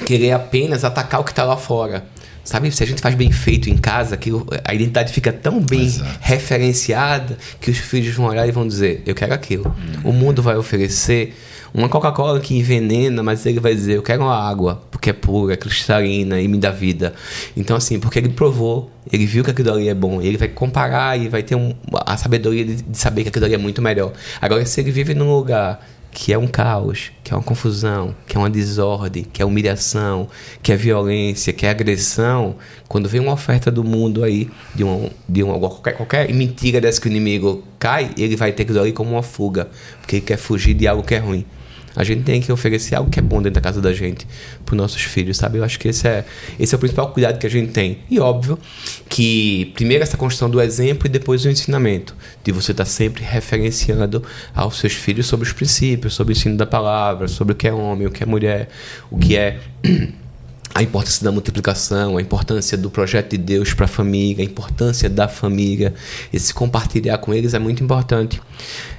querer 0.06 0.31
apenas 0.31 0.84
atacar 0.84 1.22
o 1.22 1.23
que 1.23 1.31
está 1.31 1.43
lá 1.43 1.57
fora. 1.57 2.06
Sabe, 2.45 2.72
se 2.72 2.84
a 2.84 2.88
gente 2.88 3.01
faz 3.01 3.15
bem 3.15 3.31
feito 3.31 3.69
em 3.69 3.76
casa, 3.76 4.15
que 4.15 4.30
a 4.63 4.73
identidade 4.73 5.11
fica 5.11 5.34
tão 5.34 5.59
bem 5.59 5.85
Exato. 5.85 6.19
referenciada 6.22 7.38
que 7.59 7.72
os 7.72 7.77
filhos 7.77 8.15
vão 8.15 8.27
olhar 8.27 8.47
e 8.47 8.51
vão 8.51 8.67
dizer: 8.67 9.01
Eu 9.05 9.15
quero 9.15 9.34
aquilo. 9.34 9.76
O 10.03 10.11
mundo 10.13 10.41
vai 10.41 10.55
oferecer 10.55 11.35
uma 11.73 11.89
Coca-Cola 11.89 12.39
que 12.39 12.55
envenena, 12.55 13.22
mas 13.23 13.45
ele 13.45 13.59
vai 13.59 13.73
dizer: 13.73 13.95
Eu 13.97 14.03
quero 14.03 14.22
uma 14.23 14.38
água, 14.38 14.81
porque 14.91 15.09
é 15.09 15.13
pura, 15.13 15.53
é 15.53 15.57
cristalina 15.57 16.39
e 16.39 16.47
me 16.47 16.57
dá 16.57 16.72
vida. 16.72 17.13
Então, 17.57 17.76
assim, 17.76 17.99
porque 17.99 18.19
ele 18.19 18.30
provou, 18.30 18.91
ele 19.11 19.26
viu 19.26 19.43
que 19.43 19.51
aquilo 19.51 19.73
ali 19.73 19.89
é 19.89 19.93
bom, 19.95 20.22
ele 20.22 20.38
vai 20.38 20.47
comparar 20.47 21.19
e 21.19 21.27
vai 21.27 21.43
ter 21.43 21.55
um- 21.55 21.73
a 22.05 22.15
sabedoria 22.15 22.63
de, 22.63 22.76
de 22.76 22.97
saber 22.97 23.23
que 23.23 23.30
aquilo 23.30 23.45
ali 23.45 23.55
é 23.55 23.57
muito 23.57 23.81
melhor. 23.81 24.13
Agora, 24.41 24.65
se 24.65 24.80
ele 24.80 24.91
vive 24.91 25.13
num 25.13 25.34
lugar 25.35 25.85
que 26.15 26.31
é 26.31 26.37
um 26.37 26.47
caos, 26.47 27.11
que 27.21 27.33
é 27.33 27.35
uma 27.35 27.43
confusão, 27.43 28.15
que 28.25 28.37
é 28.37 28.39
uma 28.39 28.49
desordem, 28.49 29.25
que 29.25 29.41
é 29.41 29.45
humilhação, 29.45 30.29
que 30.63 30.71
é 30.71 30.77
violência, 30.77 31.51
que 31.51 31.65
é 31.65 31.69
agressão, 31.69 32.55
quando 32.87 33.09
vem 33.09 33.19
uma 33.19 33.33
oferta 33.33 33.69
do 33.69 33.83
mundo 33.83 34.23
aí, 34.23 34.49
de, 34.73 34.85
um, 34.85 35.09
de 35.27 35.43
uma, 35.43 35.59
qualquer, 35.59 35.91
qualquer 35.91 36.33
mentira 36.33 36.79
dessa 36.79 37.01
que 37.01 37.09
o 37.09 37.11
inimigo 37.11 37.65
cai, 37.77 38.11
ele 38.17 38.37
vai 38.37 38.53
ter 38.53 38.63
aquilo 38.63 38.79
ali 38.79 38.93
como 38.93 39.11
uma 39.11 39.21
fuga, 39.21 39.67
porque 39.99 40.15
ele 40.15 40.25
quer 40.25 40.37
fugir 40.37 40.73
de 40.73 40.87
algo 40.87 41.03
que 41.03 41.15
é 41.15 41.17
ruim. 41.19 41.45
A 41.95 42.03
gente 42.03 42.23
tem 42.23 42.41
que 42.41 42.51
oferecer 42.51 42.95
algo 42.95 43.09
que 43.09 43.19
é 43.19 43.22
bom 43.22 43.38
dentro 43.38 43.55
da 43.55 43.61
casa 43.61 43.81
da 43.81 43.93
gente 43.93 44.27
para 44.65 44.73
os 44.73 44.77
nossos 44.77 45.01
filhos, 45.01 45.38
sabe? 45.38 45.57
Eu 45.57 45.63
acho 45.63 45.80
que 45.80 45.88
esse 45.88 46.07
é, 46.07 46.26
esse 46.59 46.73
é 46.73 46.77
o 46.77 46.80
principal 46.80 47.11
cuidado 47.11 47.39
que 47.39 47.45
a 47.45 47.49
gente 47.49 47.72
tem. 47.72 47.99
E 48.09 48.19
óbvio 48.19 48.59
que 49.09 49.72
primeiro 49.76 50.03
essa 50.03 50.17
construção 50.17 50.49
do 50.49 50.61
exemplo 50.61 51.07
e 51.07 51.09
depois 51.09 51.45
o 51.45 51.49
ensinamento, 51.49 52.15
de 52.43 52.51
você 52.51 52.72
estar 52.72 52.85
sempre 52.85 53.23
referenciando 53.23 54.23
aos 54.53 54.77
seus 54.77 54.93
filhos 54.93 55.26
sobre 55.26 55.47
os 55.47 55.53
princípios, 55.53 56.13
sobre 56.13 56.34
o 56.34 56.35
ensino 56.35 56.57
da 56.57 56.65
palavra, 56.65 57.27
sobre 57.27 57.53
o 57.53 57.55
que 57.55 57.67
é 57.67 57.73
homem, 57.73 58.07
o 58.07 58.11
que 58.11 58.23
é 58.23 58.26
mulher, 58.26 58.69
o 59.09 59.17
que 59.17 59.38
é 59.38 59.59
a 60.76 60.84
importância 60.84 61.23
da 61.23 61.31
multiplicação, 61.31 62.17
a 62.17 62.22
importância 62.22 62.77
do 62.77 62.89
projeto 62.89 63.31
de 63.31 63.38
Deus 63.38 63.73
para 63.73 63.85
a 63.85 63.88
família, 63.88 64.43
a 64.43 64.45
importância 64.45 65.09
da 65.09 65.26
família, 65.26 65.93
esse 66.34 66.53
compartilhar 66.53 67.17
com 67.19 67.34
eles 67.34 67.53
é 67.53 67.59
muito 67.59 67.81
importante. 67.81 68.41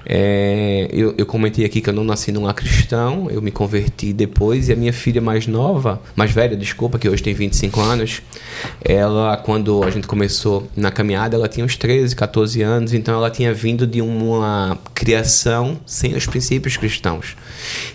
É, 0.08 0.88
eu, 0.92 1.14
eu 1.18 1.26
comentei 1.26 1.64
aqui 1.64 1.80
que 1.80 1.90
eu 1.90 1.94
não 1.94 2.04
nasci 2.04 2.30
num 2.30 2.44
lar 2.44 2.54
cristão, 2.54 3.28
eu 3.28 3.42
me 3.42 3.50
converti 3.50 4.12
depois 4.12 4.68
e 4.68 4.72
a 4.72 4.76
minha 4.76 4.92
filha 4.92 5.20
mais 5.20 5.48
nova, 5.48 6.00
mais 6.14 6.30
velha, 6.30 6.56
desculpa, 6.56 6.96
que 6.96 7.08
hoje 7.08 7.22
tem 7.22 7.34
25 7.34 7.80
anos, 7.80 8.22
ela, 8.84 9.36
quando 9.36 9.82
a 9.82 9.90
gente 9.90 10.06
começou 10.06 10.68
na 10.76 10.92
caminhada, 10.92 11.34
ela 11.34 11.48
tinha 11.48 11.66
uns 11.66 11.76
13, 11.76 12.14
14 12.14 12.62
anos, 12.62 12.94
então 12.94 13.14
ela 13.16 13.30
tinha 13.30 13.52
vindo 13.52 13.84
de 13.84 14.00
uma 14.00 14.78
criação 14.94 15.78
sem 15.84 16.14
os 16.14 16.24
princípios 16.24 16.76
cristãos. 16.76 17.36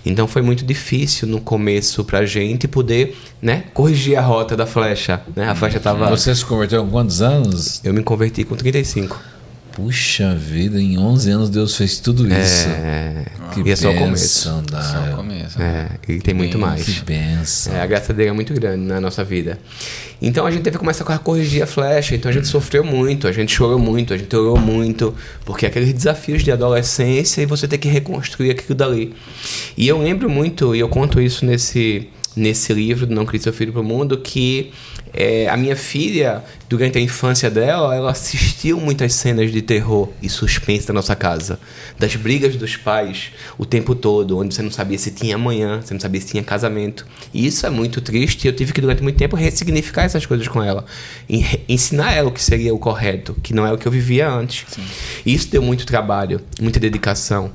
Então 0.06 0.28
foi 0.28 0.42
muito 0.42 0.66
difícil 0.66 1.28
no 1.30 1.40
começo 1.40 2.04
pra 2.04 2.26
gente 2.26 2.68
poder, 2.68 3.16
né, 3.42 3.64
corrigir 3.74 4.18
a 4.18 4.22
rota 4.22 4.58
da 4.58 4.66
flecha, 4.66 5.22
né? 5.34 5.48
A 5.48 5.56
flecha 5.56 5.80
tava 5.80 6.10
Você 6.10 6.36
se 6.36 6.44
converteu 6.44 6.84
com 6.84 6.92
quantos 6.92 7.22
anos? 7.22 7.80
Eu 7.86 7.94
me 7.94 8.04
converti 8.04 8.44
com 8.44 8.56
35. 8.56 9.31
Puxa 9.73 10.35
vida, 10.35 10.81
em 10.81 10.98
11 10.98 11.31
anos 11.31 11.49
Deus 11.49 11.76
fez 11.76 11.99
tudo 11.99 12.27
isso. 12.27 12.68
É, 12.68 13.26
Que 13.53 13.61
e 13.61 13.72
é 13.72 13.76
só 13.76 13.91
o 13.91 13.95
começo. 13.95 14.49
Só 14.49 14.60
o 14.60 15.15
começo. 15.15 15.61
É, 15.61 15.88
e 16.07 16.19
tem 16.19 16.34
muito 16.34 16.60
mais. 16.60 16.84
Que 16.84 17.02
benção. 17.03 17.73
É, 17.73 17.81
a 17.81 17.85
graça 17.85 18.14
dele 18.14 18.30
é 18.30 18.34
muito 18.34 18.53
grande 18.53 18.84
na 18.84 18.99
nossa 18.99 19.23
vida. 19.23 19.60
Então 20.22 20.45
a 20.45 20.52
gente 20.52 20.61
teve 20.61 20.76
que 20.76 20.80
começar 20.80 21.03
a 21.03 21.18
corrigir 21.18 21.64
a 21.64 21.68
flecha. 21.68 22.15
Então 22.15 22.30
a 22.30 22.34
gente 22.34 22.48
sofreu 22.48 22.84
muito, 22.84 23.27
a 23.27 23.31
gente 23.31 23.53
chorou 23.53 23.80
muito, 23.80 24.14
a 24.14 24.18
gente 24.18 24.35
orou 24.35 24.60
muito, 24.60 25.15
porque 25.45 25.65
aqueles 25.65 25.93
desafios 25.93 26.43
de 26.43 26.52
adolescência 26.52 27.41
e 27.41 27.45
você 27.45 27.68
ter 27.68 27.77
que 27.77 27.88
reconstruir 27.88 28.52
aquilo 28.52 28.76
dali. 28.76 29.14
E 29.77 29.88
eu 29.88 30.02
lembro 30.02 30.30
muito, 30.30 30.76
e 30.76 30.80
eu 30.80 30.89
conto 30.89 31.19
isso 31.19 31.45
nesse, 31.45 32.10
nesse 32.35 32.73
livro 32.73 33.07
do 33.07 33.15
Não 33.15 33.26
Cristo 33.26 33.45
Seu 33.45 33.53
Filho 33.53 33.72
para 33.72 33.81
o 33.81 33.84
Mundo, 33.85 34.18
que 34.18 34.72
é, 35.14 35.48
a 35.50 35.58
minha 35.58 35.76
filha, 35.76 36.44
durante 36.70 36.98
a 36.98 37.02
infância 37.02 37.50
dela, 37.50 37.96
ela 37.96 38.12
assistiu 38.12 38.80
muitas 38.80 39.14
cenas 39.14 39.52
de 39.52 39.62
terror 39.62 40.10
e 40.22 40.30
suspense 40.30 40.88
da 40.88 40.94
nossa 40.94 41.16
casa. 41.16 41.60
Das 42.00 42.16
brigas 42.16 42.56
dos 42.56 42.78
pais 42.78 43.32
o 43.58 43.66
tempo 43.66 43.94
todo, 43.94 44.38
onde 44.38 44.54
você 44.56 44.62
não 44.62 44.72
sabia 44.72 44.98
se 44.98 45.12
tinha 45.12 45.36
amanhã, 45.36 45.82
você 45.82 45.94
não 45.94 46.02
sabia 46.02 46.22
se 46.22 46.28
tinha 46.28 46.44
casamento. 46.44 47.06
E 47.34 47.46
isso 47.46 47.66
é 47.66 47.70
muito 47.70 48.00
triste 48.02 48.46
e 48.46 48.48
eu 48.48 48.54
tive 48.56 48.72
que, 48.74 48.82
durante 48.82 49.04
muito 49.04 49.18
tempo, 49.18 49.36
ressignificar 49.36 50.04
essas 50.04 50.26
coisas 50.26 50.48
com 50.48 50.64
ela. 50.64 50.86
En- 51.30 51.46
ensinar 51.68 52.14
ela 52.14 52.30
o 52.30 52.32
que 52.32 52.42
seria 52.42 52.74
o 52.74 52.80
correto, 52.80 53.36
que 53.44 53.54
não 53.54 53.66
é 53.68 53.72
o 53.74 53.78
que 53.78 53.88
eu 53.88 53.92
vivia 53.92 54.30
antes. 54.30 54.66
E 55.26 55.34
isso 55.34 55.50
deu 55.50 55.62
muito 55.62 55.86
trabalho, 55.86 56.42
muita 56.60 56.80
dedicação. 56.80 57.52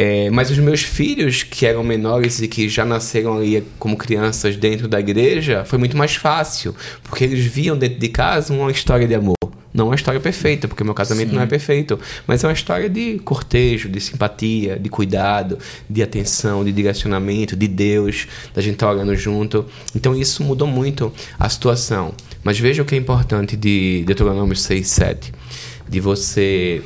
É, 0.00 0.30
mas 0.30 0.48
os 0.48 0.58
meus 0.58 0.84
filhos, 0.84 1.42
que 1.42 1.66
eram 1.66 1.82
menores 1.82 2.40
e 2.40 2.46
que 2.46 2.68
já 2.68 2.84
nasceram 2.84 3.36
ali 3.36 3.64
como 3.80 3.96
crianças 3.96 4.56
dentro 4.56 4.86
da 4.86 5.00
igreja, 5.00 5.64
foi 5.64 5.76
muito 5.76 5.96
mais 5.96 6.14
fácil, 6.14 6.72
porque 7.02 7.24
eles 7.24 7.44
viam 7.44 7.76
dentro 7.76 7.98
de 7.98 8.08
casa 8.08 8.54
uma 8.54 8.70
história 8.70 9.08
de 9.08 9.16
amor. 9.16 9.34
Não 9.74 9.86
uma 9.86 9.96
história 9.96 10.20
perfeita, 10.20 10.68
porque 10.68 10.84
meu 10.84 10.94
casamento 10.94 11.34
não 11.34 11.42
é 11.42 11.46
perfeito, 11.46 11.98
mas 12.28 12.44
é 12.44 12.46
uma 12.46 12.52
história 12.52 12.88
de 12.88 13.18
cortejo, 13.18 13.88
de 13.88 14.00
simpatia, 14.00 14.78
de 14.78 14.88
cuidado, 14.88 15.58
de 15.90 16.00
atenção, 16.00 16.64
de 16.64 16.70
direcionamento, 16.70 17.56
de 17.56 17.66
Deus, 17.66 18.28
da 18.54 18.62
gente 18.62 18.74
estar 18.74 18.92
orando 18.92 19.16
junto. 19.16 19.66
Então 19.96 20.14
isso 20.14 20.44
mudou 20.44 20.68
muito 20.68 21.12
a 21.36 21.48
situação. 21.48 22.14
Mas 22.44 22.56
veja 22.56 22.82
o 22.82 22.84
que 22.84 22.94
é 22.94 22.98
importante 22.98 23.56
de 23.56 24.04
Deuteronômio 24.06 24.54
6, 24.54 24.86
7. 24.86 25.32
De 25.88 25.98
você 25.98 26.84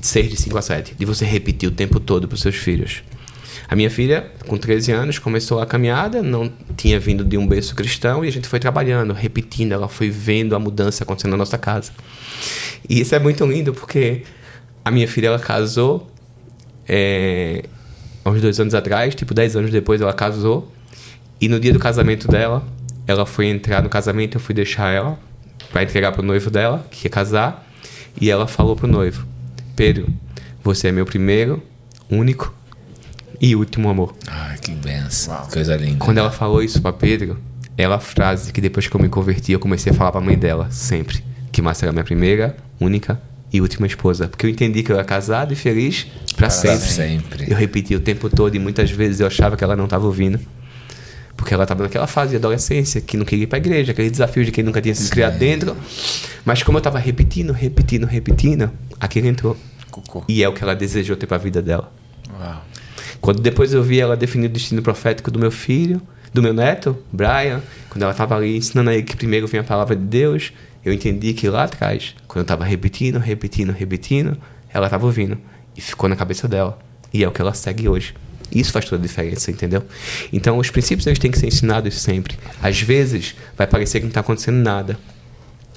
6 0.00 0.30
de 0.30 0.36
5 0.36 0.58
a 0.58 0.62
7, 0.62 0.94
de 0.98 1.04
você 1.04 1.24
repetir 1.24 1.68
o 1.68 1.72
tempo 1.72 2.00
todo 2.00 2.26
para 2.28 2.34
os 2.34 2.40
seus 2.40 2.56
filhos. 2.56 3.02
A 3.68 3.74
minha 3.74 3.90
filha, 3.90 4.30
com 4.46 4.56
13 4.56 4.92
anos, 4.92 5.18
começou 5.18 5.60
a 5.60 5.66
caminhada, 5.66 6.22
não 6.22 6.52
tinha 6.76 7.00
vindo 7.00 7.24
de 7.24 7.36
um 7.36 7.46
berço 7.46 7.74
cristão 7.74 8.24
e 8.24 8.28
a 8.28 8.30
gente 8.30 8.46
foi 8.46 8.60
trabalhando, 8.60 9.12
repetindo, 9.12 9.72
ela 9.72 9.88
foi 9.88 10.08
vendo 10.08 10.54
a 10.54 10.58
mudança 10.58 11.02
acontecendo 11.02 11.32
na 11.32 11.36
nossa 11.36 11.58
casa. 11.58 11.90
E 12.88 13.00
isso 13.00 13.14
é 13.14 13.18
muito 13.18 13.44
lindo 13.44 13.74
porque 13.74 14.22
a 14.84 14.90
minha 14.90 15.08
filha 15.08 15.28
ela 15.28 15.38
casou 15.38 16.08
é, 16.88 17.64
há 18.24 18.30
uns 18.30 18.40
dois 18.40 18.60
anos 18.60 18.74
atrás, 18.74 19.14
tipo 19.16 19.34
10 19.34 19.56
anos 19.56 19.70
depois 19.72 20.00
ela 20.00 20.12
casou 20.12 20.72
e 21.40 21.48
no 21.48 21.60
dia 21.60 21.72
do 21.72 21.78
casamento 21.78 22.28
dela, 22.28 22.64
ela 23.06 23.26
foi 23.26 23.46
entrar 23.46 23.82
no 23.82 23.88
casamento, 23.88 24.36
eu 24.36 24.40
fui 24.40 24.54
deixar 24.54 24.90
ela 24.90 25.18
para 25.70 25.82
entregar 25.82 26.12
pro 26.12 26.22
noivo 26.22 26.50
dela, 26.50 26.86
que 26.90 27.06
ia 27.06 27.10
casar, 27.10 27.66
e 28.20 28.30
ela 28.30 28.46
falou 28.46 28.74
pro 28.74 28.86
noivo: 28.86 29.26
Pedro, 29.76 30.08
você 30.64 30.88
é 30.88 30.92
meu 30.92 31.04
primeiro, 31.04 31.62
único 32.10 32.52
e 33.40 33.54
último 33.54 33.90
amor. 33.90 34.16
Ai, 34.26 34.56
que 34.58 34.72
benção. 34.72 35.46
Coisa 35.52 35.76
linda. 35.76 35.98
Quando 35.98 36.16
ela 36.18 36.30
falou 36.30 36.62
isso 36.62 36.80
pra 36.80 36.92
Pedro, 36.94 37.38
ela 37.76 37.96
a 37.96 38.00
frase 38.00 38.52
que 38.52 38.60
depois 38.60 38.88
que 38.88 38.96
eu 38.96 39.00
me 39.00 39.08
converti, 39.08 39.52
eu 39.52 39.60
comecei 39.60 39.92
a 39.92 39.94
falar 39.94 40.12
pra 40.12 40.20
mãe 40.20 40.38
dela, 40.38 40.70
sempre. 40.70 41.22
Que 41.52 41.60
Márcia 41.60 41.84
era 41.86 41.92
minha 41.92 42.04
primeira, 42.04 42.56
única 42.80 43.20
e 43.52 43.60
última 43.60 43.86
esposa. 43.86 44.28
Porque 44.28 44.46
eu 44.46 44.50
entendi 44.50 44.82
que 44.82 44.90
eu 44.90 44.96
era 44.96 45.04
casado 45.04 45.52
e 45.52 45.56
feliz 45.56 46.06
pra 46.28 46.48
Pra 46.48 46.50
sempre. 46.50 46.86
sempre. 46.88 47.50
Eu 47.50 47.56
repeti 47.56 47.94
o 47.94 48.00
tempo 48.00 48.30
todo 48.30 48.54
e 48.54 48.58
muitas 48.58 48.90
vezes 48.90 49.20
eu 49.20 49.26
achava 49.26 49.56
que 49.56 49.62
ela 49.64 49.76
não 49.76 49.86
tava 49.86 50.06
ouvindo. 50.06 50.40
Porque 51.36 51.52
ela 51.52 51.66
tava 51.66 51.82
naquela 51.82 52.06
fase 52.06 52.30
de 52.30 52.36
adolescência, 52.36 53.00
que 53.00 53.16
não 53.16 53.24
queria 53.24 53.44
ir 53.44 53.46
pra 53.46 53.58
igreja, 53.58 53.92
aquele 53.92 54.10
desafio 54.10 54.44
de 54.44 54.50
quem 54.50 54.64
nunca 54.64 54.80
tinha 54.80 54.94
se 54.94 55.10
criado 55.10 55.38
dentro. 55.38 55.76
Mas 56.44 56.62
como 56.62 56.78
eu 56.78 56.82
tava 56.82 56.98
repetindo, 56.98 57.52
repetindo, 57.52 58.06
repetindo, 58.06 58.70
aquilo 58.98 59.26
entrou. 59.26 59.56
Cocô. 59.90 60.24
E 60.28 60.42
é 60.42 60.48
o 60.48 60.52
que 60.52 60.62
ela 60.62 60.74
desejou 60.74 61.16
ter 61.16 61.26
pra 61.26 61.38
vida 61.38 61.60
dela. 61.60 61.92
Uau. 62.38 62.62
Quando 63.20 63.40
depois 63.40 63.72
eu 63.72 63.82
vi 63.82 64.00
ela 64.00 64.16
definir 64.16 64.46
o 64.46 64.48
destino 64.50 64.82
profético 64.82 65.30
do 65.30 65.38
meu 65.38 65.50
filho, 65.50 66.00
do 66.32 66.42
meu 66.42 66.52
neto, 66.52 66.96
Brian, 67.12 67.62
quando 67.88 68.02
ela 68.02 68.12
estava 68.12 68.36
ali 68.36 68.56
ensinando 68.56 68.90
a 68.90 68.94
ele 68.94 69.02
que 69.02 69.16
primeiro 69.16 69.46
vem 69.46 69.60
a 69.60 69.64
palavra 69.64 69.96
de 69.96 70.02
Deus, 70.02 70.52
eu 70.84 70.92
entendi 70.92 71.32
que 71.34 71.48
lá 71.48 71.64
atrás, 71.64 72.14
quando 72.28 72.38
eu 72.38 72.42
estava 72.42 72.64
repetindo, 72.64 73.18
repetindo, 73.18 73.72
repetindo, 73.72 74.36
ela 74.72 74.86
estava 74.86 75.04
ouvindo 75.06 75.38
e 75.76 75.80
ficou 75.80 76.08
na 76.08 76.14
cabeça 76.14 76.46
dela. 76.46 76.78
E 77.12 77.24
é 77.24 77.28
o 77.28 77.32
que 77.32 77.40
ela 77.40 77.54
segue 77.54 77.88
hoje. 77.88 78.14
Isso 78.52 78.72
faz 78.72 78.84
toda 78.84 79.02
a 79.02 79.06
diferença, 79.06 79.50
entendeu? 79.50 79.82
Então, 80.32 80.58
os 80.58 80.70
princípios 80.70 81.06
eles 81.06 81.18
têm 81.18 81.30
que 81.30 81.38
ser 81.38 81.46
ensinados 81.46 82.00
sempre. 82.00 82.36
Às 82.62 82.80
vezes, 82.80 83.34
vai 83.56 83.66
parecer 83.66 83.98
que 83.98 84.04
não 84.04 84.10
está 84.10 84.20
acontecendo 84.20 84.56
nada. 84.56 84.98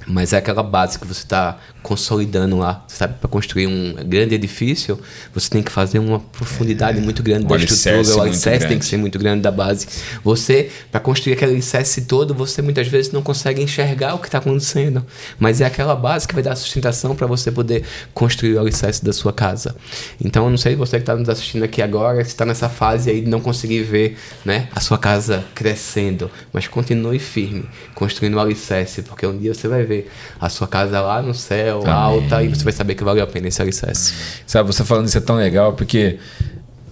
Mas 0.10 0.34
é 0.34 0.38
aquela 0.38 0.64
base 0.64 0.98
que 0.98 1.06
você 1.06 1.22
está 1.22 1.60
consolidando 1.84 2.57
lá. 2.57 2.84
Sabe, 2.88 3.14
para 3.19 3.30
construir 3.30 3.68
um 3.68 3.94
grande 4.06 4.34
edifício, 4.34 4.99
você 5.31 5.49
tem 5.49 5.61
que 5.61 5.72
fazer 5.72 5.99
uma 5.99 6.19
profundidade 6.19 6.99
muito 6.99 7.22
grande 7.22 7.45
O 7.45 7.48
da 7.48 7.57
estrutura. 7.57 8.18
O 8.18 8.22
alicerce 8.23 8.68
tem 8.68 8.80
que 8.80 8.86
ser 8.86 8.98
muito 8.98 9.19
grande 9.19 9.41
da 9.41 9.52
base. 9.52 9.88
Você, 10.23 10.72
para 10.91 10.99
construir 10.99 11.34
aquele 11.34 11.52
alicerce 11.52 12.02
todo, 12.02 12.34
você 12.34 12.60
muitas 12.61 12.88
vezes 12.88 13.11
não 13.11 13.22
consegue 13.22 13.61
enxergar 13.61 14.15
o 14.15 14.18
que 14.18 14.27
está 14.27 14.40
acontecendo. 14.40 15.06
Mas 15.38 15.61
é 15.61 15.65
aquela 15.65 15.95
base 15.95 16.27
que 16.27 16.34
vai 16.34 16.41
dar 16.41 16.56
sustentação 16.56 17.15
para 17.15 17.27
você 17.27 17.52
poder 17.52 17.84
construir 18.11 18.56
o 18.56 18.60
alicerce 18.60 19.06
da 19.06 19.14
sua 19.14 19.31
casa. 19.31 19.76
Então, 20.19 20.45
eu 20.45 20.49
não 20.49 20.57
sei 20.57 20.76
você 20.76 20.98
que 20.98 21.03
está 21.03 21.15
nos 21.15 21.30
assistindo 21.30 21.64
aqui 21.64 21.84
agora, 21.84 22.23
se 22.23 22.31
está 22.31 22.45
nessa 22.45 22.68
fase 22.68 23.11
aí 23.11 23.22
de 23.22 23.30
não 23.30 23.40
conseguir 23.40 23.84
ver 23.84 24.18
né, 24.44 24.69
a 24.76 24.80
sua 24.80 24.98
casa 24.98 25.45
crescendo. 25.53 26.31
Mas 26.52 26.68
continue 26.68 27.19
firme, 27.19 27.65
construindo 27.94 28.36
o 28.36 28.40
alicerce, 28.40 29.03
porque 29.03 29.27
um 29.27 29.38
dia 29.38 29.53
você 29.53 29.68
vai 29.68 29.84
ver 29.84 29.98
a 30.39 30.49
sua 30.49 30.67
casa 30.67 31.01
lá 31.01 31.21
no 31.21 31.34
céu, 31.34 31.81
Amém. 31.81 31.93
alta, 31.93 32.43
e 32.43 32.47
você 32.47 32.63
vai 32.63 32.73
saber 32.73 32.95
que 32.95 33.03
valeu 33.03 33.23
a 33.23 33.27
pena 33.27 33.47
esse 33.47 33.61
alicerce. 33.61 34.13
Sabe, 34.45 34.71
você 34.71 34.84
falando 34.84 35.07
isso 35.07 35.17
é 35.17 35.21
tão 35.21 35.35
legal 35.35 35.73
porque 35.73 36.17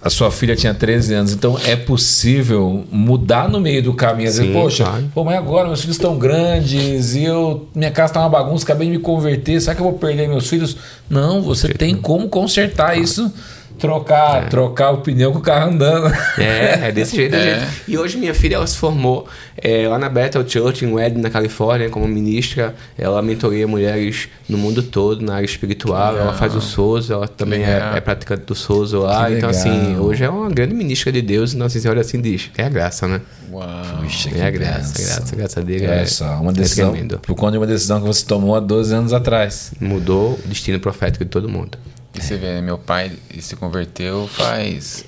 a 0.00 0.08
sua 0.08 0.30
filha 0.30 0.54
tinha 0.54 0.72
13 0.72 1.14
anos, 1.14 1.32
então 1.32 1.58
é 1.64 1.74
possível 1.74 2.84
mudar 2.90 3.48
no 3.48 3.60
meio 3.60 3.82
do 3.82 3.92
caminho. 3.94 4.30
Sim, 4.30 4.52
poxa, 4.52 4.84
claro. 4.84 5.10
pô, 5.12 5.24
mas 5.24 5.36
agora 5.36 5.66
meus 5.66 5.80
filhos 5.80 5.96
estão 5.96 6.16
grandes 6.16 7.14
e 7.14 7.24
eu 7.24 7.68
minha 7.74 7.90
casa 7.90 8.14
tá 8.14 8.20
uma 8.20 8.28
bagunça, 8.28 8.64
acabei 8.64 8.86
de 8.86 8.96
me 8.96 9.02
converter, 9.02 9.60
será 9.60 9.74
que 9.74 9.80
eu 9.80 9.84
vou 9.84 9.98
perder 9.98 10.28
meus 10.28 10.48
filhos? 10.48 10.76
Não, 11.10 11.42
você 11.42 11.68
tem 11.74 11.96
como 11.96 12.28
consertar 12.28 12.96
isso, 12.96 13.32
trocar, 13.78 14.48
trocar 14.48 14.90
o 14.90 14.98
pneu 14.98 15.32
com 15.32 15.38
o 15.38 15.42
carro 15.42 15.70
andando. 15.70 16.12
É, 16.38 16.88
é 16.88 16.92
desse 16.92 17.14
jeito, 17.16 17.34
É. 17.34 17.42
jeito. 17.60 17.66
E 17.88 17.96
hoje 17.96 18.16
minha 18.18 18.34
filha 18.34 18.56
ela 18.56 18.66
se 18.66 18.76
formou 18.76 19.26
é, 19.56 19.88
lá 19.88 19.98
na 19.98 20.08
Bethel 20.08 20.46
Church 20.48 20.84
em 20.84 20.92
Wedding, 20.92 21.20
na 21.20 21.30
Califórnia, 21.30 21.88
como 21.88 22.06
ministra. 22.06 22.74
Ela 22.98 23.22
mentoreia 23.22 23.66
mulheres 23.66 24.28
no 24.48 24.58
mundo 24.58 24.82
todo 24.82 25.22
na 25.24 25.36
área 25.36 25.46
espiritual. 25.46 26.16
Ela 26.16 26.32
faz 26.34 26.54
o 26.54 26.60
Souza, 26.60 27.14
ela 27.14 27.28
também 27.28 27.62
é, 27.64 27.92
é 27.96 28.00
praticante 28.00 28.42
do 28.44 28.54
Souza 28.54 28.98
lá. 28.98 29.26
Que 29.28 29.34
Então, 29.34 29.50
assim, 29.50 29.88
legal. 29.88 30.02
hoje 30.04 30.24
é 30.24 30.28
uma 30.30 30.50
grande 30.50 30.74
ministra 30.74 31.10
de 31.12 31.22
Deus. 31.22 31.52
E 31.52 31.56
Nossa 31.56 31.78
Senhora 31.78 32.00
assim 32.00 32.20
diz: 32.20 32.50
é 32.56 32.64
a 32.64 32.68
graça, 32.68 33.06
né? 33.08 33.20
Uau. 33.50 33.66
Puxa, 34.02 34.30
É 34.36 34.46
a 34.46 34.50
graça, 34.50 35.02
graça, 35.02 35.34
a 35.34 35.36
graça 35.36 35.62
dele. 35.62 35.86
É 35.86 36.02
É, 36.02 36.06
só 36.06 36.26
uma 36.40 36.50
é 36.50 36.54
decisão, 36.54 36.90
tremendo. 36.90 37.18
por 37.20 37.34
conta 37.34 37.52
de 37.52 37.58
uma 37.58 37.66
decisão 37.66 38.00
que 38.00 38.06
você 38.06 38.24
tomou 38.24 38.54
há 38.54 38.60
12 38.60 38.94
anos 38.94 39.12
atrás. 39.12 39.72
Mudou 39.80 40.38
o 40.44 40.48
destino 40.48 40.78
profético 40.78 41.24
de 41.24 41.30
todo 41.30 41.48
mundo. 41.48 41.78
E 42.18 42.20
você 42.20 42.36
vê, 42.36 42.60
meu 42.60 42.76
pai 42.76 43.12
se 43.38 43.54
converteu 43.54 44.26
faz 44.26 45.04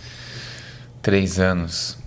três 1.02 1.40
anos. 1.40 1.98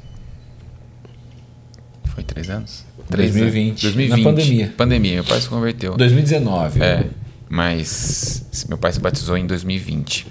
Foi 2.06 2.24
três 2.24 2.50
anos? 2.50 2.86
Três 3.10 3.34
2020, 3.34 3.70
anos. 3.70 3.82
2020. 3.82 4.18
na 4.18 4.24
pandemia. 4.24 4.74
Pandemia, 4.78 5.14
meu 5.16 5.24
pai 5.26 5.42
se 5.42 5.50
converteu. 5.50 5.98
2019. 5.98 6.82
É, 6.82 7.06
mas 7.50 8.66
meu 8.70 8.78
pai 8.78 8.94
se 8.94 9.00
batizou 9.02 9.36
em 9.38 9.46
2020. 9.46 10.26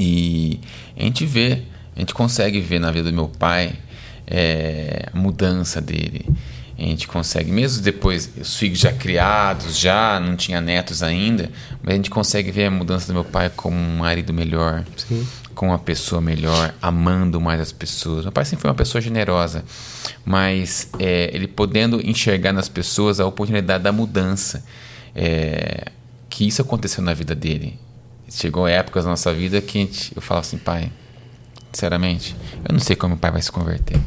E 0.00 0.58
a 0.96 1.02
gente 1.02 1.26
vê, 1.26 1.62
a 1.94 2.00
gente 2.00 2.14
consegue 2.14 2.58
ver 2.58 2.78
na 2.78 2.90
vida 2.90 3.10
do 3.10 3.14
meu 3.14 3.28
pai 3.28 3.74
é, 4.26 5.10
a 5.12 5.18
mudança 5.18 5.78
dele. 5.78 6.24
A 6.78 6.82
gente 6.82 7.06
consegue, 7.06 7.52
mesmo 7.52 7.82
depois, 7.82 8.30
os 8.40 8.56
filhos 8.56 8.78
já 8.78 8.92
criados, 8.92 9.78
já 9.78 10.18
não 10.18 10.34
tinha 10.36 10.60
netos 10.60 11.02
ainda, 11.02 11.50
mas 11.82 11.92
a 11.92 11.96
gente 11.96 12.10
consegue 12.10 12.50
ver 12.50 12.66
a 12.66 12.70
mudança 12.70 13.06
do 13.06 13.14
meu 13.14 13.24
pai 13.24 13.50
como 13.54 13.76
um 13.76 13.98
marido 13.98 14.32
melhor, 14.32 14.84
como 15.54 15.70
uma 15.70 15.78
pessoa 15.78 16.20
melhor, 16.20 16.74
amando 16.80 17.40
mais 17.40 17.60
as 17.60 17.72
pessoas. 17.72 18.24
Meu 18.24 18.32
pai 18.32 18.44
sempre 18.44 18.62
foi 18.62 18.70
uma 18.70 18.76
pessoa 18.76 19.00
generosa, 19.00 19.64
mas 20.24 20.88
é, 20.98 21.30
ele 21.34 21.46
podendo 21.46 22.00
enxergar 22.00 22.52
nas 22.52 22.68
pessoas 22.68 23.20
a 23.20 23.26
oportunidade 23.26 23.84
da 23.84 23.92
mudança, 23.92 24.64
é, 25.14 25.92
que 26.30 26.48
isso 26.48 26.62
aconteceu 26.62 27.04
na 27.04 27.12
vida 27.12 27.34
dele. 27.34 27.78
Chegou 28.30 28.66
épocas 28.66 29.04
na 29.04 29.10
nossa 29.10 29.32
vida 29.34 29.60
que 29.60 29.78
a 29.78 29.80
gente, 29.82 30.12
eu 30.16 30.22
falava 30.22 30.46
assim, 30.46 30.56
pai, 30.56 30.90
sinceramente, 31.72 32.36
eu 32.68 32.72
não 32.72 32.80
sei 32.80 32.94
como 32.94 33.14
meu 33.14 33.18
pai 33.18 33.30
vai 33.30 33.42
se 33.42 33.50
converter. 33.50 33.98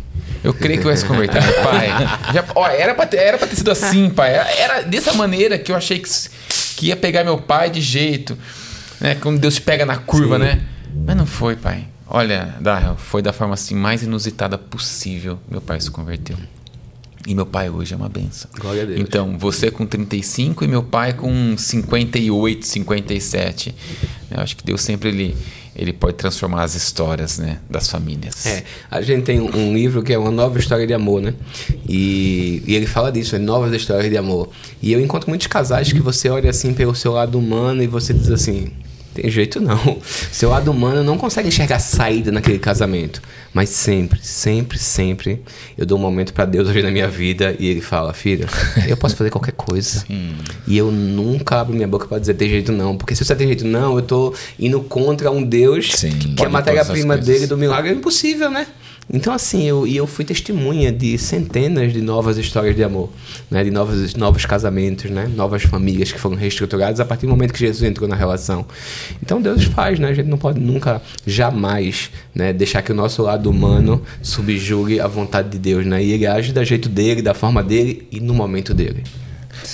Eu 0.43 0.53
creio 0.53 0.79
que 0.79 0.85
vai 0.85 0.95
se 0.95 1.05
converter, 1.05 1.41
meu 1.41 1.63
pai. 1.63 1.89
Já, 2.33 2.45
ó, 2.53 2.67
era, 2.67 2.93
pra 2.93 3.05
ter, 3.05 3.17
era 3.17 3.37
pra 3.37 3.47
ter 3.47 3.55
sido 3.55 3.71
assim, 3.71 4.09
pai. 4.09 4.33
Era, 4.33 4.51
era 4.51 4.81
dessa 4.83 5.13
maneira 5.13 5.57
que 5.57 5.71
eu 5.71 5.75
achei 5.75 5.99
que, 5.99 6.09
que 6.75 6.87
ia 6.87 6.95
pegar 6.95 7.23
meu 7.23 7.37
pai 7.39 7.69
de 7.69 7.81
jeito, 7.81 8.37
né? 9.01 9.15
Quando 9.15 9.39
Deus 9.39 9.55
te 9.55 9.61
pega 9.61 9.85
na 9.85 9.97
curva, 9.97 10.37
né? 10.37 10.61
Mas 11.05 11.15
não 11.15 11.25
foi, 11.25 11.55
pai. 11.55 11.87
Olha, 12.07 12.55
Darrell, 12.61 12.95
foi 12.95 13.21
da 13.21 13.33
forma 13.33 13.55
assim 13.55 13.75
mais 13.75 14.03
inusitada 14.03 14.57
possível. 14.57 15.39
Meu 15.49 15.61
pai 15.61 15.81
se 15.81 15.89
converteu. 15.89 16.37
E 17.27 17.33
meu 17.33 17.45
pai 17.45 17.69
hoje 17.69 17.93
é 17.93 17.97
uma 17.97 18.07
benção. 18.07 18.49
Glória 18.55 18.83
a 18.83 18.85
Deus. 18.85 18.99
Então, 18.99 19.37
você 19.37 19.71
com 19.71 19.85
35 19.85 20.63
e 20.63 20.67
meu 20.67 20.83
pai 20.83 21.13
com 21.13 21.57
58, 21.57 22.65
57. 22.65 23.75
Eu 24.29 24.39
acho 24.41 24.55
que 24.55 24.63
Deus 24.63 24.81
sempre 24.81 25.09
ele, 25.09 25.35
ele 25.75 25.91
pode 25.91 26.15
transformar 26.15 26.63
as 26.63 26.73
histórias 26.73 27.37
né, 27.37 27.59
das 27.69 27.89
famílias. 27.89 28.45
É, 28.45 28.63
a 28.89 29.01
gente 29.01 29.23
tem 29.23 29.41
um, 29.41 29.73
livro 29.73 30.01
que 30.01 30.13
é 30.13 30.17
uma 30.17 30.31
nova 30.31 30.57
história 30.57 30.87
de 30.87 30.93
amor, 30.93 31.21
né? 31.21 31.33
E, 31.87 32.63
e 32.65 32.75
ele 32.75 32.85
fala 32.85 33.11
disso, 33.11 33.35
é 33.35 33.39
novas 33.39 33.73
histórias 33.73 34.09
de 34.09 34.17
amor. 34.17 34.49
E 34.81 34.93
eu 34.93 35.01
encontro 35.01 35.29
muitos 35.29 35.47
casais 35.47 35.91
que 35.91 35.99
você 35.99 36.29
olha 36.29 36.49
assim 36.49 36.73
pelo 36.73 36.95
seu 36.95 37.11
lado 37.11 37.37
humano 37.37 37.83
e 37.83 37.87
você 37.87 38.13
diz 38.13 38.29
assim, 38.29 38.71
tem 39.15 39.29
jeito 39.29 39.61
não. 39.61 39.97
Seu 40.31 40.49
lado 40.49 40.69
humano 40.69 41.01
não 41.01 41.17
consegue 41.17 41.47
enxergar 41.47 41.79
saída 41.79 42.31
naquele 42.31 42.59
casamento. 42.59 43.21
Mas 43.55 43.69
sempre, 43.69 44.19
sempre, 44.21 44.77
sempre 44.77 45.41
eu 45.77 45.85
dou 45.85 45.97
um 45.97 46.01
momento 46.01 46.33
pra 46.33 46.43
Deus 46.43 46.67
hoje 46.67 46.83
na 46.83 46.91
minha 46.91 47.07
vida 47.07 47.55
e 47.57 47.67
ele 47.67 47.79
fala, 47.79 48.13
filho, 48.13 48.45
eu 48.85 48.97
posso 48.97 49.15
fazer 49.15 49.29
qualquer 49.29 49.53
coisa. 49.53 50.03
E 50.67 50.77
eu 50.77 50.91
nunca 50.91 51.61
abro 51.61 51.75
minha 51.75 51.87
boca 51.87 52.07
pra 52.07 52.17
dizer 52.17 52.33
tem 52.33 52.49
jeito 52.49 52.71
não. 52.71 52.97
Porque 52.97 53.15
se 53.15 53.23
você 53.23 53.35
tem 53.35 53.45
jeito 53.45 53.63
não, 53.65 53.95
eu 53.95 54.01
tô 54.01 54.33
indo 54.59 54.81
contra 54.81 55.29
um 55.29 55.43
Deus 55.43 55.91
Sim. 55.93 56.09
que 56.09 56.29
Pode 56.29 56.47
a 56.47 56.49
matéria-prima 56.49 57.15
dele 57.15 57.45
do 57.45 57.55
milagre 57.55 57.91
é 57.91 57.93
impossível, 57.93 58.49
né? 58.49 58.65
Então, 59.11 59.31
assim, 59.31 59.63
eu, 59.63 59.85
e 59.85 59.95
eu 59.95 60.07
fui 60.07 60.25
testemunha 60.25 60.91
de 60.91 61.17
centenas 61.17 61.93
de 61.93 62.01
novas 62.01 62.37
histórias 62.37 62.75
de 62.75 62.83
amor, 62.83 63.09
né? 63.51 63.63
De 63.63 63.69
novos, 63.69 64.15
novos 64.15 64.45
casamentos, 64.45 65.11
né? 65.11 65.27
Novas 65.27 65.63
famílias 65.63 66.11
que 66.11 66.19
foram 66.19 66.35
reestruturadas 66.35 66.99
a 66.99 67.05
partir 67.05 67.27
do 67.27 67.29
momento 67.29 67.53
que 67.53 67.59
Jesus 67.59 67.83
entrou 67.83 68.09
na 68.09 68.15
relação. 68.15 68.65
Então, 69.21 69.39
Deus 69.39 69.63
faz, 69.65 69.99
né? 69.99 70.09
A 70.09 70.13
gente 70.13 70.27
não 70.27 70.37
pode 70.37 70.59
nunca, 70.59 71.01
jamais, 71.25 72.09
né? 72.33 72.51
Deixar 72.51 72.81
que 72.81 72.91
o 72.91 72.95
nosso 72.95 73.21
lado 73.21 73.49
humano 73.49 74.01
subjugue 74.23 74.99
a 74.99 75.07
vontade 75.07 75.49
de 75.49 75.59
Deus, 75.59 75.85
né? 75.85 76.03
E 76.03 76.11
ele 76.11 76.25
age 76.25 76.51
da 76.51 76.63
jeito 76.63 76.89
dele, 76.89 77.21
da 77.21 77.35
forma 77.35 77.63
dele 77.63 78.07
e 78.11 78.19
no 78.19 78.33
momento 78.33 78.73
dele. 78.73 79.03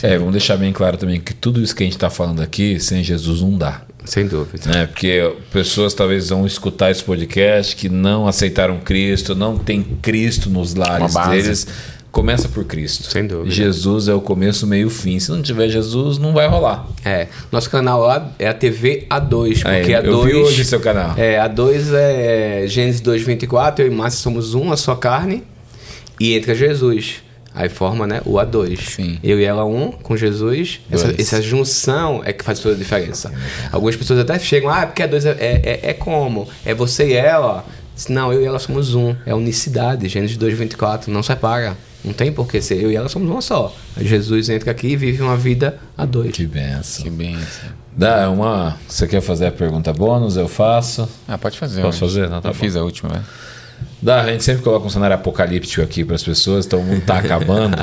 É, 0.04 0.18
vamos 0.18 0.34
deixar 0.34 0.58
bem 0.58 0.72
claro 0.72 0.98
também 0.98 1.20
que 1.20 1.34
tudo 1.34 1.62
isso 1.62 1.76
que 1.76 1.84
a 1.84 1.86
gente 1.86 1.96
está 1.96 2.10
falando 2.10 2.42
aqui, 2.42 2.80
sem 2.80 3.04
Jesus 3.04 3.42
não 3.42 3.58
dá. 3.58 3.82
Sem 4.06 4.28
dúvida. 4.28 4.70
né? 4.72 4.88
Porque 4.88 5.34
pessoas 5.52 5.94
talvez 5.94 6.30
vão 6.30 6.46
escutar 6.46 6.92
esse 6.92 7.04
podcast 7.04 7.76
que 7.76 7.88
não 7.90 8.28
aceitaram 8.28 8.80
Cristo, 8.80 9.36
não 9.36 9.58
tem 9.58 9.84
Cristo 10.02 10.50
nos 10.50 10.74
lares 10.74 11.14
Uma 11.16 11.28
deles. 11.28 11.68
Começa 12.12 12.50
por 12.50 12.66
Cristo. 12.66 13.10
Sem 13.10 13.26
dúvida. 13.26 13.50
Jesus 13.52 14.10
é 14.10 14.14
o 14.14 14.20
começo, 14.20 14.68
meio 14.68 14.88
e 14.88 14.92
fim. 14.92 15.18
Se 15.18 15.32
não 15.32 15.42
tiver 15.42 15.70
Jesus, 15.70 16.18
não 16.18 16.34
vai 16.34 16.46
rolar. 16.46 16.86
É, 17.06 17.28
nosso 17.50 17.70
canal 17.70 18.02
lá 18.02 18.34
é 18.38 18.50
a 18.50 18.54
TV 18.54 19.06
A2, 19.10 19.66
Aí, 19.66 19.80
porque 19.80 19.94
a 19.94 20.02
eu 20.02 20.12
2 20.18 20.26
vi 20.26 20.40
hoje 20.42 20.66
seu 20.66 20.82
canal. 20.82 21.14
É, 21.18 21.40
a 21.40 21.48
2 21.48 21.94
é 21.94 22.66
Gênesis 22.68 23.00
2:24, 23.02 23.80
eu 23.80 23.88
e 23.88 23.90
Márcia 23.90 24.20
somos 24.20 24.54
um, 24.54 24.74
a 24.74 24.78
sua 24.78 24.98
carne, 24.98 25.42
e 26.20 26.36
entra 26.36 26.54
Jesus. 26.54 27.24
Aí 27.54 27.68
forma, 27.70 28.08
né, 28.08 28.22
o 28.26 28.34
A2. 28.36 28.80
Sim. 28.96 29.20
Eu 29.22 29.40
e 29.40 29.44
ela 29.44 29.66
um 29.66 29.92
com 29.92 30.16
Jesus. 30.16 30.80
Essa, 30.90 31.14
essa 31.20 31.42
junção 31.42 32.22
é 32.24 32.32
que 32.32 32.44
faz 32.46 32.60
toda 32.60 32.76
a 32.76 32.78
diferença. 32.78 33.32
Algumas 33.72 33.96
pessoas 33.96 34.20
até 34.20 34.40
chegam, 34.40 34.70
ah, 34.70 34.86
porque 34.88 35.04
a 35.04 35.08
2 35.08 35.26
é, 35.26 35.32
é, 35.32 35.62
é- 35.64 35.90
é 35.90 35.94
como? 35.94 36.48
É 36.66 36.74
você 36.74 37.08
e 37.10 37.14
ela? 37.14 37.66
Não, 38.10 38.32
eu 38.34 38.42
e 38.42 38.46
ela 38.46 38.58
somos 38.58 38.96
um. 38.96 39.14
É 39.26 39.36
unicidade. 39.36 40.08
Gênesis 40.08 40.38
2:24 40.38 41.08
não 41.10 41.22
separa. 41.22 41.78
Não 42.04 42.14
tem 42.14 42.32
por 42.32 42.48
que 42.48 42.60
ser. 42.62 42.82
Eu 42.82 42.90
e 42.92 42.96
ela 42.96 43.08
somos 43.10 43.30
uma 43.30 43.42
só. 43.42 43.76
Aí 43.96 44.08
Jesus 44.08 44.50
entra 44.50 44.72
aqui 44.72 44.88
e 44.88 44.96
vive 44.96 45.22
uma 45.22 45.38
vida 45.38 45.78
a 45.96 46.04
dois. 46.06 46.32
Que 46.32 46.48
benção. 46.48 47.04
Que 47.04 47.10
benção. 47.12 47.70
Dá 47.96 48.30
uma. 48.32 48.78
Você 48.88 49.06
quer 49.06 49.22
fazer 49.22 49.48
a 49.48 49.52
pergunta 49.52 49.92
bônus? 49.94 50.36
Eu 50.38 50.48
faço. 50.48 51.08
Ah, 51.28 51.38
pode 51.38 51.60
fazer. 51.60 51.82
Posso 51.84 52.04
hoje. 52.06 52.16
fazer? 52.16 52.30
Não, 52.30 52.42
tá 52.42 52.50
eu 52.50 52.54
bom. 52.54 52.60
fiz 52.60 52.76
a 52.76 52.82
última, 52.84 53.10
velho. 53.10 53.26
Dá, 54.02 54.22
a 54.22 54.32
gente 54.32 54.44
sempre 54.44 54.64
coloca 54.64 54.88
um 54.88 54.90
cenário 54.90 55.16
apocalíptico 55.16 55.82
aqui 55.84 56.04
para 56.04 56.16
as 56.16 56.24
pessoas, 56.24 56.66
então 56.66 56.80
o 56.80 56.84
mundo 56.84 57.06
tá 57.06 57.20
acabando. 57.20 57.78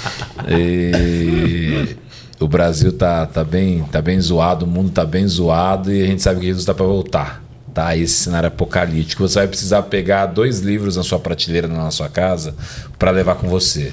e 0.48 1.94
o 2.40 2.48
Brasil 2.48 2.90
tá, 2.92 3.26
tá, 3.26 3.44
bem, 3.44 3.82
tá 3.92 4.00
bem 4.00 4.18
zoado, 4.18 4.64
o 4.64 4.68
mundo 4.68 4.90
tá 4.90 5.04
bem 5.04 5.26
zoado 5.26 5.92
e 5.92 6.02
a 6.02 6.06
gente 6.06 6.22
sabe 6.22 6.40
que 6.40 6.46
Jesus 6.46 6.64
tá 6.64 6.72
para 6.72 6.86
voltar. 6.86 7.42
Tá 7.74 7.94
esse 7.94 8.14
cenário 8.14 8.48
apocalíptico. 8.48 9.28
Você 9.28 9.40
vai 9.40 9.48
precisar 9.48 9.82
pegar 9.82 10.26
dois 10.26 10.60
livros 10.60 10.96
na 10.96 11.02
sua 11.02 11.18
prateleira 11.18 11.68
na 11.68 11.90
sua 11.90 12.08
casa 12.08 12.54
para 12.98 13.10
levar 13.10 13.34
com 13.34 13.46
você. 13.46 13.92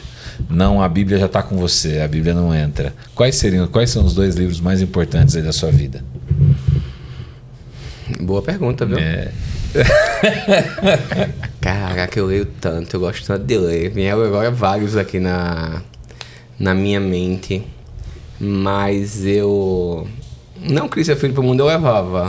Não, 0.49 0.81
a 0.81 0.87
Bíblia 0.87 1.17
já 1.19 1.25
está 1.25 1.43
com 1.43 1.57
você, 1.57 1.99
a 1.99 2.07
Bíblia 2.07 2.33
não 2.33 2.55
entra. 2.55 2.93
Quais 3.13 3.35
seriam, 3.35 3.67
quais 3.67 3.89
são 3.89 4.05
os 4.05 4.13
dois 4.13 4.35
livros 4.35 4.59
mais 4.59 4.81
importantes 4.81 5.35
aí 5.35 5.41
da 5.41 5.51
sua 5.51 5.71
vida? 5.71 6.03
Boa 8.21 8.41
pergunta, 8.41 8.85
viu? 8.85 8.97
É, 8.97 9.31
Caraca, 11.61 12.19
eu 12.19 12.25
leio 12.25 12.45
tanto, 12.45 12.95
eu 12.95 12.99
gosto 12.99 13.25
tanto 13.25 13.45
de 13.45 13.57
ler. 13.57 13.89
Vieram 13.89 14.23
agora 14.23 14.51
vários 14.51 14.95
aqui 14.95 15.19
na, 15.19 15.81
na 16.59 16.73
minha 16.73 16.99
mente. 16.99 17.63
Mas 18.39 19.25
eu 19.25 20.07
não 20.59 20.87
queria 20.87 21.05
ser 21.05 21.15
filho 21.15 21.33
pro 21.33 21.43
mundo, 21.43 21.61
eu 21.61 21.67
levava. 21.67 22.27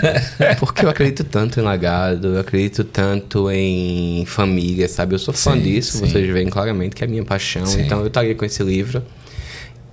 Porque 0.58 0.84
eu 0.84 0.90
acredito 0.90 1.24
tanto 1.24 1.60
em 1.60 1.62
legado, 1.62 2.34
eu 2.34 2.40
acredito 2.40 2.84
tanto 2.84 3.50
em 3.50 4.24
família, 4.26 4.88
sabe? 4.88 5.14
Eu 5.14 5.18
sou 5.18 5.32
fã 5.32 5.52
Sim, 5.52 5.60
disso, 5.60 5.98
sim. 5.98 6.06
vocês 6.06 6.30
veem 6.32 6.48
claramente 6.48 6.94
que 6.94 7.04
é 7.04 7.06
a 7.06 7.10
minha 7.10 7.24
paixão. 7.24 7.64
Sim. 7.66 7.82
Então 7.82 8.00
eu 8.00 8.08
estaria 8.08 8.34
com 8.34 8.44
esse 8.44 8.62
livro. 8.62 9.02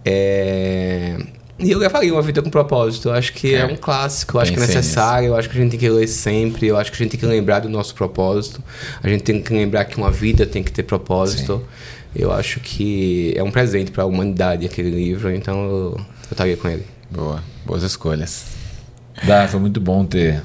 É, 0.03 1.17
E 1.57 1.71
eu 1.71 1.79
levaria 1.79 2.11
uma 2.11 2.21
vida 2.21 2.41
com 2.41 2.49
propósito. 2.49 3.07
Eu 3.09 3.13
acho 3.13 3.31
que 3.33 3.55
é, 3.55 3.59
É. 3.59 3.65
um 3.65 3.77
clássico, 3.77 4.35
eu 4.37 4.41
acho 4.41 4.51
que 4.51 4.57
é 4.57 4.61
necessário, 4.61 5.27
eu 5.29 5.35
acho 5.37 5.49
que 5.49 5.57
a 5.57 5.61
gente 5.61 5.71
tem 5.71 5.79
que 5.79 5.89
ler 5.89 6.07
sempre, 6.07 6.67
eu 6.67 6.75
acho 6.77 6.91
que 6.91 6.95
a 6.95 6.99
gente 7.03 7.11
tem 7.11 7.19
que 7.19 7.25
lembrar 7.25 7.59
do 7.59 7.69
nosso 7.69 7.95
propósito. 7.95 8.61
A 9.01 9.07
gente 9.07 9.23
tem 9.23 9.41
que 9.41 9.53
lembrar 9.53 9.85
que 9.85 9.95
uma 9.97 10.11
vida 10.11 10.45
tem 10.45 10.61
que 10.61 10.71
ter 10.71 10.83
propósito. 10.83 11.63
Eu 12.13 12.31
acho 12.31 12.59
que 12.59 13.33
é 13.37 13.43
um 13.43 13.51
presente 13.51 13.91
para 13.91 14.03
a 14.03 14.05
humanidade 14.05 14.65
aquele 14.65 14.89
livro, 14.89 15.33
então 15.33 15.63
eu, 15.65 15.95
eu 15.97 16.05
estaria 16.31 16.57
com 16.57 16.67
ele. 16.67 16.85
Boa. 17.09 17.41
Boas 17.65 17.83
escolhas. 17.83 18.45
Dá, 19.23 19.47
foi 19.47 19.59
muito 19.59 19.79
bom 19.79 20.03
ter, 20.05 20.41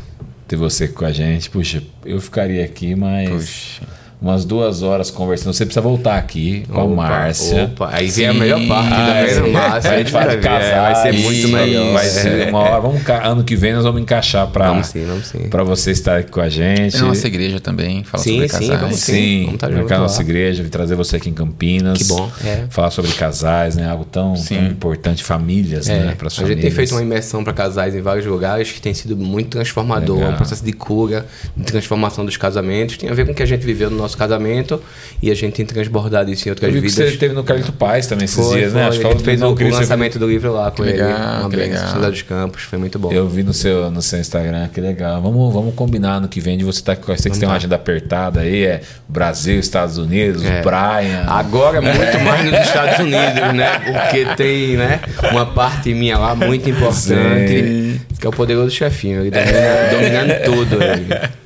ter 0.46 0.56
você 0.56 0.86
com 0.88 1.04
a 1.04 1.12
gente. 1.12 1.50
Puxa, 1.50 1.82
eu 2.04 2.20
ficaria 2.20 2.64
aqui, 2.64 2.94
mas 2.94 3.28
Puxa. 3.30 3.82
Umas 4.20 4.44
duas 4.44 4.82
horas 4.82 5.10
conversando. 5.10 5.52
Você 5.54 5.64
precisa 5.64 5.80
voltar 5.80 6.16
aqui 6.16 6.64
com 6.68 6.80
a 6.80 6.84
Opa, 6.84 6.94
Márcia. 6.94 7.64
Opa, 7.64 7.88
aí 7.92 8.08
vem 8.10 8.26
a 8.28 8.32
Sim. 8.32 8.38
melhor 8.38 8.66
parte 8.66 8.92
Ah, 8.92 9.22
da 9.24 9.44
sim. 9.44 9.50
Márcia. 9.50 9.90
a 9.92 9.98
gente 9.98 10.10
fala 10.10 10.36
de 10.36 10.42
casar, 10.42 10.92
vai 10.92 11.02
ser 11.02 11.12
muito 11.12 11.32
isso, 11.38 11.48
melhor. 11.48 11.92
Vai 11.94 12.04
ser 12.06 12.48
uma 12.50 12.58
hora. 12.58 12.80
Vamos, 12.80 13.02
ano 13.22 13.44
que 13.44 13.56
vem 13.56 13.72
nós 13.72 13.84
vamos 13.84 14.00
encaixar 14.02 14.46
para 14.48 14.68
Vamos 14.68 14.88
sim, 14.88 15.04
vamos 15.06 15.26
sim. 15.26 15.48
para 15.48 15.64
você 15.64 15.90
estar 15.90 16.18
aqui 16.18 16.30
com 16.30 16.40
a 16.40 16.48
gente. 16.48 16.96
Na 16.98 17.04
nossa 17.06 17.26
igreja 17.26 17.60
também, 17.60 18.04
fala 18.04 18.22
Sim, 18.22 18.30
sobre 18.32 18.48
sim, 18.48 18.58
casais. 18.58 18.80
vamos 18.80 18.96
Sim, 19.00 19.44
Vamos 19.46 19.60
tá 19.60 19.66
marcar 19.68 19.80
junto 19.82 19.94
a 19.94 19.98
nossa 19.98 20.22
igreja, 20.22 20.64
trazer 20.70 20.94
você 20.94 21.16
aqui 21.16 21.30
em 21.30 21.32
Campinas. 21.34 21.98
Que 21.98 22.04
bom, 22.04 22.30
é. 22.44 22.64
Falar 22.68 22.90
sobre 22.90 23.10
casais, 23.12 23.76
né? 23.76 23.88
Algo 23.88 24.04
tão, 24.04 24.36
Sim. 24.36 24.56
tão 24.56 24.66
importante, 24.66 25.24
famílias, 25.24 25.88
É, 25.88 25.98
né? 25.98 26.14
Para 26.18 26.28
a 26.28 26.30
gente 26.30 26.60
tem 26.60 26.70
feito 26.70 26.92
uma 26.94 27.02
imersão 27.02 27.42
para 27.42 27.52
casais 27.52 27.94
em 27.94 28.00
vários 28.00 28.26
lugares 28.26 28.70
que 28.70 28.80
tem 28.80 28.92
sido 28.92 29.16
muito 29.16 29.48
transformador, 29.50 30.16
Legal. 30.18 30.32
um 30.32 30.36
processo 30.36 30.64
de 30.64 30.72
cura, 30.72 31.26
de 31.56 31.64
transformação 31.64 32.24
dos 32.24 32.36
casamentos. 32.36 32.96
Tem 32.96 33.08
a 33.08 33.14
ver 33.14 33.24
com 33.26 33.32
o 33.32 33.34
que 33.34 33.42
a 33.42 33.46
gente 33.46 33.64
viveu 33.64 33.90
no 33.90 33.96
nosso 33.96 34.09
casamento 34.16 34.82
e 35.22 35.30
a 35.30 35.34
gente 35.34 35.54
tem 35.54 35.66
transbordado 35.66 36.30
isso 36.30 36.48
em 36.48 36.50
outras 36.50 36.72
que 36.72 36.80
vidas. 36.80 36.94
você 36.94 37.16
teve 37.16 37.34
no 37.34 37.44
Carlito 37.44 37.72
Paz 37.72 38.06
também 38.06 38.24
esses 38.24 38.36
Foi, 38.44 38.58
dias, 38.58 38.72
né? 38.72 38.80
foi. 38.82 38.88
Acho 38.88 38.98
que 39.00 39.06
Ele 39.06 39.12
falou 39.12 39.24
fez 39.24 39.42
o, 39.42 39.46
o 39.74 39.78
lançamento 39.80 40.18
do 40.18 40.28
livro 40.28 40.52
lá 40.52 40.70
com 40.70 40.82
Que 40.82 40.88
ele. 40.90 41.02
legal, 41.02 41.40
uma 41.40 41.50
que 41.50 41.56
benção, 41.56 41.74
legal. 41.74 41.88
Cidade 41.94 42.10
dos 42.12 42.22
Campos, 42.22 42.62
foi 42.62 42.78
muito 42.78 42.98
bom. 42.98 43.12
Eu 43.12 43.28
vi 43.28 43.42
no 43.42 43.52
seu, 43.52 43.90
no 43.90 44.00
seu 44.02 44.18
Instagram, 44.20 44.68
que 44.68 44.80
legal. 44.80 45.20
Vamos, 45.20 45.52
vamos 45.52 45.74
combinar 45.74 46.20
no 46.20 46.28
que 46.28 46.40
vem 46.40 46.56
de 46.58 46.64
você 46.64 46.80
estar 46.80 46.96
com. 46.96 47.10
Eu 47.12 47.18
sei 47.18 47.30
que 47.30 47.36
você 47.36 47.40
tem 47.40 47.48
uma 47.48 47.56
agenda 47.56 47.76
apertada 47.76 48.40
aí, 48.40 48.64
é 48.64 48.80
Brasil, 49.08 49.58
Estados 49.58 49.98
Unidos, 49.98 50.44
É. 50.44 50.62
Brian. 50.62 51.24
Agora 51.26 51.80
muito 51.80 52.20
mais 52.24 52.44
nos 52.50 52.60
Estados 52.60 52.98
Unidos, 53.00 53.54
né? 53.54 53.78
Porque 53.80 54.24
tem, 54.36 54.76
né, 54.76 55.00
uma 55.30 55.46
parte 55.46 55.92
minha 55.94 56.18
lá 56.18 56.34
muito 56.34 56.68
importante, 56.70 58.00
que 58.18 58.26
é 58.26 58.28
o 58.28 58.32
poderoso 58.32 58.70
chefinho, 58.70 59.20
ele 59.20 59.30
domina- 59.30 59.90
dominando 59.90 60.44
tudo. 60.44 60.82
Ele. 60.82 61.39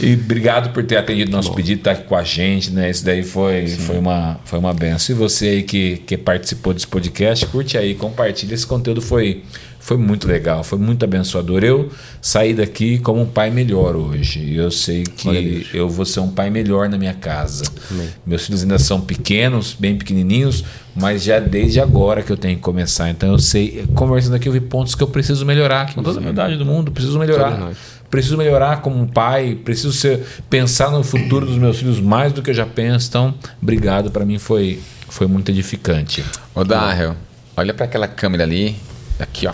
E 0.00 0.14
obrigado 0.14 0.72
por 0.72 0.84
ter 0.84 0.96
atendido 0.96 1.30
nosso 1.30 1.52
pedido, 1.52 1.78
estar 1.78 1.92
aqui 1.92 2.04
com 2.04 2.14
a 2.14 2.22
gente, 2.22 2.70
né? 2.70 2.88
Isso 2.88 3.04
daí 3.04 3.22
foi, 3.22 3.66
foi, 3.66 3.98
uma, 3.98 4.38
foi 4.44 4.58
uma 4.58 4.72
benção. 4.72 5.14
E 5.14 5.18
você 5.18 5.48
aí 5.48 5.62
que, 5.62 5.96
que 5.98 6.16
participou 6.16 6.72
desse 6.72 6.86
podcast, 6.86 7.46
curte 7.46 7.76
aí, 7.76 7.94
compartilha. 7.94 8.54
Esse 8.54 8.66
conteúdo 8.66 9.02
foi, 9.02 9.42
foi 9.80 9.96
muito 9.96 10.28
legal, 10.28 10.62
foi 10.62 10.78
muito 10.78 11.04
abençoador. 11.04 11.64
Eu 11.64 11.90
saí 12.22 12.54
daqui 12.54 12.98
como 12.98 13.22
um 13.22 13.26
pai 13.26 13.50
melhor 13.50 13.96
hoje. 13.96 14.38
E 14.38 14.56
eu 14.56 14.70
sei 14.70 15.02
que 15.02 15.66
eu 15.74 15.88
vou 15.88 16.04
ser 16.04 16.20
um 16.20 16.28
pai 16.28 16.48
melhor 16.48 16.88
na 16.88 16.96
minha 16.96 17.14
casa. 17.14 17.64
Amém. 17.90 18.08
Meus 18.24 18.46
filhos 18.46 18.62
ainda 18.62 18.78
são 18.78 19.00
pequenos, 19.00 19.74
bem 19.76 19.96
pequenininhos, 19.96 20.64
mas 20.94 21.24
já 21.24 21.40
desde 21.40 21.80
agora 21.80 22.22
que 22.22 22.30
eu 22.30 22.36
tenho 22.36 22.54
que 22.54 22.62
começar. 22.62 23.10
Então 23.10 23.32
eu 23.32 23.38
sei, 23.38 23.84
conversando 23.94 24.36
aqui, 24.36 24.48
eu 24.48 24.52
vi 24.52 24.60
pontos 24.60 24.94
que 24.94 25.02
eu 25.02 25.08
preciso 25.08 25.44
melhorar, 25.44 25.92
com 25.92 26.04
toda 26.04 26.18
a 26.18 26.20
humildade 26.20 26.56
do 26.56 26.64
mundo, 26.64 26.92
preciso 26.92 27.18
melhorar. 27.18 27.72
Preciso 28.10 28.36
melhorar 28.36 28.80
como 28.80 29.00
um 29.00 29.06
pai, 29.06 29.54
preciso 29.54 29.92
ser, 29.92 30.24
pensar 30.48 30.90
no 30.90 31.04
futuro 31.04 31.44
dos 31.44 31.58
meus 31.58 31.78
filhos 31.78 32.00
mais 32.00 32.32
do 32.32 32.42
que 32.42 32.50
eu 32.50 32.54
já 32.54 32.64
penso. 32.64 33.08
Então, 33.08 33.34
obrigado, 33.60 34.10
para 34.10 34.24
mim 34.24 34.38
foi, 34.38 34.80
foi 35.08 35.26
muito 35.26 35.50
edificante. 35.50 36.24
Ô, 36.54 36.64
Darrell, 36.64 37.14
olha 37.56 37.74
pra 37.74 37.84
aquela 37.84 38.08
câmera 38.08 38.44
ali. 38.44 38.76
Aqui, 39.18 39.46
ó. 39.46 39.52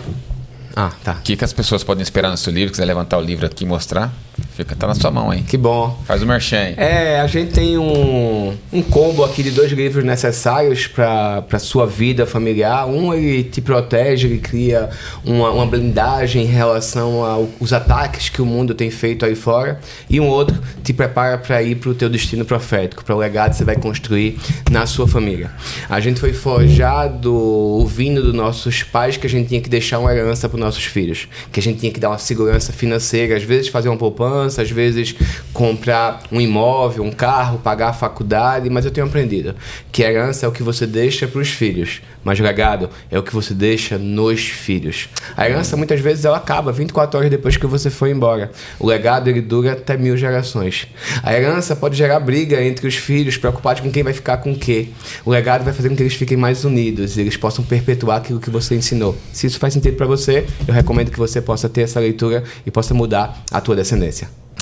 Ah, 0.77 0.93
tá. 1.03 1.13
O 1.13 1.23
que, 1.23 1.37
que 1.37 1.45
as 1.45 1.53
pessoas 1.53 1.85
podem 1.85 2.03
esperar 2.03 2.31
no 2.31 2.37
seu 2.37 2.53
livro? 2.53 2.71
Quiser 2.73 2.85
levantar 2.85 3.19
o 3.19 3.21
livro 3.21 3.47
aqui 3.47 3.65
e 3.65 3.67
mostrar? 3.67 4.13
Fica, 4.55 4.77
tá 4.77 4.87
na 4.87 4.95
sua 4.95 5.11
mão 5.11 5.31
aí. 5.31 5.43
Que 5.43 5.57
bom. 5.57 6.01
Faz 6.07 6.23
o 6.23 6.27
merchan 6.27 6.59
aí. 6.59 6.75
É, 6.77 7.21
a 7.21 7.27
gente 7.27 7.53
tem 7.53 7.77
um, 7.77 8.57
um 8.73 8.83
combo 8.83 9.25
aqui 9.25 9.43
de 9.43 9.51
dois 9.51 9.73
livros 9.73 10.05
necessários 10.05 10.87
para 10.87 11.59
sua 11.59 11.87
vida 11.87 12.25
familiar. 12.25 12.87
Um, 12.87 13.13
ele 13.13 13.43
te 13.43 13.61
protege, 13.61 14.29
ele 14.29 14.39
cria 14.39 14.91
uma, 15.25 15.51
uma 15.51 15.67
blindagem 15.67 16.45
em 16.45 16.47
relação 16.47 17.25
aos 17.25 17.73
ataques 17.73 18.29
que 18.29 18.41
o 18.41 18.47
mundo 18.47 18.75
tem 18.75 18.93
feito 18.93 19.25
aí 19.25 19.35
fora. 19.35 19.81
E 20.09 20.21
um 20.21 20.29
outro 20.29 20.57
te 20.85 20.93
prepara 20.93 21.37
para 21.37 21.61
ir 21.61 21.75
para 21.75 21.91
o 21.91 21.95
teu 21.95 22.09
destino 22.09 22.45
profético, 22.45 23.05
para 23.05 23.17
o 23.17 23.19
legado 23.19 23.51
que 23.51 23.57
você 23.57 23.65
vai 23.65 23.77
construir 23.77 24.39
na 24.71 24.87
sua 24.87 25.09
família. 25.09 25.51
A 25.89 25.99
gente 25.99 26.21
foi 26.21 26.33
forjado 26.33 27.35
ouvindo 27.35 28.23
dos 28.23 28.35
nossos 28.35 28.85
pais 28.85 29.17
que 29.17 29.27
a 29.27 29.31
gente 29.31 29.49
tinha 29.49 29.61
que 29.61 29.69
deixar 29.69 29.99
uma 29.99 30.15
herança 30.15 30.49
para 30.49 30.57
os 30.57 30.61
nossos 30.61 30.85
filhos, 30.85 31.27
que 31.51 31.59
a 31.59 31.63
gente 31.63 31.81
tinha 31.81 31.91
que 31.91 31.99
dar 31.99 32.11
uma 32.11 32.19
segurança 32.19 32.73
financeira, 32.73 33.37
às 33.37 33.43
vezes 33.43 33.67
fazer 33.67 33.89
uma 33.89 33.99
poupança, 33.99 34.34
às 34.35 34.71
vezes 34.71 35.15
comprar 35.53 36.23
um 36.31 36.41
imóvel, 36.41 37.05
um 37.05 37.13
carro, 37.13 37.59
pagar 37.59 37.89
a 37.89 37.93
faculdade, 37.93 38.69
mas 38.69 38.85
eu 38.85 38.91
tenho 38.91 39.07
aprendido 39.07 39.55
que 39.93 40.03
herança 40.03 40.47
é 40.47 40.49
o 40.49 40.53
que 40.53 40.63
você 40.63 40.87
deixa 40.87 41.27
para 41.29 41.41
os 41.41 41.51
filhos, 41.51 42.03
mas 42.25 42.41
legado 42.41 42.91
é 43.11 43.19
o 43.19 43.23
que 43.23 43.33
você 43.33 43.55
deixa 43.55 43.99
nos 43.99 44.41
filhos. 44.41 45.09
A 45.37 45.49
herança 45.49 45.77
muitas 45.77 46.01
vezes 46.01 46.25
ela 46.25 46.37
acaba 46.37 46.73
24 46.73 47.19
horas 47.19 47.31
depois 47.31 47.57
que 47.57 47.67
você 47.67 47.91
foi 47.91 48.11
embora. 48.11 48.51
O 48.79 48.87
legado 48.87 49.29
ele 49.29 49.41
dura 49.41 49.73
até 49.73 49.97
mil 49.97 50.17
gerações. 50.17 50.87
A 51.23 51.35
herança 51.35 51.77
pode 51.77 51.97
gerar 51.97 52.19
briga 52.21 52.63
entre 52.63 52.87
os 52.87 52.97
filhos, 52.97 53.37
preocupados 53.37 53.83
com 53.83 53.91
quem 53.91 54.03
vai 54.03 54.13
ficar 54.13 54.39
com 54.39 54.53
o 54.53 54.59
quê. 54.59 54.89
O 55.25 55.31
legado 55.31 55.65
vai 55.65 55.73
fazer 55.73 55.89
com 55.89 55.97
que 55.97 56.03
eles 56.03 56.15
fiquem 56.15 56.37
mais 56.37 56.65
unidos, 56.65 57.17
e 57.17 57.21
eles 57.21 57.37
possam 57.37 57.65
perpetuar 57.65 58.19
aquilo 58.19 58.41
que 58.41 58.51
você 58.51 58.75
ensinou. 58.75 59.17
Se 59.33 59.47
isso 59.47 59.59
faz 59.59 59.75
sentido 59.75 59.97
para 59.97 60.07
você, 60.07 60.47
eu 60.67 60.75
recomendo 60.75 61.11
que 61.11 61.19
você 61.19 61.41
possa 61.41 61.69
ter 61.69 61.83
essa 61.83 62.01
leitura 62.01 62.43
e 62.67 62.71
possa 62.71 62.95
mudar 62.95 63.43
a 63.51 63.61
tua 63.61 63.77
descendência. 63.77 64.14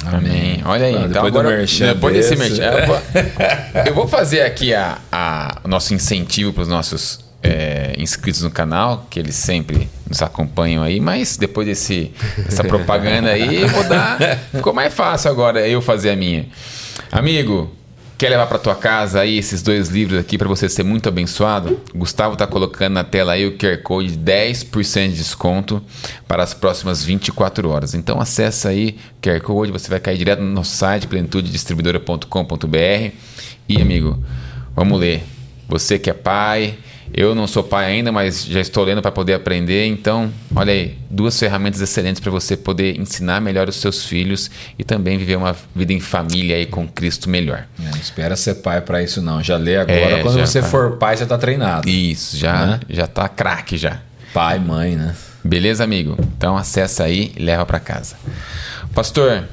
Amém. 0.05 0.63
Olha 0.65 0.87
aí. 0.87 0.95
Ah, 0.97 0.99
então 1.01 1.09
depois 1.13 1.33
do 1.33 1.39
agora, 1.41 1.57
merchan 1.57 1.95
depois 1.95 2.15
desse 2.15 2.35
desse. 2.35 2.51
merchan, 2.61 2.77
eu 2.79 2.87
vou, 2.87 3.01
eu 3.87 3.95
vou 3.95 4.09
fazer 4.09 4.43
aqui 4.43 4.75
a, 4.75 4.99
a- 5.13 5.59
o 5.65 5.69
nosso 5.69 5.95
incentivo 5.95 6.53
para 6.53 6.63
os 6.63 6.69
nossos 6.69 7.21
é, 7.43 7.95
inscritos 7.99 8.43
no 8.43 8.51
canal, 8.51 9.07
que 9.11 9.19
eles 9.19 9.35
sempre 9.37 9.89
nos 10.09 10.21
acompanham 10.23 10.83
aí, 10.83 10.99
mas 11.01 11.37
depois 11.37 11.67
desse, 11.67 12.13
dessa 12.39 12.65
propaganda 12.65 13.31
aí, 13.31 13.63
eu 13.63 13.69
vou 13.69 13.85
dar. 13.85 14.19
Ficou 14.53 14.73
mais 14.73 14.93
fácil 14.93 15.31
agora 15.31 15.67
eu 15.69 15.81
fazer 15.81 16.11
a 16.11 16.17
minha. 16.17 16.47
Amigo, 17.11 17.71
quer 18.23 18.29
levar 18.29 18.47
para 18.47 18.57
tua 18.57 18.77
casa 18.77 19.19
aí 19.19 19.37
esses 19.37 19.63
dois 19.63 19.89
livros 19.89 20.17
aqui 20.17 20.39
para 20.39 20.47
você 20.47 20.69
ser 20.69 20.85
muito 20.85 21.09
abençoado? 21.09 21.81
Gustavo 21.93 22.37
tá 22.37 22.47
colocando 22.47 22.93
na 22.93 23.03
tela 23.03 23.33
aí 23.33 23.45
o 23.45 23.59
QR 23.59 23.79
Code 23.83 24.17
de 24.17 24.33
10% 24.33 25.09
de 25.09 25.17
desconto 25.17 25.83
para 26.29 26.41
as 26.41 26.55
próximas 26.55 27.05
24 27.05 27.69
horas. 27.69 27.95
Então 27.95 28.21
acessa 28.21 28.69
aí 28.69 28.97
o 29.19 29.21
QR 29.21 29.41
Code, 29.41 29.73
você 29.73 29.91
vai 29.91 29.99
cair 29.99 30.17
direto 30.17 30.39
no 30.39 30.53
nosso 30.53 30.71
site 30.71 31.09
plenitudedistribuidora.com.br 31.09 33.13
e 33.69 33.83
amigo, 33.83 34.23
vamos 34.73 35.01
ler. 35.01 35.25
Você 35.69 35.99
que 35.99 36.09
é 36.09 36.15
pai, 36.15 36.79
eu 37.15 37.35
não 37.35 37.47
sou 37.47 37.63
pai 37.63 37.87
ainda, 37.87 38.11
mas 38.11 38.45
já 38.45 38.61
estou 38.61 38.85
lendo 38.85 39.03
para 39.03 39.13
poder 39.13 39.35
aprender. 39.35 39.87
Então, 39.87 40.33
olha 40.55 40.73
aí, 40.73 40.97
duas 41.11 41.39
ferramentas 41.39 41.81
excelentes 41.81 42.21
para 42.21 42.31
você 42.31 42.57
poder 42.57 42.99
ensinar 42.99 43.41
melhor 43.41 43.69
os 43.69 43.77
seus 43.77 44.05
filhos 44.07 44.51
e 44.79 44.85
também 44.85 45.19
viver 45.19 45.37
uma 45.37 45.55
vida 45.75 45.93
em 45.93 46.01
família 46.01 46.57
aí 46.57 46.67
com 46.67 46.87
Cristo 46.89 47.29
melhor. 47.29 47.67
É, 47.79 47.91
Não 47.91 47.99
espera 47.99 48.35
ser 48.37 48.57
pai 48.57 48.81
para 48.81 49.03
isso, 49.03 49.21
não. 49.21 49.43
Já 49.43 49.57
lê 49.57 49.77
agora. 49.77 49.95
É, 49.99 50.23
Quando 50.23 50.39
você 50.41 50.61
vai. 50.61 50.71
for 50.71 50.97
pai, 50.97 51.17
já 51.17 51.27
tá 51.27 51.37
treinado. 51.37 51.89
Isso, 51.89 52.37
já, 52.37 52.67
Né? 52.67 52.81
já 52.89 53.07
tá 53.07 53.29
craque 53.29 53.77
já. 53.77 54.01
Pai, 54.33 54.59
mãe, 54.59 54.97
né? 54.97 55.15
Beleza, 55.45 55.85
amigo? 55.85 56.17
Então 56.37 56.57
acessa 56.57 57.05
aí 57.05 57.33
e 57.37 57.43
leva 57.43 57.67
para 57.67 57.79
casa. 57.81 58.15
Pastor, 58.95 59.45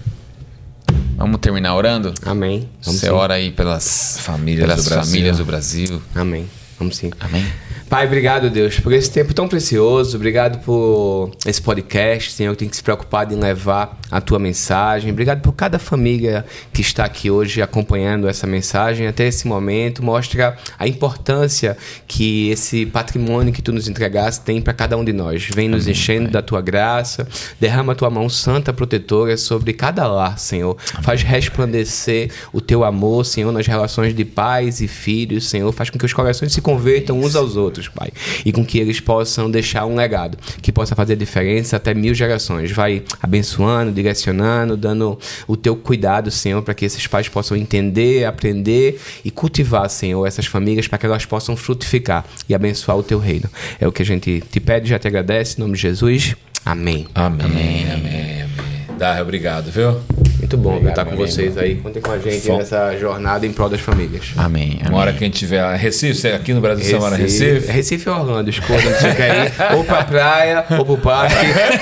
vamos 1.17 1.39
terminar 1.41 1.75
orando? 1.75 2.13
Amém. 2.25 2.69
Vamos 2.83 2.99
Você 3.01 3.07
sim. 3.07 3.11
ora 3.11 3.33
aí 3.33 3.51
pelas 3.51 4.17
Famílias 4.21 4.65
pelas 4.67 4.83
do 4.85 4.89
Brasil. 4.89 5.05
famílias 5.11 5.37
do 5.37 5.45
Brasil. 5.45 6.01
Amém. 6.15 6.47
Vamos 6.79 6.95
sim. 6.95 7.11
Amém? 7.19 7.45
Pai, 7.89 8.05
obrigado, 8.05 8.51
Deus, 8.51 8.79
por 8.79 8.93
esse 8.93 9.09
tempo 9.09 9.33
tão 9.33 9.47
precioso. 9.47 10.15
Obrigado 10.15 10.63
por 10.63 11.31
esse 11.43 11.59
podcast, 11.59 12.31
Senhor, 12.31 12.51
que 12.51 12.59
tem 12.59 12.69
que 12.69 12.75
se 12.75 12.83
preocupar 12.83 13.31
em 13.31 13.35
levar 13.35 13.97
a 14.11 14.21
tua 14.21 14.37
mensagem. 14.37 15.11
Obrigado 15.11 15.41
por 15.41 15.53
cada 15.53 15.79
família 15.79 16.45
que 16.71 16.81
está 16.81 17.03
aqui 17.03 17.31
hoje 17.31 17.63
acompanhando 17.63 18.27
essa 18.27 18.45
mensagem 18.45 19.07
até 19.07 19.25
esse 19.25 19.47
momento. 19.47 20.03
Mostra 20.03 20.55
a 20.77 20.87
importância 20.87 21.75
que 22.07 22.49
esse 22.49 22.85
patrimônio 22.85 23.51
que 23.51 23.61
tu 23.61 23.71
nos 23.71 23.87
entregaste 23.87 24.45
tem 24.45 24.61
para 24.61 24.73
cada 24.73 24.95
um 24.95 25.03
de 25.03 25.11
nós. 25.11 25.49
Vem 25.51 25.67
nos 25.67 25.85
Amém, 25.85 25.91
enchendo 25.93 26.25
pai. 26.25 26.33
da 26.33 26.41
tua 26.43 26.61
graça. 26.61 27.27
Derrama 27.59 27.93
a 27.93 27.95
tua 27.95 28.11
mão 28.11 28.29
santa 28.29 28.71
protetora 28.71 29.35
sobre 29.35 29.73
cada 29.73 30.05
lar, 30.07 30.37
Senhor. 30.37 30.77
Amém. 30.93 31.03
Faz 31.03 31.23
resplandecer 31.23 32.29
o 32.53 32.61
teu 32.61 32.83
amor, 32.83 33.25
Senhor, 33.25 33.51
nas 33.51 33.65
relações 33.65 34.13
de 34.13 34.25
pais 34.25 34.79
e 34.79 34.87
filhos, 34.87 35.49
Senhor. 35.49 35.71
Faz 35.71 35.89
com 35.89 35.97
que 35.97 36.05
os 36.05 36.13
corações 36.13 36.53
se 36.53 36.61
convertam 36.61 37.19
uns 37.19 37.35
aos 37.35 37.55
outros, 37.55 37.78
Pai. 37.87 38.09
E 38.45 38.51
com 38.51 38.65
que 38.65 38.79
eles 38.79 38.99
possam 38.99 39.49
deixar 39.49 39.85
um 39.85 39.95
legado 39.95 40.37
que 40.61 40.71
possa 40.71 40.95
fazer 40.95 41.15
diferença 41.15 41.77
até 41.77 41.93
mil 41.93 42.13
gerações. 42.13 42.71
Vai 42.71 43.03
abençoando, 43.21 43.91
direcionando, 43.91 44.75
dando 44.75 45.17
o 45.47 45.55
teu 45.55 45.75
cuidado, 45.75 46.31
Senhor, 46.31 46.61
para 46.61 46.73
que 46.73 46.85
esses 46.85 47.05
pais 47.07 47.27
possam 47.27 47.55
entender, 47.57 48.25
aprender 48.25 48.99
e 49.23 49.31
cultivar, 49.31 49.89
Senhor, 49.89 50.25
essas 50.25 50.45
famílias 50.45 50.87
para 50.87 50.97
que 50.97 51.05
elas 51.05 51.25
possam 51.25 51.55
frutificar 51.55 52.25
e 52.47 52.55
abençoar 52.55 52.97
o 52.97 53.03
teu 53.03 53.19
reino. 53.19 53.49
É 53.79 53.87
o 53.87 53.91
que 53.91 54.01
a 54.01 54.05
gente 54.05 54.43
te 54.51 54.59
pede 54.59 54.87
e 54.87 54.89
já 54.89 54.99
te 54.99 55.07
agradece. 55.07 55.55
Em 55.57 55.61
nome 55.61 55.75
de 55.75 55.81
Jesus. 55.81 56.35
Amém. 56.65 57.07
Amém, 57.15 57.45
amém, 57.45 57.91
amém. 57.91 58.41
amém. 58.43 58.97
Dá, 58.97 59.21
obrigado, 59.21 59.71
viu? 59.71 60.01
Muito 60.49 60.57
bom 60.57 60.69
Obrigado, 60.77 60.89
estar 60.89 61.05
com 61.05 61.15
vocês 61.15 61.57
aí. 61.59 61.75
Contem 61.75 62.01
com 62.01 62.11
a 62.11 62.17
gente 62.17 62.47
Fom. 62.47 62.57
nessa 62.57 62.97
jornada 62.97 63.45
em 63.45 63.53
prol 63.53 63.69
das 63.69 63.81
famílias. 63.81 64.33
Amém. 64.35 64.79
amém. 64.79 64.89
Uma 64.89 64.97
hora 64.97 65.13
que 65.13 65.23
a 65.23 65.27
gente 65.27 65.37
tiver. 65.37 65.75
Recife, 65.75 66.27
é 66.27 66.33
aqui 66.33 66.55
no 66.55 66.59
Brasil 66.59 66.83
Recife, 66.83 66.99
você 66.99 67.03
mora 67.03 67.15
Recife? 67.15 67.71
Recife 67.71 68.09
ou 68.09 68.15
Orlando, 68.15 68.49
escolha 68.49 68.79
onde 68.79 68.97
você 68.97 69.13
quer 69.13 69.45
ir. 69.45 69.77
Ou 69.77 69.83
pra 69.83 70.03
praia, 70.03 70.65
ou 70.79 70.85
pro 70.85 70.97
parque. 70.97 71.35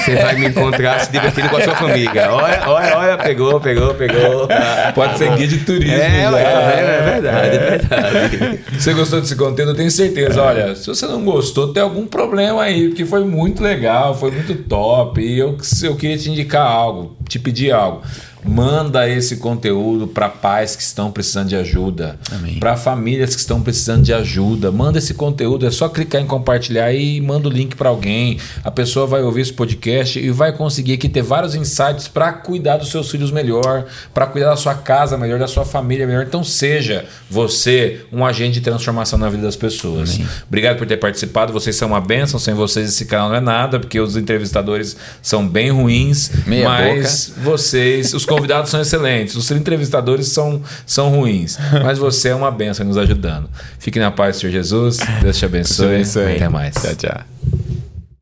Você 0.04 0.16
vai 0.18 0.36
me 0.36 0.48
encontrar 0.48 1.00
se 1.00 1.10
divertindo 1.14 1.48
com 1.48 1.56
a 1.56 1.62
sua 1.62 1.76
família. 1.76 2.30
Olha, 2.30 2.62
olha, 2.68 2.98
olha, 2.98 3.18
pegou, 3.18 3.58
pegou, 3.62 3.94
pegou. 3.94 4.50
Pode 4.94 5.18
ser 5.18 5.34
guia 5.38 5.48
de 5.48 5.60
turismo. 5.60 5.96
É, 5.96 6.24
é, 6.24 6.24
é 6.24 7.12
verdade, 7.14 7.56
é 7.56 7.70
verdade. 7.78 8.60
Você 8.78 8.94
gostou 8.94 9.22
desse 9.22 9.36
conteúdo? 9.38 9.72
Eu 9.72 9.76
tenho 9.76 9.92
certeza. 9.92 10.42
Olha, 10.42 10.76
se 10.76 10.88
você 10.88 11.06
não 11.08 11.24
gostou, 11.24 11.72
tem 11.72 11.82
algum 11.82 12.06
problema 12.06 12.64
aí, 12.64 12.90
porque 12.90 13.06
foi 13.06 13.24
muito 13.24 13.64
legal, 13.64 14.14
foi 14.14 14.30
muito 14.30 14.54
top. 14.56 15.22
E 15.22 15.40
eu, 15.40 15.58
eu 15.84 15.96
queria 15.96 16.18
te 16.18 16.30
indicar 16.30 16.68
algo, 16.68 17.16
te 17.30 17.40
pedir 17.40 17.72
algo. 17.72 18.02
Manda 18.48 19.10
esse 19.10 19.38
conteúdo 19.38 20.08
para 20.08 20.30
pais 20.30 20.76
que 20.76 20.82
estão 20.82 21.12
precisando 21.12 21.50
de 21.50 21.56
ajuda, 21.56 22.18
para 22.60 22.76
famílias 22.78 23.36
que 23.36 23.42
estão 23.42 23.62
precisando 23.62 24.04
de 24.04 24.14
ajuda. 24.14 24.72
Manda 24.72 24.98
esse 24.98 25.14
conteúdo, 25.14 25.66
é 25.66 25.72
só 25.72 25.90
clicar 25.90 26.22
em 26.22 26.26
compartilhar 26.26 26.92
e 26.94 27.20
manda 27.22 27.48
o 27.48 27.52
link 27.52 27.76
para 27.76 27.90
alguém. 27.90 28.40
A 28.64 28.72
pessoa 28.72 29.06
vai 29.06 29.22
ouvir 29.22 29.42
esse 29.42 29.54
podcast 29.54 30.20
e 30.20 30.30
vai 30.32 30.52
conseguir 30.54 30.94
aqui 30.94 31.10
ter 31.10 31.22
vários 31.22 31.56
insights 31.56 32.08
para 32.08 32.32
cuidar 32.34 32.78
dos 32.78 32.90
seus 32.90 33.10
filhos 33.10 33.32
melhor, 33.32 33.86
para 34.14 34.26
cuidar 34.26 34.50
da 34.50 34.56
sua 34.56 34.76
casa 34.76 35.18
melhor, 35.18 35.40
da 35.40 35.48
sua 35.48 35.66
família 35.66 36.08
melhor. 36.08 36.26
Então 36.26 36.44
seja 36.44 37.06
você 37.30 38.02
um 38.12 38.26
agente 38.26 38.54
de 38.54 38.62
transformação 38.62 39.20
na 39.20 39.30
vida 39.30 39.44
das 39.44 39.56
pessoas. 39.56 40.20
Obrigado 40.48 40.78
por 40.78 40.88
ter 40.88 40.98
participado. 40.98 41.52
Vocês 41.54 41.76
são 41.76 41.90
uma 41.90 42.02
bênção. 42.02 42.40
Sem 42.40 42.54
vocês 42.54 42.90
esse 42.90 43.06
canal 43.06 43.30
não 43.30 43.36
é 43.36 43.42
nada, 43.42 43.80
porque 43.80 44.00
os 44.00 44.16
entrevistadores 44.16 44.96
são 45.22 45.48
bem 45.48 45.72
ruins, 45.72 46.32
Meia 46.46 46.66
mas 46.68 47.30
boca. 47.30 47.42
vocês, 47.42 48.14
os 48.14 48.26
convidados 48.38 48.70
são 48.70 48.80
excelentes, 48.80 49.36
os 49.36 49.50
entrevistadores 49.52 50.28
são, 50.28 50.62
são 50.86 51.10
ruins, 51.10 51.58
mas 51.84 51.98
você 51.98 52.30
é 52.30 52.36
uma 52.36 52.52
benção 52.52 52.86
nos 52.86 52.98
ajudando. 52.98 53.50
Fique 53.80 54.00
na 54.00 54.12
paz, 54.12 54.38
Senhor 54.38 54.52
Jesus. 54.52 54.98
Deus 55.22 55.38
te 55.38 55.46
abençoe. 55.46 56.04
Até 56.36 56.50
mais. 56.50 56.76
Tchau, 56.76 56.96
tchau. 56.96 57.87